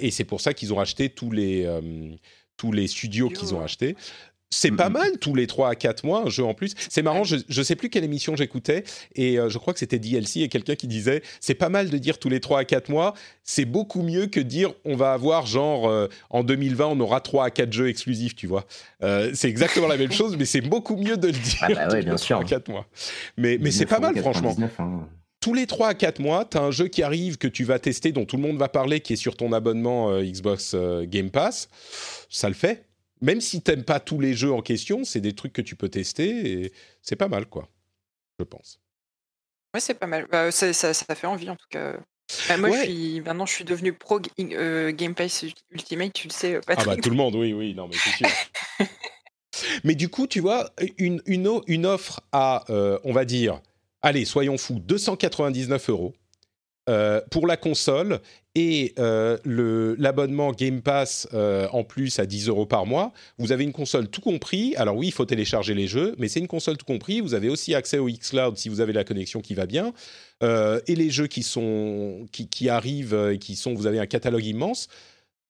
Et 0.00 0.10
c'est 0.10 0.24
pour 0.24 0.40
ça 0.40 0.54
qu'ils 0.54 0.72
ont 0.72 0.80
acheté 0.80 1.10
tous 1.10 1.30
les, 1.30 1.68
tous 2.56 2.72
les 2.72 2.86
studios 2.86 3.28
qu'ils 3.28 3.54
ont 3.54 3.60
achetés. 3.60 3.94
C'est 4.50 4.70
pas 4.70 4.88
mal 4.88 5.18
tous 5.18 5.34
les 5.34 5.46
3 5.46 5.70
à 5.70 5.74
4 5.74 6.04
mois, 6.04 6.22
un 6.26 6.30
jeu 6.30 6.44
en 6.44 6.54
plus. 6.54 6.74
C'est 6.88 7.02
marrant, 7.02 7.24
je, 7.24 7.36
je 7.48 7.62
sais 7.62 7.74
plus 7.74 7.90
quelle 7.90 8.04
émission 8.04 8.36
j'écoutais, 8.36 8.84
et 9.14 9.38
euh, 9.38 9.48
je 9.48 9.58
crois 9.58 9.72
que 9.72 9.78
c'était 9.80 9.98
DLC 9.98 10.40
et 10.40 10.48
quelqu'un 10.48 10.76
qui 10.76 10.86
disait 10.86 11.22
c'est 11.40 11.54
pas 11.54 11.68
mal 11.68 11.90
de 11.90 11.98
dire 11.98 12.18
tous 12.18 12.28
les 12.28 12.40
3 12.40 12.60
à 12.60 12.64
4 12.64 12.88
mois, 12.88 13.14
c'est 13.42 13.64
beaucoup 13.64 14.02
mieux 14.02 14.26
que 14.26 14.40
dire 14.40 14.72
on 14.84 14.96
va 14.96 15.12
avoir 15.12 15.46
genre 15.46 15.88
euh, 15.88 16.08
en 16.30 16.44
2020 16.44 16.86
on 16.86 17.00
aura 17.00 17.20
3 17.20 17.46
à 17.46 17.50
4 17.50 17.72
jeux 17.72 17.88
exclusifs, 17.88 18.36
tu 18.36 18.46
vois. 18.46 18.66
Euh, 19.02 19.30
c'est 19.34 19.48
exactement 19.48 19.88
la 19.88 19.96
même 19.96 20.12
chose, 20.20 20.36
mais 20.38 20.44
c'est 20.44 20.60
beaucoup 20.60 20.96
mieux 20.96 21.16
de 21.16 21.26
le 21.26 21.32
dire 21.32 21.58
Ah 21.62 21.68
bah 21.68 21.74
ouais, 21.74 21.88
tous 21.88 21.96
les 21.96 22.02
bien 22.02 22.14
3 22.14 22.18
sûr. 22.26 22.38
à 22.38 22.44
4 22.44 22.68
mois. 22.68 22.86
Mais, 23.36 23.58
mais 23.60 23.70
c'est 23.72 23.86
pas 23.86 23.98
mal 24.00 24.16
franchement 24.16 24.52
19,99, 24.52 24.68
hein. 24.78 25.08
tous 25.40 25.54
les 25.54 25.66
3 25.66 25.88
à 25.88 25.94
4 25.94 26.20
mois, 26.20 26.44
tu 26.44 26.56
as 26.56 26.62
un 26.62 26.70
jeu 26.70 26.86
qui 26.88 27.02
arrive 27.02 27.36
que 27.36 27.48
tu 27.48 27.64
vas 27.64 27.78
tester, 27.78 28.12
dont 28.12 28.24
tout 28.24 28.36
le 28.36 28.42
monde 28.42 28.58
va 28.58 28.68
parler, 28.68 29.00
qui 29.00 29.12
est 29.12 29.16
sur 29.16 29.36
ton 29.36 29.52
abonnement 29.52 30.10
euh, 30.10 30.22
Xbox 30.22 30.72
euh, 30.74 31.04
Game 31.06 31.30
Pass. 31.30 31.68
Ça 32.30 32.48
le 32.48 32.54
fait. 32.54 32.85
Même 33.22 33.40
si 33.40 33.62
t'aimes 33.62 33.84
pas 33.84 34.00
tous 34.00 34.20
les 34.20 34.34
jeux 34.34 34.52
en 34.52 34.60
question, 34.62 35.04
c'est 35.04 35.20
des 35.20 35.34
trucs 35.34 35.52
que 35.52 35.62
tu 35.62 35.74
peux 35.76 35.88
tester 35.88 36.52
et 36.64 36.72
c'est 37.02 37.16
pas 37.16 37.28
mal, 37.28 37.46
quoi. 37.46 37.68
Je 38.38 38.44
pense. 38.44 38.78
Ouais, 39.74 39.80
c'est 39.80 39.94
pas 39.94 40.06
mal. 40.06 40.26
Bah, 40.30 40.50
ça, 40.50 40.72
ça, 40.72 40.92
ça 40.94 41.14
fait 41.14 41.26
envie 41.26 41.48
en 41.50 41.56
tout 41.56 41.66
cas. 41.70 41.96
Bah, 42.48 42.56
moi, 42.56 42.70
Ouais. 42.70 42.78
je 42.78 42.82
suis 42.90 43.20
maintenant, 43.20 43.46
je 43.46 43.52
suis 43.54 43.64
devenu 43.64 43.92
pro 43.92 44.20
euh, 44.40 44.90
Game 44.92 45.14
Pass 45.14 45.44
Ultimate, 45.70 46.12
tu 46.12 46.28
le 46.28 46.32
sais, 46.32 46.54
euh, 46.56 46.60
Ah 46.66 46.74
Patrick. 46.74 46.86
bah 46.86 46.96
tout 46.96 47.10
le 47.10 47.16
monde, 47.16 47.36
oui, 47.36 47.52
oui, 47.52 47.74
non 47.74 47.88
mais 47.88 47.96
c'est 47.96 48.10
sûr. 48.10 48.26
mais 49.84 49.94
du 49.94 50.08
coup, 50.08 50.26
tu 50.26 50.40
vois, 50.40 50.70
une, 50.98 51.22
une, 51.26 51.86
offre 51.86 52.20
à, 52.32 52.64
euh, 52.70 52.98
on 53.04 53.12
va 53.12 53.24
dire, 53.24 53.60
allez, 54.02 54.24
soyons 54.24 54.58
fous, 54.58 54.80
299 54.80 55.88
euros 55.90 56.14
euh, 56.88 57.20
pour 57.32 57.48
la 57.48 57.56
console 57.56 58.20
et 58.54 58.94
euh, 59.00 59.38
l'abonnement 59.98 60.52
Game 60.52 60.82
Pass 60.82 61.26
euh, 61.34 61.66
en 61.72 61.82
plus 61.82 62.20
à 62.20 62.26
10 62.26 62.46
euros 62.46 62.64
par 62.64 62.86
mois. 62.86 63.12
Vous 63.38 63.50
avez 63.50 63.64
une 63.64 63.72
console 63.72 64.06
tout 64.06 64.20
compris. 64.20 64.76
Alors 64.76 64.96
oui, 64.96 65.08
il 65.08 65.12
faut 65.12 65.24
télécharger 65.24 65.74
les 65.74 65.88
jeux, 65.88 66.14
mais 66.18 66.28
c'est 66.28 66.38
une 66.38 66.46
console 66.46 66.76
tout 66.76 66.86
compris. 66.86 67.20
Vous 67.20 67.34
avez 67.34 67.48
aussi 67.48 67.74
accès 67.74 67.98
au 67.98 68.08
xCloud 68.08 68.56
si 68.56 68.68
vous 68.68 68.80
avez 68.80 68.92
la 68.92 69.02
connexion 69.02 69.40
qui 69.40 69.54
va 69.54 69.66
bien. 69.66 69.92
Et 70.42 70.94
les 70.94 71.10
jeux 71.10 71.26
qui, 71.26 71.44
qui, 72.50 72.68
arrivent 72.68 73.30
et 73.32 73.38
qui 73.38 73.56
sont, 73.56 73.74
vous 73.74 73.86
avez 73.86 73.98
un 73.98 74.06
catalogue 74.06 74.44
immense, 74.44 74.88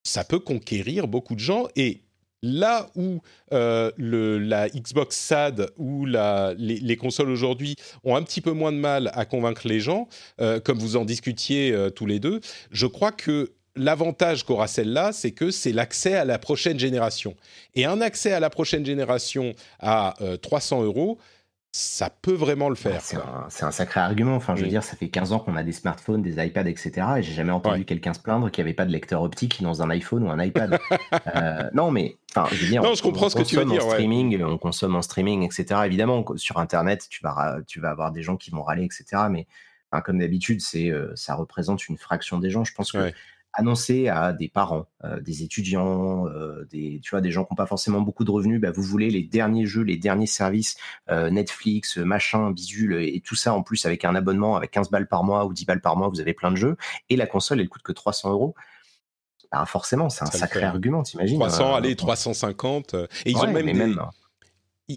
ça 0.04 0.24
peut 0.24 0.38
conquérir 0.38 1.06
beaucoup 1.06 1.34
de 1.34 1.40
gens. 1.40 1.66
Et 1.76 2.00
là 2.46 2.88
où 2.94 3.20
euh, 3.52 3.90
la 3.98 4.68
Xbox 4.68 5.16
SAD 5.16 5.70
ou 5.76 6.06
les, 6.06 6.54
les 6.58 6.96
consoles 6.96 7.30
aujourd'hui 7.30 7.76
ont 8.04 8.16
un 8.16 8.22
petit 8.22 8.40
peu 8.40 8.52
moins 8.52 8.72
de 8.72 8.78
mal 8.78 9.10
à 9.14 9.24
convaincre 9.24 9.66
les 9.66 9.80
gens, 9.80 10.08
euh, 10.40 10.60
comme 10.60 10.78
vous 10.78 10.96
en 10.96 11.04
discutiez 11.04 11.72
euh, 11.72 11.90
tous 11.90 12.06
les 12.06 12.18
deux, 12.18 12.40
je 12.70 12.86
crois 12.86 13.12
que 13.12 13.52
l'avantage 13.76 14.44
qu'aura 14.44 14.66
celle-là, 14.66 15.12
c'est 15.12 15.32
que 15.32 15.50
c'est 15.50 15.72
l'accès 15.72 16.14
à 16.14 16.24
la 16.24 16.38
prochaine 16.38 16.78
génération. 16.78 17.36
Et 17.74 17.84
un 17.84 18.00
accès 18.00 18.32
à 18.32 18.40
la 18.40 18.50
prochaine 18.50 18.84
génération 18.84 19.54
à 19.78 20.14
euh, 20.22 20.36
300 20.36 20.82
euros, 20.82 21.18
ça 21.78 22.08
peut 22.08 22.32
vraiment 22.32 22.70
le 22.70 22.74
faire. 22.74 23.02
C'est 23.02 23.18
un, 23.64 23.70
sacré 23.70 24.00
argument. 24.00 24.34
Enfin, 24.34 24.56
je 24.56 24.62
veux 24.62 24.66
Mm. 24.66 24.70
dire, 24.70 24.82
ça 24.82 24.96
fait 24.96 25.08
15 25.08 25.32
ans 25.32 25.38
qu'on 25.40 25.56
a 25.56 25.62
des 25.62 25.72
smartphones, 25.72 26.22
des 26.22 26.42
iPads, 26.42 26.66
etc. 26.68 26.92
Et 27.18 27.22
j'ai 27.22 27.34
jamais 27.34 27.52
entendu 27.52 27.80
Ouais. 27.80 27.84
quelqu'un 27.84 28.14
se 28.14 28.18
plaindre 28.20 28.50
qu'il 28.50 28.64
n'y 28.64 28.70
avait 28.70 28.74
pas 28.74 28.86
de 28.86 28.92
lecteur 28.92 29.20
optique 29.20 29.62
dans 29.62 29.82
un 29.82 29.90
iPhone 29.90 30.22
ou 30.22 30.30
un 30.30 30.42
iPad. 30.42 30.78
Euh, 31.36 31.68
non, 31.74 31.90
mais 31.90 32.16
enfin, 32.34 32.48
je 32.54 32.62
veux 32.64 32.70
dire, 32.70 32.82
Non, 32.82 32.90
on- 32.92 32.94
je 32.94 33.02
comprends 33.02 33.26
on 33.26 33.28
ce 33.28 33.36
que 33.36 33.42
tu 33.42 33.56
veux 33.56 33.62
consomme 33.64 33.76
dire, 33.78 33.84
En 33.84 33.88
ouais. 33.90 33.94
streaming, 33.94 34.42
on 34.42 34.56
consomme 34.56 34.96
en 34.96 35.02
streaming, 35.02 35.42
etc. 35.42 35.80
Évidemment, 35.84 36.24
sur 36.36 36.56
Internet, 36.58 37.06
tu 37.10 37.20
vas, 37.22 37.32
ra- 37.32 37.56
tu 37.66 37.78
vas 37.80 37.90
avoir 37.90 38.10
des 38.10 38.22
gens 38.22 38.36
qui 38.36 38.50
vont 38.50 38.62
râler, 38.62 38.84
etc. 38.84 39.04
Mais 39.30 39.46
enfin, 39.92 40.00
comme 40.00 40.18
d'habitude, 40.18 40.60
c'est, 40.62 40.88
euh, 40.90 41.12
ça 41.14 41.34
représente 41.34 41.88
une 41.88 41.98
fraction 41.98 42.38
des 42.38 42.48
gens. 42.50 42.64
Je 42.64 42.72
pense 42.72 42.92
que 42.92 42.98
Ouais. 42.98 43.14
Annoncer 43.52 44.08
à 44.08 44.32
des 44.34 44.48
parents, 44.48 44.86
euh, 45.04 45.18
des 45.20 45.42
étudiants, 45.42 46.26
euh, 46.28 46.64
des, 46.70 47.00
tu 47.02 47.10
vois, 47.10 47.20
des 47.22 47.30
gens 47.30 47.44
qui 47.44 47.52
n'ont 47.52 47.56
pas 47.56 47.66
forcément 47.66 48.00
beaucoup 48.02 48.24
de 48.24 48.30
revenus, 48.30 48.60
bah, 48.60 48.70
vous 48.70 48.82
voulez 48.82 49.08
les 49.10 49.22
derniers 49.22 49.64
jeux, 49.64 49.82
les 49.82 49.96
derniers 49.96 50.26
services, 50.26 50.76
euh, 51.10 51.30
Netflix, 51.30 51.96
machin, 51.96 52.50
bidule, 52.50 52.94
et 53.00 53.20
tout 53.24 53.34
ça 53.34 53.54
en 53.54 53.62
plus 53.62 53.86
avec 53.86 54.04
un 54.04 54.14
abonnement 54.14 54.56
avec 54.56 54.70
15 54.72 54.90
balles 54.90 55.08
par 55.08 55.24
mois 55.24 55.46
ou 55.46 55.54
10 55.54 55.64
balles 55.64 55.80
par 55.80 55.96
mois, 55.96 56.08
vous 56.08 56.20
avez 56.20 56.34
plein 56.34 56.50
de 56.50 56.56
jeux, 56.56 56.76
et 57.08 57.16
la 57.16 57.26
console, 57.26 57.60
elle 57.60 57.68
coûte 57.70 57.82
que 57.82 57.92
300 57.92 58.30
euros. 58.30 58.54
Bah, 59.52 59.64
forcément, 59.64 60.10
c'est 60.10 60.24
un 60.24 60.26
Ça 60.26 60.38
sacré 60.38 60.60
fait. 60.60 60.66
argument, 60.66 61.02
t'imagines 61.02 61.38
300, 61.38 61.72
euh, 61.72 61.76
allez, 61.76 61.96
350. 61.96 62.94
euh, 62.94 63.06
Et 63.24 63.30
ils 63.30 63.36
ouais, 63.38 63.46
ont 63.48 63.52
même, 63.52 63.66
des- 63.66 63.72
même, 63.74 64.00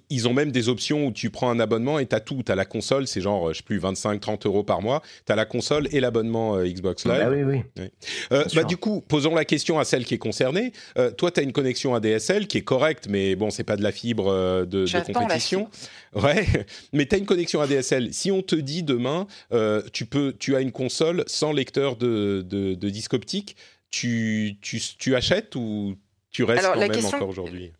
ils- 0.09 0.27
ont 0.27 0.33
même 0.33 0.51
des 0.51 0.69
options 0.69 1.07
où 1.07 1.11
tu 1.11 1.29
prends 1.31 1.49
un 1.49 1.59
abonnement 1.59 1.97
et 1.99 2.05
tu 2.05 2.15
as 2.15 2.19
tout. 2.19 2.43
Tu 2.45 2.51
as 2.51 2.55
la 2.55 2.65
console, 2.65 3.07
c'est 3.07 3.21
genre, 3.21 3.49
euh, 3.49 3.53
je 3.53 3.57
sais 3.57 3.63
plus, 3.63 3.79
25-30 3.79 4.45
euros 4.45 4.63
par 4.63 4.81
mois. 4.81 5.01
Tu 5.25 5.31
as 5.31 5.35
la 5.35 5.45
console 5.45 5.87
et 5.91 5.99
l'abonnement 5.99 6.55
euh, 6.57 6.65
Xbox 6.67 7.05
Live. 7.05 7.17
bah 7.17 7.29
oui, 7.31 7.43
oui. 7.77 7.83
Euh, 8.31 8.45
bah, 8.53 8.63
du 8.63 8.77
coup, 8.77 9.01
posons 9.01 9.33
la 9.33 9.45
question 9.45 9.79
à 9.79 9.85
celle 9.85 10.05
qui 10.05 10.13
est 10.13 10.19
concernée. 10.19 10.73
Euh, 10.97 11.09
toi, 11.11 11.31
tu 11.31 11.39
as 11.39 11.43
une 11.43 11.53
connexion 11.53 11.95
ADSL 11.95 12.47
qui 12.47 12.57
est 12.59 12.63
correcte, 12.63 13.07
mais 13.09 13.35
bon, 13.35 13.49
c'est 13.49 13.63
pas 13.63 13.77
de 13.77 13.83
la 13.83 13.91
fibre 13.91 14.27
euh, 14.27 14.65
de, 14.65 14.85
de 14.85 15.13
compétition. 15.13 15.69
Ouais, 16.15 16.43
mais 16.91 17.05
tu 17.05 17.13
as 17.13 17.17
une 17.19 17.27
connexion 17.27 17.61
ADSL. 17.61 18.13
Si 18.15 18.31
on 18.31 18.41
te 18.41 18.55
dit 18.55 18.81
demain, 18.81 19.27
euh, 19.53 19.83
tu, 19.93 20.07
peux, 20.07 20.33
tu 20.37 20.55
as 20.55 20.61
une 20.61 20.71
console 20.71 21.23
sans 21.27 21.51
lecteur 21.51 21.97
de, 21.97 22.43
de, 22.47 22.73
de 22.73 22.89
disque 22.89 23.13
optique, 23.13 23.55
tu, 23.91 24.57
tu, 24.61 24.81
tu 24.97 25.15
achètes 25.15 25.55
ou 25.55 25.95
tu 26.31 26.43
restes 26.43 26.63
Alors, 26.63 26.73
quand 26.73 26.79
la 26.79 26.87
même 26.87 26.95
question- 26.97 27.17
encore 27.17 27.29
aujourd'hui? 27.29 27.71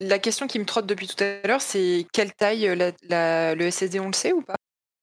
La 0.00 0.18
question 0.18 0.46
qui 0.46 0.58
me 0.58 0.64
trotte 0.64 0.86
depuis 0.86 1.08
tout 1.08 1.22
à 1.22 1.46
l'heure, 1.46 1.60
c'est 1.60 2.06
quelle 2.12 2.32
taille 2.32 2.68
euh, 2.68 2.74
la- 2.76 2.92
la- 3.08 3.54
le 3.54 3.66
SSD, 3.70 3.98
on 4.00 4.06
le 4.06 4.12
sait 4.12 4.32
ou 4.32 4.42
pas? 4.42 4.54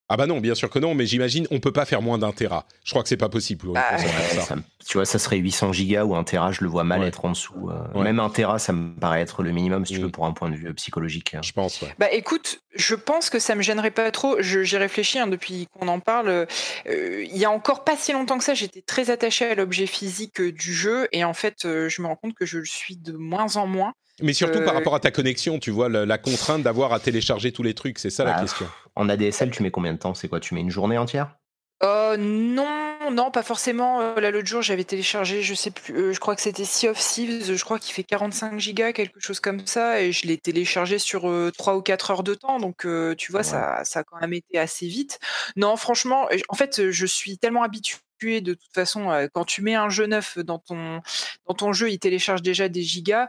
Ah 0.07 0.17
bah 0.17 0.27
non, 0.27 0.39
bien 0.39 0.53
sûr 0.53 0.69
que 0.69 0.77
non, 0.77 0.93
mais 0.93 1.07
j'imagine 1.07 1.47
on 1.49 1.59
peut 1.59 1.71
pas 1.73 1.83
faire 1.83 2.03
moins 2.03 2.19
d'un 2.19 2.31
téra. 2.31 2.67
Je 2.83 2.91
crois 2.91 3.01
que 3.01 3.09
c'est 3.09 3.17
pas 3.17 3.27
possible 3.27 3.69
Bah, 3.73 3.97
ça. 3.97 4.55
tu 4.87 4.97
vois, 4.99 5.05
ça 5.05 5.17
serait 5.17 5.37
800 5.37 5.73
gigas 5.73 6.03
ou 6.03 6.15
un 6.15 6.23
Tera, 6.23 6.51
je 6.51 6.61
le 6.63 6.69
vois 6.69 6.83
mal 6.83 7.01
Ouais. 7.01 7.07
être 7.07 7.25
en 7.25 7.31
dessous. 7.31 7.71
euh, 7.71 7.97
Ouais. 7.97 8.03
Même 8.03 8.19
un 8.19 8.29
Tera, 8.29 8.59
ça 8.59 8.71
me 8.71 8.95
paraît 8.99 9.21
être 9.21 9.41
le 9.41 9.51
minimum, 9.51 9.83
si 9.83 9.93
tu 9.95 9.99
Mm. 9.99 10.03
veux, 10.03 10.11
pour 10.11 10.27
un 10.27 10.31
point 10.31 10.51
de 10.51 10.55
vue 10.55 10.67
euh, 10.69 10.73
psychologique. 10.73 11.35
Je 11.41 11.51
pense, 11.53 11.81
ouais. 11.81 11.93
Bah 11.97 12.11
écoute, 12.11 12.61
je 12.75 12.93
pense 12.93 13.31
que 13.31 13.39
ça 13.39 13.55
me 13.55 13.63
gênerait 13.63 13.89
pas 13.89 14.11
trop. 14.11 14.39
J'y 14.41 14.77
réfléchis 14.77 15.17
hein, 15.17 15.25
depuis 15.25 15.67
qu'on 15.71 15.87
en 15.87 15.99
parle. 15.99 16.29
Euh, 16.29 16.45
il 16.85 17.35
y 17.35 17.43
a 17.45 17.49
encore 17.49 17.83
pas 17.83 17.97
si 17.97 18.13
longtemps 18.13 18.37
que 18.37 18.43
ça, 18.43 18.53
j'étais 18.53 18.83
très 18.83 19.09
attachée 19.09 19.45
à 19.45 19.55
l'objet 19.55 19.87
physique 19.87 20.39
du 20.39 20.71
jeu 20.73 21.07
et 21.13 21.23
en 21.25 21.33
fait, 21.33 21.65
euh, 21.65 21.89
je 21.89 22.03
me 22.03 22.07
rends 22.07 22.15
compte 22.15 22.35
que 22.35 22.45
je 22.45 22.59
le 22.59 22.65
suis 22.65 22.95
de 22.95 23.11
moins 23.13 23.57
en 23.57 23.65
moins. 23.65 23.93
Mais 24.21 24.33
surtout 24.33 24.61
par 24.61 24.73
Euh, 24.73 24.75
rapport 24.75 24.95
à 24.95 24.99
ta 24.99 25.11
connexion, 25.11 25.59
tu 25.59 25.71
vois, 25.71 25.89
la, 25.89 26.05
la 26.05 26.17
contrainte 26.17 26.63
d'avoir 26.63 26.93
à 26.93 26.99
télécharger 26.99 27.51
tous 27.51 27.63
les 27.63 27.73
trucs, 27.73 27.99
c'est 27.99 28.09
ça 28.09 28.23
la 28.25 28.33
Bah, 28.33 28.39
question. 28.41 28.73
En 28.95 29.09
ADSL, 29.09 29.51
tu 29.51 29.61
mets 29.63 29.71
combien 29.71 29.93
de 29.93 29.99
temps? 29.99 30.13
C'est 30.13 30.27
quoi 30.29 30.39
Tu 30.39 30.53
mets 30.53 30.61
une 30.61 30.69
journée 30.71 30.97
entière? 30.97 31.37
Euh, 31.83 32.15
non, 32.17 33.11
non, 33.11 33.31
pas 33.31 33.43
forcément. 33.43 33.99
Euh, 34.01 34.19
là, 34.21 34.31
l'autre 34.31 34.47
jour, 34.47 34.61
j'avais 34.61 34.85
téléchargé, 34.85 35.41
je 35.41 35.53
sais 35.53 35.71
plus, 35.71 35.93
euh, 35.93 36.13
je 36.13 36.19
crois 36.21 36.33
que 36.35 36.41
c'était 36.41 36.63
Sea 36.63 36.87
of 36.87 36.97
Thieves, 36.97 37.53
je 37.53 37.63
crois 37.65 37.79
qu'il 37.79 37.93
fait 37.93 38.03
45 38.05 38.57
gigas, 38.59 38.93
quelque 38.93 39.19
chose 39.19 39.41
comme 39.41 39.67
ça, 39.67 40.01
et 40.01 40.13
je 40.13 40.25
l'ai 40.25 40.37
téléchargé 40.37 40.99
sur 40.99 41.29
euh, 41.29 41.51
3 41.57 41.75
ou 41.75 41.81
4 41.81 42.11
heures 42.11 42.23
de 42.23 42.33
temps, 42.33 42.59
donc 42.59 42.85
euh, 42.85 43.13
tu 43.15 43.31
vois, 43.33 43.43
Ouais. 43.43 43.43
ça, 43.43 43.83
ça 43.83 43.99
a 43.99 44.03
quand 44.05 44.17
même 44.21 44.31
été 44.33 44.57
assez 44.57 44.87
vite. 44.87 45.19
Non, 45.57 45.75
franchement, 45.75 46.29
en 46.47 46.55
fait, 46.55 46.89
je 46.91 47.05
suis 47.05 47.37
tellement 47.37 47.63
habituée 47.63 47.97
de 48.23 48.53
toute 48.53 48.73
façon, 48.73 49.09
quand 49.33 49.45
tu 49.45 49.61
mets 49.61 49.75
un 49.75 49.89
jeu 49.89 50.05
neuf 50.05 50.37
dans 50.39 50.59
ton, 50.59 51.01
dans 51.47 51.53
ton 51.53 51.73
jeu, 51.73 51.91
il 51.91 51.99
télécharge 51.99 52.41
déjà 52.41 52.69
des 52.69 52.81
gigas. 52.81 53.27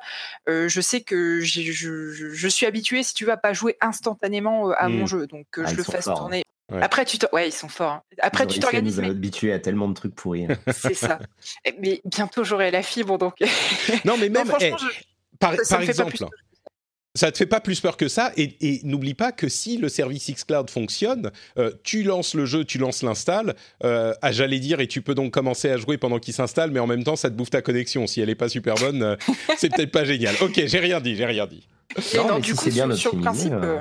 euh, 0.49 0.68
je 0.68 0.80
sais 0.80 1.01
que 1.01 1.41
je, 1.41 2.49
suis 2.49 2.66
habituée, 2.66 3.03
si 3.03 3.14
tu 3.14 3.24
veux, 3.24 3.32
à 3.32 3.37
pas 3.37 3.53
jouer 3.53 3.76
instantanément 3.80 4.70
à 4.70 4.89
mon 4.89 5.05
Mm. 5.05 5.09
jeu, 5.09 5.26
donc 5.26 5.47
que 5.51 5.62
Ah, 5.62 5.70
je 5.70 5.74
le 5.76 5.82
fasse 5.82 6.05
forts, 6.05 6.14
hein. 6.14 6.20
tourner. 6.20 6.43
Ouais. 6.72 6.82
Après, 6.82 7.05
tu 7.05 7.16
ouais, 7.32 7.49
ils 7.49 7.53
sont 7.53 7.68
forts. 7.68 7.93
hein. 7.93 8.03
Après, 8.20 8.45
Ils 8.45 8.49
tu 8.55 8.59
t'organises, 8.61 8.99
mais 8.99 9.09
habituer 9.11 9.53
à 9.53 9.59
tellement 9.61 9.89
de 9.89 9.95
trucs 9.95 10.14
pourris. 10.14 10.47
c'est 10.72 10.95
ça. 10.95 11.18
Eh, 11.64 11.74
Mais 11.78 12.01
bientôt 12.05 12.43
j'aurai 12.45 12.70
la 12.70 12.82
fibre, 12.82 13.18
donc. 13.18 13.34
Non, 14.05 14.16
mais 14.18 14.28
Non, 14.28 14.41
même, 14.41 14.47
franchement, 14.49 14.76
eh, 14.80 14.84
je- 14.95 15.39
par, 15.39 15.55
ça- 15.62 15.82
exemple, 15.82 16.16
ça 17.16 17.32
te 17.32 17.38
fait 17.38 17.46
pas 17.46 17.60
plus 17.60 17.80
peur 17.80 17.96
que 17.96 18.08
ça. 18.08 18.32
Et, 18.36 18.56
et 18.60 18.80
n'oublie 18.84 19.14
pas 19.14 19.32
que 19.32 19.48
si 19.48 19.78
le 19.78 19.88
service 19.88 20.30
xCloud 20.30 20.70
fonctionne, 20.70 21.30
euh, 21.58 21.72
tu 21.82 22.02
lances 22.02 22.34
le 22.34 22.46
jeu, 22.46 22.64
tu 22.64 22.78
lances 22.78 23.02
l'install, 23.02 23.56
euh, 23.84 24.14
ah, 24.22 24.32
j'allais 24.32 24.60
dire, 24.60 24.80
et 24.80 24.86
tu 24.86 25.02
peux 25.02 25.14
donc 25.14 25.32
commencer 25.32 25.70
à 25.70 25.76
jouer 25.76 25.98
pendant 25.98 26.18
qu'il 26.18 26.34
s'installe, 26.34 26.70
mais 26.70 26.80
en 26.80 26.86
même 26.86 27.02
temps, 27.04 27.16
ça 27.16 27.30
te 27.30 27.34
bouffe 27.34 27.50
ta 27.50 27.62
connexion. 27.62 28.06
Si 28.06 28.20
elle 28.20 28.30
est 28.30 28.34
pas 28.36 28.48
super 28.48 28.76
bonne, 28.76 29.02
euh, 29.02 29.16
c'est 29.56 29.74
peut-être 29.74 29.90
pas 29.92 30.04
génial. 30.04 30.34
Ok, 30.40 30.60
j'ai 30.64 30.78
rien 30.78 31.00
dit, 31.00 31.16
j'ai 31.16 31.26
rien 31.26 31.46
dit. 31.46 31.66
Non, 32.14 32.28
non, 32.28 32.34
mais 32.36 32.40
du 32.42 32.50
si 32.50 32.56
coup, 32.56 32.64
c'est 32.64 32.70
bien 32.70 32.94
sur, 32.94 33.14
le 33.14 33.22
principe. 33.22 33.52
euh, 33.52 33.80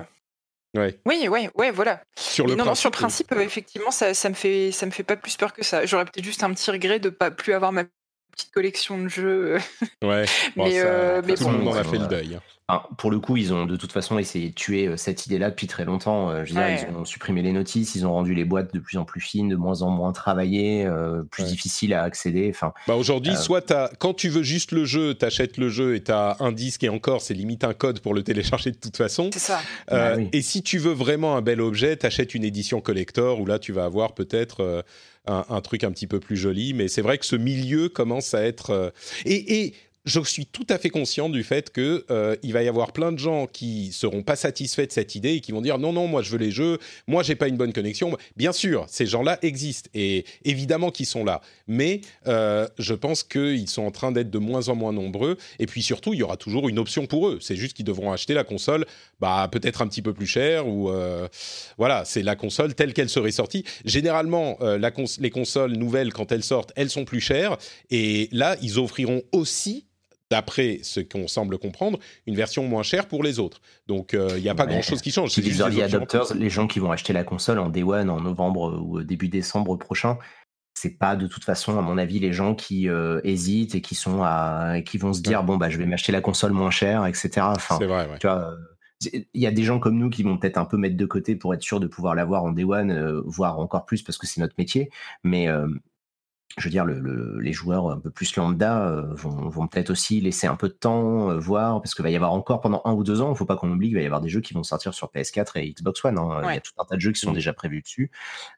Ouais. 0.76 1.00
Oui, 1.06 1.28
oui, 1.30 1.48
ouais, 1.56 1.72
voilà. 1.72 2.02
Sur 2.18 2.48
le 2.48 2.56
non, 2.56 2.66
non, 2.66 2.76
sur 2.76 2.90
le 2.90 2.92
principe, 2.92 3.28
principe, 3.28 3.42
euh, 3.42 3.46
effectivement, 3.48 3.92
ça, 3.92 4.14
ça 4.14 4.28
me 4.28 4.34
fait, 4.34 4.72
ça 4.72 4.86
me 4.86 4.92
fait 4.92 5.04
pas 5.04 5.16
plus 5.16 5.38
peur 5.38 5.54
que 5.54 5.64
ça. 5.64 5.86
J'aurais 5.86 6.04
peut-être 6.04 6.26
juste 6.26 6.44
un 6.44 6.54
petit 6.54 6.70
regret 6.70 7.00
de 7.00 7.10
pas 7.10 7.32
plus 7.32 7.54
avoir 7.54 7.72
ma 7.72 7.84
petite 8.36 8.52
collection 8.52 9.02
de 9.02 9.08
jeux. 9.08 9.56
euh, 10.04 10.08
Ouais. 10.08 10.26
Bon, 10.56 10.66
Mais, 10.66 10.80
ça, 10.80 10.86
euh, 10.88 11.22
mais 11.26 11.34
tout 11.36 11.44
bon, 11.46 11.52
le 11.52 11.58
monde 11.60 11.68
en 11.70 11.74
a 11.74 11.78
ouais, 11.78 11.84
fait 11.84 11.98
le 11.98 12.04
ouais. 12.04 12.08
deuil. 12.10 12.36
hein. 12.68 12.82
pour 12.98 13.12
le 13.12 13.20
coup, 13.20 13.38
ils 13.38 13.54
ont 13.54 13.66
de 13.66 13.76
toute 13.76 13.92
façon 13.92 14.18
essayé 14.20 14.50
de 14.50 14.54
tuer 14.56 14.88
euh, 14.88 14.98
cette 14.98 15.26
idée-là 15.26 15.50
depuis 15.50 15.68
très 15.68 15.86
longtemps. 15.86 16.30
Euh, 16.30 16.44
je 16.46 16.54
veux 16.54 16.60
dire, 16.60 16.88
ils 16.90 16.96
ont 16.96 17.06
supprimé 17.06 17.42
les 17.42 17.52
notices, 17.54 17.96
ils 17.96 18.06
ont 18.08 18.12
rendu 18.14 18.34
les 18.34 18.46
boîtes 18.46 18.74
de 18.74 18.80
plus 18.80 18.98
en 18.98 19.06
plus 19.06 19.22
fines, 19.22 19.50
de 19.50 19.56
moins 19.56 19.82
en 19.82 19.90
moins 19.90 20.12
travaillées, 20.12 20.86
euh, 20.86 21.24
plus 21.24 21.44
difficiles 21.46 21.94
à 21.94 22.04
accéder. 22.04 22.50
Enfin, 22.54 22.74
bah 22.88 22.96
aujourd'hui, 22.96 23.36
soit 23.36 23.74
quand 24.00 24.14
tu 24.14 24.30
veux 24.30 24.44
juste 24.44 24.72
le 24.72 24.86
jeu, 24.86 25.16
tu 25.16 25.26
achètes 25.26 25.58
le 25.58 25.70
jeu 25.70 25.96
et 25.96 26.04
tu 26.04 26.12
as 26.12 26.38
un 26.40 26.52
disque 26.52 26.84
et 26.84 26.90
encore, 26.90 27.22
c'est 27.22 27.34
limite 27.34 27.64
un 27.64 27.74
code 27.74 28.00
pour 28.00 28.14
le 28.14 28.24
télécharger 28.24 28.72
de 28.72 28.78
toute 28.78 28.98
façon. 28.98 29.30
C'est 29.34 29.40
ça. 29.40 29.60
Bah 29.90 30.16
et 30.34 30.42
si 30.42 30.62
tu 30.64 30.78
veux 30.78 30.94
vraiment 30.94 31.36
un 31.38 31.42
bel 31.42 31.62
objet, 31.62 31.96
tu 31.98 32.06
achètes 32.06 32.34
une 32.36 32.44
édition 32.44 32.82
collector 32.82 33.40
où 33.40 33.46
là, 33.46 33.60
tu 33.60 33.72
vas 33.72 33.86
avoir 33.86 34.14
peut-être 34.14 34.84
un, 35.28 35.62
truc 35.62 35.84
un 35.84 35.92
petit 35.92 36.08
peu 36.08 36.20
plus 36.20 36.38
joli. 36.38 36.74
Mais 36.74 36.88
c'est 36.88 37.02
vrai 37.02 37.18
que 37.18 37.26
ce 37.26 37.36
milieu 37.36 37.90
commence 37.90 38.34
à 38.34 38.44
être. 38.44 38.94
et, 39.26 39.64
et 39.64 39.74
je 40.06 40.20
suis 40.22 40.46
tout 40.46 40.66
à 40.70 40.78
fait 40.78 40.90
conscient 40.90 41.30
du 41.30 41.44
fait 41.44 41.72
que 41.72 42.06
euh, 42.12 42.36
il 42.44 42.54
va 42.54 42.62
y 42.62 42.68
avoir 42.68 42.94
plein 42.94 43.12
de 43.12 43.18
gens 43.18 43.48
qui 43.48 43.92
seront 43.92 44.22
pas 44.22 44.36
satisfaits 44.36 44.86
de 44.86 44.92
cette 44.92 45.16
idée 45.16 45.34
et 45.34 45.42
qui 45.42 45.52
vont 45.52 45.62
dire 45.62 45.80
non 45.80 45.94
non 45.94 46.08
moi 46.08 46.22
je 46.22 46.30
veux 46.30 46.38
les 46.38 46.52
jeux, 46.52 46.78
moi 47.08 47.24
j'ai 47.24 47.36
pas 47.36 47.48
une 47.48 47.58
bonne 47.58 47.74
connexion. 47.74 48.16
Bien 48.38 48.52
sûr, 48.52 48.86
ces 48.88 49.08
gens-là 49.08 49.40
existent 49.42 49.90
et 49.94 50.26
évidemment 50.44 50.92
qu'ils 50.92 51.08
sont 51.08 51.24
là, 51.24 51.42
mais 51.68 52.02
euh, 52.28 52.68
je 52.78 52.94
pense 52.94 53.24
qu'ils 53.24 53.70
sont 53.70 53.82
en 53.82 53.92
train 53.92 54.12
d'être 54.12 54.30
de 54.30 54.38
moins 54.38 54.70
en 54.70 54.76
moins 54.76 54.94
nombreux 54.94 55.38
et 55.58 55.66
puis 55.66 55.82
surtout 55.82 56.14
il 56.14 56.20
y 56.20 56.24
aura 56.24 56.38
toujours 56.38 56.70
une 56.70 56.78
option 56.78 57.08
pour 57.08 57.28
eux. 57.28 57.40
C'est 57.42 57.56
juste 57.56 57.76
qu'ils 57.76 57.86
devront 57.86 58.12
acheter 58.12 58.36
la 58.36 58.44
console, 58.44 58.86
bah 59.20 59.50
peut-être 59.52 59.82
un 59.82 59.88
petit 59.88 60.04
peu 60.04 60.14
plus 60.14 60.28
cher 60.28 60.68
ou 60.68 60.90
euh, 60.90 61.28
voilà 61.80 62.06
c'est 62.06 62.22
la 62.22 62.36
console 62.36 62.76
telle 62.76 62.94
qu'elle 62.94 63.10
serait 63.10 63.32
sortie. 63.32 63.64
Généralement 63.86 64.60
les 65.20 65.30
consoles 65.32 65.74
nouvelles 65.74 66.14
quand 66.14 66.32
elles 66.32 66.44
sortent 66.44 66.72
elles 66.76 66.90
sont 66.90 67.06
plus 67.06 67.22
chères 67.22 67.58
et 67.90 68.30
là 68.32 68.56
ils 68.62 68.80
offriront 68.80 69.24
aussi 69.32 69.86
d'après 70.32 70.80
ce 70.84 71.00
qu'on 71.00 71.28
semble 71.28 71.58
comprendre, 71.58 72.00
une 72.26 72.36
version 72.36 72.68
moins 72.68 72.84
chère 72.84 73.08
pour 73.08 73.24
les 73.24 73.40
autres. 73.40 73.62
Donc 73.88 74.12
il 74.14 74.20
euh, 74.20 74.40
n'y 74.40 74.50
a 74.50 74.56
pas 74.56 74.66
grand-chose 74.66 75.02
qui 75.02 75.12
change. 75.12 75.36
Les 75.38 75.60
early 75.60 75.82
adopters, 75.82 76.34
les 76.36 76.50
gens 76.50 76.68
qui 76.68 76.80
vont 76.80 76.92
acheter 76.92 77.14
la 77.14 77.24
console 77.24 77.60
en 77.60 77.70
day 77.70 77.84
one, 77.84 78.10
en 78.10 78.22
novembre 78.22 78.82
ou 78.84 79.04
début 79.04 79.28
décembre 79.28 79.76
prochain, 79.78 80.18
c'est 80.74 80.98
pas 80.98 81.16
de 81.16 81.28
toute 81.28 81.44
façon, 81.44 81.78
à 81.78 81.82
mon 81.82 81.98
avis, 81.98 82.20
les 82.20 82.34
gens 82.34 82.54
qui 82.54 82.90
euh, 82.90 83.22
hésitent 83.24 83.76
et 83.76 83.82
qui 83.82 83.96
sont 83.96 84.24
à, 84.24 84.82
qui 84.86 84.98
vont 84.98 85.14
se 85.14 85.22
dire 85.22 85.44
bon 85.44 85.58
bah 85.58 85.70
je 85.70 85.78
vais 85.78 85.86
m'acheter 85.86 86.12
la 86.12 86.22
console 86.22 86.52
moins 86.52 86.72
chère, 86.72 87.06
etc. 87.06 87.30
Enfin, 87.42 87.78
c'est 87.80 87.86
vrai. 87.86 88.08
Tu 88.20 88.28
vois, 88.28 88.56
il 89.12 89.42
y 89.42 89.48
a 89.48 89.52
des 89.52 89.64
gens 89.64 89.80
comme 89.80 89.98
nous 89.98 90.10
qui 90.10 90.24
vont 90.24 90.38
peut-être 90.38 90.58
un 90.58 90.66
peu 90.66 90.78
mettre 90.78 90.98
de 90.98 91.06
côté 91.06 91.36
pour 91.36 91.54
être 91.54 91.62
sûr 91.62 91.80
de 91.80 91.88
pouvoir 91.88 92.16
l'avoir 92.16 92.44
en 92.44 92.52
day 92.52 92.64
one, 92.64 92.92
euh, 92.92 93.22
voire 93.26 93.60
encore 93.60 93.86
plus 93.86 94.02
parce 94.02 94.18
que 94.18 94.28
c'est 94.28 94.42
notre 94.42 94.56
métier. 94.58 94.90
Mais 95.24 95.48
je 96.58 96.64
veux 96.64 96.70
dire, 96.70 96.86
le, 96.86 97.40
les 97.40 97.52
joueurs 97.52 97.90
un 97.90 98.00
peu 98.00 98.10
plus 98.10 98.36
lambda 98.38 98.88
euh, 98.88 99.14
vont, 99.14 99.50
vont 99.50 99.68
peut-être 99.68 99.90
aussi 99.90 100.22
laisser 100.22 100.48
un 100.48 100.56
peu 100.56 100.70
de 100.70 100.74
temps, 100.74 101.30
euh, 101.30 101.38
voir, 101.38 101.82
parce 101.82 101.94
qu'il 101.94 102.04
va 102.04 102.10
y 102.10 102.16
avoir 102.16 102.32
encore 102.32 102.62
pendant 102.62 102.82
un 102.86 102.94
ou 102.94 103.04
deux 103.04 103.22
ans, 103.22 103.28
il 103.28 103.32
ne 103.32 103.36
faut 103.36 103.46
pas 103.46 103.58
qu'on 103.58 103.72
oublie 103.72 103.90
qu'il 103.90 103.98
va 103.98 104.04
y 104.04 104.06
avoir 104.06 104.22
des 104.22 104.30
jeux 104.30 104.42
qui 104.42 104.54
vont 104.54 104.64
sortir 104.64 104.94
sur 104.94 105.12
PS4 105.12 105.60
et 105.60 105.74
Xbox 105.74 106.06
One. 106.06 106.18
Hein. 106.18 106.42
Il 106.44 106.54
y 106.54 106.58
a 106.58 106.62
tout 106.62 106.72
un 106.78 106.86
tas 106.86 106.96
de 106.96 107.02
jeux 107.02 107.12
qui 107.12 107.20
sont 107.20 107.32
mmh. 107.32 107.36
déjà 107.36 107.54
prévus 107.54 107.82
dessus 107.82 108.10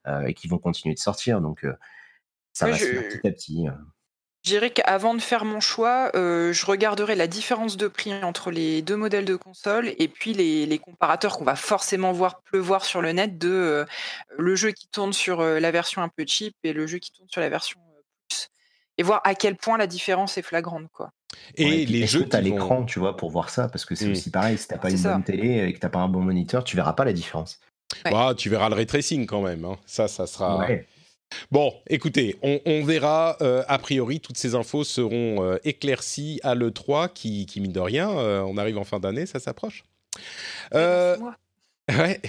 euh, 0.05 0.25
et 0.25 0.33
qui 0.35 0.47
vont 0.47 0.59
continuer 0.59 0.93
de 0.93 0.99
sortir. 0.99 1.41
Donc, 1.41 1.65
ça 2.53 2.67
va 2.67 2.77
se 2.77 2.85
faire 2.85 3.03
petit 3.09 3.27
à 3.27 3.31
petit. 3.31 3.67
Je 4.47 4.53
dirais 4.53 4.69
qu'avant 4.69 5.13
de 5.13 5.19
faire 5.19 5.43
mon 5.43 5.59
choix, 5.59 6.09
je 6.13 6.65
regarderai 6.65 7.15
la 7.15 7.27
différence 7.27 7.75
de 7.75 7.89
prix 7.89 8.13
entre 8.23 8.49
les 8.49 8.81
deux 8.81 8.95
modèles 8.95 9.25
de 9.25 9.35
console 9.35 9.93
et 9.99 10.07
puis 10.07 10.31
les, 10.31 10.65
les 10.65 10.79
comparateurs 10.79 11.37
qu'on 11.37 11.43
va 11.43 11.57
forcément 11.57 12.13
voir 12.13 12.41
pleuvoir 12.43 12.85
sur 12.85 13.01
le 13.01 13.11
net 13.11 13.37
de 13.37 13.85
le 14.37 14.55
jeu 14.55 14.71
qui 14.71 14.87
tourne 14.87 15.11
sur 15.11 15.41
la 15.41 15.71
version 15.71 16.01
un 16.01 16.07
peu 16.07 16.23
cheap 16.25 16.55
et 16.63 16.71
le 16.71 16.87
jeu 16.87 16.99
qui 16.99 17.11
tourne 17.11 17.27
sur 17.29 17.41
la 17.41 17.49
version 17.49 17.81
et 18.97 19.03
voir 19.03 19.19
à 19.25 19.35
quel 19.35 19.57
point 19.57 19.77
la 19.77 19.85
différence 19.85 20.37
est 20.37 20.41
flagrante, 20.41 20.87
quoi. 20.93 21.11
Et 21.55 21.85
les 21.85 22.07
jeux, 22.07 22.25
tu 22.27 22.35
as 22.35 22.39
l'écran, 22.39 22.85
tu 22.85 22.99
vois, 22.99 23.17
pour 23.17 23.29
voir 23.29 23.49
ça, 23.49 23.67
parce 23.67 23.83
que 23.83 23.95
c'est 23.95 24.07
mmh. 24.07 24.11
aussi 24.11 24.31
pareil. 24.31 24.57
Si 24.57 24.69
t'as 24.69 24.77
pas 24.77 24.89
une 24.89 25.01
bonne 25.01 25.23
télé 25.23 25.67
et 25.67 25.73
que 25.73 25.79
t'as 25.79 25.89
pas 25.89 25.99
un 25.99 26.07
bon 26.07 26.21
moniteur, 26.21 26.63
tu 26.63 26.77
verras 26.77 26.93
pas 26.93 27.03
la 27.03 27.11
différence. 27.11 27.59
Bah, 28.05 28.33
tu 28.35 28.49
verras 28.49 28.69
le 28.69 28.75
ray 28.75 28.85
tracing 28.85 29.25
quand 29.25 29.41
même. 29.41 29.65
Hein. 29.65 29.77
Ça, 29.85 30.07
ça 30.07 30.25
sera. 30.25 30.65
Bon, 31.51 31.73
écoutez, 31.89 32.37
on, 32.41 32.83
verra. 32.83 33.37
Euh, 33.41 33.63
a 33.67 33.77
priori, 33.77 34.19
toutes 34.19 34.37
ces 34.37 34.55
infos 34.55 34.83
seront 34.83 35.43
euh, 35.43 35.57
éclaircies 35.63 36.39
à 36.43 36.55
l'E3, 36.55 37.11
qui, 37.13 37.45
qui, 37.45 37.61
mine 37.61 37.73
de 37.73 37.79
rien, 37.79 38.09
euh, 38.09 38.41
on 38.41 38.57
arrive 38.57 38.77
en 38.77 38.83
fin 38.83 38.99
d'année, 38.99 39.25
ça 39.25 39.39
s'approche. 39.39 39.83
ouais. 40.73 42.21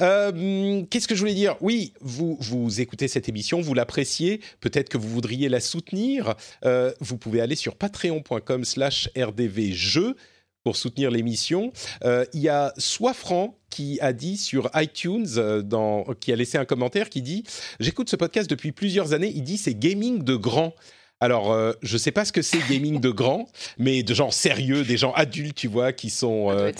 Euh, 0.00 0.82
qu'est-ce 0.90 1.08
que 1.08 1.14
je 1.14 1.20
voulais 1.20 1.34
dire? 1.34 1.56
Oui, 1.60 1.92
vous, 2.00 2.36
vous 2.40 2.80
écoutez 2.80 3.08
cette 3.08 3.28
émission, 3.28 3.60
vous 3.60 3.74
l'appréciez, 3.74 4.40
peut-être 4.60 4.88
que 4.88 4.98
vous 4.98 5.08
voudriez 5.08 5.48
la 5.48 5.60
soutenir. 5.60 6.34
Euh, 6.64 6.92
vous 7.00 7.16
pouvez 7.16 7.40
aller 7.40 7.56
sur 7.56 7.76
patreon.com 7.76 8.64
slash 8.64 9.10
rdvjeux 9.16 10.16
pour 10.64 10.76
soutenir 10.76 11.10
l'émission. 11.10 11.72
Euh, 12.04 12.24
il 12.34 12.40
y 12.40 12.48
a 12.48 12.72
Soifran 12.78 13.56
qui 13.70 13.98
a 14.00 14.12
dit 14.12 14.36
sur 14.36 14.70
iTunes, 14.74 15.62
dans, 15.62 16.04
qui 16.20 16.32
a 16.32 16.36
laissé 16.36 16.58
un 16.58 16.64
commentaire 16.64 17.10
qui 17.10 17.22
dit 17.22 17.44
«J'écoute 17.80 18.08
ce 18.08 18.16
podcast 18.16 18.48
depuis 18.48 18.72
plusieurs 18.72 19.12
années, 19.12 19.32
il 19.34 19.42
dit 19.42 19.58
c'est 19.58 19.74
gaming 19.74 20.22
de 20.22 20.36
grand». 20.36 20.74
Alors, 21.20 21.52
euh, 21.52 21.72
je 21.82 21.98
sais 21.98 22.12
pas 22.12 22.24
ce 22.24 22.32
que 22.32 22.42
c'est 22.42 22.60
gaming 22.70 23.00
de 23.00 23.10
grand, 23.10 23.48
mais 23.76 24.02
de 24.02 24.14
gens 24.14 24.30
sérieux, 24.30 24.84
des 24.84 24.96
gens 24.96 25.12
adultes, 25.12 25.56
tu 25.56 25.66
vois, 25.66 25.92
qui 25.92 26.10
sont 26.10 26.50
euh, 26.50 26.70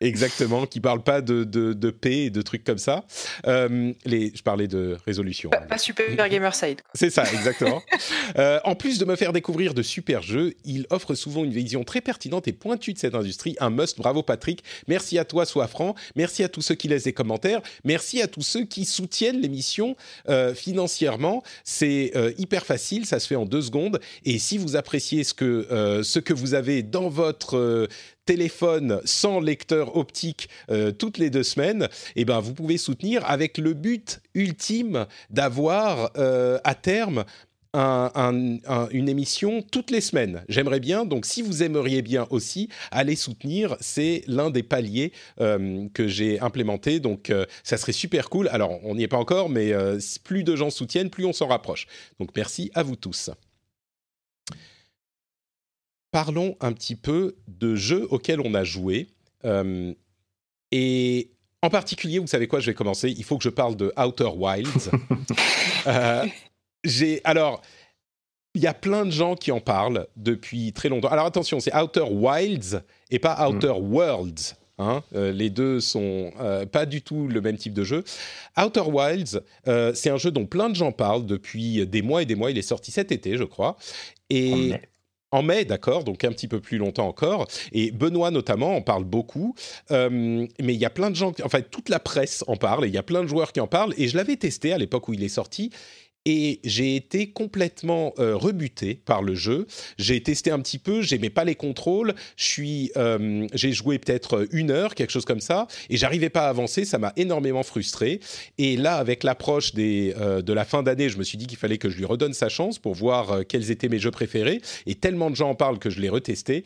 exactement, 0.00 0.66
qui 0.66 0.80
parlent 0.80 1.02
pas 1.02 1.20
de, 1.20 1.44
de, 1.44 1.72
de 1.72 1.90
paix 1.90 2.24
et 2.24 2.30
de 2.30 2.42
trucs 2.42 2.64
comme 2.64 2.78
ça. 2.78 3.04
Euh, 3.46 3.92
les, 4.04 4.32
je 4.34 4.42
parlais 4.42 4.68
de 4.68 4.96
résolution. 5.06 5.50
Pas, 5.50 5.60
pas 5.60 5.78
super 5.78 6.28
gamer 6.28 6.54
side. 6.54 6.80
C'est 6.94 7.10
ça, 7.10 7.24
exactement. 7.32 7.82
Euh, 8.36 8.58
en 8.64 8.74
plus 8.74 8.98
de 8.98 9.04
me 9.04 9.14
faire 9.14 9.32
découvrir 9.32 9.72
de 9.72 9.82
super 9.82 10.20
jeux, 10.20 10.52
il 10.64 10.86
offre 10.90 11.14
souvent 11.14 11.44
une 11.44 11.52
vision 11.52 11.84
très 11.84 12.00
pertinente 12.00 12.48
et 12.48 12.52
pointue 12.52 12.92
de 12.92 12.98
cette 12.98 13.14
industrie. 13.14 13.56
Un 13.60 13.70
must. 13.70 13.96
Bravo 13.96 14.22
Patrick. 14.22 14.62
Merci 14.88 15.18
à 15.18 15.24
toi, 15.24 15.46
sois 15.46 15.68
franc. 15.68 15.94
Merci 16.16 16.42
à 16.42 16.48
tous 16.48 16.60
ceux 16.60 16.74
qui 16.74 16.88
laissent 16.88 17.04
des 17.04 17.12
commentaires. 17.12 17.62
Merci 17.84 18.20
à 18.20 18.26
tous 18.26 18.42
ceux 18.42 18.64
qui 18.64 18.84
soutiennent 18.84 19.40
l'émission 19.40 19.96
financièrement. 20.54 21.42
C'est 21.64 22.12
hyper 22.36 22.66
facile, 22.66 23.06
ça 23.06 23.20
se 23.20 23.28
fait 23.28 23.36
en 23.36 23.46
deux 23.46 23.62
secondes 23.62 24.00
et 24.24 24.38
si 24.38 24.58
vous 24.58 24.76
appréciez 24.76 25.24
ce 25.24 25.34
que, 25.34 25.66
euh, 25.70 26.02
ce 26.02 26.18
que 26.18 26.32
vous 26.32 26.54
avez 26.54 26.82
dans 26.82 27.08
votre 27.08 27.56
euh, 27.56 27.86
téléphone 28.26 29.00
sans 29.04 29.40
lecteur 29.40 29.96
optique 29.96 30.48
euh, 30.70 30.92
toutes 30.92 31.16
les 31.18 31.30
deux 31.30 31.42
semaines, 31.42 31.88
eh 32.16 32.24
ben 32.24 32.40
vous 32.40 32.52
pouvez 32.52 32.76
soutenir 32.76 33.24
avec 33.24 33.56
le 33.56 33.72
but 33.72 34.20
ultime 34.34 35.06
d'avoir 35.30 36.10
à 36.64 36.74
terme 36.74 37.24
une 37.74 39.08
émission 39.08 39.62
toutes 39.62 39.90
les 39.90 40.00
semaines. 40.00 40.42
J'aimerais 40.48 40.80
bien, 40.80 41.04
donc 41.04 41.26
si 41.26 41.42
vous 41.42 41.62
aimeriez 41.62 42.02
bien 42.02 42.26
aussi, 42.30 42.68
aller 42.90 43.16
soutenir, 43.16 43.76
c'est 43.80 44.22
l'un 44.26 44.50
des 44.50 44.62
paliers 44.62 45.12
que 45.38 46.08
j'ai 46.08 46.40
implémenté, 46.40 47.00
donc 47.00 47.32
ça 47.62 47.76
serait 47.76 47.92
super 47.92 48.30
cool. 48.30 48.48
Alors 48.48 48.78
on 48.82 48.94
n'y 48.94 49.02
est 49.02 49.08
pas 49.08 49.18
encore, 49.18 49.48
mais 49.48 49.72
plus 50.24 50.42
de 50.42 50.56
gens 50.56 50.70
soutiennent, 50.70 51.10
plus 51.10 51.26
on 51.26 51.32
s'en 51.32 51.48
rapproche. 51.48 51.86
Donc 52.18 52.30
merci 52.34 52.70
à 52.74 52.82
vous 52.82 52.96
tous 52.96 53.30
parlons 56.10 56.56
un 56.60 56.72
petit 56.72 56.96
peu 56.96 57.36
de 57.48 57.74
jeux 57.74 58.06
auxquels 58.10 58.40
on 58.40 58.54
a 58.54 58.64
joué. 58.64 59.08
Euh, 59.44 59.92
et 60.72 61.30
en 61.62 61.70
particulier, 61.70 62.18
vous 62.18 62.26
savez 62.26 62.46
quoi, 62.46 62.60
je 62.60 62.66
vais 62.66 62.74
commencer. 62.74 63.14
Il 63.16 63.24
faut 63.24 63.38
que 63.38 63.44
je 63.44 63.50
parle 63.50 63.76
de 63.76 63.92
Outer 63.96 64.30
Wilds. 64.36 64.90
Euh, 65.88 66.26
j'ai 66.82 67.20
alors. 67.22 67.62
Il 68.56 68.60
y 68.60 68.66
a 68.66 68.74
plein 68.74 69.04
de 69.06 69.12
gens 69.12 69.36
qui 69.36 69.52
en 69.52 69.60
parlent 69.60 70.08
depuis 70.16 70.72
très 70.72 70.88
longtemps. 70.88 71.10
Alors 71.10 71.26
attention, 71.26 71.60
c'est 71.60 71.72
Outer 71.76 72.06
Wilds 72.10 72.82
et 73.08 73.20
pas 73.20 73.36
mm. 73.36 73.54
Outer 73.54 73.74
Worlds. 73.78 74.56
Hein. 74.78 75.04
Euh, 75.14 75.30
les 75.30 75.48
deux 75.48 75.78
sont 75.78 76.32
pas 76.72 76.86
du 76.86 77.02
tout 77.02 77.28
le 77.28 77.40
même 77.40 77.56
type 77.56 77.72
de 77.72 77.84
jeu. 77.84 78.02
Outer 78.58 78.80
Wilds, 78.80 79.42
c'est 79.94 80.10
un 80.10 80.16
jeu 80.16 80.32
dont 80.32 80.46
plein 80.46 80.70
de 80.70 80.74
gens 80.74 80.90
parlent 80.90 81.24
depuis 81.24 81.86
des 81.86 82.02
mois 82.02 82.22
et 82.22 82.26
des 82.26 82.34
mois. 82.34 82.50
Il 82.50 82.58
est 82.58 82.62
sorti 82.62 82.90
cet 82.90 83.12
été, 83.12 83.36
je 83.36 83.44
crois. 83.44 83.76
Et 84.28 84.72
en 85.36 85.42
mai, 85.42 85.64
d'accord, 85.64 86.02
donc 86.02 86.24
un 86.24 86.30
petit 86.30 86.48
peu 86.48 86.60
plus 86.60 86.78
longtemps 86.78 87.06
encore. 87.06 87.46
Et 87.72 87.90
Benoît 87.90 88.30
notamment 88.30 88.74
en 88.76 88.82
parle 88.82 89.04
beaucoup. 89.04 89.54
Euh, 89.90 90.46
mais 90.60 90.74
il 90.74 90.80
y 90.80 90.86
a 90.86 90.90
plein 90.90 91.10
de 91.10 91.16
gens, 91.16 91.32
enfin 91.44 91.60
toute 91.60 91.88
la 91.88 92.00
presse 92.00 92.42
en 92.46 92.56
parle, 92.56 92.86
et 92.86 92.88
il 92.88 92.94
y 92.94 92.98
a 92.98 93.02
plein 93.02 93.22
de 93.22 93.28
joueurs 93.28 93.52
qui 93.52 93.60
en 93.60 93.66
parlent. 93.66 93.92
Et 93.98 94.08
je 94.08 94.16
l'avais 94.16 94.36
testé 94.36 94.72
à 94.72 94.78
l'époque 94.78 95.08
où 95.08 95.12
il 95.12 95.22
est 95.22 95.28
sorti 95.28 95.70
et 96.26 96.58
j'ai 96.64 96.96
été 96.96 97.28
complètement 97.28 98.12
euh, 98.18 98.36
rebuté 98.36 98.96
par 98.96 99.22
le 99.22 99.36
jeu. 99.36 99.66
J'ai 99.96 100.20
testé 100.22 100.50
un 100.50 100.58
petit 100.58 100.78
peu, 100.78 101.00
j'aimais 101.00 101.30
pas 101.30 101.44
les 101.44 101.54
contrôles. 101.54 102.14
Je 102.36 102.44
suis, 102.44 102.90
euh, 102.96 103.46
j'ai 103.54 103.72
joué 103.72 103.98
peut-être 104.00 104.48
une 104.50 104.72
heure, 104.72 104.96
quelque 104.96 105.12
chose 105.12 105.24
comme 105.24 105.40
ça, 105.40 105.68
et 105.88 105.96
j'arrivais 105.96 106.28
pas 106.28 106.46
à 106.46 106.48
avancer. 106.48 106.84
Ça 106.84 106.98
m'a 106.98 107.12
énormément 107.16 107.62
frustré. 107.62 108.18
Et 108.58 108.76
là, 108.76 108.96
avec 108.96 109.22
l'approche 109.22 109.72
des 109.72 110.14
euh, 110.18 110.42
de 110.42 110.52
la 110.52 110.64
fin 110.64 110.82
d'année, 110.82 111.08
je 111.08 111.16
me 111.16 111.22
suis 111.22 111.38
dit 111.38 111.46
qu'il 111.46 111.58
fallait 111.58 111.78
que 111.78 111.88
je 111.88 111.96
lui 111.96 112.04
redonne 112.04 112.34
sa 112.34 112.48
chance 112.48 112.80
pour 112.80 112.94
voir 112.94 113.46
quels 113.46 113.70
étaient 113.70 113.88
mes 113.88 114.00
jeux 114.00 114.10
préférés. 114.10 114.60
Et 114.86 114.96
tellement 114.96 115.30
de 115.30 115.36
gens 115.36 115.50
en 115.50 115.54
parlent 115.54 115.78
que 115.78 115.90
je 115.90 116.00
l'ai 116.00 116.08
retesté. 116.08 116.64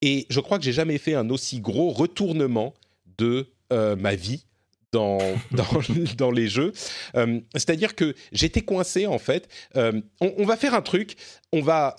Et 0.00 0.26
je 0.30 0.40
crois 0.40 0.58
que 0.58 0.64
j'ai 0.64 0.72
jamais 0.72 0.96
fait 0.96 1.14
un 1.14 1.28
aussi 1.28 1.60
gros 1.60 1.90
retournement 1.90 2.72
de 3.18 3.46
ma 3.70 4.14
vie 4.14 4.45
dans, 6.18 6.30
les 6.30 6.48
jeux. 6.48 6.72
Euh, 7.16 7.40
c'est-à-dire 7.54 7.94
que 7.94 8.14
j'étais 8.32 8.62
coincé 8.62 9.06
en 9.06 9.18
fait. 9.18 9.48
Euh, 9.76 10.00
on, 10.20 10.44
va 10.44 10.56
faire 10.56 10.74
un 10.74 10.82
truc, 10.82 11.16
on 11.52 11.60
va... 11.60 11.96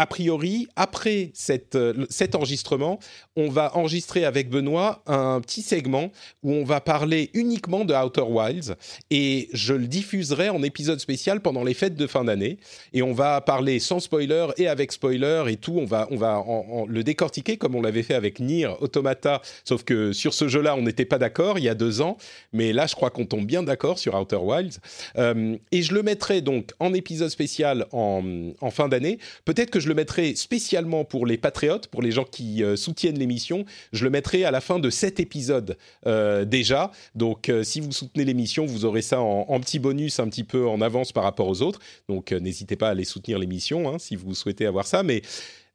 A 0.00 0.06
priori, 0.06 0.68
après 0.76 1.32
euh, 1.74 2.06
cet 2.08 2.34
enregistrement, 2.36 3.00
on 3.34 3.48
va 3.48 3.76
enregistrer 3.76 4.24
avec 4.24 4.48
Benoît 4.48 5.02
un 5.06 5.40
petit 5.40 5.60
segment 5.60 6.12
où 6.44 6.52
on 6.52 6.62
va 6.62 6.80
parler 6.80 7.30
uniquement 7.34 7.84
de 7.84 7.92
Outer 7.92 8.22
Wilds 8.22 8.76
et 9.10 9.48
je 9.52 9.74
le 9.74 9.88
diffuserai 9.88 10.50
en 10.50 10.62
épisode 10.62 11.00
spécial 11.00 11.40
pendant 11.40 11.64
les 11.64 11.74
fêtes 11.74 11.96
de 11.96 12.06
fin 12.06 12.22
d'année. 12.22 12.58
Et 12.92 13.02
on 13.02 13.12
va 13.12 13.40
parler 13.40 13.80
sans 13.80 13.98
spoiler 13.98 14.46
et 14.56 14.68
avec 14.68 14.92
spoiler 14.92 15.42
et 15.48 15.56
tout. 15.56 15.76
On 15.76 15.84
va, 15.84 16.06
on 16.12 16.16
va 16.16 16.44
le 16.86 17.02
décortiquer 17.02 17.56
comme 17.56 17.74
on 17.74 17.82
l'avait 17.82 18.04
fait 18.04 18.14
avec 18.14 18.38
Nier 18.38 18.70
Automata, 18.78 19.42
sauf 19.64 19.82
que 19.82 20.12
sur 20.12 20.32
ce 20.32 20.46
jeu-là, 20.46 20.76
on 20.76 20.82
n'était 20.82 21.06
pas 21.06 21.18
d'accord 21.18 21.58
il 21.58 21.64
y 21.64 21.68
a 21.68 21.74
deux 21.74 22.02
ans. 22.02 22.18
Mais 22.52 22.72
là, 22.72 22.86
je 22.86 22.94
crois 22.94 23.10
qu'on 23.10 23.26
tombe 23.26 23.46
bien 23.46 23.64
d'accord 23.64 23.98
sur 23.98 24.14
Outer 24.14 24.36
Wilds. 24.36 24.78
Euh, 25.16 25.56
et 25.72 25.82
je 25.82 25.92
le 25.92 26.04
mettrai 26.04 26.40
donc 26.40 26.70
en 26.78 26.94
épisode 26.94 27.30
spécial 27.30 27.86
en, 27.90 28.52
en 28.60 28.70
fin 28.70 28.86
d'année. 28.86 29.18
Peut-être 29.44 29.70
que 29.70 29.80
je 29.80 29.87
le 29.88 29.94
mettrai 29.94 30.34
spécialement 30.34 31.04
pour 31.04 31.26
les 31.26 31.38
patriotes, 31.38 31.88
pour 31.88 32.02
les 32.02 32.10
gens 32.10 32.24
qui 32.24 32.62
euh, 32.62 32.76
soutiennent 32.76 33.18
l'émission. 33.18 33.64
Je 33.92 34.04
le 34.04 34.10
mettrai 34.10 34.44
à 34.44 34.50
la 34.50 34.60
fin 34.60 34.78
de 34.78 34.90
cet 34.90 35.20
épisode 35.20 35.76
euh, 36.06 36.44
déjà. 36.44 36.92
Donc, 37.14 37.48
euh, 37.48 37.64
si 37.64 37.80
vous 37.80 37.92
soutenez 37.92 38.24
l'émission, 38.24 38.66
vous 38.66 38.84
aurez 38.84 39.02
ça 39.02 39.20
en, 39.20 39.60
petit 39.60 39.78
bonus, 39.78 40.20
un 40.20 40.28
petit 40.28 40.44
peu 40.44 40.66
en 40.66 40.80
avance 40.80 41.12
par 41.12 41.24
rapport 41.24 41.48
aux 41.48 41.62
autres. 41.62 41.80
Donc, 42.08 42.32
n'hésitez 42.32 42.76
pas 42.76 42.88
à 42.88 42.90
aller 42.90 43.04
soutenir 43.04 43.38
l'émission 43.38 43.88
hein, 43.88 43.98
si 43.98 44.16
vous 44.16 44.34
souhaitez 44.34 44.66
avoir 44.66 44.86
ça. 44.86 45.02
Mais 45.02 45.22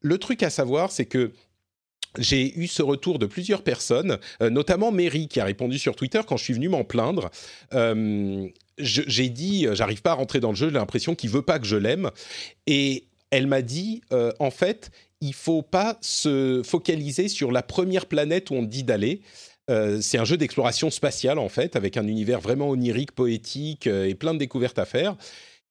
le 0.02 0.18
truc 0.18 0.44
à 0.44 0.50
savoir, 0.50 0.92
c'est 0.92 1.06
que 1.06 1.32
j'ai 2.20 2.58
eu 2.60 2.68
ce 2.68 2.84
retour 2.84 3.18
de 3.18 3.26
plusieurs 3.26 3.64
personnes, 3.64 4.20
notamment 4.40 4.92
Mary 4.92 5.28
qui 5.28 5.40
a 5.40 5.46
répondu 5.46 5.80
sur 5.80 5.96
Twitter 5.96 6.22
quand 6.28 6.38
je 6.38 6.44
suis 6.44 6.54
venu 6.54 6.70
m'en 6.70 6.84
plaindre. 6.84 7.32
j'ai 8.78 9.30
dit, 9.30 9.66
j'arrive 9.72 10.04
pas 10.04 10.12
à 10.12 10.14
rentrer 10.14 10.40
dans 10.40 10.52
le 10.52 10.56
jeu, 10.56 10.68
j'ai 10.68 10.76
l'impression 10.76 11.16
qu'il 11.16 11.32
veut 11.32 11.42
pas 11.42 11.58
que 11.58 11.66
je 11.66 11.76
l'aime. 11.76 12.12
Et 12.68 13.06
elle 13.34 13.48
m'a 13.48 13.64
dit, 13.64 14.04
euh, 14.12 14.32
en 14.38 14.52
fait, 14.52 14.92
il 15.20 15.34
faut 15.34 15.64
pas 15.64 15.98
se 16.02 16.62
focaliser 16.64 17.28
sur 17.28 17.52
la 17.52 17.64
première 17.64 18.06
planète 18.06 18.52
où 18.52 18.54
on 18.54 18.62
dit 18.62 18.84
d'aller. 18.84 19.22
Euh, 19.72 20.02
c'est 20.02 20.20
un 20.20 20.24
jeu 20.24 20.38
d'exploration 20.38 20.92
spatiale, 20.92 21.40
en 21.40 21.50
fait, 21.50 21.76
avec 21.76 21.98
un 21.98 22.08
univers 22.08 22.40
vraiment 22.40 22.70
onirique, 22.70 23.12
poétique 23.12 23.88
euh, 23.88 24.06
et 24.06 24.14
plein 24.14 24.36
de 24.36 24.40
découvertes 24.40 24.78
à 24.78 24.86
faire. 24.86 25.16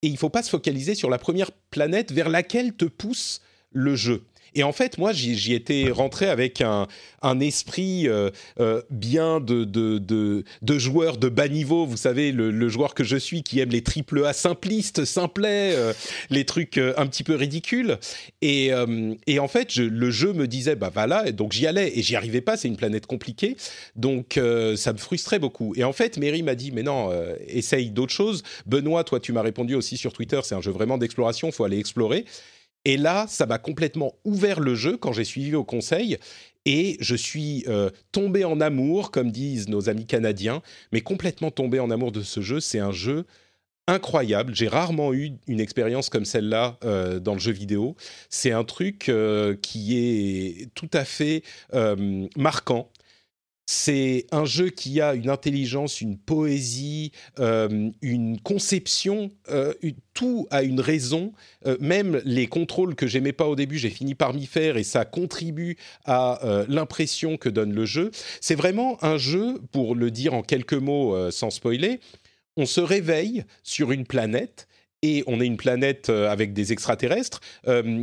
Et 0.02 0.08
il 0.08 0.16
faut 0.16 0.28
pas 0.28 0.42
se 0.42 0.50
focaliser 0.50 0.96
sur 0.96 1.08
la 1.08 1.18
première 1.18 1.52
planète 1.70 2.10
vers 2.10 2.28
laquelle 2.28 2.74
te 2.74 2.84
pousse 2.84 3.40
le 3.70 3.94
jeu. 3.94 4.24
Et 4.54 4.62
en 4.62 4.72
fait, 4.72 4.98
moi, 4.98 5.12
j'y 5.12 5.54
étais 5.54 5.90
rentré 5.90 6.26
avec 6.26 6.60
un, 6.60 6.88
esprit 7.40 8.08
euh, 8.08 8.30
euh, 8.60 8.82
bien 8.90 9.40
de, 9.40 10.44
joueur 10.78 11.16
de 11.16 11.28
bas 11.28 11.48
niveau. 11.48 11.86
Vous 11.86 11.96
savez, 11.96 12.32
le, 12.32 12.68
joueur 12.68 12.94
que 12.94 13.04
je 13.04 13.16
suis 13.16 13.42
qui 13.42 13.60
aime 13.60 13.70
les 13.70 13.82
triple 13.82 14.24
A 14.24 14.32
simplistes, 14.32 15.04
simplets, 15.04 15.74
euh, 15.74 15.92
les 16.30 16.44
trucs 16.44 16.78
un 16.78 17.06
petit 17.06 17.24
peu 17.24 17.34
ridicules. 17.34 17.98
Et, 18.42 18.72
en 18.74 19.48
fait, 19.48 19.76
le 19.76 20.10
jeu 20.10 20.32
me 20.32 20.46
disait, 20.46 20.76
bah 20.76 20.90
voilà, 20.92 21.32
donc 21.32 21.52
j'y 21.52 21.66
allais 21.66 21.98
et 21.98 22.02
j'y 22.02 22.16
arrivais 22.16 22.40
pas. 22.40 22.56
C'est 22.56 22.68
une 22.68 22.76
planète 22.76 23.06
compliquée, 23.06 23.56
donc 23.96 24.38
ça 24.76 24.92
me 24.92 24.98
frustrait 24.98 25.38
beaucoup. 25.38 25.74
Et 25.76 25.84
en 25.84 25.92
fait, 25.92 26.18
Mary 26.18 26.42
m'a 26.42 26.54
dit, 26.54 26.72
mais 26.72 26.82
non, 26.82 27.10
essaye 27.48 27.90
d'autres 27.90 28.12
choses. 28.12 28.42
Benoît, 28.66 29.04
toi, 29.04 29.20
tu 29.20 29.32
m'as 29.32 29.42
répondu 29.42 29.74
aussi 29.74 29.96
sur 29.96 30.12
Twitter, 30.12 30.40
c'est 30.44 30.54
un 30.54 30.60
jeu 30.60 30.70
vraiment 30.70 30.98
d'exploration, 30.98 31.50
faut 31.50 31.64
aller 31.64 31.78
explorer. 31.78 32.24
Et 32.84 32.96
là, 32.96 33.26
ça 33.28 33.46
m'a 33.46 33.58
complètement 33.58 34.14
ouvert 34.24 34.60
le 34.60 34.74
jeu 34.74 34.96
quand 34.96 35.12
j'ai 35.12 35.24
suivi 35.24 35.52
vos 35.52 35.64
conseils. 35.64 36.18
Et 36.64 36.96
je 37.00 37.14
suis 37.14 37.64
euh, 37.68 37.90
tombé 38.12 38.44
en 38.44 38.60
amour, 38.60 39.10
comme 39.10 39.32
disent 39.32 39.68
nos 39.68 39.88
amis 39.88 40.06
canadiens, 40.06 40.62
mais 40.92 41.00
complètement 41.00 41.50
tombé 41.50 41.80
en 41.80 41.90
amour 41.90 42.12
de 42.12 42.22
ce 42.22 42.40
jeu. 42.40 42.60
C'est 42.60 42.78
un 42.78 42.92
jeu 42.92 43.24
incroyable. 43.88 44.54
J'ai 44.54 44.68
rarement 44.68 45.12
eu 45.12 45.32
une 45.48 45.60
expérience 45.60 46.08
comme 46.08 46.24
celle-là 46.24 46.78
euh, 46.84 47.18
dans 47.18 47.34
le 47.34 47.40
jeu 47.40 47.50
vidéo. 47.52 47.96
C'est 48.30 48.52
un 48.52 48.62
truc 48.62 49.08
euh, 49.08 49.56
qui 49.60 49.98
est 49.98 50.68
tout 50.74 50.90
à 50.92 51.04
fait 51.04 51.42
marquant. 52.36 52.90
C'est 53.74 54.26
un 54.32 54.44
jeu 54.44 54.68
qui 54.68 55.00
a 55.00 55.14
une 55.14 55.30
intelligence, 55.30 56.02
une 56.02 56.18
poésie, 56.18 57.10
euh, 57.38 57.90
une 58.02 58.38
conception, 58.38 59.30
euh, 59.48 59.72
tout 60.12 60.46
a 60.50 60.62
une 60.62 60.78
raison. 60.78 61.32
Euh, 61.64 61.78
même 61.80 62.20
les 62.26 62.48
contrôles 62.48 62.94
que 62.94 63.06
j'aimais 63.06 63.32
pas 63.32 63.46
au 63.46 63.56
début, 63.56 63.78
j'ai 63.78 63.88
fini 63.88 64.14
par 64.14 64.34
m'y 64.34 64.44
faire 64.44 64.76
et 64.76 64.84
ça 64.84 65.06
contribue 65.06 65.78
à 66.04 66.64
l'impression 66.68 67.38
que 67.38 67.48
donne 67.48 67.72
le 67.72 67.86
jeu. 67.86 68.10
C'est 68.42 68.56
vraiment 68.56 69.02
un 69.02 69.16
jeu, 69.16 69.58
pour 69.72 69.94
le 69.94 70.10
dire 70.10 70.34
en 70.34 70.42
quelques 70.42 70.74
mots 70.74 71.30
sans 71.30 71.48
spoiler, 71.48 71.98
on 72.58 72.66
se 72.66 72.82
réveille 72.82 73.44
sur 73.62 73.90
une 73.90 74.04
planète 74.04 74.68
et 75.02 75.24
on 75.26 75.40
est 75.40 75.46
une 75.46 75.56
planète 75.56 76.08
avec 76.10 76.52
des 76.52 76.72
extraterrestres 76.72 77.40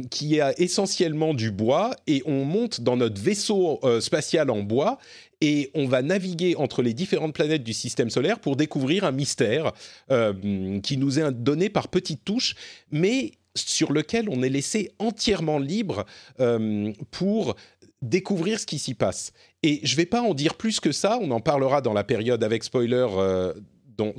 qui 0.10 0.42
a 0.42 0.54
essentiellement 0.60 1.34
du 1.34 1.52
bois 1.52 1.96
et 2.08 2.22
on 2.26 2.44
monte 2.46 2.82
dans 2.82 2.98
notre 2.98 3.22
vaisseau 3.22 3.80
spatial 4.02 4.50
en 4.50 4.64
bois 4.64 5.00
et 5.42 5.72
on 5.74 5.88
va 5.88 6.02
naviguer 6.02 6.56
entre 6.56 6.82
les 6.82 6.94
différentes 6.94 7.34
planètes 7.34 7.64
du 7.64 7.74
système 7.74 8.10
solaire 8.10 8.40
pour 8.40 8.56
découvrir 8.56 9.04
un 9.04 9.12
mystère 9.12 9.72
euh, 10.12 10.80
qui 10.82 10.98
nous 10.98 11.20
est 11.20 11.32
donné 11.32 11.70
par 11.70 11.88
petites 11.88 12.26
touches, 12.26 12.56
mais 12.92 13.32
sur 13.56 13.92
lequel 13.92 14.30
on 14.30 14.44
est 14.44 14.50
laissé 14.50 14.92
entièrement 15.00 15.60
libre 15.60 16.06
euh, 16.40 16.92
pour 17.12 17.56
découvrir 18.02 18.60
ce 18.60 18.66
qui 18.66 18.80
s'y 18.80 18.94
passe. 18.94 19.34
Et 19.64 19.82
je 19.84 19.94
ne 19.94 19.98
vais 19.98 20.06
pas 20.06 20.22
en 20.22 20.34
dire 20.34 20.56
plus 20.56 20.80
que 20.80 20.92
ça, 20.92 21.18
on 21.22 21.32
en 21.32 21.42
parlera 21.42 21.82
dans 21.82 21.94
la 21.94 22.04
période 22.04 22.44
avec 22.44 22.64
spoiler 22.64 23.08
euh, 23.10 23.54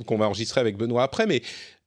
qu'on 0.05 0.17
va 0.17 0.27
enregistrer 0.27 0.61
avec 0.61 0.77
Benoît 0.77 1.03
après, 1.03 1.25
mais 1.25 1.41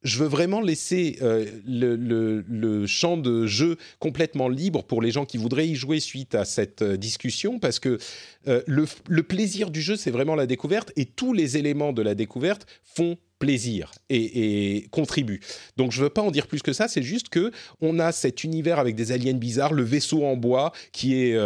je 0.05 0.19
veux 0.19 0.29
vraiment 0.29 0.61
laisser 0.61 1.19
euh, 1.23 1.47
le, 1.67 2.87
champ 2.87 3.17
de 3.17 3.47
jeu 3.47 3.77
complètement 3.99 4.49
libre 4.49 4.85
pour 4.85 5.01
les 5.01 5.11
gens 5.11 5.25
qui 5.25 5.39
voudraient 5.39 5.67
y 5.67 5.75
jouer 5.75 5.99
suite 5.99 6.35
à 6.35 6.45
cette 6.45 6.83
euh, 6.83 6.97
discussion, 6.97 7.59
parce 7.59 7.81
que 7.81 7.99
euh, 8.47 8.63
le, 8.67 9.23
plaisir 9.23 9.71
du 9.71 9.81
jeu, 9.81 9.97
c'est 9.97 10.11
vraiment 10.11 10.35
la 10.35 10.47
découverte, 10.47 10.93
et 10.97 11.07
tous 11.07 11.33
les 11.33 11.57
éléments 11.57 11.93
de 11.93 12.03
la 12.03 12.15
découverte 12.15 12.67
font 12.83 13.17
plaisir 13.39 13.93
et, 14.11 14.87
contribuent. 14.91 15.41
Donc 15.77 15.93
je 15.93 15.99
ne 15.99 16.05
veux 16.05 16.11
pas 16.11 16.23
en 16.23 16.31
dire 16.31 16.47
plus 16.47 16.63
que 16.63 16.73
ça, 16.73 16.87
c'est 16.87 17.03
juste 17.03 17.31
que 17.31 17.51
on 17.81 17.99
a 17.99 18.13
cet 18.13 18.45
univers 18.45 18.79
avec 18.79 18.95
des 18.95 19.13
aliens 19.13 19.35
bizarres, 19.35 19.73
le 19.73 19.83
vaisseau 19.83 20.25
en 20.25 20.37
bois 20.37 20.73
qui 20.93 21.15
est 21.15 21.37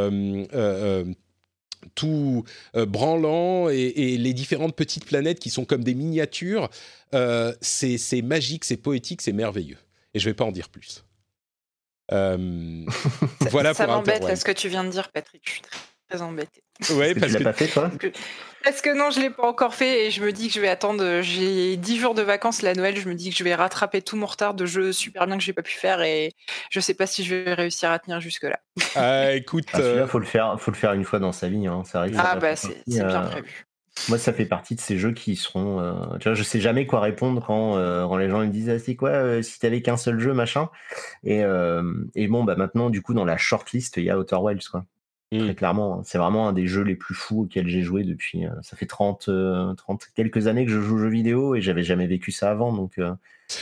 tout 1.94 2.44
euh, 2.76 2.86
branlant 2.86 3.68
et, 3.68 4.16
les 4.16 4.32
différentes 4.32 4.76
petites 4.76 5.04
planètes 5.04 5.38
qui 5.38 5.50
sont 5.50 5.64
comme 5.64 5.84
des 5.84 5.94
miniatures, 5.94 6.68
euh, 7.14 7.54
c'est 7.60 8.22
magique, 8.22 8.64
c'est 8.64 8.76
poétique, 8.76 9.22
c'est 9.22 9.32
merveilleux. 9.32 9.78
Et 10.14 10.18
je 10.18 10.28
ne 10.28 10.30
vais 10.30 10.36
pas 10.36 10.44
en 10.44 10.52
dire 10.52 10.68
plus. 10.68 11.04
Euh, 12.12 12.86
voilà 13.50 13.74
ça 13.74 13.86
m'embête 13.86 14.36
ce 14.36 14.44
que 14.44 14.52
tu 14.52 14.68
viens 14.68 14.84
de 14.84 14.90
dire, 14.90 15.10
Patrick. 15.12 15.42
Je 15.44 15.50
suis 15.52 15.62
très 16.08 16.22
embêté. 16.22 16.62
Ouais, 16.90 17.14
parce 17.14 17.32
que, 17.32 17.38
tu 17.38 17.42
l'as 17.42 17.52
pas 17.52 17.52
fait, 17.52 17.66
toi? 17.66 17.90
Parce 18.64 18.82
que 18.82 18.96
non, 18.96 19.10
je 19.10 19.20
l'ai 19.20 19.30
pas 19.30 19.46
encore 19.46 19.74
fait 19.74 20.06
et 20.06 20.10
je 20.10 20.22
me 20.22 20.32
dis 20.32 20.48
que 20.48 20.54
je 20.54 20.60
vais 20.60 20.68
attendre. 20.68 21.20
J'ai 21.22 21.76
10 21.76 21.98
jours 21.98 22.14
de 22.14 22.22
vacances 22.22 22.62
la 22.62 22.74
Noël. 22.74 22.96
Je 22.96 23.08
me 23.08 23.14
dis 23.14 23.30
que 23.30 23.36
je 23.36 23.44
vais 23.44 23.54
rattraper 23.54 24.02
tout 24.02 24.16
mon 24.16 24.26
retard 24.26 24.54
de 24.54 24.66
jeux 24.66 24.92
super 24.92 25.26
bien 25.26 25.38
que 25.38 25.44
j'ai 25.44 25.52
pas 25.52 25.62
pu 25.62 25.74
faire 25.74 26.02
et 26.02 26.32
je 26.70 26.80
sais 26.80 26.94
pas 26.94 27.06
si 27.06 27.24
je 27.24 27.34
vais 27.34 27.54
réussir 27.54 27.90
à 27.90 27.98
tenir 27.98 28.20
jusque 28.20 28.42
là. 28.44 28.58
Ah, 28.96 29.32
écoute, 29.34 29.66
ah, 29.72 29.78
euh, 29.78 30.06
faut 30.06 30.18
le 30.18 30.26
faire, 30.26 30.60
faut 30.60 30.70
le 30.70 30.76
faire 30.76 30.92
une 30.92 31.04
fois 31.04 31.18
dans 31.18 31.32
sa 31.32 31.48
vie. 31.48 31.66
Hein. 31.66 31.82
Ça 31.84 32.00
arrive. 32.00 32.16
Ah 32.18 32.36
bah 32.36 32.56
c'est 32.56 32.82
bien 32.86 33.08
euh, 33.08 33.28
prévu. 33.28 33.66
Moi, 34.08 34.18
ça 34.18 34.32
fait 34.32 34.46
partie 34.46 34.76
de 34.76 34.80
ces 34.80 34.98
jeux 34.98 35.12
qui 35.12 35.34
seront. 35.34 35.80
Euh, 35.80 36.18
tu 36.18 36.28
vois, 36.28 36.34
je 36.34 36.42
sais 36.42 36.60
jamais 36.60 36.86
quoi 36.86 37.00
répondre 37.00 37.44
quand, 37.44 37.74
quand 37.74 38.16
les 38.16 38.28
gens 38.28 38.40
me 38.40 38.46
disent 38.46 38.70
ah, 38.70 38.78
c'est 38.78 38.96
quoi 38.96 39.42
si 39.42 39.58
t'avais 39.58 39.82
qu'un 39.82 39.96
seul 39.96 40.18
jeu 40.18 40.32
machin? 40.32 40.68
Et, 41.24 41.42
et 42.14 42.28
bon, 42.28 42.44
bah 42.44 42.56
maintenant, 42.56 42.90
du 42.90 43.02
coup, 43.02 43.14
dans 43.14 43.24
la 43.24 43.36
shortlist, 43.36 43.96
il 43.96 44.04
y 44.04 44.10
a 44.10 44.18
Outer 44.18 44.36
Wilds 44.36 44.68
quoi. 44.68 44.84
Très 45.30 45.40
mmh. 45.40 45.54
clairement, 45.56 45.98
hein. 45.98 46.02
c'est 46.04 46.16
vraiment 46.16 46.48
un 46.48 46.54
des 46.54 46.66
jeux 46.66 46.82
les 46.82 46.94
plus 46.94 47.14
fous 47.14 47.42
auxquels 47.42 47.68
j'ai 47.68 47.82
joué 47.82 48.02
depuis. 48.02 48.46
Euh, 48.46 48.62
ça 48.62 48.78
fait 48.78 48.86
30, 48.86 49.24
30 49.24 49.28
euh, 49.28 50.06
quelques 50.14 50.46
années 50.46 50.64
que 50.64 50.70
je 50.70 50.80
joue 50.80 50.94
aux 50.94 50.98
jeux 50.98 51.10
vidéo 51.10 51.54
et 51.54 51.60
j'avais 51.60 51.82
jamais 51.82 52.06
vécu 52.06 52.32
ça 52.32 52.50
avant. 52.50 52.72
Donc, 52.72 52.98
euh, 52.98 53.12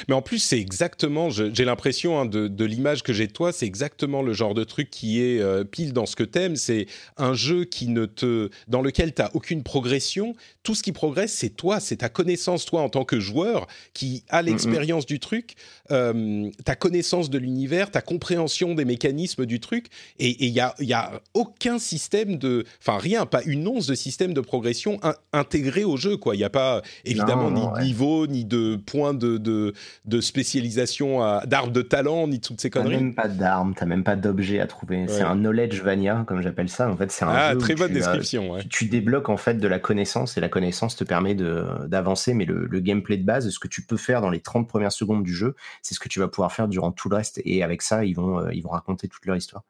mais 0.08 0.14
en 0.14 0.22
plus, 0.22 0.38
c'est 0.38 0.58
exactement, 0.58 1.30
j'ai 1.30 1.64
l'impression 1.64 2.20
hein, 2.20 2.26
de, 2.26 2.64
l'image 2.64 3.02
que 3.02 3.12
j'ai 3.12 3.26
de 3.26 3.32
toi, 3.32 3.52
c'est 3.52 3.66
exactement 3.66 4.22
le 4.22 4.32
genre 4.32 4.54
de 4.54 4.64
truc 4.64 4.90
qui 4.90 5.22
est 5.22 5.40
euh, 5.40 5.64
pile 5.64 5.92
dans 5.92 6.06
ce 6.06 6.16
que 6.16 6.24
t'aimes. 6.24 6.56
C'est 6.56 6.86
un 7.16 7.34
jeu 7.34 7.64
qui 7.64 7.88
ne 7.88 8.06
te, 8.06 8.50
dans 8.68 8.82
lequel 8.82 9.12
t'as 9.12 9.30
aucune 9.34 9.62
progression. 9.62 10.34
Tout 10.62 10.74
ce 10.74 10.82
qui 10.82 10.92
progresse, 10.92 11.32
c'est 11.32 11.50
toi, 11.50 11.78
c'est 11.80 11.96
ta 11.96 12.08
connaissance 12.08 12.64
toi 12.64 12.82
en 12.82 12.88
tant 12.88 13.04
que 13.04 13.20
joueur 13.20 13.66
qui 13.94 14.24
a 14.28 14.42
l'expérience 14.42 15.06
du 15.06 15.20
truc, 15.20 15.54
euh, 15.90 16.50
ta 16.64 16.74
connaissance 16.74 17.30
de 17.30 17.38
l'univers, 17.38 17.90
ta 17.90 18.00
compréhension 18.00 18.74
des 18.74 18.84
mécanismes 18.84 19.46
du 19.46 19.60
truc. 19.60 19.86
Et 20.18 20.44
il 20.44 20.52
y 20.52 20.60
a, 20.60 20.74
y 20.80 20.92
a 20.92 21.20
aucun 21.34 21.78
système 21.78 22.36
de, 22.36 22.64
enfin 22.80 22.98
rien, 22.98 23.26
pas 23.26 23.42
une 23.44 23.66
once 23.68 23.86
de 23.86 23.94
système 23.94 24.34
de 24.34 24.40
progression 24.40 24.98
intégré 25.32 25.84
au 25.84 25.96
jeu. 25.96 26.16
Quoi, 26.16 26.34
il 26.34 26.38
n'y 26.38 26.44
a 26.44 26.50
pas 26.50 26.82
évidemment 27.04 27.50
ni 27.50 27.60
de 27.60 27.84
niveau 27.86 28.26
ni 28.26 28.44
de 28.44 28.76
points 28.84 29.14
de 29.14 29.38
de 29.38 29.74
spécialisation, 30.20 31.22
à- 31.22 31.44
d'arbres 31.46 31.72
de 31.72 31.82
talent, 31.82 32.28
ni 32.28 32.40
toutes 32.40 32.60
ces 32.60 32.70
T'as 32.70 32.80
conneries. 32.82 32.96
même 32.96 33.14
pas 33.14 33.28
d'armes, 33.28 33.74
t'as 33.74 33.86
même 33.86 34.04
pas 34.04 34.16
d'objets 34.16 34.60
à 34.60 34.66
trouver. 34.66 35.06
C'est 35.08 35.22
un 35.22 35.34
knowledge 35.36 35.80
vania, 35.82 36.24
comme 36.26 36.42
j'appelle 36.42 36.68
ça. 36.68 36.90
En 36.90 36.96
fait, 36.96 37.10
c'est 37.10 37.24
un 37.24 37.28
Ah, 37.30 37.52
jeu 37.52 37.58
très 37.58 37.74
bonne 37.74 37.88
tu, 37.88 37.94
euh, 37.94 37.98
description. 37.98 38.52
ouais. 38.52 38.62
tu, 38.62 38.68
tu 38.68 38.84
débloques 38.86 39.28
en 39.28 39.36
fait 39.36 39.54
de 39.54 39.68
la 39.68 39.78
connaissance 39.78 40.36
et 40.36 40.40
la 40.40 40.48
connaissance 40.48 40.96
te 40.96 41.04
permet 41.04 41.34
de 41.34 41.64
d'avancer. 41.86 42.34
Mais 42.34 42.44
le, 42.44 42.66
le 42.66 42.80
gameplay 42.80 43.16
de 43.16 43.24
base, 43.24 43.48
ce 43.50 43.58
que 43.58 43.68
tu 43.68 43.82
peux 43.82 43.96
faire 43.96 44.20
dans 44.20 44.30
les 44.30 44.40
30 44.40 44.68
premières 44.68 44.92
secondes 44.92 45.22
du 45.24 45.34
jeu, 45.34 45.54
c'est 45.82 45.94
ce 45.94 46.00
que 46.00 46.08
tu 46.08 46.20
vas 46.20 46.28
pouvoir 46.28 46.52
faire 46.52 46.68
durant 46.68 46.92
tout 46.92 47.08
le 47.08 47.16
reste. 47.16 47.40
Et 47.44 47.62
avec 47.62 47.82
ça, 47.82 48.04
ils 48.04 48.14
vont 48.14 48.40
euh, 48.40 48.52
ils 48.52 48.62
vont 48.62 48.70
raconter 48.70 49.08
toute 49.08 49.24
leur 49.26 49.36
histoire. 49.36 49.62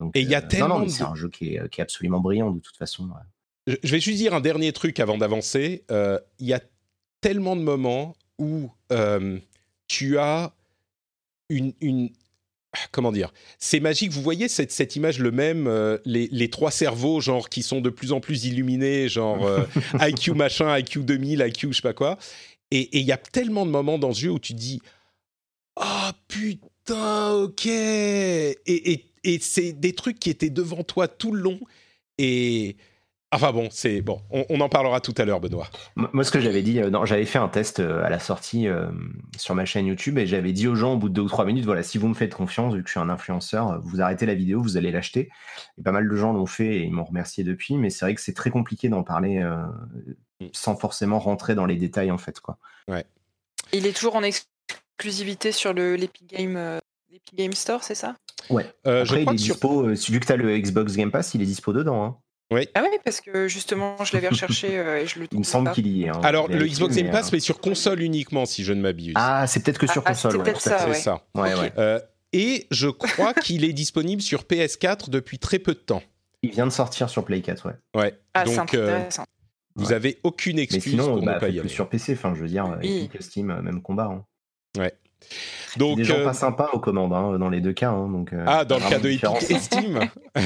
Donc, 0.00 0.14
Et 0.16 0.20
il 0.20 0.28
y 0.28 0.34
a 0.34 0.38
euh, 0.38 0.48
tellement 0.48 0.68
non, 0.68 0.78
non, 0.80 0.84
de- 0.86 0.90
c'est 0.90 1.04
un 1.04 1.14
jeu 1.14 1.28
qui 1.30 1.54
est, 1.54 1.68
qui 1.70 1.80
est 1.80 1.82
absolument 1.82 2.20
brillant 2.20 2.50
de 2.50 2.60
toute 2.60 2.76
façon. 2.76 3.04
ouais. 3.04 3.76
Je 3.82 3.90
vais 3.90 3.98
juste 4.00 4.18
dire 4.18 4.32
un 4.34 4.40
dernier 4.40 4.72
truc 4.72 5.00
avant 5.00 5.18
d'avancer. 5.18 5.84
Euh, 5.90 6.18
Il 6.38 6.46
y 6.46 6.52
a 6.54 6.60
tellement 7.20 7.56
de 7.56 7.62
moments 7.62 8.14
où 8.38 8.70
euh, 8.92 9.38
tu 9.88 10.18
as 10.18 10.52
une, 11.48 11.72
une- 11.80 12.10
Comment 12.92 13.10
dire 13.12 13.32
C'est 13.58 13.80
magique. 13.80 14.12
Vous 14.12 14.20
voyez 14.20 14.48
cette, 14.48 14.70
cette 14.70 14.96
image, 14.96 15.18
le 15.18 15.30
même, 15.30 15.66
euh, 15.66 15.96
les, 16.04 16.28
les 16.30 16.50
trois 16.50 16.70
cerveaux, 16.70 17.22
genre, 17.22 17.48
qui 17.48 17.62
sont 17.62 17.80
de 17.80 17.88
plus 17.88 18.12
en 18.12 18.20
plus 18.20 18.44
illuminés, 18.44 19.08
genre 19.08 19.46
euh, 19.46 19.64
IQ 19.98 20.32
machin, 20.34 20.76
IQ 20.78 21.02
2000, 21.04 21.42
IQ 21.48 21.68
je 21.70 21.76
sais 21.76 21.82
pas 21.82 21.94
quoi. 21.94 22.18
Et 22.70 22.98
il 22.98 23.04
y 23.06 23.12
a 23.12 23.16
tellement 23.16 23.64
de 23.64 23.70
moments 23.70 23.98
dans 23.98 24.12
ce 24.12 24.20
jeu 24.20 24.30
où 24.30 24.38
tu 24.38 24.52
te 24.52 24.58
dis 24.58 24.82
Oh 25.76 26.10
putain, 26.28 27.30
ok 27.32 27.64
Et, 27.66 28.58
et, 28.66 29.04
et 29.24 29.38
c'est 29.40 29.72
des 29.72 29.94
trucs 29.94 30.18
qui 30.18 30.28
étaient 30.28 30.50
devant 30.50 30.82
toi 30.82 31.08
tout 31.08 31.32
le 31.32 31.40
long. 31.40 31.60
Et. 32.18 32.76
Enfin 33.32 33.52
bon, 33.52 33.68
c'est 33.72 34.02
bon. 34.02 34.22
On, 34.30 34.46
on 34.48 34.60
en 34.60 34.68
parlera 34.68 35.00
tout 35.00 35.12
à 35.18 35.24
l'heure, 35.24 35.40
Benoît. 35.40 35.66
Moi, 35.96 36.22
ce 36.22 36.30
que 36.30 36.38
j'avais 36.40 36.62
dit, 36.62 36.80
euh, 36.80 36.90
non, 36.90 37.04
j'avais 37.04 37.24
fait 37.26 37.38
un 37.38 37.48
test 37.48 37.80
euh, 37.80 38.04
à 38.04 38.08
la 38.08 38.20
sortie 38.20 38.68
euh, 38.68 38.88
sur 39.36 39.54
ma 39.56 39.64
chaîne 39.64 39.86
YouTube 39.86 40.16
et 40.18 40.26
j'avais 40.26 40.52
dit 40.52 40.68
aux 40.68 40.76
gens 40.76 40.94
au 40.94 40.96
bout 40.96 41.08
de 41.08 41.14
deux 41.14 41.22
ou 41.22 41.28
trois 41.28 41.44
minutes, 41.44 41.64
voilà, 41.64 41.82
si 41.82 41.98
vous 41.98 42.06
me 42.06 42.14
faites 42.14 42.34
confiance, 42.34 42.72
vu 42.74 42.82
que 42.82 42.88
je 42.88 42.92
suis 42.92 43.00
un 43.00 43.08
influenceur, 43.10 43.80
vous 43.82 44.00
arrêtez 44.00 44.26
la 44.26 44.34
vidéo, 44.34 44.62
vous 44.62 44.76
allez 44.76 44.92
l'acheter. 44.92 45.28
Et 45.76 45.82
pas 45.82 45.90
mal 45.92 46.08
de 46.08 46.14
gens 46.16 46.32
l'ont 46.32 46.46
fait 46.46 46.76
et 46.76 46.82
ils 46.84 46.92
m'ont 46.92 47.04
remercié 47.04 47.42
depuis, 47.42 47.76
mais 47.76 47.90
c'est 47.90 48.04
vrai 48.04 48.14
que 48.14 48.20
c'est 48.20 48.32
très 48.32 48.50
compliqué 48.50 48.88
d'en 48.88 49.02
parler 49.02 49.38
euh, 49.42 49.60
sans 50.52 50.76
forcément 50.76 51.18
rentrer 51.18 51.54
dans 51.56 51.66
les 51.66 51.76
détails 51.76 52.12
en 52.12 52.18
fait, 52.18 52.38
quoi. 52.40 52.58
Il 53.72 53.86
est 53.86 53.92
toujours 53.96 54.14
en 54.14 54.22
exclusivité 54.22 55.50
sur 55.50 55.74
le 55.74 55.96
l'Epic 55.96 56.28
Game, 56.28 56.56
euh, 56.56 56.78
l'Epic 57.10 57.34
Game 57.36 57.52
Store, 57.52 57.82
c'est 57.82 57.96
ça? 57.96 58.14
Ouais. 58.50 58.66
Euh, 58.86 59.02
Après, 59.02 59.16
je 59.16 59.20
il 59.22 59.22
est 59.22 59.32
que 59.32 59.36
sur. 59.38 59.54
dispo, 59.56 59.82
euh, 59.88 59.94
vu 60.08 60.20
que 60.20 60.26
tu 60.26 60.32
as 60.32 60.36
le 60.36 60.56
Xbox 60.58 60.94
Game 60.94 61.10
Pass, 61.10 61.34
il 61.34 61.42
est 61.42 61.46
dispo 61.46 61.72
dedans. 61.72 62.04
hein. 62.04 62.16
Ah 62.52 62.82
oui, 62.82 62.98
parce 63.04 63.20
que 63.20 63.48
justement, 63.48 63.96
je 64.04 64.12
l'avais 64.14 64.28
recherché 64.28 64.78
euh, 64.78 65.00
et 65.00 65.06
je 65.06 65.18
le 65.18 65.26
Il 65.32 65.38
me 65.38 65.42
trouve 65.42 65.52
semble 65.52 65.72
qu'il 65.72 65.86
y 65.88 66.04
est. 66.04 66.08
hein. 66.08 66.20
Alors, 66.22 66.46
le 66.48 66.64
Xbox 66.66 66.94
Game 66.94 67.06
mais, 67.06 67.10
Pass, 67.12 67.26
euh, 67.26 67.30
mais 67.32 67.40
sur 67.40 67.60
console 67.60 68.00
uniquement, 68.02 68.46
si 68.46 68.62
je 68.64 68.72
ne 68.72 68.80
m'abuse. 68.80 69.14
Ah, 69.16 69.46
c'est 69.46 69.62
peut-être 69.64 69.78
que 69.78 69.86
sur 69.88 70.02
Ah, 70.06 70.10
console. 70.10 70.32
c'était 70.32 70.50
ouais, 70.52 70.58
ça, 70.60 70.78
c'est 70.86 70.94
ça. 70.94 71.22
Ouais, 71.34 71.54
ouais. 71.54 71.72
Euh, 71.78 71.98
et 72.32 72.66
je 72.70 72.88
crois 72.88 73.34
qu'il 73.42 73.64
est 73.64 73.72
disponible 73.72 74.22
sur 74.22 74.42
PS4 74.42 75.10
depuis 75.10 75.38
très 75.38 75.58
peu 75.58 75.72
de 75.74 75.78
temps. 75.80 76.02
Il 76.42 76.50
vient 76.52 76.66
de 76.66 76.72
sortir 76.72 77.08
sur 77.10 77.24
Play 77.24 77.40
4, 77.40 77.66
ouais. 77.66 77.72
Ouais. 78.00 78.14
Ah, 78.34 78.44
c'est 78.46 78.54
Donc, 78.56 78.74
euh, 78.74 78.94
intéressant. 78.94 79.24
vous 79.74 79.86
Ouais. 79.88 79.92
avez 79.94 80.18
aucune 80.22 80.56
Mais 80.56 80.62
excuse 80.62 80.82
sinon, 80.84 81.16
pour 81.16 81.22
bah, 81.24 81.34
ne 81.34 81.40
pas 81.40 81.48
y 81.48 81.58
aller. 81.58 81.68
sur 81.68 81.88
PC, 81.88 82.12
enfin, 82.12 82.34
je 82.36 82.42
veux 82.42 82.48
dire, 82.48 82.78
Oui. 82.80 83.04
Epic, 83.12 83.22
Steam, 83.22 83.46
même 83.60 83.82
combat. 83.82 84.04
hein. 84.78 84.88
Donc, 85.78 85.96
des 85.96 86.04
gens 86.04 86.18
euh, 86.18 86.24
pas 86.24 86.34
sympas 86.34 86.70
aux 86.74 86.78
commandes 86.78 87.12
hein, 87.12 87.38
dans 87.38 87.48
les 87.48 87.60
deux 87.60 87.72
cas. 87.72 87.90
hein, 87.90 88.08
donc, 88.08 88.32
euh, 88.32 88.44
Ah, 88.46 88.64
dans 88.64 88.78
le 88.78 88.88
cas 88.88 88.98
de 88.98 89.08
Epic 89.10 89.50
et 89.50 89.58
Steam. 89.58 89.98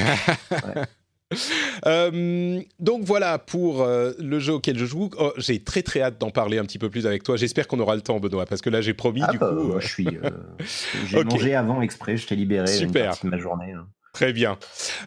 Euh, 1.87 2.61
donc 2.79 3.03
voilà 3.03 3.39
pour 3.39 3.81
euh, 3.81 4.11
le 4.19 4.37
jeu 4.39 4.53
auquel 4.53 4.77
je 4.77 4.85
joue. 4.85 5.09
Oh, 5.17 5.33
j'ai 5.37 5.63
très 5.63 5.81
très 5.81 6.01
hâte 6.01 6.19
d'en 6.19 6.29
parler 6.29 6.59
un 6.59 6.63
petit 6.63 6.77
peu 6.77 6.89
plus 6.91 7.07
avec 7.07 7.23
toi. 7.23 7.37
J'espère 7.37 7.67
qu'on 7.67 7.79
aura 7.79 7.95
le 7.95 8.01
temps, 8.01 8.19
Benoît, 8.19 8.45
parce 8.45 8.61
que 8.61 8.69
là 8.69 8.81
j'ai 8.81 8.93
promis 8.93 9.21
Ah, 9.27 9.31
du 9.31 9.39
bah, 9.39 9.49
coup. 9.49 9.71
euh, 9.73 9.79
je 9.79 9.87
suis. 9.87 10.07
euh, 10.07 10.29
J'ai 11.07 11.23
mangé 11.23 11.55
avant 11.55 11.81
exprès, 11.81 12.17
je 12.17 12.27
t'ai 12.27 12.35
libéré 12.35 12.71
une 12.71 12.87
Super. 12.87 13.05
partie 13.07 13.25
de 13.25 13.31
ma 13.31 13.37
journée. 13.39 13.71
hein. 13.71 13.87
Très 14.13 14.31
bien. 14.33 14.59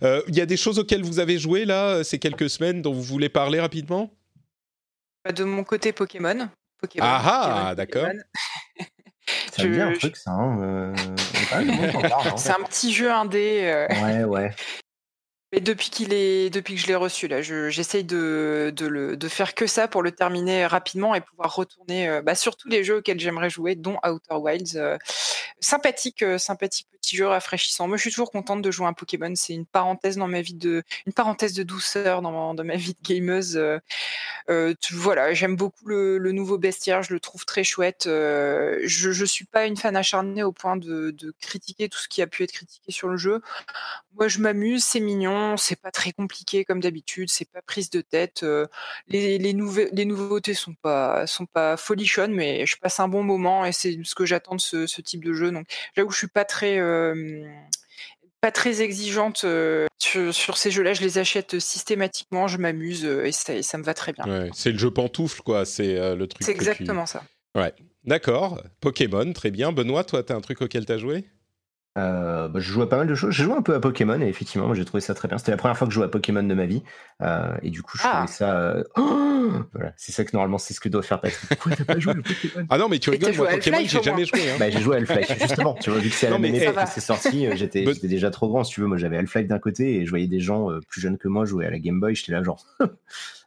Euh, 0.03 0.23
Il 0.29 0.35
y 0.35 0.41
a 0.41 0.47
des 0.47 0.57
choses 0.57 0.79
auxquelles 0.81 1.03
vous 1.05 1.21
avez 1.21 1.39
joué 1.39 1.65
là 1.65 2.03
ces 2.03 2.19
quelques 2.19 2.51
semaines 2.51 2.83
dont 2.83 2.93
vous 2.93 3.03
voulez 3.03 3.29
parler 3.29 3.61
rapidement? 3.61 4.11
De 5.33 5.45
mon 5.45 5.63
côté 5.63 5.93
Pokémon. 5.93 6.49
Pokémon 6.81 7.07
Ah 7.09 7.67
ah, 7.69 7.75
d'accord. 7.77 8.09
Ça 9.53 9.65
me 9.65 9.73
dit 9.75 9.81
un 9.81 9.93
Je- 9.95 9.99
truc, 10.01 10.17
ça. 10.17 10.33
Hein, 10.33 10.59
euh, 10.61 10.95
parle, 11.51 11.69
hein. 12.29 12.37
C'est 12.37 12.51
un 12.51 12.63
petit 12.65 12.93
jeu 12.93 13.11
indé. 13.13 13.61
euh, 13.63 13.87
Ouais, 14.03 14.25
ouais. 14.25 14.51
Mais 15.55 15.61
depuis 15.61 15.89
qu'il 15.89 16.13
est, 16.13 16.51
depuis 16.51 16.75
que 16.75 16.81
je 16.81 16.89
l'ai 16.89 16.97
reçu 16.97 17.29
là, 17.29 17.41
je- 17.41 17.71
j'essaye 17.71 18.03
de, 18.03 18.73
de, 18.75 19.29
faire 19.29 19.55
que 19.55 19.69
ça 19.69 19.87
pour 19.87 20.03
le 20.03 20.11
terminer 20.11 20.67
rapidement 20.67 21.15
et 21.15 21.21
pouvoir 21.21 21.55
retourner 21.55 22.09
euh, 22.09 22.23
bah, 22.23 22.35
sur 22.35 22.57
tous 22.57 22.69
les 22.69 22.83
jeux 22.83 22.97
auxquels 22.97 23.21
j'aimerais 23.21 23.51
jouer, 23.51 23.77
dont 23.77 23.97
Outer 24.05 24.35
Wilds. 24.35 24.77
euh, 24.77 24.99
sympathique, 25.61 26.23
euh, 26.25 26.39
sympathique 26.39 26.89
petit 27.01 27.17
jeu 27.17 27.29
rafraîchissant. 27.29 27.87
Moi, 27.87 27.97
je 27.99 28.03
suis 28.03 28.11
toujours 28.11 28.33
contente 28.33 28.63
de 28.63 28.71
jouer 28.73 28.87
un 28.87 28.93
Pokémon. 28.95 29.33
C'est 29.37 29.55
une 29.55 29.65
parenthèse 29.67 30.17
dans 30.17 30.27
ma 30.27 30.41
vie 30.41 30.55
de, 30.55 30.83
une 31.07 31.13
parenthèse 31.13 31.53
de 31.53 31.63
douceur 31.63 32.21
dans 32.21 32.55
ma, 32.55 32.65
ma 32.65 32.77
vie 32.77 32.95
de 32.95 33.15
gameuse. 33.15 33.61
voilà, 34.91 35.35
j'aime 35.35 35.55
beaucoup 35.55 35.87
le, 35.87 36.19
nouveau 36.33 36.59
bestiaire. 36.59 37.03
Je 37.03 37.13
le 37.15 37.21
trouve 37.21 37.45
très 37.45 37.63
chouette. 37.63 38.05
je, 38.07 38.83
je 38.85 39.25
suis 39.25 39.45
pas 39.45 39.67
une 39.67 39.77
fan 39.77 39.97
acharnée 39.97 40.43
au 40.43 40.53
point 40.53 40.77
de 40.77 41.15
critiquer 41.41 41.89
tout 41.89 41.99
ce 41.99 42.09
qui 42.09 42.23
a 42.23 42.27
pu 42.27 42.43
être 42.43 42.53
critiqué 42.53 42.91
sur 42.91 43.09
le 43.09 43.17
jeu. 43.17 43.41
Moi, 44.17 44.29
je 44.29 44.39
m'amuse, 44.39 44.85
c'est 44.85 45.01
mignon, 45.01 45.44
c'est 45.57 45.81
pas 45.81 45.91
très 45.91 46.13
compliqué 46.13 46.65
comme 46.65 46.81
d'habitude, 46.81 47.31
c'est 47.31 47.51
pas 47.51 47.63
prise 47.63 47.91
de 47.91 48.01
tête. 48.01 48.45
les, 49.09 49.39
les, 49.39 49.53
nouve- 49.53 49.89
les 49.93 50.05
nouveautés 50.05 50.55
sont 50.55 50.75
pas 50.75 51.27
sont 51.27 51.47
pas 51.47 51.77
folichonnes, 51.77 52.33
mais 52.35 52.67
je 52.67 52.77
passe 52.79 53.01
un 53.01 53.09
bon 53.09 53.23
moment 53.23 53.65
et 53.65 53.73
c'est 53.73 53.99
ce 54.05 54.15
que 54.15 54.25
j'attends 54.27 54.57
de 54.57 54.61
ce, 54.61 54.87
ce 54.87 55.01
type 55.01 55.25
de 55.25 55.33
jeu. 55.33 55.51
Donc, 55.51 55.67
j'avoue, 55.95 56.09
que 56.09 56.15
je 56.15 56.19
suis 56.19 56.29
pas 56.29 56.45
très 56.45 56.79
pas 58.41 58.53
très 58.53 58.83
exigeante 58.83 59.45
euh, 59.45 59.87
sur, 59.99 60.35
sur 60.35 60.59
ces 60.59 60.71
jeux-là. 60.71 60.93
Je 60.93 61.01
les 61.01 61.17
achète 61.17 61.59
systématiquement, 61.59 62.47
je 62.47 62.59
m'amuse 62.59 63.05
euh, 63.07 63.25
et 63.25 63.33
ça, 63.33 63.55
et 63.55 63.63
ça 63.63 63.79
me 63.79 63.83
va 63.85 63.95
très 63.95 64.13
bien. 64.13 64.27
Ouais, 64.27 64.51
C'est 64.53 64.71
le 64.71 64.79
jeu 64.79 64.91
pantoufle, 64.91 65.41
quoi. 65.41 65.65
C'est 65.65 65.97
euh, 65.97 66.15
le 66.15 66.27
truc. 66.27 66.45
C'est 66.45 66.53
tu- 66.53 66.59
exactement 66.59 67.07
ça. 67.07 67.25
D'accord. 68.05 68.63
Pokémon, 68.81 69.33
très 69.33 69.51
bien. 69.51 69.73
Benoît, 69.73 70.05
toi, 70.05 70.23
t'as 70.23 70.35
un 70.35 70.43
truc 70.43 70.61
auquel 70.61 70.85
t'as 70.85 70.99
joué? 70.99 71.25
Euh, 71.97 72.49
bah, 72.49 72.59
je 72.59 72.73
joue 72.73 72.83
à 72.83 72.89
pas 72.89 72.97
mal 72.97 73.07
de 73.07 73.15
choses. 73.15 73.33
J'ai 73.33 73.45
joué 73.45 73.55
un 73.55 73.63
peu 73.63 73.73
à 73.75 73.79
Pokémon 73.81 74.21
et 74.21 74.27
effectivement, 74.27 74.67
moi, 74.67 74.75
j'ai 74.75 74.85
trouvé 74.85 75.01
ça 75.01 75.15
très 75.15 75.29
bien. 75.29 75.39
C'était 75.39 75.53
la 75.53 75.57
première 75.57 75.77
fois 75.79 75.87
que 75.87 75.93
je 75.93 75.95
jouais 75.95 76.07
à 76.07 76.09
Pokémon 76.09 76.43
de 76.43 76.55
ma 76.55 76.67
vie. 76.67 76.83
Euh, 77.23 77.55
et 77.63 77.71
du 77.71 77.83
coup, 77.83 77.97
je 77.97 78.03
Ah. 78.05 78.11
trouvais 78.25 78.33
ça. 78.33 78.59
euh, 78.61 78.83
oh 78.97 79.53
voilà, 79.75 79.93
c'est 79.97 80.11
ça 80.11 80.25
que 80.25 80.31
normalement, 80.33 80.59
c'est 80.59 80.75
ce 80.75 80.81
que 80.81 80.89
doit 80.89 81.03
faire 81.03 81.21
Patrick. 81.21 81.49
Pourquoi 81.51 81.77
t'as 81.77 81.85
pas 81.85 81.99
joué 82.01 82.13
à 82.13 82.17
Pokémon? 82.17 82.67
Ah 82.69 82.79
non, 82.79 82.89
mais 82.89 82.99
tu 82.99 83.11
rigoles, 83.11 83.37
moi, 83.37 83.47
Pokémon, 83.49 83.79
j'ai 83.87 84.03
jamais 84.03 84.25
joué. 84.25 84.51
hein. 84.51 84.57
Bah, 84.59 84.71
j'ai 84.71 84.81
joué 84.81 84.97
à 84.97 84.99
Half-Life, 85.01 85.39
justement. 85.41 85.75
Tu 85.81 85.91
vois, 85.91 86.01
vu 86.01 86.09
que 86.11 86.17
c'est 86.17 86.27
à 86.27 86.31
la 86.31 86.39
même 86.41 86.55
époque 86.55 86.75
que 86.75 86.89
c'est 86.91 87.01
sorti, 87.01 87.47
euh, 87.47 87.55
j'étais 87.55 87.85
But- 87.85 87.95
j'étais 87.95 88.09
déjà 88.09 88.31
trop 88.31 88.49
grand. 88.49 88.65
Si 88.65 88.73
tu 88.75 88.81
veux, 88.81 88.87
moi, 88.89 88.97
j'avais 88.97 89.17
Half-Life 89.19 89.47
d'un 89.47 89.59
côté 89.61 89.97
et 90.01 90.05
je 90.05 90.11
voyais 90.11 90.27
des 90.27 90.41
gens 90.41 90.71
euh, 90.73 90.81
plus 90.89 91.01
jeunes 91.01 91.17
que 91.19 91.29
moi 91.29 91.45
jouer 91.45 91.67
à 91.67 91.71
la 91.71 91.79
Game 91.79 92.01
Boy. 92.01 92.15
J'étais 92.17 92.33
là, 92.33 92.43
genre. 92.43 92.67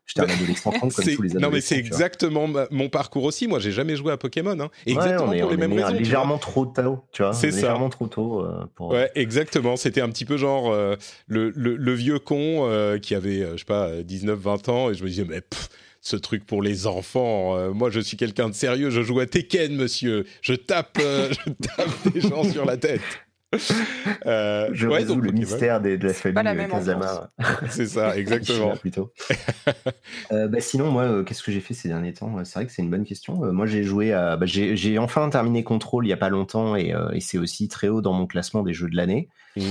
J'étais 0.07 0.21
un 0.21 0.33
adolescent 0.33 0.71
comme 0.79 0.89
tous 0.89 1.01
les 1.01 1.11
adolescents. 1.11 1.39
non, 1.39 1.49
mais 1.51 1.61
c'est 1.61 1.77
exactement 1.77 2.47
ma- 2.47 2.67
mon 2.71 2.89
parcours 2.89 3.25
aussi. 3.25 3.47
Moi, 3.47 3.59
j'ai 3.59 3.71
jamais 3.71 3.95
joué 3.95 4.11
à 4.13 4.17
Pokémon. 4.17 4.51
hein. 4.59 4.69
Ouais, 4.87 4.93
Exactement 4.93 5.29
on 5.29 5.33
est, 5.33 5.41
pour 5.41 5.49
les 5.51 5.57
on 5.57 5.59
est 5.61 5.67
mêmes 5.67 5.73
raisons. 5.83 5.97
légèrement 5.97 6.37
trop 6.37 6.65
tôt, 6.65 7.03
tu 7.11 7.21
vois. 7.21 7.33
C'est 7.33 7.51
ça. 7.51 7.57
légèrement 7.57 7.89
trop 7.89 8.07
tôt 8.07 8.41
euh, 8.43 8.65
pour. 8.75 8.87
Ouais, 8.89 9.11
exactement. 9.15 9.75
C'était 9.75 10.01
un 10.01 10.09
petit 10.09 10.25
peu 10.25 10.37
genre 10.37 10.71
euh, 10.71 10.95
le, 11.27 11.51
le- 11.55 11.75
le 11.75 11.93
vieux 11.93 12.19
con 12.19 12.67
euh, 12.69 12.97
qui 12.99 13.15
avait, 13.15 13.41
euh, 13.43 13.51
je 13.53 13.57
sais 13.59 13.65
pas, 13.65 13.91
19-20 14.01 14.69
ans, 14.71 14.89
et 14.89 14.93
je 14.95 15.03
me 15.03 15.09
disais, 15.09 15.25
mais 15.27 15.41
pff, 15.41 15.67
ce 15.99 16.15
truc 16.15 16.45
pour 16.45 16.61
les 16.61 16.87
enfants, 16.87 17.57
euh, 17.57 17.71
moi 17.73 17.89
je 17.89 17.99
suis 17.99 18.15
quelqu'un 18.15 18.47
de 18.47 18.53
sérieux, 18.53 18.89
je 18.91 19.01
joue 19.01 19.19
à 19.19 19.25
Tekken, 19.25 19.75
monsieur, 19.75 20.25
je 20.41 20.53
tape, 20.53 20.97
euh, 21.01 21.29
je 21.45 21.51
tape 21.67 22.13
des 22.13 22.21
gens 22.21 22.43
sur 22.45 22.63
la 22.63 22.77
tête. 22.77 23.01
Euh, 24.25 24.69
Je 24.73 24.87
ouais, 24.87 24.97
résous 24.97 25.15
le 25.15 25.21
Pokémon, 25.29 25.39
mystère 25.39 25.79
des- 25.79 25.97
de 25.97 26.07
la 26.07 26.13
famille 26.13 26.43
la 26.43 26.51
euh, 26.51 26.67
Kazama. 26.67 27.29
C'est 27.69 27.85
ça, 27.85 28.17
exactement. 28.17 28.75
Plutôt. 28.75 29.13
Euh, 30.31 30.47
bah, 30.47 30.59
sinon, 30.59 30.91
moi, 30.91 31.03
euh, 31.03 31.23
qu'est-ce 31.23 31.43
que 31.43 31.51
j'ai 31.51 31.61
fait 31.61 31.73
ces 31.73 31.87
derniers 31.87 32.13
temps? 32.13 32.43
C'est 32.43 32.55
vrai 32.55 32.65
que 32.65 32.71
c'est 32.73 32.81
une 32.81 32.89
bonne 32.89 33.05
question. 33.05 33.35
Moi, 33.53 33.65
j'ai 33.65 33.83
joué 33.83 34.11
à. 34.13 34.35
bah, 34.35 34.45
j'ai 34.45 34.97
enfin 34.99 35.29
terminé 35.29 35.63
Control 35.63 36.05
il 36.05 36.09
y 36.09 36.13
a 36.13 36.17
pas 36.17 36.29
longtemps 36.29 36.75
et, 36.75 36.93
et 37.13 37.19
c'est 37.21 37.37
aussi 37.37 37.67
très 37.69 37.87
haut 37.87 38.01
dans 38.01 38.13
mon 38.13 38.27
classement 38.27 38.63
des 38.63 38.73
jeux 38.73 38.89
de 38.89 38.95
l'année. 38.97 39.29
Mmh. 39.55 39.61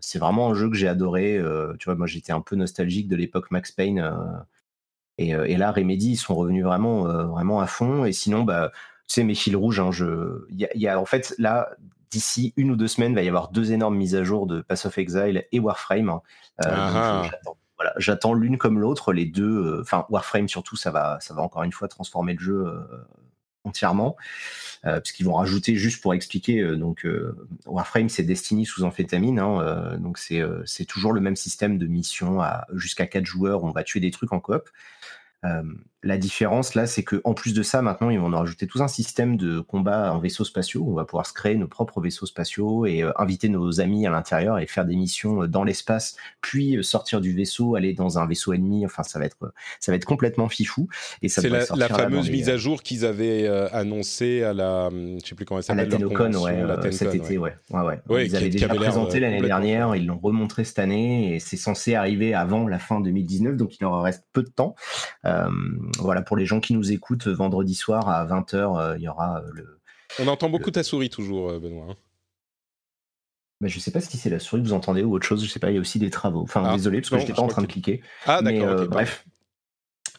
C'est 0.00 0.18
vraiment 0.18 0.50
un 0.50 0.54
jeu 0.54 0.68
que 0.68 0.76
j'ai 0.76 0.88
adoré. 0.88 1.40
tu 1.78 1.84
vois, 1.86 1.94
moi, 1.94 2.06
j'étais 2.06 2.32
un 2.32 2.40
peu 2.42 2.56
nostalgique 2.56 3.08
de 3.08 3.16
l'époque 3.16 3.50
Max 3.50 3.72
Payne. 3.72 4.10
et, 5.18 5.30
et 5.30 5.56
là, 5.56 5.72
Remedy, 5.72 6.12
ils 6.12 6.16
sont 6.16 6.34
revenus 6.34 6.64
vraiment, 6.64 7.04
vraiment 7.28 7.60
à 7.60 7.66
fond. 7.66 8.04
Et 8.04 8.12
sinon, 8.12 8.42
bah, 8.42 8.70
tu 9.08 9.14
sais, 9.14 9.24
mes 9.24 9.34
fils 9.34 9.56
rouges, 9.56 9.80
hein, 9.80 9.90
je... 9.90 10.44
il 10.50 10.60
y, 10.60 10.64
a, 10.66 10.68
il 10.74 10.80
y 10.82 10.88
a 10.88 11.00
en 11.00 11.06
fait 11.06 11.34
là. 11.38 11.70
D'ici 12.10 12.52
une 12.56 12.70
ou 12.72 12.76
deux 12.76 12.88
semaines, 12.88 13.12
il 13.12 13.14
va 13.14 13.22
y 13.22 13.28
avoir 13.28 13.50
deux 13.50 13.72
énormes 13.72 13.96
mises 13.96 14.16
à 14.16 14.24
jour 14.24 14.46
de 14.46 14.60
Pass 14.62 14.84
of 14.86 14.98
Exile 14.98 15.44
et 15.52 15.60
Warframe. 15.60 16.08
hein. 16.08 16.22
Euh, 16.62 16.64
donc, 16.80 17.02
Ah. 17.04 17.20
euh, 17.20 17.22
j'attends 17.30 17.56
voilà, 17.78 17.94
j'attends 17.96 18.34
l'une 18.34 18.58
comme 18.58 18.78
l'autre, 18.78 19.12
les 19.14 19.24
deux. 19.24 19.64
euh, 19.64 19.80
Enfin, 19.80 20.04
Warframe 20.10 20.48
surtout, 20.48 20.76
ça 20.76 20.90
va, 20.90 21.18
ça 21.20 21.32
va 21.34 21.40
encore 21.42 21.62
une 21.62 21.72
fois 21.72 21.88
transformer 21.88 22.34
le 22.34 22.38
jeu 22.38 22.66
euh, 22.66 22.82
entièrement, 23.64 24.16
euh, 24.84 25.00
puisqu'ils 25.00 25.24
vont 25.24 25.34
rajouter 25.34 25.76
juste 25.76 26.02
pour 26.02 26.12
expliquer. 26.12 26.60
euh, 26.60 26.76
donc, 26.76 27.06
euh, 27.06 27.34
Warframe, 27.64 28.08
c'est 28.10 28.22
Destiny 28.22 28.66
sous 28.66 28.84
amphétamine, 28.84 29.38
hein, 29.38 29.96
donc 29.98 30.18
c'est 30.18 30.42
c'est 30.66 30.84
toujours 30.84 31.12
le 31.14 31.20
même 31.22 31.36
système 31.36 31.78
de 31.78 31.86
mission 31.86 32.42
à 32.42 32.66
jusqu'à 32.74 33.06
quatre 33.06 33.24
joueurs. 33.26 33.64
On 33.64 33.70
va 33.70 33.82
tuer 33.82 34.00
des 34.00 34.10
trucs 34.10 34.32
en 34.34 34.40
coop. 34.40 34.68
La 36.02 36.16
différence 36.16 36.74
là, 36.74 36.86
c'est 36.86 37.02
que 37.02 37.20
en 37.24 37.34
plus 37.34 37.52
de 37.52 37.62
ça, 37.62 37.82
maintenant, 37.82 38.10
ils 38.10 38.18
vont 38.18 38.28
nous 38.28 38.36
rajouter 38.38 38.66
tout 38.66 38.82
un 38.82 38.88
système 38.88 39.36
de 39.36 39.60
combat 39.60 40.12
en 40.12 40.18
vaisseaux 40.18 40.44
spatiaux. 40.44 40.84
On 40.86 40.94
va 40.94 41.04
pouvoir 41.04 41.26
se 41.26 41.32
créer 41.32 41.56
nos 41.56 41.68
propres 41.68 42.00
vaisseaux 42.00 42.26
spatiaux 42.26 42.86
et 42.86 43.02
euh, 43.02 43.12
inviter 43.16 43.48
nos 43.48 43.80
amis 43.80 44.06
à 44.06 44.10
l'intérieur 44.10 44.58
et 44.58 44.66
faire 44.66 44.86
des 44.86 44.96
missions 44.96 45.42
euh, 45.42 45.46
dans 45.46 45.64
l'espace, 45.64 46.16
puis 46.40 46.76
euh, 46.76 46.82
sortir 46.82 47.20
du 47.20 47.34
vaisseau, 47.34 47.74
aller 47.74 47.92
dans 47.92 48.18
un 48.18 48.26
vaisseau 48.26 48.52
ennemi. 48.52 48.86
Enfin, 48.86 49.02
ça 49.02 49.18
va 49.18 49.26
être, 49.26 49.52
ça 49.78 49.92
va 49.92 49.96
être 49.96 50.04
complètement 50.04 50.48
fifou. 50.48 50.88
Et 51.22 51.28
ça 51.28 51.42
c'est 51.42 51.48
la, 51.48 51.64
la, 51.76 51.88
fameuse 51.88 52.30
mise 52.30 52.48
à 52.48 52.56
jour 52.56 52.82
qu'ils 52.82 53.04
avaient 53.04 53.46
annoncée 53.72 54.42
à 54.42 54.54
la, 54.54 54.86
hum, 54.86 55.18
je 55.22 55.28
sais 55.28 55.34
plus 55.34 55.44
comment 55.44 55.58
elle 55.58 55.64
s'appelle, 55.64 55.86
à 55.86 55.88
la 55.90 55.96
Tenocon, 55.96 56.32
ouais, 56.34 56.92
cet 56.92 57.14
été, 57.14 57.38
ouais. 57.38 57.54
ouais, 57.70 58.00
ouais. 58.08 58.26
ils 58.26 58.36
avaient 58.36 58.48
déjà 58.48 58.68
présenté 58.68 59.20
l'année 59.20 59.42
dernière, 59.42 59.94
ils 59.96 60.06
l'ont 60.06 60.18
remontré 60.18 60.64
cette 60.64 60.78
année 60.78 61.34
et 61.34 61.40
c'est 61.40 61.56
censé 61.56 61.94
arriver 61.94 62.34
avant 62.34 62.66
la 62.66 62.78
fin 62.78 63.00
2019, 63.00 63.56
donc 63.56 63.76
il 63.76 63.82
leur 63.82 64.02
reste 64.02 64.24
peu 64.32 64.42
de 64.42 64.48
temps. 64.48 64.74
Euh, 65.24 65.48
voilà, 65.98 66.22
pour 66.22 66.36
les 66.36 66.46
gens 66.46 66.60
qui 66.60 66.74
nous 66.74 66.92
écoutent, 66.92 67.26
vendredi 67.26 67.74
soir 67.74 68.08
à 68.08 68.24
20h, 68.26 68.54
euh, 68.78 68.96
il 68.96 69.02
y 69.02 69.08
aura 69.08 69.40
euh, 69.40 69.50
le. 69.52 69.80
On 70.18 70.28
entend 70.28 70.48
beaucoup 70.48 70.70
ta 70.70 70.82
souris 70.82 71.10
toujours, 71.10 71.58
Benoît. 71.60 71.86
Hein. 71.90 71.96
Bah, 73.60 73.68
je 73.68 73.78
sais 73.78 73.90
pas 73.90 74.00
si 74.00 74.16
c'est 74.16 74.30
la 74.30 74.38
souris 74.38 74.62
que 74.62 74.68
vous 74.68 74.72
entendez 74.72 75.02
ou 75.02 75.14
autre 75.14 75.26
chose, 75.26 75.44
je 75.44 75.50
sais 75.50 75.60
pas, 75.60 75.70
il 75.70 75.74
y 75.74 75.78
a 75.78 75.80
aussi 75.80 75.98
des 75.98 76.10
travaux. 76.10 76.42
Enfin, 76.42 76.62
ah, 76.64 76.76
désolé, 76.76 77.00
parce 77.00 77.10
que 77.10 77.16
je 77.16 77.22
n'étais 77.22 77.34
pas 77.34 77.42
en 77.42 77.48
train 77.48 77.62
de 77.62 77.66
cliquer. 77.66 78.02
Ah, 78.26 78.42
d'accord. 78.42 78.88
bref. 78.88 79.24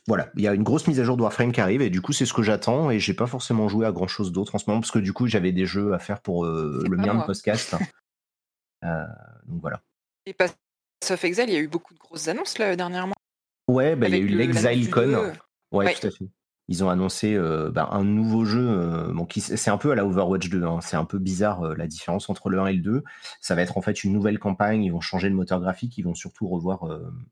Voilà, 0.07 0.31
il 0.35 0.41
y 0.41 0.47
a 0.47 0.53
une 0.53 0.63
grosse 0.63 0.87
mise 0.87 0.99
à 0.99 1.03
jour 1.03 1.15
de 1.15 1.21
Warframe 1.21 1.51
qui 1.51 1.61
arrive 1.61 1.83
et 1.83 1.91
du 1.91 2.01
coup 2.01 2.11
c'est 2.11 2.25
ce 2.25 2.33
que 2.33 2.41
j'attends 2.41 2.89
et 2.89 2.99
j'ai 2.99 3.13
pas 3.13 3.27
forcément 3.27 3.67
joué 3.67 3.85
à 3.85 3.91
grand 3.91 4.07
chose 4.07 4.31
d'autre 4.31 4.55
en 4.55 4.57
ce 4.57 4.67
moment 4.67 4.81
parce 4.81 4.89
que 4.89 4.97
du 4.97 5.13
coup 5.13 5.27
j'avais 5.27 5.51
des 5.51 5.67
jeux 5.67 5.93
à 5.93 5.99
faire 5.99 6.21
pour 6.21 6.43
le 6.43 6.97
mien 6.97 7.13
de 7.13 7.23
podcast. 7.23 7.75
donc 8.81 9.61
voilà. 9.61 9.83
Et 10.25 10.33
Pass 10.33 10.55
of 11.11 11.23
Exile, 11.23 11.45
il 11.49 11.53
y 11.53 11.57
a 11.57 11.59
eu 11.59 11.67
beaucoup 11.67 11.93
de 11.93 11.99
grosses 11.99 12.27
annonces 12.27 12.57
là 12.57 12.75
dernièrement. 12.75 13.13
Ouais, 13.67 13.95
bah, 13.95 14.07
il 14.07 14.15
y 14.15 14.17
a 14.17 14.19
eu 14.19 14.27
l'ExileCon. 14.27 15.33
Ouais, 15.71 15.93
tout 15.93 16.07
à 16.07 16.11
fait. 16.11 16.25
Ils 16.71 16.85
ont 16.85 16.89
annoncé 16.89 17.35
euh, 17.35 17.69
bah, 17.69 17.89
un 17.91 18.05
nouveau 18.05 18.45
jeu. 18.45 18.65
Euh, 18.65 19.11
bon, 19.11 19.27
c'est 19.35 19.69
un 19.69 19.77
peu 19.77 19.91
à 19.91 19.95
la 19.95 20.05
Overwatch 20.05 20.49
2. 20.49 20.63
Hein. 20.63 20.79
c'est 20.81 20.95
un 20.95 21.03
peu 21.03 21.19
bizarre 21.19 21.63
euh, 21.63 21.75
la 21.75 21.85
différence 21.85 22.29
entre 22.29 22.49
le 22.49 22.61
1 22.61 22.67
et 22.67 22.73
le 22.73 22.81
2. 22.81 23.03
Ça 23.41 23.55
va 23.55 23.61
être 23.61 23.77
en 23.77 23.81
fait 23.81 24.05
une 24.05 24.13
nouvelle 24.13 24.39
campagne. 24.39 24.81
Ils 24.85 24.91
vont 24.91 25.01
changer 25.01 25.27
le 25.27 25.35
moteur 25.35 25.59
graphique. 25.59 25.97
Ils 25.97 26.03
vont 26.03 26.15
surtout 26.15 26.47
revoir 26.47 26.85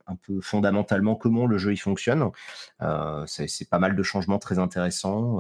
un 0.08 0.16
peu 0.18 0.42
fondamentalement 0.42 1.16
comment 1.16 1.46
le 1.46 1.58
jeu 1.58 1.72
il 1.72 1.78
fonctionne. 1.78 2.32
c'est 3.28 3.70
pas 3.70 3.80
mal 3.80 3.96
de 3.96 4.04
changements 4.04 4.40
très 4.40 4.60
intéressants. 4.60 5.40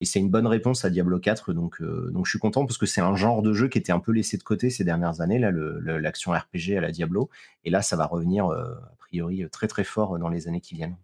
et 0.00 0.04
c'est 0.04 0.20
une 0.20 0.30
bonne 0.30 0.46
réponse 0.46 0.84
à 0.84 0.90
Diablo 0.90 1.18
4. 1.18 1.52
Donc, 1.54 1.82
donc 1.82 2.26
je 2.26 2.30
suis 2.30 2.38
content 2.38 2.66
parce 2.66 2.78
que 2.78 2.86
c'est 2.86 3.00
un 3.00 3.16
genre 3.16 3.42
de 3.42 3.52
jeu 3.52 3.68
qui 3.68 3.78
était 3.78 3.92
un 3.92 4.00
peu 4.00 4.12
laissé 4.12 4.36
de 4.36 4.44
côté 4.44 4.70
ces 4.70 4.84
dernières 4.84 5.20
années, 5.20 5.40
là, 5.40 5.50
l'action 5.50 6.30
RPG 6.32 6.76
à 6.76 6.80
la 6.80 6.92
Diablo. 6.92 7.30
Et 7.64 7.70
là, 7.70 7.82
ça 7.82 7.96
va 7.96 8.06
revenir 8.06 8.46
a 8.46 8.94
priori 8.98 9.44
très 9.50 9.66
très 9.66 9.84
fort 9.84 10.18
dans 10.20 10.28
les 10.28 10.46
années 10.46 10.60
qui 10.60 10.76
viennent. 10.76 10.96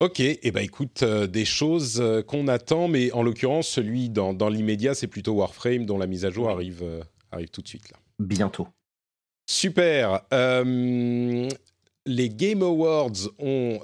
Ok, 0.00 0.18
et 0.18 0.40
eh 0.42 0.50
ben 0.50 0.60
écoute, 0.60 1.04
euh, 1.04 1.28
des 1.28 1.44
choses 1.44 2.00
euh, 2.00 2.20
qu'on 2.20 2.48
attend, 2.48 2.88
mais 2.88 3.12
en 3.12 3.22
l'occurrence, 3.22 3.68
celui 3.68 4.10
dans, 4.10 4.34
dans 4.34 4.48
l'immédiat, 4.48 4.92
c'est 4.94 5.06
plutôt 5.06 5.34
Warframe, 5.34 5.86
dont 5.86 5.98
la 5.98 6.08
mise 6.08 6.24
à 6.24 6.30
jour 6.30 6.50
arrive, 6.50 6.80
euh, 6.82 7.00
arrive 7.30 7.48
tout 7.50 7.62
de 7.62 7.68
suite. 7.68 7.90
Là. 7.90 7.98
Bientôt. 8.18 8.66
Super. 9.46 10.22
les 12.06 12.28
Game 12.28 12.62
Awards 12.62 13.28
ont 13.38 13.80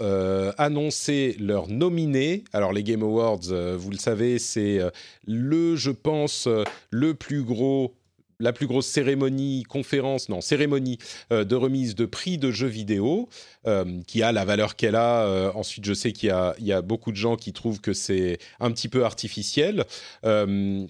annoncé 0.56 1.36
leurs 1.38 1.68
nominés. 1.68 2.44
Alors 2.52 2.72
les 2.72 2.82
Game 2.82 3.02
Awards, 3.02 3.76
vous 3.76 3.90
le 3.90 3.98
savez, 3.98 4.38
c'est 4.38 4.80
le, 5.26 5.76
je 5.76 5.90
pense, 5.90 6.48
le 6.90 7.14
plus 7.14 7.42
gros 7.42 7.94
la 8.40 8.52
plus 8.52 8.66
grosse 8.66 8.86
cérémonie, 8.86 9.62
conférence, 9.64 10.28
non, 10.28 10.40
cérémonie 10.40 10.98
euh, 11.32 11.44
de 11.44 11.54
remise 11.54 11.94
de 11.94 12.06
prix 12.06 12.38
de 12.38 12.50
jeux 12.50 12.66
vidéo, 12.66 13.28
euh, 13.66 14.00
qui 14.06 14.22
a 14.22 14.32
la 14.32 14.44
valeur 14.44 14.74
qu'elle 14.74 14.96
a. 14.96 15.26
Euh, 15.26 15.52
ensuite, 15.54 15.84
je 15.84 15.92
sais 15.92 16.12
qu'il 16.12 16.34
y, 16.58 16.64
y, 16.64 16.72
a 16.72 16.82
beaucoup 16.82 17.12
de 17.12 17.16
gens 17.16 17.36
qui 17.36 17.52
trouvent 17.52 17.80
que 17.80 17.92
c'est 17.92 18.38
un 18.58 18.70
petit 18.72 18.88
peu 18.88 19.04
artificiel. 19.04 19.84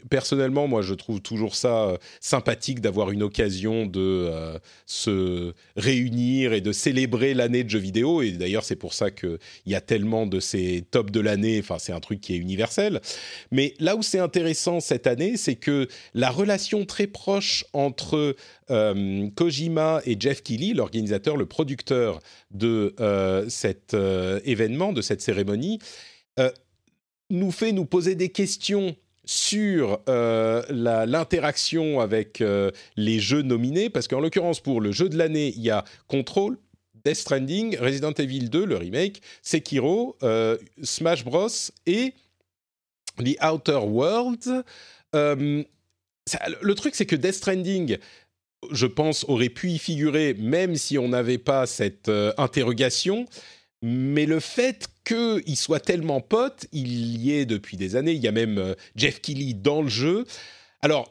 personnellement, 0.08 0.68
moi, 0.68 0.82
je 0.82 0.94
trouve 0.94 1.20
toujours 1.20 1.54
ça 1.56 1.98
sympathique 2.20 2.80
d'avoir 2.80 3.10
une 3.10 3.22
occasion 3.22 3.86
de 3.86 4.30
se 4.86 5.52
réunir 5.76 6.52
et 6.52 6.60
de 6.60 6.72
célébrer 6.72 7.34
l'année 7.34 7.64
de 7.64 7.70
jeux 7.70 7.78
vidéo. 7.78 8.22
Et 8.22 8.32
d'ailleurs, 8.32 8.64
c'est 8.64 8.76
pour 8.76 8.94
ça 8.94 9.10
qu'il 9.10 9.38
y 9.66 9.74
a 9.74 9.80
tellement 9.80 10.26
de 10.26 10.38
ces 10.38 10.84
tops 10.90 11.10
de 11.10 11.20
l'année. 11.20 11.58
Enfin, 11.58 11.78
c'est 11.78 11.92
un 11.92 12.00
truc 12.00 12.20
qui 12.20 12.34
est 12.34 12.38
universel. 12.38 13.00
Mais 13.50 13.74
là 13.80 13.96
où 13.96 14.02
c'est 14.02 14.20
intéressant 14.20 14.78
cette 14.80 15.06
année, 15.06 15.36
c'est 15.36 15.56
que 15.56 15.88
la 16.14 16.30
relation 16.30 16.84
très 16.84 17.06
proche 17.06 17.39
entre 17.72 18.36
euh, 18.70 19.28
Kojima 19.34 20.00
et 20.04 20.16
Jeff 20.18 20.42
Keighley, 20.42 20.74
l'organisateur, 20.74 21.36
le 21.36 21.46
producteur 21.46 22.20
de 22.50 22.94
euh, 23.00 23.48
cet 23.48 23.94
euh, 23.94 24.40
événement, 24.44 24.92
de 24.92 25.02
cette 25.02 25.20
cérémonie, 25.20 25.78
nous 27.28 27.50
fait 27.50 27.72
nous 27.72 27.84
poser 27.84 28.14
des 28.14 28.30
questions 28.30 28.96
sur 29.26 30.00
l'interaction 30.06 32.00
avec 32.00 32.42
les 32.96 33.20
jeux 33.20 33.42
nominés, 33.42 33.90
parce 33.90 34.08
qu'en 34.08 34.20
l'occurrence, 34.20 34.60
pour 34.60 34.80
le 34.80 34.90
jeu 34.90 35.10
de 35.10 35.18
l'année, 35.18 35.52
il 35.54 35.60
y 35.62 35.68
a 35.68 35.84
Control, 36.08 36.56
Death 37.04 37.16
Stranding, 37.16 37.76
Resident 37.76 38.12
Evil 38.12 38.48
2, 38.48 38.64
le 38.64 38.76
remake, 38.76 39.20
Sekiro, 39.42 40.16
Smash 40.82 41.26
Bros. 41.26 41.48
et 41.84 42.14
The 43.18 43.36
Outer 43.44 43.80
Worlds 43.84 44.64
le 46.60 46.74
truc, 46.74 46.94
c'est 46.94 47.06
que 47.06 47.16
Death 47.16 47.34
Stranding, 47.34 47.98
je 48.70 48.86
pense, 48.86 49.24
aurait 49.28 49.48
pu 49.48 49.70
y 49.70 49.78
figurer 49.78 50.34
même 50.34 50.76
si 50.76 50.98
on 50.98 51.08
n'avait 51.08 51.38
pas 51.38 51.66
cette 51.66 52.08
euh, 52.08 52.32
interrogation. 52.38 53.26
Mais 53.82 54.26
le 54.26 54.40
fait 54.40 54.88
qu'il 55.04 55.56
soit 55.56 55.80
tellement 55.80 56.20
pote, 56.20 56.66
il 56.72 57.16
y 57.16 57.32
est 57.32 57.46
depuis 57.46 57.76
des 57.76 57.96
années. 57.96 58.12
Il 58.12 58.22
y 58.22 58.28
a 58.28 58.32
même 58.32 58.58
euh, 58.58 58.74
Jeff 58.96 59.20
Keighley 59.20 59.54
dans 59.54 59.82
le 59.82 59.88
jeu. 59.88 60.26
Alors, 60.82 61.10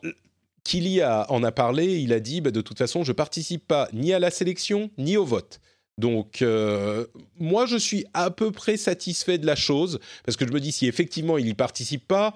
Keighley 0.64 1.04
en 1.04 1.44
a 1.44 1.52
parlé. 1.52 2.00
Il 2.00 2.14
a 2.14 2.20
dit 2.20 2.42
bah, 2.42 2.52
de 2.52 2.62
toute 2.62 2.78
façon, 2.78 3.04
je 3.04 3.12
participe 3.12 3.68
pas 3.68 3.90
ni 3.94 4.14
à 4.14 4.20
la 4.20 4.30
sélection 4.30 4.92
ni 4.98 5.18
au 5.18 5.26
vote. 5.26 5.60
Donc, 6.00 6.42
euh, 6.42 7.06
moi, 7.40 7.66
je 7.66 7.76
suis 7.76 8.06
à 8.14 8.32
peu 8.32 8.52
près 8.52 8.78
satisfait 8.78 9.38
de 9.38 9.46
la 9.46 9.58
chose 9.58 10.00
parce 10.26 10.38
que 10.38 10.48
je 10.48 10.54
me 10.54 10.62
dis 10.62 10.72
si 10.72 10.88
effectivement 10.88 11.38
il 11.38 11.48
y 11.48 11.54
participe 11.54 12.08
pas 12.08 12.34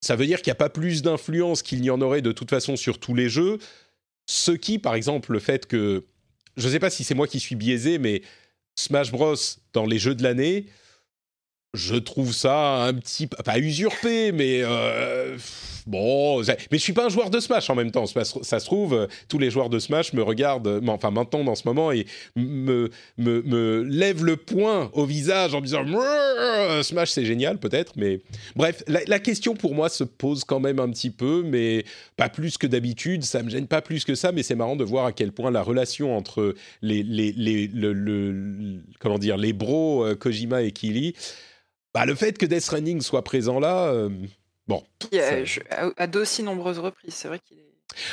ça 0.00 0.16
veut 0.16 0.26
dire 0.26 0.42
qu'il 0.42 0.50
n'y 0.50 0.52
a 0.52 0.56
pas 0.56 0.68
plus 0.68 1.02
d'influence 1.02 1.62
qu'il 1.62 1.80
n'y 1.80 1.90
en 1.90 2.00
aurait 2.00 2.22
de 2.22 2.32
toute 2.32 2.50
façon 2.50 2.76
sur 2.76 2.98
tous 2.98 3.14
les 3.14 3.28
jeux. 3.28 3.58
Ce 4.26 4.52
qui, 4.52 4.78
par 4.78 4.94
exemple, 4.94 5.32
le 5.32 5.38
fait 5.38 5.66
que, 5.66 6.04
je 6.56 6.66
ne 6.66 6.72
sais 6.72 6.78
pas 6.78 6.90
si 6.90 7.04
c'est 7.04 7.14
moi 7.14 7.26
qui 7.26 7.40
suis 7.40 7.56
biaisé, 7.56 7.98
mais 7.98 8.22
Smash 8.76 9.10
Bros 9.10 9.34
dans 9.72 9.86
les 9.86 9.98
jeux 9.98 10.14
de 10.14 10.22
l'année, 10.22 10.66
je 11.74 11.96
trouve 11.96 12.32
ça 12.32 12.84
un 12.84 12.94
petit 12.94 13.26
pas 13.26 13.58
usurpé, 13.58 14.32
mais 14.32 14.60
euh, 14.62 15.36
bon. 15.86 16.40
Mais 16.40 16.78
je 16.78 16.82
suis 16.82 16.94
pas 16.94 17.06
un 17.06 17.08
joueur 17.10 17.28
de 17.28 17.40
Smash 17.40 17.68
en 17.68 17.74
même 17.74 17.90
temps. 17.90 18.06
Ça, 18.06 18.24
se 18.24 18.64
trouve, 18.64 19.06
tous 19.28 19.38
les 19.38 19.50
joueurs 19.50 19.68
de 19.68 19.78
Smash 19.78 20.14
me 20.14 20.22
regardent, 20.22 20.80
enfin 20.88 21.10
maintenant 21.10 21.44
dans 21.44 21.54
ce 21.54 21.68
moment 21.68 21.92
et 21.92 22.06
me 22.36 22.88
me, 23.18 23.42
me 23.42 23.82
lèvent 23.82 24.24
le 24.24 24.36
poing 24.36 24.90
au 24.94 25.04
visage 25.04 25.54
en 25.54 25.60
disant 25.60 25.84
Smash 26.82 27.10
c'est 27.10 27.26
génial 27.26 27.58
peut-être, 27.58 27.92
mais 27.96 28.20
bref, 28.56 28.82
la, 28.86 29.18
question 29.18 29.54
pour 29.54 29.74
moi 29.74 29.90
se 29.90 30.04
pose 30.04 30.44
quand 30.44 30.60
même 30.60 30.78
un 30.78 30.88
petit 30.88 31.10
peu, 31.10 31.42
mais 31.44 31.84
pas 32.16 32.30
plus 32.30 32.56
que 32.56 32.66
d'habitude. 32.66 33.24
Ça 33.24 33.42
me 33.42 33.50
gêne 33.50 33.66
pas 33.66 33.82
plus 33.82 34.06
que 34.06 34.14
ça, 34.14 34.32
mais 34.32 34.42
c'est 34.42 34.54
marrant 34.54 34.76
de 34.76 34.84
voir 34.84 35.04
à 35.04 35.12
quel 35.12 35.32
point 35.32 35.50
la 35.50 35.62
relation 35.62 36.16
entre 36.16 36.54
les 36.80 37.02
les 37.02 37.32
les 37.32 37.66
le, 37.66 38.80
comment 39.00 39.18
dire 39.18 39.36
les 39.36 39.52
bros 39.52 40.04
euh, 40.04 40.14
Kojima 40.14 40.62
et 40.62 40.72
Kili 40.72 41.14
bah, 41.94 42.06
le 42.06 42.14
fait 42.14 42.36
que 42.36 42.46
Death 42.46 42.60
Stranding 42.60 43.00
soit 43.00 43.24
présent 43.24 43.58
là, 43.60 43.88
euh, 43.88 44.10
bon. 44.66 44.82
à 45.96 46.06
d'aussi 46.06 46.42
nombreuses 46.42 46.78
reprises, 46.78 47.14
c'est 47.14 47.28
vrai 47.28 47.38
qu'il 47.38 47.58
est. 47.58 47.64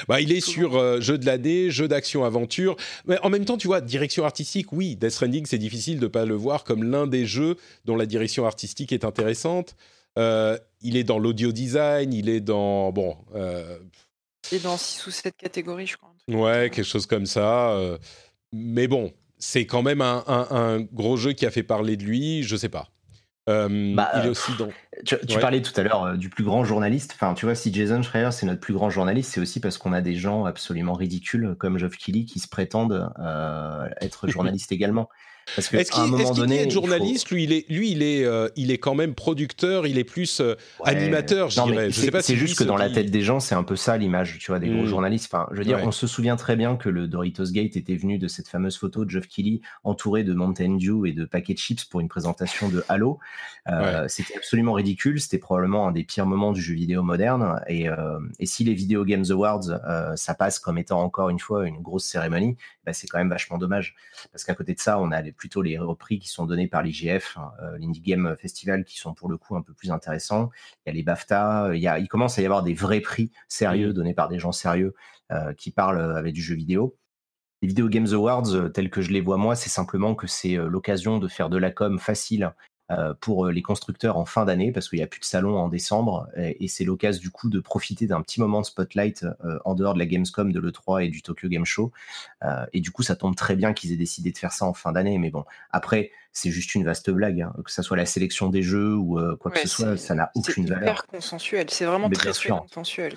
Bah, 0.08 0.22
il 0.22 0.32
est 0.32 0.42
sur 0.42 0.78
euh, 0.78 1.02
jeu 1.02 1.18
de 1.18 1.26
l'année, 1.26 1.70
jeu 1.70 1.88
d'action-aventure. 1.88 2.78
Mais 3.06 3.20
en 3.20 3.30
même 3.30 3.44
temps, 3.44 3.58
tu 3.58 3.68
vois, 3.68 3.82
direction 3.82 4.24
artistique, 4.24 4.72
oui, 4.72 4.96
Death 4.96 5.12
Stranding, 5.12 5.46
c'est 5.46 5.58
difficile 5.58 6.00
de 6.00 6.06
ne 6.06 6.08
pas 6.08 6.26
le 6.26 6.34
voir 6.34 6.64
comme 6.64 6.84
l'un 6.84 7.08
des 7.08 7.26
jeux 7.26 7.58
dont 7.84 7.96
la 7.96 8.06
direction 8.06 8.46
artistique 8.46 8.94
est 8.94 9.04
intéressante. 9.04 9.76
Euh, 10.18 10.58
il 10.82 10.96
est 10.96 11.04
dans 11.04 11.20
l'audio 11.20 11.52
design, 11.52 12.14
il 12.14 12.30
est 12.30 12.40
dans. 12.40 12.94
Bon. 12.94 13.18
il 14.52 14.58
est 14.58 14.64
dans 14.64 14.78
6 14.78 15.08
ou 15.08 15.12
7 15.12 15.36
catégories, 15.36 15.88
je 15.88 15.98
crois. 15.98 16.14
Ouais, 16.30 16.70
quelque 16.70 16.88
chose 16.88 17.06
comme 17.06 17.26
ça. 17.26 17.78
mais 18.54 18.88
bon, 18.88 19.12
c'est 19.38 19.66
quand 19.66 19.84
même 19.84 20.02
un, 20.02 20.24
un, 20.28 20.80
gros 20.80 21.18
jeu 21.18 21.34
qui 21.34 21.46
a 21.46 21.52
fait 21.52 21.64
parler 21.64 21.98
de 21.98 22.04
lui, 22.04 22.44
je 22.44 22.56
sais 22.56 22.70
pas. 22.70 22.90
Euh, 23.48 23.94
bah, 23.94 24.12
il 24.16 24.26
est 24.26 24.30
aussi 24.30 24.52
dans. 24.58 24.70
Tu, 25.06 25.18
parlais 25.40 25.62
tout 25.62 25.74
à 25.80 25.84
l'heure 25.84 26.04
euh, 26.04 26.16
du 26.16 26.30
plus 26.30 26.44
grand 26.44 26.64
journaliste. 26.64 27.12
Enfin, 27.16 27.36
tu 27.36 27.46
vois, 27.46 27.54
si 27.54 27.72
Jason 27.74 28.02
Schreier 28.02 28.32
c'est 28.32 28.46
notre 28.46 28.60
plus 28.60 28.74
grand 28.74 28.90
journaliste, 28.90 29.34
c'est 29.34 29.40
aussi 29.40 29.60
parce 29.60 29.78
qu'on 29.78 29.94
a 29.94 30.02
des 30.02 30.16
gens 30.16 30.46
absolument 30.46 30.94
ridicules 30.94 31.56
comme 31.60 31.78
Geoff 31.78 31.96
Keighley 31.98 32.26
qui 32.26 32.40
se 32.40 32.48
prétendent 32.48 33.12
euh, 33.20 33.88
être 34.02 34.28
journalistes 34.30 34.72
également. 34.72 35.10
Parce 35.56 35.68
que 35.70 35.78
Est-ce 35.78 35.94
à 35.94 36.00
un 36.00 36.04
qu'il 36.04 36.12
moment 36.12 36.24
est-ce 36.24 36.32
qu'il 36.32 36.40
donné, 36.42 36.56
dit 36.56 36.62
être 36.64 36.70
il 36.70 36.74
faut- 36.74 36.82
journaliste 36.82 37.30
Lui, 37.30 37.44
il 37.44 37.54
est, 37.54 37.70
lui, 37.70 37.92
il 37.92 38.02
est, 38.02 38.26
euh, 38.26 38.50
il 38.56 38.72
est 38.72 38.78
quand 38.78 38.96
même 38.96 39.14
producteur. 39.14 39.86
Il 39.86 39.98
est 39.98 40.04
plus 40.04 40.40
euh, 40.42 40.56
Ouais. 40.84 40.90
animateur, 40.92 41.50
je 41.52 41.62
dirais. 41.62 41.92
C'est- 41.92 42.02
sais 42.06 42.12
pas 42.12 42.22
C'est 42.22 42.34
si 42.34 42.40
juste 42.40 42.58
que 42.58 42.64
dans 42.64 42.78
la 42.78 42.90
tête 42.90 43.12
des 43.12 43.22
gens, 43.22 43.40
c'est 43.40 43.54
un 43.56 43.64
peu 43.64 43.76
ça 43.76 43.96
l'image, 43.98 44.38
tu 44.40 44.52
vois, 44.52 44.60
des 44.60 44.70
gros 44.70 44.84
Mm. 44.84 44.88
journalistes. 44.88 45.30
Enfin, 45.32 45.48
je 45.52 45.58
veux 45.58 45.64
dire, 45.64 45.78
Ouais. 45.78 45.84
on 45.86 45.92
se 45.92 46.08
souvient 46.08 46.36
très 46.36 46.56
bien 46.56 46.76
que 46.78 46.90
le 46.90 47.08
Doritos 47.08 47.52
Gate 47.52 47.76
était 47.78 47.96
venu 47.96 48.18
de 48.18 48.28
cette 48.28 48.48
fameuse 48.48 48.78
photo 48.78 49.06
de 49.06 49.10
Geoff 49.12 49.28
Keighley 49.28 49.62
entouré 49.84 50.24
de 50.24 50.34
Mountain 50.34 50.78
Dew 50.78 51.06
et 51.06 51.12
de 51.14 51.26
paquets 51.26 51.54
de 51.54 51.60
chips 51.60 51.86
pour 51.86 52.00
une 52.00 52.08
présentation 52.10 52.68
de 52.70 52.84
Halo. 52.90 53.20
Euh, 53.68 54.06
C'était 54.08 54.36
absolument 54.36 54.74
ridicule. 54.74 55.20
C'était 55.22 55.38
probablement 55.38 55.88
un 55.88 55.92
des 55.92 56.04
pires 56.04 56.26
moments 56.26 56.52
du 56.54 56.62
jeu 56.62 56.74
vidéo 56.74 57.04
moderne. 57.04 57.62
Et, 57.68 57.88
et 58.40 58.46
si 58.46 58.64
les 58.64 58.74
Video 58.74 59.04
Games 59.06 59.26
Awards, 59.30 59.64
ça 60.16 60.34
passe 60.34 60.60
comme 60.60 60.78
étant 60.78 61.02
encore 61.04 61.30
une 61.30 61.40
fois 61.40 61.68
une 61.68 61.82
grosse 61.82 62.06
cérémonie, 62.06 62.56
bah, 62.86 62.94
c'est 62.94 63.08
quand 63.08 63.18
même 63.18 63.30
vachement 63.30 63.58
dommage. 63.58 63.96
Parce 64.32 64.44
qu'à 64.44 64.54
côté 64.56 64.74
de 64.74 64.80
ça, 64.80 65.00
on 65.00 65.12
a 65.12 65.22
les- 65.22 65.32
plutôt 65.32 65.62
les 65.62 65.80
prix 65.98 66.20
qui 66.20 66.28
sont 66.28 66.46
donnés 66.46 66.68
par 66.68 66.84
l'IGF, 66.84 67.38
hein, 67.38 67.52
euh, 67.62 67.78
l'Indie 67.78 68.02
Game 68.02 68.36
Festival, 68.40 68.84
qui 68.86 68.98
sont 68.98 69.14
pour 69.14 69.30
le 69.30 69.38
coup 69.38 69.56
un 69.56 69.62
peu 69.62 69.74
plus 69.74 69.92
intéressants. 69.92 70.50
Il 70.86 70.90
y 70.90 70.92
a 70.92 70.94
les 70.94 71.04
BAFTA, 71.04 71.72
il, 71.74 71.82
y 71.82 71.88
a, 71.88 72.00
il 72.00 72.08
commence 72.08 72.38
à 72.38 72.42
y 72.42 72.46
avoir 72.46 72.64
des 72.64 72.74
vrais 72.74 73.02
prix 73.02 73.32
sérieux 73.48 73.94
donnés 73.94 74.14
par 74.14 74.30
des 74.30 74.40
gens 74.40 74.52
sérieux 74.52 74.94
euh, 75.32 75.54
qui 75.54 75.72
parlent 75.72 76.00
euh, 76.00 76.16
avec 76.16 76.34
du 76.34 76.42
jeu 76.42 76.56
vidéo. 76.56 76.98
Les 77.62 77.68
Video 77.70 77.88
Games 77.90 78.12
Awards, 78.12 78.72
tels 78.74 78.90
que 78.90 79.02
je 79.02 79.12
les 79.12 79.22
vois 79.22 79.38
moi, 79.38 79.56
c'est 79.56 79.70
simplement 79.70 80.14
que 80.14 80.28
c'est 80.28 80.56
l'occasion 80.56 81.18
de 81.18 81.28
faire 81.28 81.50
de 81.50 81.58
la 81.58 81.72
com 81.72 81.98
facile 81.98 82.54
pour 83.20 83.46
euh, 83.48 83.52
les 83.52 83.62
constructeurs 83.64 84.18
en 84.18 84.26
fin 84.26 84.46
d'année 84.46 84.72
parce 84.72 84.90
qu'il 84.90 85.00
n'y 85.00 85.04
a 85.04 85.08
plus 85.08 85.20
de 85.20 85.26
salon 85.26 85.58
en 85.58 85.70
décembre 85.70 86.28
et, 86.38 86.68
c'est 86.68 86.84
l'occasion 86.84 87.20
du 87.22 87.30
coup 87.32 87.50
de 87.50 87.60
profiter 87.60 88.06
d'un 88.08 88.22
petit 88.22 88.40
moment 88.40 88.62
de 88.62 88.66
spotlight 88.66 89.26
euh, 89.44 89.58
en 89.66 89.74
dehors 89.76 89.94
de 89.96 90.00
la 90.00 90.06
Gamescom, 90.06 90.52
de 90.52 90.60
l'E3 90.60 91.06
et 91.06 91.10
du 91.10 91.22
Tokyo 91.22 91.48
Game 91.48 91.66
Show. 91.66 91.92
Euh, 92.44 92.66
et 92.74 92.82
du 92.82 92.92
coup, 92.92 93.02
ça 93.04 93.16
tombe 93.16 93.36
très 93.36 93.56
bien 93.56 93.74
qu'ils 93.74 93.92
aient 93.92 93.98
décidé 93.98 94.32
de 94.32 94.38
faire 94.38 94.52
ça 94.52 94.66
en 94.66 94.74
fin 94.74 94.92
d'année. 94.92 95.18
Mais 95.18 95.32
bon, 95.32 95.46
après, 95.72 96.12
c'est 96.32 96.52
juste 96.52 96.76
une 96.76 96.84
vaste 96.84 97.10
blague, 97.10 97.42
hein. 97.42 97.54
que 97.64 97.72
ça 97.72 97.82
soit 97.82 97.98
la 97.98 98.06
sélection 98.06 98.50
des 98.50 98.62
jeux 98.62 98.94
ou 98.96 99.20
euh, 99.20 99.36
quoi 99.38 99.52
que 99.52 99.60
ce 99.60 99.68
soit, 99.68 99.98
c'est- 99.98 100.08
ça 100.08 100.16
n'a 100.16 100.32
C'est 100.36 100.40
aucune 100.52 100.66
hyper 100.66 100.80
valeur. 100.80 101.08
consensuel. 101.08 101.68
C'est 101.70 101.86
vraiment 101.86 102.10
Mais 102.10 102.16
très, 102.16 102.32
consensuel. 102.50 103.14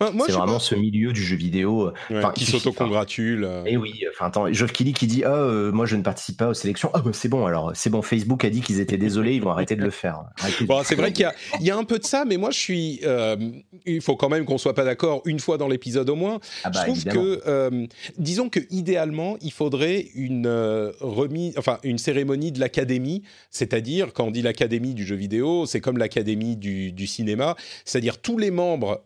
C'est 0.00 0.32
vraiment 0.32 0.58
ce 0.58 0.74
milieu 0.74 1.12
du 1.12 1.22
jeu 1.22 1.36
vidéo. 1.36 1.88
euh, 2.10 2.22
ouais, 2.22 2.32
qui 2.34 2.44
s'autocongratule. 2.44 3.44
euh. 3.44 3.64
Et 3.66 3.76
oui, 3.76 4.02
enfin 4.12 4.26
attends, 4.26 4.52
Geoff 4.52 4.72
Keighley 4.72 4.92
qui 4.92 5.06
dit 5.06 5.22
ah 5.24 5.34
euh, 5.34 5.70
moi 5.70 5.86
je 5.86 5.96
ne 5.96 6.02
participe 6.02 6.38
pas 6.38 6.48
aux 6.48 6.54
sélections. 6.54 6.90
Ah 6.94 7.00
bah 7.00 7.10
c'est 7.12 7.28
bon 7.28 7.46
alors, 7.46 7.72
c'est 7.74 7.90
bon. 7.90 8.02
Facebook 8.02 8.44
a 8.44 8.50
dit 8.50 8.62
qu'ils 8.62 8.80
étaient 8.80 8.96
désolés, 8.96 9.34
ils 9.34 9.42
vont 9.42 9.50
arrêter 9.50 9.76
de 9.76 9.82
le 9.82 9.90
faire. 9.90 10.20
Bon, 10.62 10.82
c'est 10.84 10.94
vrai 10.94 11.12
qu'il 11.12 11.22
y 11.22 11.26
a, 11.26 11.34
il 11.60 11.66
y 11.66 11.70
a 11.70 11.76
un 11.76 11.84
peu 11.84 11.98
de 11.98 12.04
ça, 12.04 12.24
mais 12.24 12.36
moi 12.36 12.50
je 12.50 12.58
suis. 12.58 13.00
euh, 13.04 13.36
il 13.86 14.00
faut 14.00 14.16
quand 14.16 14.28
même 14.28 14.44
qu'on 14.44 14.58
soit 14.58 14.74
pas 14.74 14.84
d'accord 14.84 15.22
une 15.24 15.38
fois 15.40 15.58
dans 15.58 15.68
l'épisode 15.68 16.08
au 16.10 16.16
moins. 16.16 16.40
Ah 16.64 16.70
bah, 16.70 16.80
je 16.80 16.84
trouve 16.86 16.96
évidemment. 16.96 17.22
que, 17.22 17.42
euh, 17.46 17.86
disons 18.18 18.48
que 18.48 18.60
idéalement, 18.70 19.36
il 19.42 19.52
faudrait 19.52 20.06
une 20.14 20.48
remise, 21.00 21.54
enfin 21.58 21.78
une 21.84 21.98
cérémonie 21.98 22.52
de 22.52 22.60
l'académie, 22.60 23.22
c'est-à-dire 23.50 24.12
quand 24.12 24.24
on 24.24 24.30
dit 24.30 24.42
l'académie 24.42 24.94
du 24.94 25.04
jeu 25.06 25.16
vidéo, 25.16 25.66
c'est 25.66 25.80
comme 25.80 25.98
l'académie 25.98 26.56
du, 26.56 26.92
du 26.92 27.06
cinéma, 27.06 27.56
c'est-à-dire 27.84 28.18
tous 28.18 28.38
les 28.38 28.50
membres. 28.50 29.02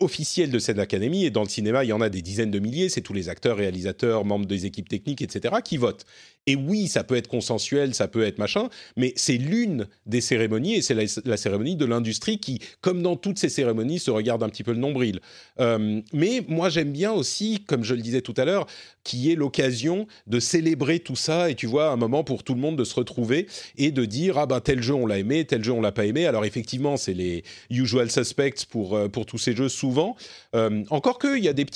Officiels 0.00 0.50
de 0.50 0.58
cette 0.58 0.78
académie 0.78 1.24
et 1.24 1.30
dans 1.30 1.42
le 1.42 1.48
cinéma 1.48 1.84
il 1.84 1.88
y 1.88 1.92
en 1.92 2.00
a 2.00 2.08
des 2.08 2.22
dizaines 2.22 2.50
de 2.50 2.58
milliers 2.58 2.88
c'est 2.88 3.00
tous 3.00 3.12
les 3.12 3.28
acteurs 3.28 3.56
réalisateurs 3.56 4.24
membres 4.24 4.46
des 4.46 4.66
équipes 4.66 4.88
techniques 4.88 5.22
etc 5.22 5.56
qui 5.64 5.76
votent 5.76 6.06
et 6.46 6.56
oui 6.56 6.88
ça 6.88 7.04
peut 7.04 7.16
être 7.16 7.28
consensuel 7.28 7.94
ça 7.94 8.08
peut 8.08 8.24
être 8.24 8.38
machin 8.38 8.68
mais 8.96 9.12
c'est 9.16 9.36
l'une 9.36 9.86
des 10.06 10.20
cérémonies 10.20 10.74
et 10.74 10.82
c'est 10.82 10.94
la, 11.24 11.36
cérémonie 11.36 11.76
de 11.76 11.84
l'industrie 11.84 12.38
qui 12.38 12.60
comme 12.80 13.02
dans 13.02 13.16
toutes 13.16 13.38
ces 13.38 13.48
cérémonies 13.48 13.98
se 13.98 14.10
regarde 14.10 14.42
un 14.42 14.48
petit 14.48 14.64
peu 14.64 14.72
le 14.72 14.78
nombril 14.78 15.20
euh, 15.60 16.00
mais 16.12 16.42
moi 16.48 16.68
j'aime 16.68 16.92
bien 16.92 17.12
aussi, 17.12 17.62
comme 17.66 17.84
je 17.84 17.94
le 17.94 18.02
disais 18.02 18.20
tout 18.20 18.34
à 18.36 18.44
l'heure, 18.44 18.66
qu'il 19.04 19.20
y 19.20 19.32
ait 19.32 19.34
l'occasion 19.34 20.06
de 20.26 20.38
célébrer 20.38 21.00
tout 21.00 21.16
ça 21.16 21.50
et 21.50 21.54
tu 21.54 21.66
vois 21.66 21.90
un 21.90 21.96
moment 21.96 22.22
pour 22.24 22.44
tout 22.44 22.54
le 22.54 22.60
monde 22.60 22.76
de 22.76 22.84
se 22.84 22.94
retrouver 22.94 23.48
et 23.76 23.90
de 23.90 24.04
dire 24.04 24.38
ah 24.38 24.46
ben 24.46 24.60
tel 24.60 24.82
jeu 24.82 24.94
on 24.94 25.06
l'a 25.06 25.18
aimé, 25.18 25.44
tel 25.44 25.62
jeu 25.64 25.72
on 25.72 25.80
l'a 25.80 25.92
pas 25.92 26.06
aimé. 26.06 26.26
Alors 26.26 26.44
effectivement 26.44 26.96
c'est 26.96 27.14
les 27.14 27.42
usual 27.70 28.10
suspects 28.10 28.64
pour 28.70 28.96
euh, 28.96 29.08
pour 29.08 29.26
tous 29.26 29.38
ces 29.38 29.54
jeux 29.54 29.68
souvent. 29.68 30.16
Euh, 30.54 30.84
encore 30.90 31.18
que 31.18 31.36
il 31.36 31.44
y 31.44 31.48
a 31.48 31.52
des 31.52 31.66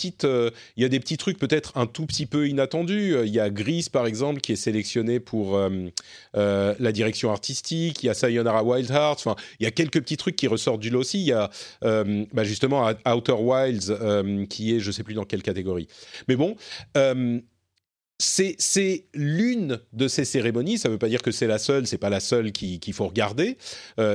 y 0.76 0.84
a 0.84 0.88
des 0.88 1.01
petits 1.01 1.16
trucs 1.16 1.38
peut-être 1.38 1.76
un 1.76 1.86
tout 1.86 2.06
petit 2.06 2.26
peu 2.26 2.48
inattendus. 2.48 3.16
Il 3.24 3.32
y 3.32 3.40
a 3.40 3.51
Gris 3.51 3.88
par 3.90 4.06
exemple 4.06 4.40
qui 4.40 4.52
est 4.52 4.56
sélectionné 4.57 5.20
pour 5.20 5.57
euh, 5.57 5.70
euh, 6.37 6.74
la 6.78 6.93
direction 6.93 7.31
artistique. 7.31 8.03
Il 8.03 8.07
y 8.07 8.09
a 8.09 8.15
Sayonara 8.15 8.65
Wild 8.65 8.91
Hearts. 8.91 9.19
Enfin 9.19 9.37
il 9.61 9.65
y 9.65 9.66
a 9.66 9.70
quelques 9.70 10.01
petits 10.01 10.16
trucs 10.16 10.37
qui 10.37 10.49
ressortent 10.49 10.81
du 10.81 10.91
lot 10.91 11.01
aussi. 11.01 11.20
Il 11.20 11.27
y 11.27 11.33
a 11.33 11.51
euh, 11.85 12.24
bah, 12.33 12.45
justement 12.45 12.91
Outer 13.07 13.33
Wilds 13.39 14.47
qui 14.49 14.74
est 14.74 14.81
je 14.81 14.91
sais 14.91 15.03
plus 15.03 15.15
dans 15.15 15.24
quelle 15.24 15.43
catégorie. 15.43 15.89
Mais 16.28 16.37
bon. 16.37 16.57
c'est 18.19 19.05
l'une 19.15 19.78
de 19.93 20.09
ces 20.09 20.24
cérémonies. 20.24 20.78
Ça 20.78 20.89
ne 20.89 20.95
veut 20.95 20.99
pas 20.99 21.09
dire 21.09 21.23
que 21.23 21.31
c'est 21.31 21.47
la 21.47 21.59
seule. 21.59 21.87
C'est 21.87 21.99
pas 21.99 22.09
la 22.11 22.20
seule 22.20 22.51
qui- 22.53 22.81
qu'il 22.81 22.95
faut 22.95 23.07
regarder 23.07 23.59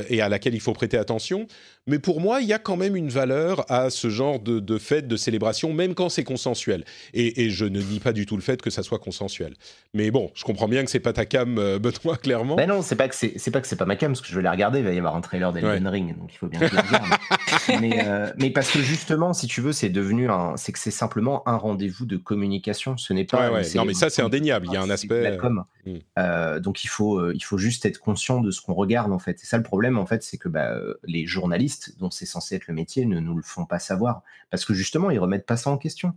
et 0.09 0.21
à 0.21 0.29
laquelle 0.29 0.55
il 0.55 0.59
faut 0.61 0.73
prêter 0.73 0.97
attention. 0.97 1.47
Mais 1.87 1.97
pour 1.97 2.21
moi, 2.21 2.41
il 2.41 2.47
y 2.47 2.53
a 2.53 2.59
quand 2.59 2.77
même 2.77 2.95
une 2.95 3.09
valeur 3.09 3.65
à 3.71 3.89
ce 3.89 4.09
genre 4.09 4.39
de, 4.39 4.59
de 4.59 4.77
fête, 4.77 5.07
de 5.07 5.15
célébration, 5.15 5.73
même 5.73 5.95
quand 5.95 6.09
c'est 6.09 6.23
consensuel. 6.23 6.85
Et, 7.13 7.43
et 7.43 7.49
je 7.49 7.65
ne 7.65 7.81
nie 7.81 7.99
pas 7.99 8.13
du 8.13 8.27
tout 8.27 8.35
le 8.35 8.41
fait 8.41 8.61
que 8.61 8.69
ça 8.69 8.83
soit 8.83 8.99
consensuel. 8.99 9.55
Mais 9.93 10.11
bon, 10.11 10.31
je 10.35 10.43
comprends 10.43 10.67
bien 10.67 10.85
que 10.85 10.91
c'est 10.91 10.99
pas 10.99 11.13
ta 11.13 11.25
cam, 11.25 11.57
euh, 11.57 11.79
Benoît, 11.81 12.17
clairement. 12.17 12.55
Ben 12.55 12.67
non, 12.67 12.81
c'est 12.83 12.95
pas 12.95 13.07
que 13.07 13.15
c'est 13.15 13.33
c'est 13.37 13.51
pas 13.51 13.61
que 13.61 13.67
c'est 13.67 13.75
pas 13.75 13.85
ma 13.85 13.95
cam, 13.95 14.11
parce 14.11 14.21
que 14.21 14.27
je 14.27 14.35
vais 14.35 14.43
la 14.43 14.51
regarder. 14.51 14.79
Il 14.79 14.85
va 14.85 14.93
y 14.93 14.97
avoir 14.97 15.15
un 15.15 15.21
trailer 15.21 15.51
d'Elden 15.53 15.87
Ring, 15.87 16.17
donc 16.17 16.31
il 16.33 16.37
faut 16.37 16.47
bien 16.47 16.59
que 16.59 16.67
je 16.67 16.75
la 16.75 16.81
regarde. 16.81 17.09
mais, 17.81 18.05
euh, 18.05 18.31
mais 18.37 18.51
parce 18.51 18.71
que 18.71 18.79
justement, 18.79 19.33
si 19.33 19.47
tu 19.47 19.61
veux, 19.61 19.73
c'est 19.73 19.89
devenu 19.89 20.29
un, 20.29 20.57
c'est 20.57 20.71
que 20.71 20.79
c'est 20.79 20.91
simplement 20.91 21.47
un 21.47 21.57
rendez-vous 21.57 22.05
de 22.05 22.17
communication. 22.17 22.95
Ce 22.97 23.11
n'est 23.13 23.25
pas. 23.25 23.49
Ouais, 23.49 23.61
ouais. 23.61 23.75
Non, 23.75 23.85
mais 23.85 23.95
ça, 23.95 24.09
c'est 24.09 24.21
indéniable. 24.21 24.67
Il 24.69 24.73
y 24.73 24.77
a 24.77 24.81
un 24.81 24.89
aspect. 24.89 25.23
la 25.23 25.37
com. 25.37 25.63
Mm. 25.85 25.91
Euh, 26.19 26.59
donc 26.59 26.83
il 26.83 26.87
faut, 26.87 27.17
euh, 27.17 27.33
il 27.35 27.43
faut 27.43 27.57
juste 27.57 27.85
être 27.87 27.97
conscient 27.97 28.39
de 28.39 28.51
ce 28.51 28.61
qu'on 28.61 28.75
regarde 28.75 29.11
en 29.11 29.19
fait. 29.19 29.41
Et 29.41 29.45
ça, 29.45 29.57
le 29.57 29.63
problème 29.63 29.97
en 29.97 30.05
fait, 30.05 30.21
c'est 30.21 30.37
que 30.37 30.47
bah, 30.47 30.75
les 31.05 31.25
journalistes, 31.25 31.70
dont 31.99 32.11
c'est 32.11 32.25
censé 32.25 32.55
être 32.55 32.67
le 32.67 32.73
métier, 32.73 33.05
ne 33.05 33.19
nous 33.19 33.35
le 33.35 33.43
font 33.43 33.65
pas 33.65 33.79
savoir 33.79 34.23
parce 34.49 34.65
que 34.65 34.73
justement, 34.73 35.09
ils 35.11 35.19
remettent 35.19 35.45
pas 35.45 35.57
ça 35.57 35.69
en 35.69 35.77
question. 35.77 36.13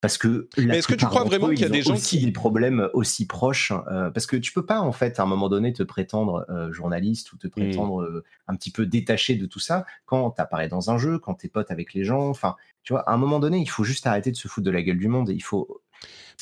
Parce 0.00 0.18
que 0.18 0.48
Mais 0.58 0.78
est-ce 0.78 0.88
que 0.88 0.94
tu 0.94 1.06
crois 1.06 1.22
vraiment 1.22 1.50
qu'il 1.50 1.60
y 1.60 1.64
a 1.64 1.68
des 1.68 1.82
gens 1.82 1.94
aussi 1.94 2.18
qui- 2.18 2.24
des 2.24 2.32
problèmes 2.32 2.88
aussi 2.92 3.24
proches 3.24 3.70
euh, 3.88 4.10
Parce 4.10 4.26
que 4.26 4.36
tu 4.36 4.52
peux 4.52 4.66
pas 4.66 4.80
en 4.80 4.90
fait 4.90 5.20
à 5.20 5.22
un 5.22 5.26
moment 5.26 5.48
donné 5.48 5.72
te 5.72 5.84
prétendre 5.84 6.44
euh, 6.50 6.72
journaliste 6.72 7.32
ou 7.32 7.36
te 7.36 7.46
prétendre 7.46 8.02
euh, 8.02 8.24
un 8.48 8.56
petit 8.56 8.72
peu 8.72 8.84
détaché 8.84 9.36
de 9.36 9.46
tout 9.46 9.60
ça 9.60 9.86
quand 10.04 10.28
t'apparais 10.32 10.66
dans 10.66 10.90
un 10.90 10.98
jeu, 10.98 11.20
quand 11.20 11.34
t'es 11.34 11.46
pote 11.46 11.70
avec 11.70 11.94
les 11.94 12.02
gens. 12.02 12.28
Enfin, 12.28 12.56
tu 12.82 12.94
vois, 12.94 13.08
à 13.08 13.12
un 13.12 13.16
moment 13.16 13.38
donné, 13.38 13.58
il 13.58 13.70
faut 13.70 13.84
juste 13.84 14.04
arrêter 14.08 14.32
de 14.32 14.36
se 14.36 14.48
foutre 14.48 14.64
de 14.64 14.72
la 14.72 14.82
gueule 14.82 14.98
du 14.98 15.06
monde. 15.06 15.28
Il 15.28 15.42
faut 15.42 15.81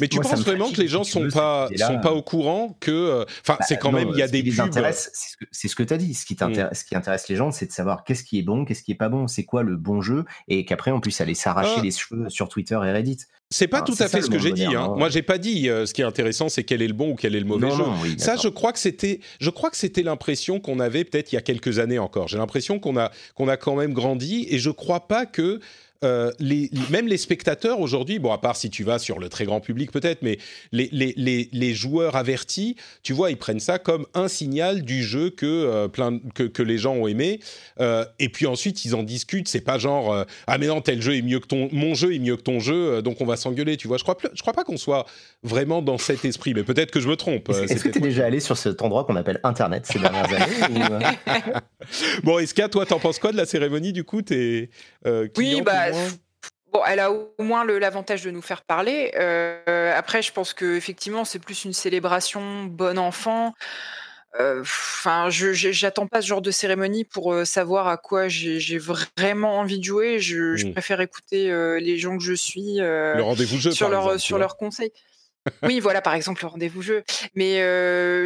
Mais 0.00 0.08
tu 0.08 0.16
Moi, 0.16 0.24
penses 0.30 0.38
me 0.40 0.44
vraiment 0.44 0.70
que 0.70 0.80
les 0.80 0.88
gens 0.88 1.04
sont 1.04 1.28
pas 1.28 1.68
sont 1.76 1.98
pas 2.00 2.12
au 2.12 2.22
courant 2.22 2.76
que 2.80 2.90
euh, 2.90 3.24
enfin 3.42 3.56
Bah, 3.58 3.66
c'est 3.68 3.78
quand 3.78 3.92
non, 3.92 3.98
même 3.98 4.08
il 4.12 4.18
y 4.18 4.22
a 4.22 4.28
des 4.28 4.42
pubs 4.42 4.52
c'est 5.52 5.68
ce 5.68 5.76
que, 5.76 5.82
tu 5.82 5.92
as 5.94 5.96
dit. 5.98 6.14
Ce 6.14 6.24
qui, 6.26 6.36
t'intéresse- 6.36 6.80
ce 6.80 6.84
qui 6.84 6.94
intéresse 6.96 7.28
les 7.28 7.36
gens, 7.36 7.50
c'est 7.50 7.66
de 7.66 7.72
savoir 7.72 8.04
qu'est-ce 8.04 8.24
qui 8.24 8.38
est 8.38 8.42
bon, 8.42 8.64
qu'est-ce 8.64 8.82
qui 8.82 8.92
est 8.92 8.96
pas 8.96 9.08
bon, 9.08 9.26
c'est 9.28 9.44
quoi 9.44 9.62
le 9.62 9.76
bon 9.76 10.00
jeu, 10.00 10.24
et 10.48 10.64
qu'après 10.64 10.90
on 10.90 11.00
puisse 11.00 11.20
aller 11.20 11.34
s'arracher 11.34 11.74
Ah. 11.78 11.82
les 11.82 11.90
cheveux 11.90 12.28
sur 12.28 12.48
Twitter 12.48 12.74
et 12.84 12.92
Reddit. 12.92 13.18
C'est 13.52 13.66
pas 13.66 13.78
Ah, 13.78 13.82
tout 13.82 13.94
à 13.94 13.96
ça, 13.96 14.08
fait 14.08 14.22
ce 14.22 14.30
que 14.30 14.38
j'ai 14.38 14.52
dit. 14.52 14.64
Hein. 14.66 14.72
hein. 14.90 14.94
Moi, 14.96 15.08
j'ai 15.08 15.22
pas 15.22 15.36
dit 15.38 15.68
euh, 15.68 15.84
ce 15.84 15.92
qui 15.92 16.02
est 16.02 16.04
intéressant, 16.04 16.48
c'est 16.48 16.62
quel 16.62 16.82
est 16.82 16.86
le 16.86 16.94
bon 16.94 17.10
ou 17.10 17.14
quel 17.16 17.34
est 17.34 17.40
le 17.40 17.46
mauvais 17.46 17.66
Non, 17.68 17.76
jeu. 17.76 17.82
non, 17.84 17.94
oui, 18.02 18.14
ça, 18.18 18.36
je 18.36 18.46
crois 18.48 18.72
que 18.72 18.78
c'était, 18.78 19.18
je 19.40 19.50
crois 19.50 19.70
que 19.70 19.76
c'était 19.76 20.02
l'impression 20.04 20.60
qu'on 20.60 20.78
avait 20.78 21.02
peut-être 21.04 21.32
il 21.32 21.34
y 21.34 21.38
a 21.38 21.42
quelques 21.42 21.80
années 21.80 21.98
encore. 21.98 22.28
J'ai 22.28 22.38
l'impression 22.38 22.78
qu'on 22.78 22.96
a 22.96 23.10
qu'on 23.34 23.48
a 23.48 23.56
quand 23.56 23.74
même 23.74 23.92
grandi 23.92 24.46
et 24.50 24.58
je 24.60 24.70
crois 24.70 25.08
pas 25.08 25.26
que 25.26 25.58
euh, 26.04 26.30
les, 26.38 26.70
même 26.90 27.06
les 27.06 27.18
spectateurs 27.18 27.80
aujourd'hui, 27.80 28.18
bon, 28.18 28.32
à 28.32 28.38
part 28.38 28.56
si 28.56 28.70
tu 28.70 28.84
vas 28.84 28.98
sur 28.98 29.18
le 29.18 29.28
très 29.28 29.44
grand 29.44 29.60
public 29.60 29.92
peut-être, 29.92 30.22
mais 30.22 30.38
les, 30.72 30.88
les, 30.92 31.14
les, 31.16 31.48
les 31.52 31.74
joueurs 31.74 32.16
avertis, 32.16 32.76
tu 33.02 33.12
vois, 33.12 33.30
ils 33.30 33.36
prennent 33.36 33.60
ça 33.60 33.78
comme 33.78 34.06
un 34.14 34.28
signal 34.28 34.82
du 34.82 35.02
jeu 35.02 35.30
que, 35.30 35.46
euh, 35.46 35.88
plein, 35.88 36.18
que, 36.34 36.44
que 36.44 36.62
les 36.62 36.78
gens 36.78 36.94
ont 36.94 37.06
aimé. 37.06 37.40
Euh, 37.80 38.04
et 38.18 38.28
puis 38.28 38.46
ensuite, 38.46 38.84
ils 38.84 38.94
en 38.94 39.02
discutent. 39.02 39.48
C'est 39.48 39.60
pas 39.60 39.78
genre, 39.78 40.12
euh, 40.12 40.24
ah 40.46 40.58
mais 40.58 40.66
non, 40.66 40.80
tel 40.80 41.02
jeu 41.02 41.16
est 41.16 41.22
mieux 41.22 41.40
que 41.40 41.46
ton, 41.46 41.68
mon 41.72 41.94
jeu 41.94 42.14
est 42.14 42.18
mieux 42.18 42.36
que 42.36 42.42
ton 42.42 42.60
jeu, 42.60 42.74
euh, 42.74 43.02
donc 43.02 43.20
on 43.20 43.26
va 43.26 43.36
s'engueuler, 43.36 43.76
tu 43.76 43.88
vois. 43.88 43.98
Je 43.98 44.02
crois, 44.02 44.16
je 44.32 44.40
crois 44.40 44.52
pas 44.52 44.64
qu'on 44.64 44.76
soit 44.76 45.06
vraiment 45.42 45.82
dans 45.82 45.98
cet 45.98 46.24
esprit, 46.24 46.54
mais 46.54 46.62
peut-être 46.62 46.90
que 46.90 47.00
je 47.00 47.08
me 47.08 47.16
trompe. 47.16 47.48
Est-ce 47.50 47.84
que 47.84 47.88
tu 47.88 47.98
es 47.98 48.00
déjà 48.00 48.26
allé 48.26 48.40
sur 48.40 48.56
cet 48.56 48.82
endroit 48.82 49.04
qu'on 49.04 49.16
appelle 49.16 49.40
Internet 49.42 49.86
ces 49.86 49.98
dernières 49.98 50.32
années 50.32 50.54
ou, 50.70 52.24
Bon, 52.24 52.38
Eska, 52.38 52.68
toi, 52.68 52.86
t'en 52.86 52.98
penses 52.98 53.18
quoi 53.18 53.32
de 53.32 53.36
la 53.36 53.46
cérémonie 53.46 53.92
du 53.92 54.04
coup 54.04 54.22
T'es 54.22 54.70
euh, 55.06 55.28
Oui, 55.36 55.50
client, 55.50 55.64
bah, 55.92 55.98
Bon, 56.72 56.82
elle 56.86 57.00
a 57.00 57.10
au 57.10 57.32
moins 57.40 57.64
l'avantage 57.64 58.22
de 58.22 58.30
nous 58.30 58.42
faire 58.42 58.62
parler. 58.62 59.12
Euh, 59.16 59.92
après, 59.96 60.22
je 60.22 60.32
pense 60.32 60.54
que 60.54 60.76
effectivement, 60.76 61.24
c'est 61.24 61.40
plus 61.40 61.64
une 61.64 61.72
célébration 61.72 62.64
bon 62.64 62.98
enfant. 62.98 63.54
Euh, 64.38 64.60
Enfin, 64.60 65.26
j'attends 65.30 66.06
pas 66.06 66.22
ce 66.22 66.28
genre 66.28 66.42
de 66.42 66.52
cérémonie 66.52 67.04
pour 67.04 67.32
euh, 67.32 67.44
savoir 67.44 67.88
à 67.88 67.96
quoi 67.96 68.28
j'ai 68.28 68.78
vraiment 68.78 69.58
envie 69.58 69.80
de 69.80 69.84
jouer. 69.84 70.20
Je, 70.20 70.54
je 70.54 70.68
préfère 70.68 71.00
écouter 71.00 71.50
les 71.80 71.98
gens 71.98 72.16
que 72.16 72.22
je 72.22 72.34
suis 72.34 72.76
Le 72.76 73.20
rendez-vous 73.20 73.58
jeu, 73.58 73.72
sur 73.72 73.88
leur 73.88 74.02
exemple, 74.02 74.20
sur 74.20 74.38
leurs 74.38 74.56
conseils. 74.56 74.92
oui, 75.64 75.80
voilà, 75.80 76.00
par 76.02 76.14
exemple 76.14 76.42
le 76.42 76.48
rendez-vous 76.48 76.82
jeu. 76.82 77.02
Mais 77.34 77.60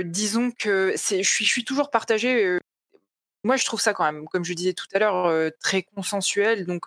disons 0.04 0.50
que 0.50 0.92
je 0.96 1.22
suis, 1.22 1.44
je 1.44 1.50
suis 1.50 1.64
toujours 1.64 1.90
partagée. 1.90 2.58
moi, 3.42 3.56
je 3.56 3.64
trouve 3.64 3.80
ça 3.80 3.94
quand 3.94 4.04
même, 4.04 4.26
comme 4.28 4.44
je 4.44 4.52
disais 4.52 4.74
tout 4.74 4.88
à 4.92 4.98
l'heure, 4.98 5.50
très 5.62 5.82
consensuel. 5.82 6.66
Donc, 6.66 6.84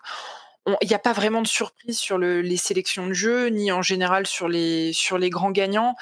il 0.82 0.88
n'y 0.88 0.94
a 0.94 1.00
pas 1.00 1.14
vraiment 1.14 1.42
de 1.42 1.48
surprise 1.48 1.98
sur 1.98 2.18
le, 2.18 2.42
les 2.42 2.58
sélections 2.58 3.08
de 3.08 3.14
jeux, 3.14 3.48
ni 3.48 3.72
en 3.72 3.82
général 3.82 4.28
sur 4.28 4.48
les, 4.48 4.92
sur 4.94 5.18
les 5.18 5.30
grands 5.30 5.52
gagnants. 5.52 5.96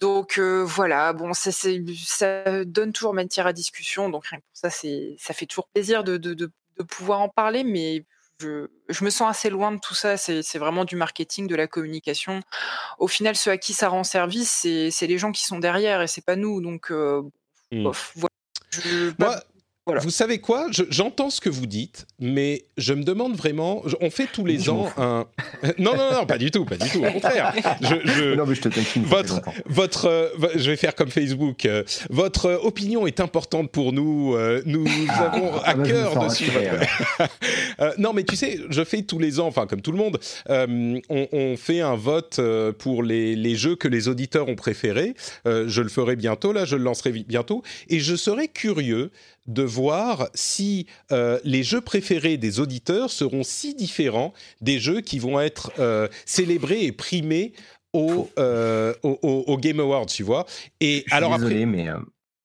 Donc 0.00 0.38
euh, 0.38 0.62
voilà, 0.64 1.12
bon, 1.12 1.32
ça, 1.32 1.50
ça 1.52 2.64
donne 2.64 2.92
toujours 2.92 3.14
matière 3.14 3.46
à 3.46 3.52
discussion. 3.52 4.10
Donc 4.10 4.26
rien 4.26 4.38
que 4.38 4.44
pour 4.44 4.70
ça, 4.70 4.70
ça 4.70 5.34
fait 5.34 5.46
toujours 5.46 5.68
plaisir 5.68 6.04
de, 6.04 6.16
de, 6.16 6.34
de, 6.34 6.50
de 6.78 6.82
pouvoir 6.82 7.20
en 7.20 7.28
parler, 7.28 7.64
mais 7.64 8.04
je, 8.40 8.68
je, 8.90 9.04
me 9.04 9.10
sens 9.10 9.30
assez 9.30 9.48
loin 9.48 9.72
de 9.72 9.80
tout 9.80 9.94
ça. 9.94 10.16
C'est 10.16 10.58
vraiment 10.58 10.84
du 10.84 10.96
marketing, 10.96 11.46
de 11.46 11.56
la 11.56 11.66
communication. 11.66 12.42
Au 12.98 13.08
final, 13.08 13.34
ceux 13.36 13.50
à 13.50 13.56
qui 13.56 13.72
ça 13.72 13.88
rend 13.88 14.04
service, 14.04 14.66
c'est 14.90 15.06
les 15.06 15.18
gens 15.18 15.32
qui 15.32 15.44
sont 15.44 15.58
derrière 15.58 16.02
et 16.02 16.06
c'est 16.06 16.24
pas 16.24 16.36
nous. 16.36 16.60
Donc, 16.60 16.90
euh, 16.90 17.22
mmh. 17.72 17.84
bof, 17.84 18.12
voilà. 18.16 18.32
Je, 18.70 19.12
Moi, 19.18 19.42
vous 19.86 20.10
savez 20.10 20.38
quoi? 20.38 20.66
J'entends 20.90 21.30
ce 21.30 21.40
que 21.40 21.48
vous 21.48 21.66
dites, 21.66 22.06
mais 22.18 22.64
je 22.76 22.92
me 22.92 23.04
demande 23.04 23.36
vraiment. 23.36 23.84
On 24.00 24.10
fait 24.10 24.26
tous 24.32 24.44
les 24.44 24.68
ans 24.68 24.88
un. 24.96 25.26
non, 25.78 25.96
non, 25.96 26.12
non, 26.12 26.26
pas 26.26 26.38
du 26.38 26.50
tout, 26.50 26.64
pas 26.64 26.76
du 26.76 26.88
tout. 26.90 27.04
Au 27.04 27.12
contraire. 27.12 27.54
Je, 27.80 28.34
Non, 28.34 28.46
mais 28.46 28.56
je 28.56 28.62
te 28.62 28.68
votre, 28.98 29.40
votre, 29.66 30.06
euh, 30.06 30.28
je 30.56 30.70
vais 30.70 30.76
faire 30.76 30.94
comme 30.94 31.10
Facebook. 31.10 31.66
Euh, 31.66 31.84
votre 32.10 32.60
opinion 32.64 33.06
est 33.06 33.20
importante 33.20 33.70
pour 33.70 33.92
nous. 33.92 34.34
Euh, 34.34 34.60
nous 34.66 34.86
ah, 35.08 35.30
avons 35.32 35.54
à 35.54 35.62
ah, 35.66 35.74
bah, 35.74 35.86
cœur 35.86 36.24
de 36.24 36.28
suivre. 36.30 36.60
non, 37.98 38.12
mais 38.12 38.24
tu 38.24 38.34
sais, 38.34 38.58
je 38.68 38.82
fais 38.82 39.02
tous 39.02 39.20
les 39.20 39.38
ans, 39.38 39.46
enfin 39.46 39.66
comme 39.66 39.82
tout 39.82 39.92
le 39.92 39.98
monde, 39.98 40.18
on, 40.48 41.28
on, 41.32 41.56
fait 41.56 41.80
un 41.80 41.94
vote 41.94 42.40
pour 42.78 43.02
les, 43.02 43.36
les, 43.36 43.54
jeux 43.54 43.76
que 43.76 43.88
les 43.88 44.08
auditeurs 44.08 44.48
ont 44.48 44.56
préférés. 44.56 45.14
je 45.44 45.80
le 45.80 45.88
ferai 45.88 46.16
bientôt. 46.16 46.52
Là, 46.52 46.64
je 46.64 46.76
le 46.76 46.82
lancerai 46.82 47.12
bientôt, 47.12 47.62
et 47.88 48.00
je 48.00 48.16
serais 48.16 48.48
curieux 48.48 49.10
de 49.46 49.62
voir 49.62 50.28
si 50.34 50.86
euh, 51.12 51.38
les 51.44 51.62
jeux 51.62 51.80
préférés 51.80 52.36
des 52.36 52.60
auditeurs 52.60 53.10
seront 53.10 53.42
si 53.42 53.74
différents 53.74 54.32
des 54.60 54.78
jeux 54.78 55.00
qui 55.00 55.18
vont 55.18 55.40
être 55.40 55.72
euh, 55.78 56.08
célébrés 56.24 56.84
et 56.84 56.92
primés 56.92 57.52
au, 57.92 58.28
euh, 58.38 58.92
au, 59.02 59.56
Game 59.58 59.80
Awards, 59.80 60.06
tu 60.06 60.22
vois. 60.22 60.46
Et 60.80 61.04
Je 61.06 61.14
alors 61.14 61.38
désolé, 61.38 61.64
mais 61.64 61.88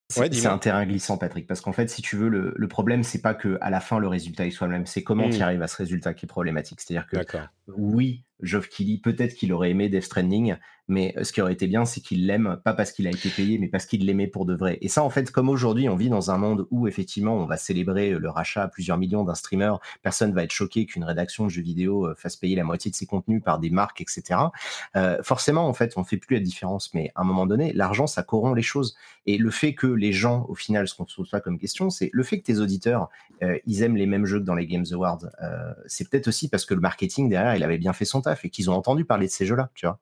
c'est 0.08 0.46
un 0.46 0.58
terrain 0.58 0.84
glissant, 0.86 1.18
Patrick, 1.18 1.46
parce 1.46 1.60
qu'en 1.60 1.72
fait, 1.72 1.88
si 1.88 2.02
tu 2.02 2.16
veux, 2.16 2.28
le, 2.28 2.52
le 2.56 2.68
problème, 2.68 3.02
c'est 3.02 3.20
pas 3.20 3.34
que 3.34 3.58
à 3.60 3.70
la 3.70 3.80
fin 3.80 3.98
le 3.98 4.08
résultat 4.08 4.50
soit 4.50 4.66
le 4.66 4.72
même, 4.74 4.86
c'est 4.86 5.02
comment 5.02 5.28
tu 5.28 5.38
mmh. 5.38 5.42
arrives 5.42 5.62
à 5.62 5.68
ce 5.68 5.76
résultat 5.76 6.14
qui 6.14 6.26
est 6.26 6.28
problématique. 6.28 6.80
C'est-à-dire 6.80 7.06
que 7.06 7.18
oui, 7.68 8.24
Geoff 8.42 8.68
Keighley, 8.68 8.98
peut-être 8.98 9.34
qu'il 9.34 9.52
aurait 9.52 9.70
aimé 9.70 9.88
Death 9.88 10.04
Stranding, 10.04 10.56
mais 10.88 11.14
ce 11.22 11.32
qui 11.32 11.40
aurait 11.40 11.52
été 11.52 11.66
bien, 11.66 11.84
c'est 11.84 12.00
qu'il 12.00 12.26
l'aime, 12.26 12.60
pas 12.64 12.74
parce 12.74 12.92
qu'il 12.92 13.06
a 13.06 13.10
été 13.10 13.28
payé, 13.28 13.58
mais 13.58 13.68
parce 13.68 13.86
qu'il 13.86 14.04
l'aimait 14.04 14.26
pour 14.26 14.44
de 14.44 14.54
vrai. 14.54 14.78
Et 14.80 14.88
ça, 14.88 15.02
en 15.02 15.10
fait, 15.10 15.30
comme 15.30 15.48
aujourd'hui, 15.48 15.88
on 15.88 15.96
vit 15.96 16.08
dans 16.08 16.30
un 16.30 16.38
monde 16.38 16.66
où, 16.70 16.88
effectivement, 16.88 17.36
on 17.36 17.46
va 17.46 17.56
célébrer 17.56 18.10
le 18.10 18.30
rachat 18.30 18.64
à 18.64 18.68
plusieurs 18.68 18.98
millions 18.98 19.24
d'un 19.24 19.34
streamer, 19.34 19.74
personne 20.02 20.34
va 20.34 20.42
être 20.42 20.50
choqué 20.50 20.84
qu'une 20.86 21.04
rédaction 21.04 21.44
de 21.44 21.50
jeux 21.50 21.62
vidéo 21.62 22.06
euh, 22.06 22.14
fasse 22.16 22.36
payer 22.36 22.56
la 22.56 22.64
moitié 22.64 22.90
de 22.90 22.96
ses 22.96 23.06
contenus 23.06 23.42
par 23.42 23.60
des 23.60 23.70
marques, 23.70 24.00
etc. 24.00 24.40
Euh, 24.96 25.22
forcément, 25.22 25.68
en 25.68 25.72
fait, 25.72 25.92
on 25.96 26.04
fait 26.04 26.16
plus 26.16 26.36
la 26.36 26.42
différence, 26.42 26.92
mais 26.94 27.12
à 27.14 27.22
un 27.22 27.24
moment 27.24 27.46
donné, 27.46 27.72
l'argent, 27.72 28.06
ça 28.06 28.22
corrompt 28.22 28.56
les 28.56 28.62
choses. 28.62 28.96
Et 29.26 29.38
le 29.38 29.50
fait 29.50 29.74
que 29.74 29.86
les 29.86 30.12
gens, 30.12 30.46
au 30.48 30.56
final, 30.56 30.88
ce 30.88 30.96
qu'on 30.96 31.06
se 31.06 31.14
pose 31.14 31.30
pas 31.30 31.40
comme 31.40 31.58
question, 31.58 31.90
c'est 31.90 32.10
le 32.12 32.22
fait 32.24 32.40
que 32.40 32.44
tes 32.44 32.58
auditeurs, 32.58 33.08
euh, 33.42 33.56
ils 33.66 33.82
aiment 33.82 33.96
les 33.96 34.06
mêmes 34.06 34.26
jeux 34.26 34.40
que 34.40 34.44
dans 34.44 34.56
les 34.56 34.66
Games 34.66 34.86
Awards. 34.92 35.26
c'est 35.86 36.08
peut-être 36.08 36.28
aussi 36.28 36.48
parce 36.48 36.64
que 36.64 36.74
le 36.74 36.80
marketing 36.80 37.28
derrière, 37.28 37.54
il 37.54 37.62
avait 37.62 37.78
bien 37.78 37.92
fait 37.92 38.04
son 38.04 38.20
taf 38.20 38.31
et 38.44 38.50
qu'ils 38.50 38.70
ont 38.70 38.74
entendu 38.74 39.04
parler 39.04 39.26
de 39.26 39.32
ces 39.32 39.46
jeux-là, 39.46 39.70
tu 39.74 39.86
vois. 39.86 40.00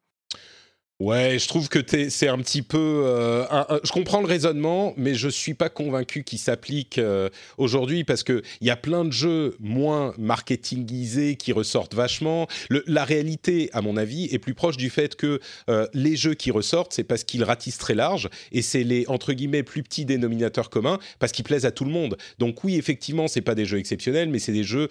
Ouais, 1.00 1.38
je 1.38 1.48
trouve 1.48 1.70
que 1.70 1.78
c'est 2.10 2.28
un 2.28 2.36
petit 2.36 2.60
peu. 2.60 3.02
Euh, 3.06 3.46
je 3.82 3.90
comprends 3.90 4.20
le 4.20 4.26
raisonnement, 4.26 4.92
mais 4.98 5.14
je 5.14 5.30
suis 5.30 5.54
pas 5.54 5.70
convaincu 5.70 6.24
qu'il 6.24 6.38
s'applique 6.38 6.98
euh, 6.98 7.30
aujourd'hui 7.56 8.04
parce 8.04 8.22
que 8.22 8.42
il 8.60 8.66
y 8.66 8.70
a 8.70 8.76
plein 8.76 9.06
de 9.06 9.10
jeux 9.10 9.56
moins 9.60 10.12
marketingisés 10.18 11.36
qui 11.36 11.54
ressortent 11.54 11.94
vachement. 11.94 12.48
Le, 12.68 12.84
la 12.86 13.04
réalité, 13.04 13.70
à 13.72 13.80
mon 13.80 13.96
avis, 13.96 14.28
est 14.30 14.38
plus 14.38 14.52
proche 14.52 14.76
du 14.76 14.90
fait 14.90 15.16
que 15.16 15.40
euh, 15.70 15.86
les 15.94 16.16
jeux 16.16 16.34
qui 16.34 16.50
ressortent, 16.50 16.92
c'est 16.92 17.04
parce 17.04 17.24
qu'ils 17.24 17.44
ratissent 17.44 17.78
très 17.78 17.94
large 17.94 18.28
et 18.52 18.60
c'est 18.60 18.84
les 18.84 19.06
entre 19.08 19.32
guillemets 19.32 19.62
plus 19.62 19.82
petits 19.82 20.04
dénominateurs 20.04 20.68
communs 20.68 20.98
parce 21.18 21.32
qu'ils 21.32 21.46
plaisent 21.46 21.64
à 21.64 21.70
tout 21.70 21.86
le 21.86 21.92
monde. 21.92 22.18
Donc 22.38 22.62
oui, 22.62 22.76
effectivement, 22.76 23.26
c'est 23.26 23.40
pas 23.40 23.54
des 23.54 23.64
jeux 23.64 23.78
exceptionnels, 23.78 24.28
mais 24.28 24.38
c'est 24.38 24.52
des 24.52 24.64
jeux 24.64 24.90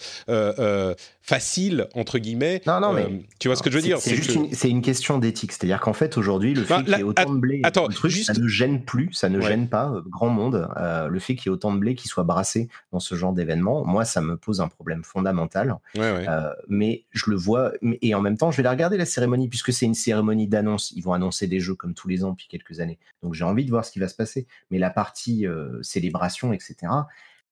faciles 1.21 1.87
entre 1.93 2.17
guillemets. 2.17 2.63
Non, 2.65 2.79
non, 2.79 2.93
mais 2.93 3.05
tu 3.37 3.47
vois 3.47 3.55
ce 3.55 3.61
que 3.61 3.69
je 3.69 3.75
veux 3.75 3.83
dire? 3.83 3.99
C'est 3.99 4.15
juste 4.15 4.33
une, 4.33 4.49
une 4.63 4.81
question 4.81 5.19
d'éthique, 5.19 5.51
c'est-à-dire 5.51 5.79
qu'en 5.79 5.93
fait, 5.99 6.17
aujourd'hui, 6.17 6.53
le 6.53 6.63
bah, 6.63 6.77
fait 6.77 6.83
qu'il 6.85 6.97
y 6.97 6.99
ait 6.99 7.03
autant 7.03 7.33
de 7.33 7.39
blé, 7.39 7.61
attends, 7.63 7.89
ça 7.91 8.33
ne 8.33 8.47
gêne 8.47 8.83
plus, 8.83 9.13
ça 9.13 9.29
ne 9.29 9.39
gêne 9.41 9.69
pas 9.69 9.91
euh, 9.91 10.01
grand 10.05 10.29
monde. 10.29 10.69
Euh, 10.77 11.07
le 11.07 11.19
fait 11.19 11.35
qu'il 11.35 11.47
y 11.47 11.49
ait 11.49 11.53
autant 11.53 11.73
de 11.73 11.77
blé 11.77 11.95
qui 11.95 12.07
soit 12.07 12.23
brassé 12.23 12.69
dans 12.91 12.99
ce 12.99 13.15
genre 13.15 13.33
d'événement, 13.33 13.85
moi, 13.85 14.05
ça 14.05 14.21
me 14.21 14.37
pose 14.37 14.61
un 14.61 14.67
problème 14.67 15.03
fondamental. 15.03 15.75
Euh, 15.97 16.53
mais 16.67 17.03
je 17.11 17.29
le 17.29 17.35
vois, 17.35 17.73
et 18.01 18.15
en 18.15 18.21
même 18.21 18.37
temps, 18.37 18.51
je 18.51 18.57
vais 18.57 18.63
la 18.63 18.71
regarder 18.71 18.97
la 18.97 19.05
cérémonie, 19.05 19.49
puisque 19.49 19.73
c'est 19.73 19.85
une 19.85 19.93
cérémonie 19.93 20.47
d'annonce. 20.47 20.91
Ils 20.95 21.01
vont 21.01 21.13
annoncer 21.13 21.47
des 21.47 21.59
jeux 21.59 21.75
comme 21.75 21.93
tous 21.93 22.07
les 22.07 22.23
ans 22.23 22.31
depuis 22.31 22.47
quelques 22.47 22.79
années. 22.79 22.97
Donc 23.21 23.33
j'ai 23.33 23.43
envie 23.43 23.65
de 23.65 23.69
voir 23.69 23.83
ce 23.85 23.91
qui 23.91 23.99
va 23.99 24.07
se 24.07 24.15
passer. 24.15 24.47
Mais 24.71 24.79
la 24.79 24.89
partie 24.89 25.45
célébration, 25.81 26.53
etc., 26.53 26.75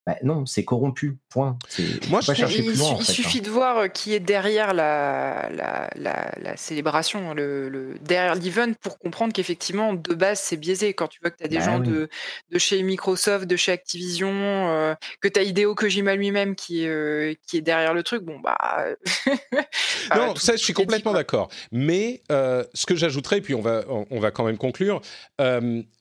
bah, 0.08 0.16
non, 0.24 0.46
c'est 0.46 0.64
corrompu, 0.64 1.18
point. 1.28 1.60
Moi, 2.08 2.22
je 2.22 2.32
chercher 2.34 2.60
il, 2.60 2.66
plus 2.68 2.78
loin, 2.78 2.96
il 2.98 3.06
suffit 3.06 3.40
hein. 3.40 3.42
de 3.44 3.50
voir 3.50 3.78
euh, 3.78 3.88
qui 3.90 4.14
est 4.14 4.22
derrière 4.22 4.74
la, 4.74 5.50
la, 5.52 5.90
la, 5.98 6.56
célébration, 6.56 7.34
le, 7.34 7.68
le 7.68 7.96
derrière 8.00 8.36
l'event, 8.36 8.72
pour 8.80 9.00
comprendre 9.00 9.34
qu'effectivement, 9.34 9.94
de 9.94 10.14
base, 10.14 10.40
c'est 10.40 10.56
biaisé. 10.56 10.94
Quand 10.94 11.10
tu 11.10 11.20
vois 11.20 11.30
que 11.30 11.36
tu 11.36 11.44
as 11.44 11.50
des 11.50 11.58
bah 11.58 11.66
gens 11.66 11.80
de, 11.80 12.08
de 12.52 12.58
chez 12.58 12.82
Microsoft, 12.84 13.48
de 13.48 13.58
chez 13.58 13.74
Activision, 13.74 14.30
euh, 14.32 14.96
que 15.20 15.28
tu 15.28 15.42
as 15.42 15.44
Hideo 15.44 15.76
Kojima 15.76 16.16
lui-même 16.16 16.56
qui, 16.56 16.86
est, 16.86 16.88
euh, 16.88 17.34
qui 17.46 17.58
est 17.58 17.62
derrière 17.62 17.94
le 17.94 18.02
truc, 18.02 18.24
bon, 18.24 18.40
bah. 18.40 18.86
non, 20.16 20.36
ça, 20.36 20.54
je 20.56 20.64
suis 20.64 20.72
complètement 20.72 21.12
d'accord. 21.12 21.50
Mais 21.74 22.22
ce 22.30 22.86
que 22.86 22.96
j'ajouterais, 22.96 23.42
puis 23.42 23.56
on 23.56 23.62
va, 23.62 23.84
on 23.90 24.22
va 24.22 24.32
quand 24.32 24.46
même 24.46 24.58
conclure, 24.58 25.02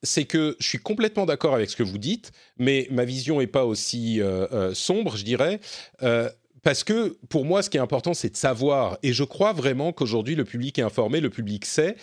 c'est 0.04 0.26
que 0.26 0.56
je 0.60 0.68
suis 0.68 0.78
complètement 0.78 1.26
d'accord 1.26 1.56
avec 1.56 1.70
ce 1.70 1.74
que 1.74 1.82
vous 1.82 1.98
dites, 1.98 2.30
mais 2.56 2.86
ma 2.92 3.04
vision 3.04 3.40
n'est 3.40 3.48
pas 3.48 3.64
aussi 3.64 3.95
euh, 4.20 4.46
euh, 4.52 4.74
sombre, 4.74 5.16
je 5.16 5.24
dirais. 5.24 5.60
Euh, 6.02 6.28
parce 6.62 6.82
que 6.82 7.16
pour 7.28 7.44
moi, 7.44 7.62
ce 7.62 7.70
qui 7.70 7.76
est 7.76 7.80
important, 7.80 8.14
c'est 8.14 8.30
de 8.30 8.36
savoir. 8.36 8.98
Et 9.02 9.12
je 9.12 9.24
crois 9.24 9.52
vraiment 9.52 9.92
qu'aujourd'hui, 9.92 10.34
le 10.34 10.44
public 10.44 10.78
est 10.78 10.82
informé, 10.82 11.20
le 11.20 11.30
public 11.30 11.64
sait. 11.64 11.96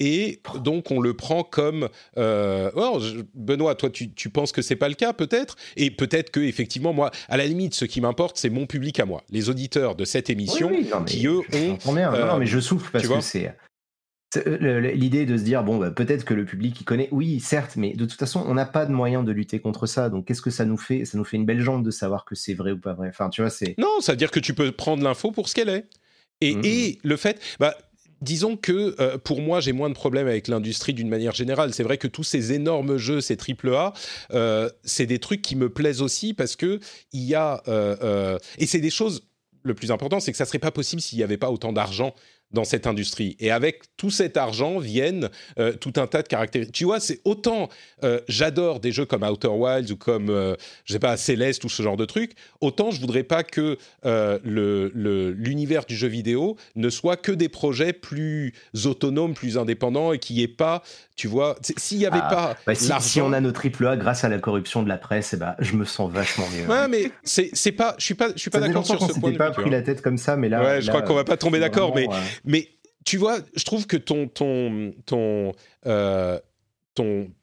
Et 0.00 0.40
donc, 0.62 0.92
on 0.92 1.00
le 1.00 1.14
prend 1.14 1.42
comme. 1.42 1.88
Oh, 2.16 3.00
Benoît, 3.34 3.74
toi, 3.74 3.90
tu, 3.90 4.12
tu 4.12 4.30
penses 4.30 4.52
que 4.52 4.62
c'est 4.62 4.76
pas 4.76 4.88
le 4.88 4.94
cas, 4.94 5.12
peut-être? 5.12 5.56
Et 5.76 5.90
peut-être 5.90 6.30
que, 6.30 6.40
effectivement, 6.40 6.92
moi, 6.92 7.10
à 7.28 7.36
la 7.36 7.46
limite, 7.46 7.74
ce 7.74 7.84
qui 7.84 8.00
m'importe, 8.00 8.38
c'est 8.38 8.50
mon 8.50 8.66
public 8.66 8.98
à 9.00 9.06
moi, 9.06 9.22
les 9.30 9.50
auditeurs 9.50 9.96
de 9.96 10.04
cette 10.04 10.30
émission, 10.30 10.70
qui 11.06 11.26
eux 11.26 11.40
ont. 11.52 11.78
non, 11.92 12.38
mais 12.38 12.46
je 12.46 12.60
souffle 12.60 12.90
parce 12.92 13.06
que 13.06 13.20
c'est 13.20 13.52
l'idée 14.36 15.24
de 15.24 15.36
se 15.36 15.42
dire, 15.42 15.64
bon, 15.64 15.78
bah, 15.78 15.90
peut-être 15.90 16.24
que 16.24 16.34
le 16.34 16.44
public 16.44 16.80
y 16.80 16.84
connaît, 16.84 17.08
oui, 17.12 17.40
certes, 17.40 17.76
mais 17.76 17.94
de 17.94 18.04
toute 18.04 18.18
façon, 18.18 18.44
on 18.46 18.54
n'a 18.54 18.66
pas 18.66 18.84
de 18.84 18.92
moyen 18.92 19.22
de 19.22 19.32
lutter 19.32 19.58
contre 19.58 19.86
ça. 19.86 20.10
Donc, 20.10 20.26
qu'est-ce 20.26 20.42
que 20.42 20.50
ça 20.50 20.64
nous 20.64 20.76
fait? 20.76 21.04
Ça 21.04 21.16
nous 21.16 21.24
fait 21.24 21.36
une 21.36 21.46
belle 21.46 21.60
jambe 21.60 21.84
de 21.84 21.90
savoir 21.90 22.24
que 22.24 22.34
c'est 22.34 22.54
vrai 22.54 22.72
ou 22.72 22.78
pas 22.78 22.92
vrai. 22.92 23.08
Enfin, 23.08 23.30
tu 23.30 23.40
vois, 23.40 23.50
c'est. 23.50 23.74
Non, 23.78 24.00
ça 24.00 24.12
veut 24.12 24.16
dire 24.16 24.30
que 24.30 24.40
tu 24.40 24.54
peux 24.54 24.70
prendre 24.70 25.02
l'info 25.02 25.30
pour 25.30 25.48
ce 25.48 25.54
qu'elle 25.54 25.70
est. 25.70 25.86
Et, 26.40 26.54
mmh. 26.54 26.62
et, 26.64 26.98
le 27.02 27.16
fait. 27.16 27.40
Bah, 27.58 27.74
disons 28.20 28.56
que 28.56 28.96
euh, 29.00 29.16
pour 29.16 29.40
moi, 29.40 29.60
j'ai 29.60 29.72
moins 29.72 29.88
de 29.88 29.94
problèmes 29.94 30.26
avec 30.26 30.46
l'industrie 30.46 30.92
d'une 30.92 31.08
manière 31.08 31.34
générale. 31.34 31.72
C'est 31.72 31.82
vrai 31.82 31.96
que 31.96 32.06
tous 32.06 32.24
ces 32.24 32.52
énormes 32.52 32.98
jeux, 32.98 33.22
ces 33.22 33.36
triple 33.38 33.74
A, 33.74 33.94
euh, 34.32 34.68
c'est 34.84 35.06
des 35.06 35.20
trucs 35.20 35.40
qui 35.40 35.56
me 35.56 35.70
plaisent 35.70 36.02
aussi 36.02 36.34
parce 36.34 36.54
que 36.54 36.80
il 37.12 37.22
y 37.22 37.34
a 37.34 37.62
et 38.58 38.66
c'est 38.66 38.80
des 38.80 38.90
choses. 38.90 39.22
Le 39.64 39.74
plus 39.74 39.90
important, 39.90 40.20
c'est 40.20 40.30
que 40.30 40.38
ça 40.38 40.44
serait 40.44 40.60
pas 40.60 40.70
possible 40.70 41.02
s'il 41.02 41.18
n'y 41.18 41.24
avait 41.24 41.36
pas 41.36 41.50
autant 41.50 41.72
d'argent 41.72 42.14
dans 42.52 42.64
cette 42.64 42.86
industrie. 42.86 43.36
Et 43.40 43.50
avec 43.50 43.82
tout 43.96 44.10
cet 44.10 44.36
argent 44.36 44.78
viennent 44.78 45.28
euh, 45.58 45.72
tout 45.72 45.92
un 45.96 46.06
tas 46.06 46.22
de 46.22 46.28
caractéristiques. 46.28 46.74
Tu 46.74 46.84
vois, 46.84 47.00
c'est 47.00 47.20
autant 47.24 47.68
euh, 48.04 48.20
j'adore 48.28 48.80
des 48.80 48.92
jeux 48.92 49.04
comme 49.04 49.22
Outer 49.22 49.48
Wilds 49.48 49.92
ou 49.92 49.96
comme, 49.96 50.30
euh, 50.30 50.54
je 50.84 50.94
sais 50.94 50.98
pas, 50.98 51.16
Céleste 51.16 51.64
ou 51.64 51.68
ce 51.68 51.82
genre 51.82 51.96
de 51.96 52.04
trucs, 52.04 52.32
autant 52.60 52.90
je 52.90 53.00
voudrais 53.00 53.22
pas 53.22 53.42
que 53.42 53.76
l'univers 54.44 55.82
le, 55.82 55.86
du 55.86 55.96
jeu 55.96 56.08
vidéo 56.08 56.56
ne 56.76 56.88
soit 56.88 57.16
que 57.16 57.32
des 57.32 57.48
projets 57.48 57.92
plus 57.92 58.54
autonomes, 58.84 59.34
plus 59.34 59.58
indépendants 59.58 60.12
et 60.12 60.18
qui 60.18 60.34
n'y 60.34 60.42
ait 60.42 60.48
pas, 60.48 60.82
tu 61.18 61.26
vois, 61.26 61.56
s'il 61.76 61.98
n'y 61.98 62.06
avait 62.06 62.20
ah, 62.22 62.28
pas. 62.28 62.56
Bah 62.64 62.74
si, 63.00 63.20
on 63.20 63.32
a 63.32 63.40
nos 63.40 63.50
triple 63.50 63.86
A 63.88 63.96
grâce 63.96 64.22
à 64.22 64.28
la 64.28 64.38
corruption 64.38 64.84
de 64.84 64.88
la 64.88 64.98
presse, 64.98 65.34
eh 65.34 65.36
ben, 65.36 65.56
je 65.58 65.74
me 65.74 65.84
sens 65.84 66.10
vachement 66.12 66.46
mieux. 66.56 66.66
Ouais, 66.66 66.86
mais 66.86 67.10
c'est 67.24 67.72
pas, 67.72 67.96
je 67.98 68.04
suis 68.04 68.14
pas, 68.14 68.28
je 68.34 68.40
suis 68.40 68.50
pas 68.50 68.60
d'accord 68.60 68.86
sur 68.86 69.02
ce 69.02 69.18
point. 69.18 69.32
pas 69.32 69.50
pris 69.50 69.68
la 69.68 69.82
tête 69.82 70.00
comme 70.00 70.16
ça, 70.16 70.36
mais 70.36 70.48
là. 70.48 70.62
Ouais, 70.62 70.80
je 70.80 70.88
crois 70.88 71.02
qu'on 71.02 71.14
va 71.14 71.24
pas 71.24 71.36
tomber 71.36 71.58
d'accord, 71.58 71.92
mais 71.94 72.06
mais 72.44 72.68
tu 73.04 73.16
vois, 73.16 73.40
je 73.56 73.64
trouve 73.64 73.86
que 73.86 73.96
ton 73.96 74.28
ton 74.28 74.94
ton 75.06 75.52
euh, 75.86 76.38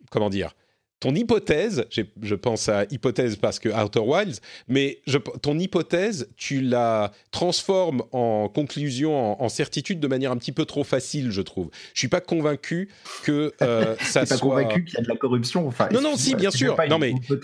comment 0.10 0.30
dire 0.30 0.56
ton 1.02 1.14
hypothèse, 1.14 1.86
je 1.92 2.36
pense 2.36 2.70
à 2.70 2.86
hypothèse 2.90 3.36
parce 3.36 3.60
que 3.60 3.70
Outer 3.70 4.00
Wilds, 4.00 4.40
mais 4.68 5.02
je- 5.06 5.18
ton 5.18 5.60
hypothèse, 5.60 6.30
tu 6.38 6.62
la 6.62 7.12
transformes 7.32 8.04
en 8.14 8.48
conclusion, 8.48 9.34
en, 9.40 9.44
en 9.44 9.50
certitude 9.50 10.00
de 10.00 10.08
manière 10.08 10.32
un 10.32 10.38
petit 10.38 10.54
peu 10.54 10.66
trop 10.66 10.84
facile, 10.86 11.32
je 11.32 11.42
trouve. 11.42 11.70
Je 11.94 12.00
suis 12.00 12.08
pas 12.08 12.22
convaincu 12.22 12.90
que 13.24 13.54
euh, 13.62 13.96
ça 14.02 14.22
T'es 14.22 14.30
pas 14.30 14.38
soit. 14.38 14.50
convaincu 14.62 14.86
qu'il 14.86 14.96
y 14.96 15.02
a 15.02 15.04
de 15.04 15.10
la 15.10 15.16
corruption 15.18 15.68
enfin, 15.68 15.90
Non, 15.92 16.02
non, 16.02 16.16
si, 16.16 16.34
bien 16.34 16.50
sûr. 16.50 16.76
pas 16.76 16.88
Non, 16.88 16.96
une 16.96 17.02
mais- 17.02 17.38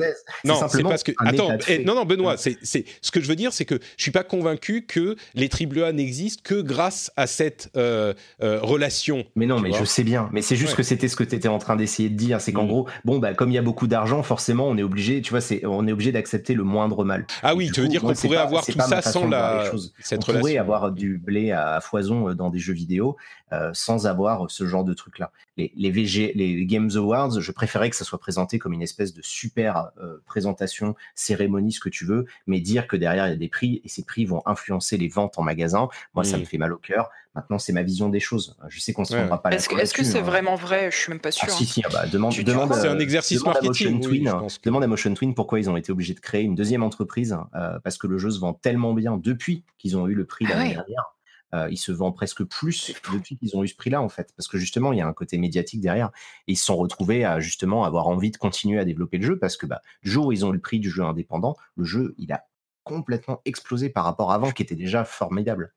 Non, 0.45 0.55
c'est 0.69 0.83
parce 0.83 1.03
que 1.03 1.11
attends, 1.19 1.57
eh, 1.67 1.83
non 1.83 1.95
non 1.95 2.05
Benoît, 2.05 2.37
c'est 2.37 2.57
c'est 2.63 2.85
ce 3.01 3.11
que 3.11 3.19
je 3.21 3.27
veux 3.27 3.35
dire, 3.35 3.51
c'est 3.53 3.65
que 3.65 3.75
je 3.97 4.01
suis 4.03 4.11
pas 4.11 4.23
convaincu 4.23 4.85
que 4.85 5.15
les 5.35 5.49
triple 5.49 5.83
A 5.83 5.91
n'existent 5.91 6.41
que 6.43 6.61
grâce 6.61 7.11
à 7.17 7.27
cette 7.27 7.69
euh, 7.75 8.13
euh, 8.41 8.59
relation. 8.61 9.25
Mais 9.35 9.45
non, 9.45 9.59
mais 9.59 9.69
vois. 9.69 9.79
je 9.79 9.85
sais 9.85 10.03
bien. 10.03 10.29
Mais 10.31 10.41
c'est 10.41 10.55
juste 10.55 10.71
Ouais. 10.71 10.77
que 10.77 10.83
c'était 10.83 11.07
ce 11.09 11.15
que 11.15 11.23
tu 11.23 11.35
étais 11.35 11.47
en 11.49 11.57
train 11.59 11.75
d'essayer 11.75 12.09
de 12.09 12.15
dire. 12.15 12.39
C'est 12.41 12.53
qu'en 12.53 12.63
Mhm. 12.63 12.69
gros, 12.69 12.87
bon, 13.05 13.19
bah, 13.19 13.33
comme 13.41 13.49
il 13.49 13.55
y 13.55 13.57
a 13.57 13.63
beaucoup 13.63 13.87
d'argent, 13.87 14.21
forcément, 14.21 14.67
on 14.67 14.77
est 14.77 14.83
obligé, 14.83 15.19
tu 15.23 15.31
vois, 15.31 15.41
c'est, 15.41 15.65
on 15.65 15.87
est 15.87 15.91
obligé 15.91 16.11
d'accepter 16.11 16.53
le 16.53 16.63
moindre 16.63 17.03
mal. 17.03 17.25
Ah 17.41 17.55
oui, 17.55 17.71
tu 17.71 17.81
veux 17.81 17.87
dire 17.87 18.01
qu'on 18.01 18.13
pourrait 18.13 18.35
pas- 18.35 18.43
avoir 18.43 18.63
tout 18.63 18.71
ça 18.79 19.01
sans 19.01 19.27
la 19.27 19.65
cette 19.99 20.19
on 20.19 20.25
pourrait 20.25 20.41
relation. 20.41 20.61
avoir 20.61 20.91
du 20.91 21.17
blé 21.17 21.51
à 21.51 21.81
foison 21.81 22.29
euh, 22.29 22.35
dans 22.35 22.51
des 22.51 22.59
jeux 22.59 22.73
vidéo 22.73 23.17
euh, 23.51 23.71
sans 23.73 24.05
avoir 24.05 24.51
ce 24.51 24.67
genre 24.67 24.83
de 24.83 24.93
truc-là. 24.93 25.31
Les, 25.57 25.71
les 25.75 25.89
VG, 25.89 26.33
les 26.35 26.67
Games 26.67 26.91
Awards, 26.93 27.41
je 27.41 27.51
préférais 27.51 27.89
que 27.89 27.95
ça 27.95 28.05
soit 28.05 28.19
présenté 28.19 28.59
comme 28.59 28.73
une 28.73 28.83
espèce 28.83 29.15
de 29.15 29.21
super 29.23 29.89
euh, 29.99 30.17
présentation, 30.27 30.95
cérémonie, 31.15 31.71
ce 31.71 31.79
que 31.79 31.89
tu 31.89 32.05
veux, 32.05 32.27
mais 32.45 32.59
dire 32.59 32.85
que 32.85 32.95
derrière 32.95 33.25
il 33.25 33.31
y 33.31 33.33
a 33.33 33.37
des 33.37 33.49
prix 33.49 33.81
et 33.83 33.89
ces 33.89 34.03
prix 34.03 34.25
vont 34.25 34.43
influencer 34.45 34.97
les 34.97 35.07
ventes 35.07 35.39
en 35.39 35.41
magasin, 35.41 35.89
moi 36.13 36.23
ça 36.23 36.37
Mm. 36.37 36.41
me 36.41 36.45
fait 36.45 36.57
mal 36.59 36.73
au 36.73 36.77
cœur. 36.77 37.09
Maintenant, 37.33 37.59
c'est 37.59 37.71
ma 37.71 37.81
vision 37.83 38.09
des 38.09 38.19
choses. 38.19 38.57
Je 38.67 38.79
sais 38.81 38.91
qu'on 38.91 39.05
se 39.05 39.13
Ouais, 39.13 39.21
rendra 39.21 39.41
pas 39.41 39.49
la 39.51 39.55
Est-ce 39.55 39.93
que 39.93 40.03
c'est 40.03 40.19
vraiment 40.19 40.55
vrai? 40.55 40.91
Je 40.91 40.97
suis 40.97 41.09
même 41.11 41.21
pas 41.21 41.31
sûr. 41.31 41.47
ah, 41.49 41.51
si, 41.51 41.65
si, 41.65 41.81
ah 41.85 41.89
bah, 41.89 42.05
demande, 42.07 42.33
C'est 42.33 42.47
euh, 42.49 42.91
un 42.91 42.99
exercice 42.99 43.39
demande 43.39 43.55
à 43.57 43.61
Motion 43.61 43.91
oui, 43.93 44.01
Twin, 44.01 44.27
je 44.27 44.31
pense 44.31 44.57
que- 44.57 44.63
demande 44.65 44.83
à 44.83 44.87
Motion 44.87 45.13
Twin 45.13 45.33
pourquoi 45.33 45.59
ils 45.59 45.69
ont 45.69 45.77
été 45.77 45.93
obligés 45.93 46.13
de 46.13 46.19
créer 46.19 46.41
une 46.43 46.55
deuxième 46.55 46.83
entreprise, 46.83 47.37
euh, 47.55 47.79
parce 47.85 47.97
que 47.97 48.07
le 48.07 48.17
jeu 48.17 48.31
se 48.31 48.39
vend 48.39 48.53
tellement 48.53 48.93
bien 48.93 49.15
depuis 49.17 49.63
qu'ils 49.77 49.95
ont 49.97 50.07
eu 50.09 50.13
le 50.13 50.25
prix 50.25 50.45
Ah 50.49 50.55
l'année 50.55 50.69
ouais. 50.69 50.75
dernière. 50.75 51.05
Euh, 51.53 51.67
il 51.69 51.77
se 51.77 51.91
vend 51.91 52.11
presque 52.13 52.43
plus 52.45 52.93
depuis 53.13 53.37
qu'ils 53.37 53.55
ont 53.57 53.63
eu 53.63 53.67
ce 53.69 53.75
prix-là, 53.75 54.01
en 54.01 54.07
fait, 54.09 54.33
parce 54.37 54.47
que 54.47 54.57
justement, 54.57 54.91
il 54.93 54.99
y 54.99 55.01
a 55.01 55.07
un 55.07 55.13
côté 55.13 55.37
médiatique 55.37 55.81
derrière. 55.81 56.09
Et 56.47 56.53
ils 56.53 56.55
se 56.57 56.65
sont 56.65 56.77
retrouvés 56.77 57.23
à 57.25 57.39
justement 57.41 57.83
avoir 57.85 58.07
envie 58.07 58.31
de 58.31 58.37
continuer 58.37 58.79
à 58.79 58.85
développer 58.85 59.17
le 59.17 59.25
jeu, 59.25 59.39
parce 59.39 59.55
que 59.57 59.65
bah, 59.65 59.81
du 60.03 60.09
jour 60.11 60.27
où 60.27 60.31
ils 60.33 60.45
ont 60.45 60.49
eu 60.51 60.53
le 60.55 60.61
prix 60.61 60.79
du 60.79 60.89
jeu 60.89 61.03
indépendant, 61.03 61.55
le 61.77 61.83
jeu, 61.85 62.13
il 62.17 62.31
a 62.33 62.45
complètement 62.83 63.41
explosé 63.45 63.89
par 63.89 64.03
rapport 64.05 64.31
à 64.31 64.35
avant, 64.35 64.51
qui 64.51 64.63
était 64.63 64.75
déjà 64.75 65.03
formidable. 65.05 65.73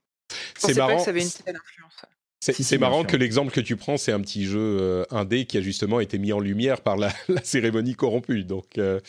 C'est 0.59 0.75
pas 0.75 0.87
marrant. 0.87 0.97
que 0.99 1.05
ça 1.05 1.11
avait 1.11 1.23
une 1.23 1.31
telle 1.31 1.57
influence. 1.57 2.05
C'est 2.45 2.53
Si, 2.53 2.63
si, 2.63 2.77
marrant 2.77 3.05
que 3.05 3.17
l'exemple 3.17 3.51
que 3.51 3.61
tu 3.61 3.75
prends, 3.77 3.97
c'est 3.97 4.13
un 4.13 4.21
petit 4.21 4.45
jeu 4.45 4.59
euh, 4.61 5.05
indé 5.11 5.47
qui 5.47 5.57
a 5.57 5.63
justement 5.63 5.99
été 5.99 6.19
mis 6.19 6.31
en 6.31 6.41
lumière 6.41 6.83
par 6.83 6.99
la, 6.99 7.11
la 7.29 7.43
cérémonie 7.43 7.95
corrompue. 7.95 8.45
Donc, 8.45 8.77
euh, 8.77 9.01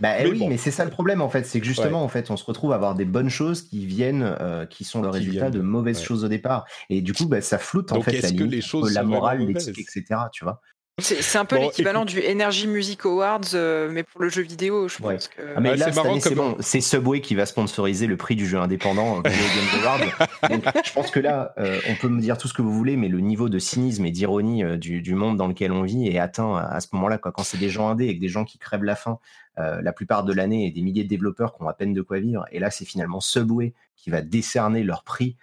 Bah 0.00 0.16
eh 0.18 0.24
Mais 0.24 0.30
oui, 0.30 0.38
bon. 0.38 0.48
mais 0.50 0.58
c'est 0.58 0.70
ça 0.70 0.84
le 0.84 0.90
problème 0.90 1.22
en 1.22 1.30
fait, 1.30 1.44
c'est 1.44 1.60
que 1.60 1.66
justement 1.66 2.02
en 2.02 2.08
fait, 2.08 2.30
on 2.30 2.36
se 2.36 2.44
retrouve 2.44 2.72
à 2.72 2.74
avoir 2.74 2.94
des 2.94 3.06
bonnes 3.06 3.30
choses 3.30 3.62
qui 3.62 3.86
viennent, 3.86 4.36
euh, 4.38 4.66
qui 4.66 4.84
sont 4.84 5.00
le 5.00 5.08
Qui 5.08 5.16
résultat 5.16 5.48
viennent 5.48 5.52
de 5.52 5.60
mauvaises 5.62 5.98
ouais. 6.00 6.04
choses 6.04 6.24
au 6.24 6.28
départ, 6.28 6.66
et 6.90 7.00
du 7.00 7.14
coup, 7.14 7.24
bah, 7.24 7.40
ça 7.40 7.56
floute 7.56 7.90
en 7.90 8.02
fait 8.02 8.12
la 8.12 8.18
est-ce 8.18 8.32
que 8.34 8.38
limite 8.38 8.52
les 8.52 8.60
choses 8.60 8.84
entre 8.84 8.94
la 8.94 9.02
morale, 9.02 9.38
l'éthique, 9.38 9.78
etc. 9.78 10.20
Tu 10.30 10.44
vois? 10.44 10.60
C'est 11.00 11.38
un 11.38 11.44
peu 11.44 11.56
Bon, 11.56 11.62
l'équivalent 11.62 12.04
écoute. 12.04 12.14
du 12.22 12.30
Energy 12.30 12.68
Music 12.68 13.04
Awards, 13.04 13.40
euh, 13.54 13.90
mais 13.90 14.04
pour 14.04 14.22
le 14.22 14.28
jeu 14.28 14.42
vidéo, 14.42 14.86
je 14.86 15.02
Ouais. 15.02 15.14
pense 15.14 15.26
que. 15.26 15.42
Ah, 15.56 15.60
mais 15.60 15.74
là, 15.76 15.90
c'est 16.20 16.34
bon, 16.36 16.56
Subway 16.60 17.20
qui 17.20 17.34
va 17.34 17.46
sponsoriser 17.46 18.06
le 18.06 18.16
prix 18.16 18.36
du 18.36 18.46
jeu 18.46 18.58
indépendant 18.58 19.18
euh, 19.18 19.28
Video 19.28 19.44
Games 19.56 19.80
Award. 19.82 20.02
Donc, 20.50 20.84
je 20.86 20.92
pense 20.92 21.10
que 21.10 21.18
là, 21.18 21.52
euh, 21.58 21.80
on 21.90 21.96
peut 21.96 22.06
me 22.08 22.20
dire 22.20 22.38
tout 22.38 22.46
ce 22.46 22.54
que 22.54 22.62
vous 22.62 22.72
voulez, 22.72 22.96
mais 22.96 23.08
le 23.08 23.18
niveau 23.18 23.48
de 23.48 23.58
cynisme 23.58 24.06
et 24.06 24.12
d'ironie 24.12 24.62
euh, 24.62 24.76
du, 24.76 25.02
du 25.02 25.16
monde 25.16 25.36
dans 25.36 25.48
lequel 25.48 25.72
on 25.72 25.82
vit 25.82 26.06
est 26.06 26.20
atteint 26.20 26.54
à, 26.56 26.62
à 26.76 26.80
ce 26.80 26.86
moment-là. 26.92 27.18
Quoi. 27.18 27.32
Quand 27.32 27.42
c'est 27.42 27.58
des 27.58 27.70
gens 27.70 27.88
indés 27.88 28.06
et 28.06 28.14
que 28.14 28.20
des 28.20 28.28
gens 28.28 28.44
qui 28.44 28.58
crèvent 28.58 28.84
la 28.84 28.94
faim 28.96 29.18
euh, 29.58 29.80
la 29.82 29.92
plupart 29.92 30.22
de 30.22 30.32
l'année 30.32 30.66
et 30.66 30.70
des 30.70 30.80
milliers 30.82 31.02
de 31.04 31.08
développeurs 31.08 31.56
qui 31.56 31.62
ont 31.64 31.68
à 31.68 31.74
peine 31.74 31.92
de 31.92 32.02
quoi 32.02 32.20
vivre, 32.20 32.44
et 32.52 32.60
là, 32.60 32.70
c'est 32.70 32.84
finalement 32.84 33.20
Subway 33.20 33.72
qui 33.96 34.10
va 34.10 34.20
décerner 34.22 34.84
leur 34.84 35.02
prix. 35.02 35.36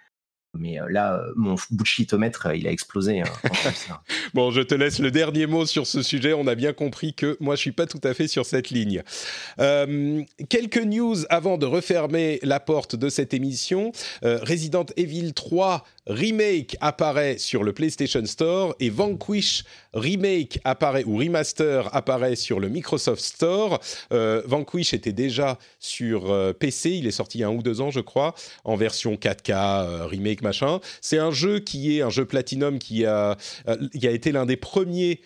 Mais 0.58 0.80
euh, 0.80 0.86
là, 0.90 1.14
euh, 1.14 1.32
mon 1.34 1.56
bullshitomètre, 1.70 2.46
euh, 2.46 2.56
il 2.56 2.66
a 2.66 2.70
explosé. 2.70 3.20
hein, 3.20 3.24
ça. 3.74 4.02
bon, 4.34 4.50
je 4.50 4.60
te 4.60 4.74
laisse 4.74 4.98
le 4.98 5.10
dernier 5.10 5.46
mot 5.46 5.64
sur 5.64 5.86
ce 5.86 6.02
sujet. 6.02 6.34
On 6.34 6.46
a 6.46 6.54
bien 6.54 6.74
compris 6.74 7.14
que 7.14 7.38
moi, 7.40 7.56
je 7.56 7.60
suis 7.60 7.72
pas 7.72 7.86
tout 7.86 8.00
à 8.04 8.12
fait 8.12 8.28
sur 8.28 8.44
cette 8.44 8.70
ligne. 8.70 9.02
Quelques 10.48 10.84
news 10.84 11.16
avant 11.30 11.56
de 11.56 11.66
refermer 11.66 12.38
la 12.42 12.60
porte 12.60 12.96
de 12.96 13.08
cette 13.08 13.32
émission. 13.34 13.92
Euh, 14.24 14.38
Resident 14.42 14.86
Evil 14.96 15.32
3 15.32 15.84
Remake 16.06 16.76
apparaît 16.80 17.38
sur 17.38 17.62
le 17.62 17.72
PlayStation 17.72 18.24
Store 18.26 18.74
et 18.80 18.90
Vanquish 18.90 19.64
Remake 19.94 20.58
apparaît 20.64 21.04
ou 21.04 21.16
Remaster 21.16 21.94
apparaît 21.94 22.34
sur 22.34 22.58
le 22.58 22.68
Microsoft 22.68 23.22
Store. 23.22 23.80
Euh, 24.12 24.42
Vanquish 24.44 24.94
était 24.94 25.12
déjà 25.12 25.58
sur 25.78 26.30
euh, 26.30 26.52
PC, 26.52 26.90
il 26.90 27.06
est 27.06 27.12
sorti 27.12 27.38
il 27.38 27.40
y 27.42 27.44
a 27.44 27.48
un 27.48 27.52
ou 27.52 27.62
deux 27.62 27.80
ans, 27.80 27.90
je 27.90 28.00
crois, 28.00 28.34
en 28.64 28.74
version 28.74 29.14
4K, 29.14 29.52
euh, 29.52 30.06
remake 30.06 30.42
machin. 30.42 30.80
C'est 31.00 31.18
un 31.18 31.30
jeu 31.30 31.60
qui 31.60 31.96
est 31.96 32.02
un 32.02 32.10
jeu 32.10 32.24
Platinum 32.24 32.78
qui 32.78 33.06
a, 33.06 33.36
qui 33.92 34.06
a 34.06 34.10
été 34.10 34.32
l'un 34.32 34.46
des 34.46 34.56
premiers 34.56 35.20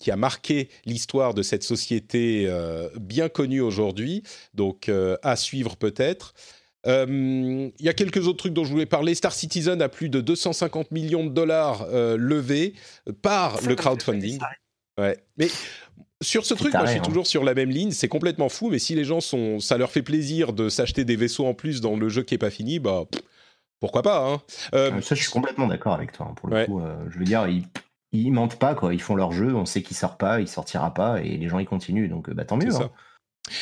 qui 0.00 0.10
a 0.10 0.16
marqué 0.16 0.68
l'histoire 0.84 1.32
de 1.32 1.42
cette 1.42 1.62
société 1.62 2.52
bien 2.98 3.28
connue 3.28 3.60
aujourd'hui, 3.60 4.24
donc 4.54 4.90
à 5.22 5.36
suivre 5.36 5.76
peut-être. 5.76 6.34
Euh, 6.86 7.70
Il 7.78 7.84
y 7.84 7.88
a 7.88 7.94
quelques 7.94 8.26
autres 8.28 8.38
trucs 8.38 8.52
dont 8.52 8.64
je 8.64 8.70
voulais 8.70 8.86
parler. 8.86 9.14
Star 9.14 9.32
Citizen 9.32 9.80
a 9.82 9.88
plus 9.88 10.08
de 10.08 10.20
250 10.20 10.90
millions 10.90 11.24
de 11.24 11.30
dollars 11.30 11.86
euh, 11.90 12.16
levés 12.16 12.74
par 13.22 13.60
le 13.62 13.74
crowdfunding. 13.74 14.38
Ouais. 15.00 15.18
Mais 15.38 15.48
sur 16.22 16.46
ce 16.46 16.54
truc, 16.54 16.72
moi, 16.74 16.84
je 16.86 16.90
suis 16.90 16.98
hein. 17.00 17.02
toujours 17.02 17.26
sur 17.26 17.44
la 17.44 17.54
même 17.54 17.70
ligne. 17.70 17.90
C'est 17.90 18.08
complètement 18.08 18.48
fou, 18.48 18.70
mais 18.70 18.78
si 18.78 18.94
les 18.94 19.04
gens 19.04 19.20
sont, 19.20 19.60
ça 19.60 19.76
leur 19.78 19.90
fait 19.90 20.02
plaisir 20.02 20.52
de 20.52 20.68
s'acheter 20.68 21.04
des 21.04 21.16
vaisseaux 21.16 21.46
en 21.46 21.54
plus 21.54 21.80
dans 21.80 21.96
le 21.96 22.08
jeu 22.08 22.22
qui 22.22 22.34
est 22.34 22.38
pas 22.38 22.50
fini, 22.50 22.78
bah 22.78 23.04
pff, 23.10 23.22
pourquoi 23.80 24.02
pas. 24.02 24.26
Hein. 24.28 24.42
Euh, 24.74 24.92
Euh, 24.92 25.00
ça, 25.00 25.14
je 25.14 25.22
suis 25.22 25.30
complètement 25.32 25.66
d'accord 25.66 25.94
avec 25.94 26.12
toi. 26.12 26.28
hein, 26.30 26.34
pour 26.34 26.48
le 26.48 26.54
Ouais. 26.56 26.66
coup, 26.66 26.80
euh, 26.80 26.96
je 27.10 27.18
veux 27.18 27.24
dire, 27.24 27.46
ils, 27.48 27.64
ils 28.12 28.30
mentent 28.30 28.58
pas, 28.58 28.74
quoi. 28.74 28.94
Ils 28.94 29.02
font 29.02 29.16
leur 29.16 29.32
jeu, 29.32 29.54
on 29.54 29.66
sait 29.66 29.82
qu'il 29.82 29.96
sort 29.96 30.16
pas, 30.16 30.40
il 30.40 30.48
sortira 30.48 30.94
pas, 30.94 31.20
et 31.20 31.36
les 31.36 31.48
gens 31.48 31.58
ils 31.58 31.66
continuent. 31.66 32.08
Donc, 32.08 32.30
bah, 32.30 32.44
tant 32.44 32.56
mieux. 32.56 32.70
C'est 32.70 32.78
ça. 32.78 32.90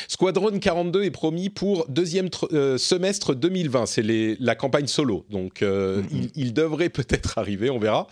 Squadron 0.07 0.57
42 0.59 1.03
est 1.03 1.11
promis 1.11 1.49
pour 1.49 1.85
deuxième 1.89 2.29
euh, 2.53 2.77
semestre 2.77 3.35
2020. 3.35 3.85
C'est 3.85 4.37
la 4.39 4.55
campagne 4.55 4.87
solo, 4.87 5.25
donc 5.29 5.61
euh, 5.61 6.01
Mhm. 6.01 6.07
il, 6.11 6.31
il 6.35 6.53
devrait 6.53 6.89
peut-être 6.89 7.37
arriver, 7.37 7.69
on 7.69 7.79
verra. 7.79 8.07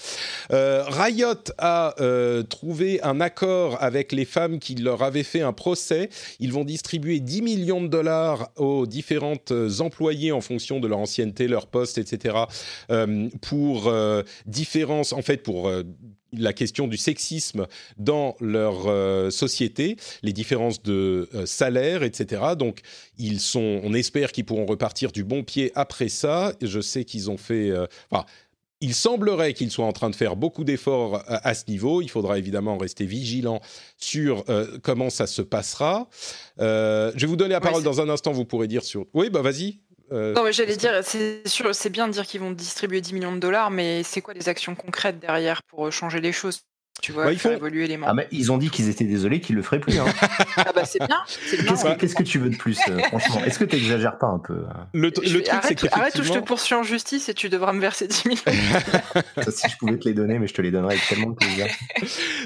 Euh, 0.51 0.83
Riot 0.87 1.35
a 1.57 1.95
euh, 2.01 2.43
trouvé 2.43 3.01
un 3.03 3.21
accord 3.21 3.77
avec 3.81 4.11
les 4.11 4.25
femmes 4.25 4.59
qui 4.59 4.75
leur 4.75 5.01
avaient 5.03 5.23
fait 5.23 5.41
un 5.41 5.53
procès. 5.53 6.09
Ils 6.39 6.51
vont 6.51 6.65
distribuer 6.65 7.19
10 7.19 7.41
millions 7.41 7.81
de 7.81 7.87
dollars 7.87 8.49
aux 8.57 8.85
différentes 8.85 9.53
employés 9.79 10.31
en 10.31 10.41
fonction 10.41 10.79
de 10.79 10.87
leur 10.87 10.99
ancienneté, 10.99 11.47
leur 11.47 11.67
poste, 11.67 11.97
etc. 11.97 12.35
pour 13.41 13.87
euh, 13.87 14.23
différence, 14.45 15.13
en 15.13 15.21
fait, 15.21 15.37
pour 15.37 15.71
la 16.37 16.53
question 16.53 16.87
du 16.87 16.97
sexisme 16.97 17.67
dans 17.97 18.35
leur 18.39 18.87
euh, 18.87 19.29
société, 19.29 19.97
les 20.23 20.33
différences 20.33 20.81
de 20.81 21.29
euh, 21.33 21.45
salaire, 21.45 22.03
etc. 22.03 22.41
Donc, 22.57 22.81
ils 23.17 23.39
sont, 23.39 23.81
on 23.83 23.93
espère 23.93 24.31
qu'ils 24.31 24.45
pourront 24.45 24.65
repartir 24.65 25.11
du 25.11 25.23
bon 25.23 25.43
pied 25.43 25.71
après 25.75 26.09
ça. 26.09 26.53
Je 26.61 26.79
sais 26.79 27.03
qu'ils 27.03 27.29
ont 27.29 27.37
fait, 27.37 27.69
euh, 27.69 27.85
enfin, 28.09 28.25
il 28.79 28.95
semblerait 28.95 29.53
qu'ils 29.53 29.71
soient 29.71 29.85
en 29.85 29.91
train 29.91 30.09
de 30.09 30.15
faire 30.15 30.35
beaucoup 30.35 30.63
d'efforts 30.63 31.17
à, 31.27 31.47
à 31.47 31.53
ce 31.53 31.65
niveau. 31.67 32.01
Il 32.01 32.09
faudra 32.09 32.39
évidemment 32.39 32.77
rester 32.77 33.05
vigilant 33.05 33.61
sur 33.97 34.43
comment 34.81 35.11
ça 35.11 35.27
se 35.27 35.43
passera. 35.43 36.09
Je 36.57 37.11
vais 37.15 37.27
vous 37.27 37.35
donner 37.35 37.51
la 37.51 37.59
Ouais, 37.59 37.63
parole 37.63 37.83
dans 37.83 38.01
un 38.01 38.09
instant. 38.09 38.31
Vous 38.31 38.45
pourrez 38.45 38.67
dire 38.67 38.83
sur. 38.83 39.05
Oui, 39.13 39.29
bah 39.29 39.43
vas-y. 39.43 39.81
Euh, 40.11 40.33
Non, 40.35 40.43
mais 40.43 40.53
j'allais 40.53 40.77
dire, 40.77 41.03
c'est 41.03 41.45
sûr, 41.47 41.73
c'est 41.75 41.89
bien 41.89 42.07
de 42.07 42.13
dire 42.13 42.25
qu'ils 42.25 42.39
vont 42.41 42.51
distribuer 42.51 43.01
10 43.01 43.13
millions 43.13 43.33
de 43.33 43.39
dollars, 43.39 43.69
mais 43.69 44.03
c'est 44.03 44.21
quoi 44.21 44.33
les 44.33 44.47
actions 44.49 44.75
concrètes 44.75 45.19
derrière 45.19 45.61
pour 45.63 45.91
changer 45.91 46.21
les 46.21 46.31
choses? 46.31 46.61
Tu 47.01 47.13
vois, 47.13 47.25
Bah, 47.25 47.31
ils 47.33 47.39
font- 47.39 47.51
évoluer 47.51 47.87
les 47.87 47.95
Ah, 47.95 47.97
membres. 47.97 48.13
mais 48.15 48.27
ils 48.31 48.51
ont 48.51 48.59
dit 48.59 48.69
qu'ils 48.69 48.87
étaient 48.89 49.05
désolés, 49.05 49.39
qu'ils 49.39 49.55
le 49.55 49.63
feraient 49.63 49.79
plus. 49.79 49.97
hein. 49.97 50.05
Ah 50.57 50.71
bah 50.75 50.83
c'est 50.85 50.99
bien. 50.99 51.17
Qu'est-ce 51.97 52.13
que, 52.13 52.21
tu 52.21 52.37
veux 52.37 52.49
de 52.51 52.55
plus, 52.57 52.77
euh, 52.89 52.99
franchement? 53.07 53.43
Est-ce 53.43 53.57
que 53.57 53.63
tu 53.63 53.77
exagères 53.77 54.19
pas 54.19 54.27
un 54.27 54.37
peu 54.37 54.65
hein 54.69 54.87
le, 54.93 55.03
le 55.07 55.11
truc, 55.11 55.27
c'est 55.27 55.49
arrête, 55.49 55.87
arrête 55.93 56.19
ou 56.19 56.23
je 56.23 56.33
te 56.33 56.39
poursuis 56.39 56.75
en 56.75 56.83
justice 56.83 57.27
et 57.29 57.33
tu 57.33 57.49
devras 57.49 57.73
me 57.73 57.79
verser 57.81 58.07
10 58.07 58.25
millions. 58.25 58.41
Ça, 59.43 59.51
Si 59.51 59.67
je 59.69 59.77
pouvais 59.77 59.97
te 59.97 60.07
les 60.07 60.13
donner, 60.13 60.37
mais 60.37 60.45
je 60.47 60.53
te 60.53 60.61
les 60.61 60.69
donnerais 60.69 60.93
avec 60.95 61.07
tellement 61.07 61.29
de 61.31 61.35
plaisir. 61.35 61.65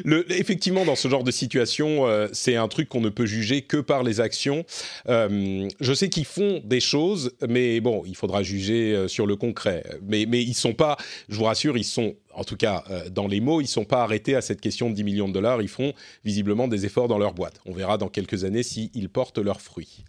Le- 0.05 0.25
effectivement, 0.31 0.85
dans 0.85 0.95
ce 0.95 1.07
genre 1.09 1.23
de 1.25 1.31
situation, 1.31 2.07
euh, 2.07 2.27
c'est 2.31 2.55
un 2.55 2.67
truc 2.69 2.87
qu'on 2.87 3.01
ne 3.01 3.09
peut 3.09 3.25
juger 3.25 3.61
que 3.63 3.77
par 3.77 4.03
les 4.03 4.21
actions. 4.21 4.63
Euh, 5.09 5.67
je 5.81 5.93
sais 5.93 6.07
qu'ils 6.07 6.25
font 6.25 6.61
des 6.63 6.79
choses, 6.79 7.33
mais 7.49 7.81
bon, 7.81 8.03
il 8.05 8.15
faudra 8.15 8.41
juger 8.43 8.93
euh, 8.95 9.07
sur 9.09 9.27
le 9.27 9.35
concret. 9.35 9.83
Mais, 10.07 10.25
mais 10.29 10.41
ils 10.41 10.53
sont 10.53 10.73
pas, 10.73 10.95
je 11.27 11.35
vous 11.35 11.43
rassure, 11.45 11.77
ils 11.77 11.83
sont, 11.83 12.15
en 12.35 12.43
tout 12.43 12.57
cas 12.57 12.83
euh, 12.89 13.09
dans 13.09 13.27
les 13.27 13.41
mots, 13.41 13.61
ils 13.61 13.67
sont 13.67 13.85
pas 13.85 14.03
arrêtés 14.03 14.35
à 14.35 14.41
cette 14.41 14.61
question 14.61 14.89
de 14.89 14.95
10 14.95 15.03
millions 15.03 15.27
de 15.27 15.33
dollars. 15.33 15.61
Ils 15.61 15.67
font 15.67 15.93
visiblement 16.23 16.67
des 16.67 16.85
efforts 16.85 17.07
dans 17.07 17.17
leur 17.17 17.33
boîte. 17.33 17.61
On 17.65 17.73
verra 17.73 17.97
dans 17.97 18.09
quelques 18.09 18.43
années 18.43 18.63
s'ils 18.63 19.09
portent 19.09 19.39
leurs 19.39 19.61
fruits. 19.61 20.03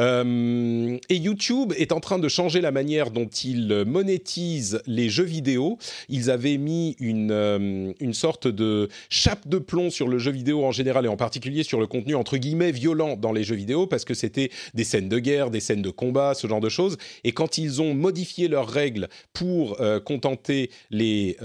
Euh, 0.00 0.98
et 1.08 1.16
YouTube 1.16 1.72
est 1.76 1.92
en 1.92 2.00
train 2.00 2.18
de 2.18 2.28
changer 2.28 2.60
la 2.60 2.70
manière 2.70 3.10
dont 3.10 3.26
il 3.26 3.84
monétise 3.86 4.80
les 4.86 5.10
jeux 5.10 5.24
vidéo. 5.24 5.78
Ils 6.08 6.30
avaient 6.30 6.56
mis 6.56 6.96
une, 6.98 7.30
euh, 7.30 7.92
une 8.00 8.14
sorte 8.14 8.48
de 8.48 8.88
chape 9.10 9.46
de 9.48 9.58
plomb 9.58 9.90
sur 9.90 10.08
le 10.08 10.18
jeu 10.18 10.32
vidéo 10.32 10.64
en 10.64 10.72
général 10.72 11.04
et 11.04 11.08
en 11.08 11.16
particulier 11.16 11.62
sur 11.62 11.78
le 11.78 11.86
contenu 11.86 12.14
entre 12.14 12.38
guillemets 12.38 12.72
violent 12.72 13.16
dans 13.16 13.32
les 13.32 13.44
jeux 13.44 13.54
vidéo 13.54 13.86
parce 13.86 14.04
que 14.04 14.14
c'était 14.14 14.50
des 14.74 14.84
scènes 14.84 15.08
de 15.08 15.18
guerre, 15.18 15.50
des 15.50 15.60
scènes 15.60 15.82
de 15.82 15.90
combat, 15.90 16.34
ce 16.34 16.46
genre 16.46 16.60
de 16.60 16.70
choses. 16.70 16.96
Et 17.24 17.32
quand 17.32 17.58
ils 17.58 17.82
ont 17.82 17.94
modifié 17.94 18.48
leurs 18.48 18.68
règles 18.68 19.08
pour 19.32 19.80
euh, 19.80 20.00
contenter 20.00 20.70
les 20.90 21.36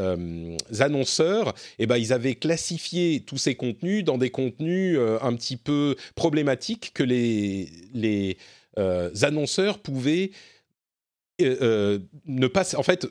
annonceurs, 0.80 1.54
eh 1.80 1.86
ben, 1.86 1.98
ils 1.98 2.14
avaient 2.14 2.36
classifié 2.36 3.24
tous 3.26 3.38
ces 3.38 3.56
contenus 3.56 4.04
dans 4.04 4.18
des 4.18 4.30
contenus 4.30 4.98
un 5.22 5.34
petit 5.36 5.58
peu 5.58 5.96
problématiques 6.16 6.92
que 6.94 7.04
les, 7.04 7.70
les 7.94 8.37
euh, 8.78 9.10
annonceurs 9.22 9.80
pouvaient 9.80 10.32
euh, 11.42 11.56
euh, 11.62 12.00
ne 12.26 12.48
pas, 12.48 12.76
en 12.76 12.84
fait, 12.84 13.08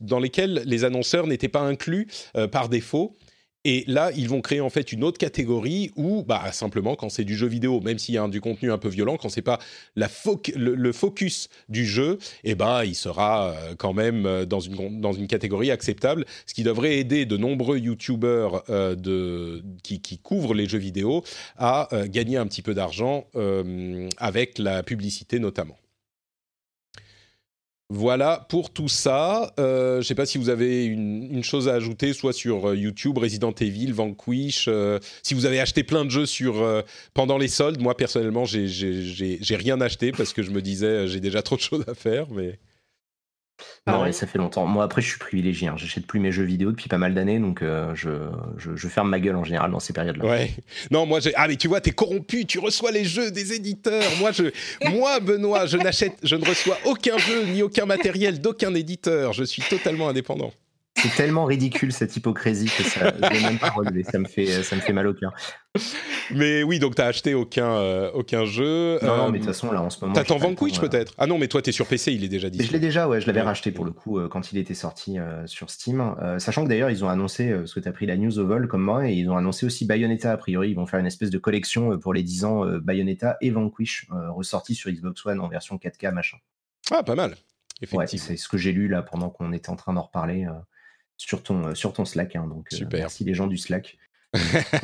dans 0.00 0.18
lesquels 0.18 0.62
les 0.66 0.84
annonceurs 0.84 1.26
n'étaient 1.26 1.48
pas 1.48 1.62
inclus 1.62 2.08
par 2.50 2.68
défaut. 2.68 3.16
Et 3.64 3.84
là, 3.86 4.10
ils 4.16 4.28
vont 4.28 4.40
créer 4.40 4.60
en 4.60 4.70
fait 4.70 4.92
une 4.92 5.04
autre 5.04 5.18
catégorie 5.18 5.92
où, 5.96 6.24
bah, 6.24 6.50
simplement, 6.52 6.96
quand 6.96 7.08
c'est 7.08 7.24
du 7.24 7.36
jeu 7.36 7.46
vidéo, 7.46 7.80
même 7.80 7.98
s'il 7.98 8.14
y 8.14 8.18
a 8.18 8.26
du 8.26 8.40
contenu 8.40 8.72
un 8.72 8.78
peu 8.78 8.88
violent, 8.88 9.16
quand 9.16 9.28
c'est 9.28 9.42
pas 9.42 9.58
la 9.94 10.08
le, 10.56 10.92
focus 10.92 11.48
du 11.68 11.86
jeu, 11.86 12.18
eh 12.44 12.54
ben, 12.54 12.84
il 12.84 12.94
sera 12.94 13.54
quand 13.78 13.92
même 13.92 14.44
dans 14.46 14.60
une, 14.60 15.00
dans 15.00 15.12
une 15.12 15.26
catégorie 15.26 15.70
acceptable, 15.70 16.24
ce 16.46 16.54
qui 16.54 16.62
devrait 16.62 16.98
aider 16.98 17.24
de 17.24 17.36
nombreux 17.36 17.78
YouTubers 17.78 18.62
de, 18.68 19.62
qui, 19.82 20.00
qui, 20.00 20.18
couvrent 20.18 20.54
les 20.54 20.68
jeux 20.68 20.78
vidéo 20.78 21.24
à 21.56 21.88
gagner 22.06 22.36
un 22.36 22.46
petit 22.46 22.62
peu 22.62 22.74
d'argent 22.74 23.26
avec 24.18 24.58
la 24.58 24.82
publicité 24.82 25.38
notamment. 25.38 25.76
Voilà 27.94 28.46
pour 28.48 28.70
tout 28.70 28.88
ça. 28.88 29.52
Euh, 29.60 29.96
je 29.96 29.98
ne 29.98 30.02
sais 30.04 30.14
pas 30.14 30.24
si 30.24 30.38
vous 30.38 30.48
avez 30.48 30.86
une, 30.86 31.44
chose 31.44 31.68
à 31.68 31.74
ajouter, 31.74 32.14
soit 32.14 32.32
sur 32.32 32.70
euh, 32.70 32.74
YouTube, 32.74 33.18
Resident 33.18 33.52
Evil, 33.52 33.92
Vanquish. 33.92 34.64
Euh, 34.66 34.98
si 35.22 35.34
vous 35.34 35.44
avez 35.44 35.60
acheté 35.60 35.84
plein 35.84 36.06
de 36.06 36.10
jeux 36.10 36.24
sur 36.24 36.64
pendant 37.12 37.36
les 37.36 37.48
soldes, 37.48 37.82
moi 37.82 37.94
personnellement, 37.94 38.46
j'ai 38.46 39.56
rien 39.56 39.78
acheté 39.82 40.10
parce 40.10 40.32
que 40.32 40.42
je 40.42 40.52
me 40.52 40.62
disais 40.62 41.06
j'ai 41.06 41.20
déjà 41.20 41.42
trop 41.42 41.56
de 41.56 41.60
choses 41.60 41.84
à 41.86 41.92
faire. 41.92 42.28
Mais 42.30 42.58
non, 43.86 44.10
ça 44.12 44.26
fait 44.26 44.38
longtemps. 44.38 44.66
Moi, 44.66 44.84
après, 44.84 45.02
je 45.02 45.08
suis 45.08 45.18
privilégié. 45.18 45.68
Hein. 45.68 45.74
J'achète 45.76 46.06
plus 46.06 46.20
mes 46.20 46.30
jeux 46.32 46.44
vidéo 46.44 46.70
depuis 46.70 46.88
pas 46.88 46.98
mal 46.98 47.14
d'années, 47.14 47.38
donc 47.38 47.62
euh, 47.62 47.94
je, 47.94 48.10
je, 48.56 48.88
ferme 48.88 49.08
ma 49.08 49.18
gueule 49.18 49.36
en 49.36 49.44
général 49.44 49.70
dans 49.70 49.80
ces 49.80 49.92
périodes-là. 49.92 50.24
Ouais. 50.24 50.50
Non, 50.90 51.06
moi, 51.06 51.18
ah 51.34 51.48
mais 51.48 51.56
tu 51.56 51.68
vois, 51.68 51.80
t'es 51.80 51.90
corrompu. 51.90 52.46
Tu 52.46 52.58
reçois 52.58 52.90
les 52.92 53.04
jeux 53.04 53.30
des 53.30 53.52
éditeurs. 53.52 54.04
Moi, 54.20 54.30
je, 54.32 54.44
moi, 54.90 55.20
Benoît, 55.20 55.66
je 55.66 55.76
n'achète, 55.76 56.16
je 56.22 56.36
ne 56.36 56.44
reçois 56.44 56.78
aucun 56.84 57.18
jeu 57.18 57.44
ni 57.46 57.62
aucun 57.62 57.86
matériel 57.86 58.40
d'aucun 58.40 58.74
éditeur. 58.74 59.32
Je 59.32 59.44
suis 59.44 59.62
totalement 59.62 60.08
indépendant. 60.08 60.52
C'est 60.96 61.14
tellement 61.16 61.46
ridicule 61.46 61.92
cette 61.92 62.16
hypocrisie 62.16 62.66
que 62.66 62.84
ça, 62.84 63.12
je 63.16 63.42
même 63.42 63.58
pas 63.58 63.74
Ça 64.10 64.18
me 64.18 64.26
fait, 64.26 64.62
ça 64.62 64.76
me 64.76 64.80
fait 64.80 64.92
mal 64.92 65.06
au 65.06 65.14
cœur. 65.14 65.32
Mais 66.30 66.62
oui, 66.62 66.78
donc 66.78 66.94
t'as 66.94 67.06
acheté 67.06 67.34
aucun, 67.34 67.72
euh, 67.72 68.10
aucun 68.12 68.44
jeu. 68.44 68.98
Non, 69.02 69.16
non, 69.16 69.30
mais 69.30 69.38
de 69.38 69.44
toute 69.44 69.52
façon, 69.52 69.72
là, 69.72 69.82
en 69.82 69.90
ce 69.90 70.00
moment. 70.00 70.14
T'attends 70.14 70.36
Vanquish 70.36 70.78
peut-être? 70.78 71.14
Ah 71.18 71.26
non, 71.26 71.38
mais 71.38 71.48
toi, 71.48 71.62
t'es 71.62 71.72
sur 71.72 71.86
PC, 71.86 72.12
il 72.12 72.22
est 72.24 72.28
déjà 72.28 72.50
dit. 72.50 72.62
Je 72.62 72.72
l'ai 72.72 72.78
déjà, 72.78 73.08
ouais, 73.08 73.20
je 73.20 73.26
l'avais 73.26 73.40
racheté 73.40 73.72
pour 73.72 73.84
le 73.84 73.90
coup 73.90 74.18
euh, 74.18 74.28
quand 74.28 74.52
il 74.52 74.58
était 74.58 74.74
sorti 74.74 75.18
euh, 75.18 75.46
sur 75.46 75.70
Steam. 75.70 76.14
sachant 76.38 76.64
que 76.64 76.68
d'ailleurs, 76.68 76.90
ils 76.90 77.04
ont 77.04 77.08
annoncé, 77.08 77.52
parce 77.52 77.74
que 77.74 77.80
t'as 77.80 77.92
pris 77.92 78.06
la 78.06 78.16
news 78.16 78.38
au 78.38 78.46
vol 78.46 78.68
comme 78.68 78.82
moi, 78.82 79.08
et 79.08 79.14
ils 79.14 79.28
ont 79.28 79.36
annoncé 79.36 79.66
aussi 79.66 79.86
Bayonetta. 79.86 80.32
A 80.32 80.36
priori, 80.36 80.70
ils 80.70 80.76
vont 80.76 80.86
faire 80.86 81.00
une 81.00 81.06
espèce 81.06 81.30
de 81.30 81.38
collection 81.38 81.98
pour 81.98 82.14
les 82.14 82.22
10 82.22 82.44
ans 82.44 82.64
Bayonetta 82.80 83.38
et 83.40 83.50
Vanquish, 83.50 84.06
ressortis 84.30 84.74
sur 84.74 84.90
Xbox 84.90 85.24
One 85.26 85.40
en 85.40 85.48
version 85.48 85.76
4K, 85.76 86.12
machin. 86.12 86.36
Ah, 86.90 87.02
pas 87.02 87.14
mal. 87.14 87.36
Ouais, 87.92 88.06
c'est 88.06 88.36
ce 88.36 88.48
que 88.48 88.58
j'ai 88.58 88.72
lu 88.72 88.86
là 88.86 89.02
pendant 89.02 89.30
qu'on 89.30 89.52
était 89.52 89.70
en 89.70 89.76
train 89.76 89.92
d'en 89.94 90.02
reparler 90.02 90.46
sur 91.26 91.42
ton, 91.42 91.68
euh, 91.68 91.74
sur 91.74 91.92
ton 91.92 92.04
Slack. 92.04 92.36
Hein, 92.36 92.46
donc, 92.48 92.66
euh, 92.72 92.76
Super. 92.76 93.00
merci 93.00 93.24
les 93.24 93.34
gens 93.34 93.46
du 93.46 93.56
Slack. 93.56 93.96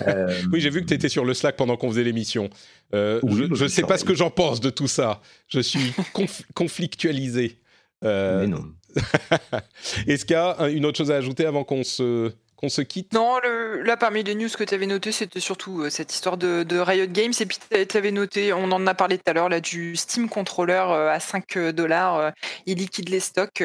Euh, 0.07 0.43
oui, 0.53 0.61
j'ai 0.61 0.71
vu 0.71 0.83
que 0.83 0.87
tu 0.87 0.95
étais 0.95 1.09
sur 1.09 1.25
le 1.25 1.35
Slack 1.35 1.57
pendant 1.57 1.77
qu'on 1.77 1.89
faisait 1.89 2.05
l'émission. 2.05 2.49
je 2.93 3.19
ne 3.27 3.47
bah, 3.47 3.69
sais 3.69 3.83
pas 3.83 3.99
ce 3.99 4.05
que 4.05 4.15
j'en 4.15 4.31
pense 4.31 4.61
de 4.61 4.71
tout 4.71 4.89
ça. 4.89 5.21
Je 5.49 5.61
suis 5.61 5.93
conflictualisé. 6.55 7.59
Mais 8.03 8.47
non. 8.47 8.65
Est-ce 10.07 10.25
qu'il 10.25 10.35
y 10.35 10.39
a 10.39 10.69
une 10.69 10.87
autre 10.87 10.99
chose 10.99 11.11
à 11.11 11.17
ajouter 11.17 11.45
avant 11.45 11.63
qu'on 11.65 11.83
se, 11.83 12.33
qu'on 12.57 12.69
se 12.69 12.81
quitte? 12.81 13.13
Non, 13.13 13.39
le, 13.43 13.83
là 13.83 13.97
parmi 13.97 14.23
les 14.23 14.35
news 14.35 14.49
que 14.49 14.65
tu 14.65 14.75
avais 14.75 14.87
noté, 14.87 15.13
c'était 15.13 15.41
surtout 15.41 15.91
cette 15.91 16.13
histoire 16.13 16.37
de, 16.37 16.79
Riot 16.79 17.07
Games. 17.09 17.33
Et 17.39 17.47
puis 17.47 17.59
tu 17.89 17.97
avais 17.97 18.13
noté, 18.13 18.53
on 18.53 18.71
en 18.71 18.87
a 18.87 18.95
parlé 18.95 19.19
tout 19.19 19.25
à 19.27 19.33
l'heure, 19.33 19.49
là, 19.49 19.61
du 19.61 19.97
Steam 19.97 20.29
Controller 20.29 20.85
à 21.11 21.19
5 21.21 21.59
dollars. 21.75 22.33
il 22.67 22.79
liquide 22.79 23.09
les 23.09 23.21
stocks. 23.21 23.63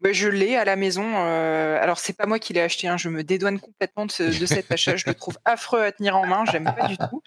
Bah, 0.00 0.12
je 0.12 0.28
l'ai 0.28 0.56
à 0.56 0.64
la 0.64 0.76
maison. 0.76 1.04
Euh, 1.16 1.78
alors 1.80 1.98
c'est 1.98 2.12
pas 2.12 2.26
moi 2.26 2.38
qui 2.38 2.52
l'ai 2.52 2.60
acheté. 2.60 2.88
Hein, 2.88 2.96
je 2.96 3.08
me 3.08 3.24
dédouane 3.24 3.60
complètement 3.60 4.06
de, 4.06 4.10
cet 4.10 4.70
achat. 4.72 4.96
je 4.96 5.04
le 5.06 5.14
trouve 5.14 5.38
affreux 5.44 5.82
à 5.82 5.92
tenir 5.92 6.16
en 6.16 6.26
main. 6.26 6.44
J'aime 6.50 6.64
pas 6.64 6.88
du 6.88 6.96
tout. 6.96 7.22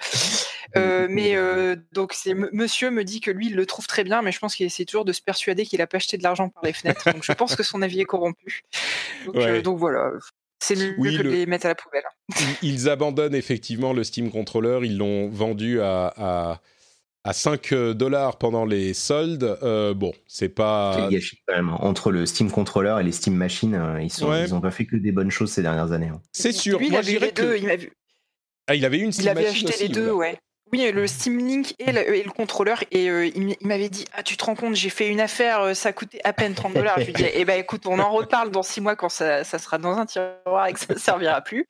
Euh, 0.77 1.07
mais 1.09 1.35
euh, 1.35 1.75
donc 1.91 2.13
c'est 2.13 2.33
Monsieur 2.33 2.91
me 2.91 3.03
dit 3.03 3.19
que 3.19 3.31
lui 3.31 3.47
il 3.47 3.55
le 3.55 3.65
trouve 3.65 3.87
très 3.87 4.03
bien, 4.03 4.21
mais 4.21 4.31
je 4.31 4.39
pense 4.39 4.55
qu'il 4.55 4.65
essaie 4.65 4.85
toujours 4.85 5.05
de 5.05 5.13
se 5.13 5.21
persuader 5.21 5.65
qu'il 5.65 5.81
a 5.81 5.87
pas 5.87 5.97
acheté 5.97 6.17
de 6.17 6.23
l'argent 6.23 6.49
par 6.49 6.63
les 6.63 6.73
fenêtres. 6.73 7.11
Donc 7.11 7.23
je 7.23 7.33
pense 7.33 7.55
que 7.55 7.63
son 7.63 7.81
avis 7.81 8.01
est 8.01 8.05
corrompu. 8.05 8.63
Donc, 9.63 9.77
voilà. 9.77 10.11
C'est 10.59 10.75
mieux 10.75 11.17
que 11.17 11.23
de 11.23 11.29
les 11.29 11.45
mettre 11.47 11.65
à 11.65 11.69
la 11.69 11.75
poubelle. 11.75 12.03
Ils 12.61 12.87
abandonnent 12.87 13.33
effectivement 13.33 13.93
le 13.93 14.03
Steam 14.03 14.31
Controller. 14.31 14.79
Ils 14.83 14.97
l'ont 14.97 15.27
vendu 15.29 15.81
à 15.81 16.13
à 16.15 16.61
5 17.29 17.71
euh, 17.73 17.93
dollars 17.93 18.37
pendant 18.37 18.65
les 18.65 18.93
soldes, 18.93 19.57
euh, 19.61 19.93
bon, 19.93 20.11
c'est 20.27 20.49
pas. 20.49 21.09
Entre 21.79 22.11
le 22.11 22.25
Steam 22.25 22.49
Controller 22.49 22.97
et 22.99 23.03
les 23.03 23.11
Steam 23.11 23.35
Machines, 23.35 23.75
euh, 23.75 24.01
ils, 24.01 24.11
sont, 24.11 24.33
ils 24.33 24.55
ont 24.55 24.61
pas 24.61 24.71
fait 24.71 24.85
que 24.85 24.95
des 24.95 25.11
bonnes 25.11 25.29
choses 25.29 25.51
ces 25.51 25.61
dernières 25.61 25.91
années. 25.91 26.07
Hein. 26.07 26.21
C'est 26.31 26.51
sûr. 26.51 26.79
Lui, 26.79 26.87
il 26.87 26.95
avait 26.95 27.19
les 27.19 27.31
deux. 27.31 27.57
Il, 27.57 27.67
vu. 27.77 27.91
Ah, 28.67 28.75
il 28.75 28.85
avait 28.85 28.97
une 28.97 29.11
Steam 29.11 29.25
Il 29.25 29.29
avait 29.29 29.47
acheté 29.47 29.73
les 29.83 29.89
deux, 29.89 30.11
ouais. 30.11 30.37
Oui, 30.71 30.89
le 30.91 31.05
Steam 31.05 31.37
Link 31.37 31.75
et 31.79 31.91
le, 31.91 32.31
contrôleur. 32.31 32.83
Et 32.91 33.09
euh, 33.09 33.27
il, 33.27 33.55
m'avait 33.61 33.89
dit 33.89 34.05
Ah, 34.13 34.23
tu 34.23 34.37
te 34.37 34.45
rends 34.45 34.55
compte, 34.55 34.75
j'ai 34.75 34.89
fait 34.89 35.07
une 35.07 35.19
affaire, 35.19 35.61
euh, 35.61 35.73
ça 35.73 35.91
coûtait 35.91 36.21
à 36.23 36.31
peine 36.31 36.53
30 36.53 36.73
dollars. 36.73 36.99
Je 36.99 37.05
lui 37.05 37.11
ai 37.11 37.13
dit 37.13 37.25
Eh 37.33 37.45
ben, 37.45 37.59
écoute, 37.59 37.85
on 37.85 37.99
en 37.99 38.11
reparle 38.11 38.51
dans 38.51 38.63
six 38.63 38.79
mois 38.79 38.95
quand 38.95 39.09
ça, 39.09 39.43
sera 39.43 39.77
dans 39.77 39.97
un 39.97 40.05
tiroir 40.05 40.67
et 40.67 40.73
que 40.73 40.79
ça 40.79 40.93
ne 40.93 40.99
servira 40.99 41.41
plus. 41.41 41.67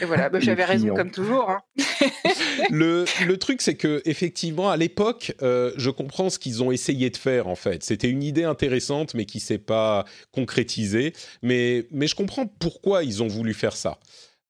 Et 0.00 0.06
voilà, 0.06 0.30
bah, 0.30 0.40
j'avais 0.40 0.64
raison 0.64 0.94
comme 0.94 1.10
toujours. 1.10 1.50
Hein. 1.50 1.60
le, 2.70 3.04
le, 3.26 3.36
truc, 3.36 3.60
c'est 3.60 3.76
que 3.76 4.00
effectivement, 4.06 4.70
à 4.70 4.76
l'époque, 4.76 5.34
euh, 5.42 5.72
je 5.76 5.90
comprends 5.90 6.30
ce 6.30 6.38
qu'ils 6.38 6.62
ont 6.62 6.72
essayé 6.72 7.10
de 7.10 7.16
faire 7.16 7.46
en 7.46 7.56
fait. 7.56 7.82
C'était 7.82 8.08
une 8.08 8.22
idée 8.22 8.44
intéressante, 8.44 9.14
mais 9.14 9.26
qui 9.26 9.40
s'est 9.40 9.58
pas 9.58 10.04
concrétisée. 10.32 11.12
Mais, 11.42 11.86
mais 11.90 12.06
je 12.06 12.14
comprends 12.14 12.46
pourquoi 12.46 13.04
ils 13.04 13.22
ont 13.22 13.28
voulu 13.28 13.52
faire 13.52 13.76
ça. 13.76 13.98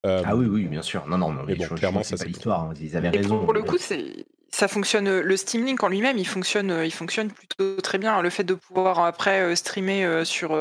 Euh, 0.06 0.22
ah 0.24 0.35
oui, 0.35 0.47
oui, 0.47 0.64
bien 0.64 0.82
sûr. 0.82 1.06
Non, 1.06 1.18
non, 1.18 1.32
mais, 1.32 1.55
bon, 1.55 1.66
clairement, 1.68 2.02
ça 2.02 2.16
c'est 2.16 2.27
l'histoire. 2.27 2.64
Hein. 2.64 2.74
Ils 2.81 2.97
avaient 2.97 3.10
raison. 3.10 3.44
Pour 3.44 3.52
le 3.52 3.62
coup, 3.62 3.77
c'est 3.78 4.27
ça 4.51 4.66
fonctionne. 4.66 5.20
Le 5.20 5.36
Steam 5.36 5.64
Link 5.64 5.82
en 5.82 5.89
lui-même, 5.89 6.18
il 6.18 6.27
fonctionne, 6.27 6.82
il 6.85 6.93
fonctionne 6.93 7.31
plutôt 7.31 7.77
très 7.81 7.98
bien. 7.98 8.20
Le 8.22 8.31
fait 8.31 8.44
de 8.44 8.55
pouvoir 8.55 9.01
après 9.01 9.43
euh, 9.43 9.55
streamer 9.55 10.05
euh, 10.05 10.24
sur 10.24 10.59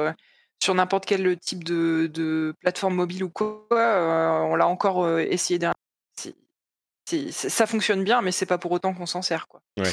sur 0.61 0.75
n'importe 0.75 1.05
quel 1.05 1.37
type 1.39 1.63
de, 1.63 2.07
de, 2.13 2.53
plateforme 2.59 2.95
mobile 2.95 3.23
ou 3.23 3.29
quoi, 3.29 3.65
on 3.71 4.55
l'a 4.55 4.67
encore 4.67 5.19
essayé 5.19 5.57
d'un. 5.57 5.73
Ça 7.31 7.65
fonctionne 7.65 8.03
bien, 8.03 8.21
mais 8.21 8.33
c'est 8.33 8.45
pas 8.45 8.57
pour 8.57 8.73
autant 8.73 8.93
qu'on 8.93 9.05
s'en 9.05 9.21
sert, 9.21 9.47
quoi. 9.47 9.61
Ouais. 9.77 9.89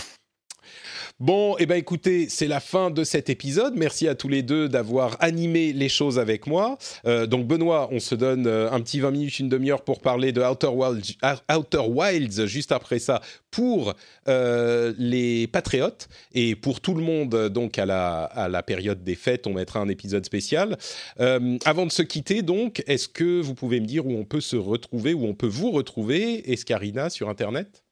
Bon, 1.18 1.56
eh 1.58 1.64
ben 1.64 1.76
écoutez, 1.76 2.28
c'est 2.28 2.46
la 2.46 2.60
fin 2.60 2.90
de 2.90 3.02
cet 3.02 3.30
épisode. 3.30 3.72
Merci 3.74 4.06
à 4.06 4.14
tous 4.14 4.28
les 4.28 4.42
deux 4.42 4.68
d'avoir 4.68 5.16
animé 5.20 5.72
les 5.72 5.88
choses 5.88 6.18
avec 6.18 6.46
moi. 6.46 6.76
Euh, 7.06 7.26
donc 7.26 7.46
Benoît, 7.46 7.88
on 7.90 8.00
se 8.00 8.14
donne 8.14 8.46
euh, 8.46 8.70
un 8.70 8.82
petit 8.82 9.00
20 9.00 9.12
minutes, 9.12 9.38
une 9.38 9.48
demi-heure 9.48 9.80
pour 9.80 10.02
parler 10.02 10.32
de 10.32 10.42
Outer 10.42 10.66
Wilds, 10.66 11.16
Outer 11.50 11.88
Wilds 11.88 12.44
juste 12.44 12.70
après 12.70 12.98
ça 12.98 13.22
pour 13.50 13.94
euh, 14.28 14.92
les 14.98 15.46
patriotes 15.46 16.10
et 16.34 16.54
pour 16.54 16.82
tout 16.82 16.92
le 16.92 17.02
monde 17.02 17.48
donc 17.48 17.78
à 17.78 17.86
la, 17.86 18.62
période 18.62 19.02
des 19.02 19.14
fêtes, 19.14 19.46
on 19.46 19.54
mettra 19.54 19.80
un 19.80 19.88
épisode 19.88 20.26
spécial. 20.26 20.76
avant 21.18 21.86
de 21.86 21.92
se 21.92 22.02
quitter 22.02 22.42
donc, 22.42 22.82
est-ce 22.86 23.08
que 23.08 23.40
vous 23.40 23.54
pouvez 23.54 23.80
me 23.80 23.86
dire 23.86 24.06
où 24.06 24.12
on 24.12 24.24
peut 24.26 24.42
se 24.42 24.56
retrouver, 24.56 25.14
où 25.14 25.24
on 25.24 25.34
peut 25.34 25.46
vous 25.46 25.70
retrouver, 25.70 26.52
Escarina, 26.52 27.08
sur 27.08 27.30
Internet? 27.30 27.85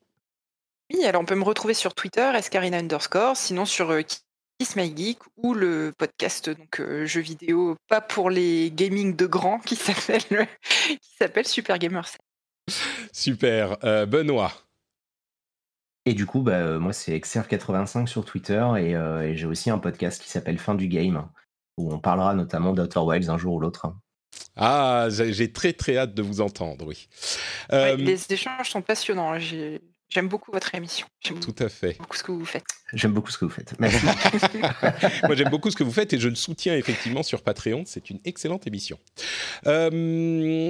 Oui, 0.96 1.04
alors 1.04 1.22
on 1.22 1.24
peut 1.24 1.34
me 1.34 1.44
retrouver 1.44 1.74
sur 1.74 1.94
Twitter, 1.94 2.30
escarina 2.34 2.78
underscore, 2.78 3.36
sinon 3.36 3.64
sur 3.64 3.90
euh, 3.90 4.02
Kiss 4.58 4.76
My 4.76 4.94
Geek 4.94 5.18
ou 5.36 5.54
le 5.54 5.92
podcast 5.96 6.50
donc 6.50 6.80
euh, 6.80 7.06
jeux 7.06 7.20
vidéo 7.20 7.76
pas 7.88 8.00
pour 8.00 8.30
les 8.30 8.70
gaming 8.70 9.16
de 9.16 9.26
grands 9.26 9.58
qui 9.58 9.76
s'appelle 9.76 10.22
qui 11.00 11.14
s'appelle 11.18 11.46
Super 11.46 11.78
Gamer 11.78 12.06
Super, 13.12 13.76
euh, 13.84 14.06
Benoît. 14.06 14.52
Et 16.06 16.14
du 16.14 16.26
coup, 16.26 16.42
bah, 16.42 16.78
moi 16.78 16.92
c'est 16.92 17.18
XR85 17.18 18.06
sur 18.06 18.24
Twitter 18.24 18.64
et, 18.78 19.36
j'ai 19.36 19.46
aussi 19.46 19.70
un 19.70 19.78
podcast 19.78 20.22
qui 20.22 20.28
s'appelle 20.28 20.58
Fin 20.58 20.74
du 20.74 20.86
Game 20.86 21.26
où 21.76 21.92
on 21.92 21.98
parlera 21.98 22.34
notamment 22.34 22.72
d'Outer 22.72 23.00
Wilds 23.00 23.30
un 23.30 23.38
jour 23.38 23.54
ou 23.54 23.60
l'autre. 23.60 23.92
Ah, 24.56 25.08
j'ai 25.10 25.52
très 25.52 25.72
très 25.72 25.96
hâte 25.96 26.14
de 26.14 26.22
vous 26.22 26.40
entendre, 26.40 26.86
oui. 26.86 27.08
les 27.70 28.32
échanges 28.32 28.70
sont 28.70 28.82
passionnants. 28.82 29.32
Hein, 29.32 29.38
j'ai 29.38 29.80
J'aime 30.10 30.28
beaucoup 30.28 30.52
votre 30.52 30.74
émission. 30.74 31.06
J'aime 31.20 31.40
Tout 31.40 31.54
à 31.58 31.68
fait. 31.68 31.96
beaucoup 31.98 32.16
ce 32.16 32.22
que 32.22 32.30
vous 32.32 32.44
faites. 32.44 32.64
J'aime 32.92 33.12
beaucoup 33.12 33.30
ce 33.32 33.38
que 33.38 33.44
vous 33.46 33.50
faites. 33.50 33.74
Merci. 33.80 34.06
Moi, 35.24 35.34
j'aime 35.34 35.48
beaucoup 35.48 35.70
ce 35.70 35.76
que 35.76 35.82
vous 35.82 35.90
faites 35.92 36.12
et 36.12 36.18
je 36.20 36.28
le 36.28 36.34
soutiens 36.36 36.76
effectivement 36.76 37.22
sur 37.22 37.42
Patreon. 37.42 37.82
C'est 37.86 38.10
une 38.10 38.20
excellente 38.24 38.66
émission. 38.66 38.98
Euh, 39.66 40.68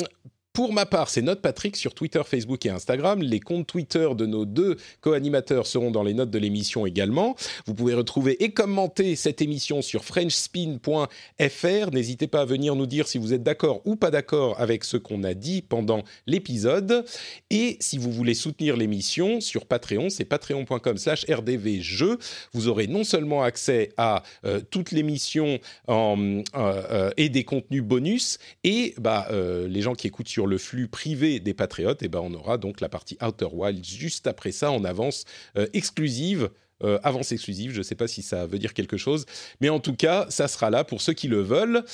pour 0.54 0.72
ma 0.72 0.86
part, 0.86 1.10
c'est 1.10 1.20
Note 1.20 1.42
Patrick 1.42 1.76
sur 1.76 1.94
Twitter, 1.94 2.22
Facebook 2.24 2.64
et 2.64 2.70
Instagram. 2.70 3.20
Les 3.20 3.40
comptes 3.40 3.66
Twitter 3.66 4.08
de 4.16 4.24
nos 4.24 4.46
deux 4.46 4.76
co-animateurs 5.00 5.66
seront 5.66 5.90
dans 5.90 6.04
les 6.04 6.14
notes 6.14 6.30
de 6.30 6.38
l'émission 6.38 6.86
également. 6.86 7.34
Vous 7.66 7.74
pouvez 7.74 7.92
retrouver 7.92 8.42
et 8.42 8.52
commenter 8.52 9.16
cette 9.16 9.42
émission 9.42 9.82
sur 9.82 10.04
frenchspin.fr. 10.04 11.90
N'hésitez 11.92 12.28
pas 12.28 12.42
à 12.42 12.44
venir 12.44 12.76
nous 12.76 12.86
dire 12.86 13.08
si 13.08 13.18
vous 13.18 13.34
êtes 13.34 13.42
d'accord 13.42 13.82
ou 13.84 13.96
pas 13.96 14.12
d'accord 14.12 14.60
avec 14.60 14.84
ce 14.84 14.96
qu'on 14.96 15.24
a 15.24 15.34
dit 15.34 15.60
pendant 15.60 16.04
l'épisode. 16.28 17.04
Et 17.50 17.76
si 17.80 17.98
vous 17.98 18.12
voulez 18.12 18.34
soutenir 18.34 18.76
l'émission 18.76 19.40
sur 19.40 19.66
Patreon, 19.66 20.08
c'est 20.08 20.24
patreon.com 20.24 20.96
slash 20.96 21.26
rdvjeux. 21.28 22.18
Vous 22.52 22.68
aurez 22.68 22.86
non 22.86 23.02
seulement 23.02 23.42
accès 23.42 23.90
à 23.96 24.22
euh, 24.44 24.60
toute 24.70 24.92
l'émission 24.92 25.58
euh, 25.88 26.42
euh, 26.54 27.10
et 27.16 27.28
des 27.28 27.42
contenus 27.42 27.82
bonus, 27.82 28.38
et 28.62 28.94
bah, 28.98 29.26
euh, 29.30 29.66
les 29.66 29.82
gens 29.82 29.94
qui 29.94 30.06
écoutent 30.06 30.28
sur 30.28 30.43
le 30.46 30.58
flux 30.58 30.88
privé 30.88 31.40
des 31.40 31.54
Patriotes, 31.54 32.02
et 32.02 32.08
ben 32.08 32.20
on 32.22 32.34
aura 32.34 32.58
donc 32.58 32.80
la 32.80 32.88
partie 32.88 33.16
Outer 33.22 33.48
Wild 33.52 33.84
juste 33.84 34.26
après 34.26 34.52
ça 34.52 34.70
en 34.70 34.84
avance 34.84 35.24
euh, 35.56 35.66
exclusive. 35.72 36.50
euh, 36.82 36.98
avance 37.02 37.32
exclusive, 37.32 37.72
je 37.72 37.78
ne 37.78 37.82
sais 37.82 37.94
pas 37.94 38.08
si 38.08 38.20
ça 38.22 38.46
veut 38.46 38.58
dire 38.58 38.74
quelque 38.74 38.96
chose, 38.96 39.26
mais 39.60 39.68
en 39.68 39.80
tout 39.80 39.94
cas, 39.94 40.26
ça 40.28 40.48
sera 40.48 40.70
là 40.70 40.84
pour 40.84 41.00
ceux 41.00 41.12
qui 41.12 41.28
le 41.28 41.40
veulent. 41.40 41.84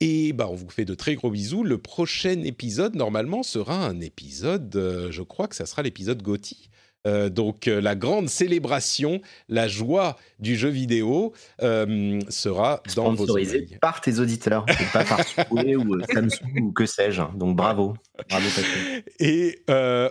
Et 0.00 0.32
bah, 0.32 0.48
on 0.48 0.54
vous 0.54 0.70
fait 0.70 0.84
de 0.84 0.94
très 0.94 1.16
gros 1.16 1.30
bisous. 1.30 1.64
Le 1.64 1.78
prochain 1.78 2.42
épisode, 2.44 2.94
normalement, 2.94 3.42
sera 3.42 3.86
un 3.86 4.00
épisode, 4.00 4.74
euh, 4.76 5.10
je 5.10 5.22
crois 5.22 5.48
que 5.48 5.56
ça 5.56 5.66
sera 5.66 5.82
l'épisode 5.82 6.22
Gotti. 6.22 6.70
Euh, 7.06 7.28
donc 7.28 7.68
euh, 7.68 7.80
la 7.80 7.94
grande 7.94 8.28
célébration, 8.28 9.20
la 9.48 9.68
joie 9.68 10.16
du 10.40 10.56
jeu 10.56 10.68
vidéo 10.68 11.32
euh, 11.62 12.20
sera 12.28 12.82
dans 12.96 13.14
vos 13.14 13.30
oreilles. 13.30 13.78
par 13.80 14.00
tes 14.00 14.18
auditeurs, 14.18 14.66
et 14.68 14.84
pas 14.92 15.04
par 15.04 15.20
Subway 15.26 15.76
ou 15.76 16.00
Samsung 16.12 16.60
ou 16.62 16.72
que 16.72 16.86
sais-je. 16.86 17.22
Donc 17.36 17.56
bravo. 17.56 17.94
Bravo 18.28 18.48
Patrick. 18.54 19.04
Et 19.20 19.62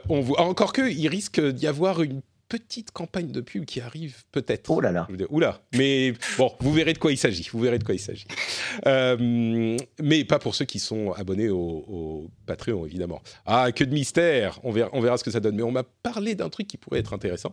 on 0.09 0.21
voit 0.21 0.41
encore 0.41 0.73
que 0.73 0.89
il 0.89 1.07
risque 1.07 1.41
d'y 1.41 1.67
avoir 1.67 2.01
une 2.01 2.21
petite 2.49 2.91
campagne 2.91 3.31
de 3.31 3.41
pub 3.41 3.65
qui 3.65 3.81
arrive 3.81 4.23
peut-être. 4.31 4.69
Oh 4.69 4.79
là 4.79 4.91
là. 4.91 5.07
Oula, 5.29 5.61
mais 5.75 6.13
bon, 6.37 6.51
vous 6.59 6.73
verrez 6.73 6.93
de 6.93 6.97
quoi 6.97 7.11
il 7.11 7.17
s'agit. 7.17 7.47
Vous 7.51 7.59
verrez 7.59 7.79
de 7.79 7.83
quoi 7.83 7.95
il 7.95 7.99
s'agit. 7.99 8.27
Euh, 8.85 9.77
mais 10.01 10.23
pas 10.23 10.39
pour 10.39 10.55
ceux 10.55 10.65
qui 10.65 10.79
sont 10.79 11.11
abonnés 11.13 11.49
au, 11.49 11.57
au 11.57 12.31
Patreon, 12.45 12.85
évidemment. 12.85 13.21
Ah, 13.45 13.71
que 13.71 13.83
de 13.83 13.93
mystère. 13.93 14.59
On 14.63 14.71
verra, 14.71 14.89
on 14.93 15.01
verra 15.01 15.17
ce 15.17 15.23
que 15.23 15.31
ça 15.31 15.39
donne. 15.39 15.55
Mais 15.55 15.63
on 15.63 15.71
m'a 15.71 15.83
parlé 15.83 16.35
d'un 16.35 16.49
truc 16.49 16.67
qui 16.67 16.77
pourrait 16.77 16.99
être 16.99 17.13
intéressant. 17.13 17.51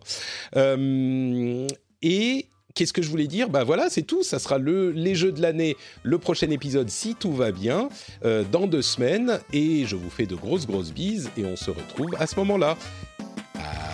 Euh, 0.56 1.66
et 2.02 2.48
qu'est-ce 2.74 2.92
que 2.92 3.02
je 3.02 3.08
voulais 3.08 3.26
dire? 3.26 3.48
Bah 3.48 3.64
voilà, 3.64 3.90
c'est 3.90 4.02
tout. 4.02 4.22
Ça 4.22 4.38
sera 4.38 4.58
le, 4.58 4.90
les 4.90 5.14
jeux 5.14 5.32
de 5.32 5.40
l'année, 5.40 5.76
le 6.02 6.18
prochain 6.18 6.50
épisode, 6.50 6.90
si 6.90 7.14
tout 7.14 7.32
va 7.32 7.52
bien, 7.52 7.88
euh, 8.24 8.44
dans 8.50 8.66
deux 8.66 8.82
semaines. 8.82 9.40
Et 9.52 9.86
je 9.86 9.96
vous 9.96 10.10
fais 10.10 10.26
de 10.26 10.34
grosses, 10.34 10.66
grosses 10.66 10.92
bises. 10.92 11.30
Et 11.36 11.44
on 11.44 11.56
se 11.56 11.70
retrouve 11.70 12.14
à 12.18 12.26
ce 12.26 12.36
moment-là. 12.36 12.76
À 13.54 13.93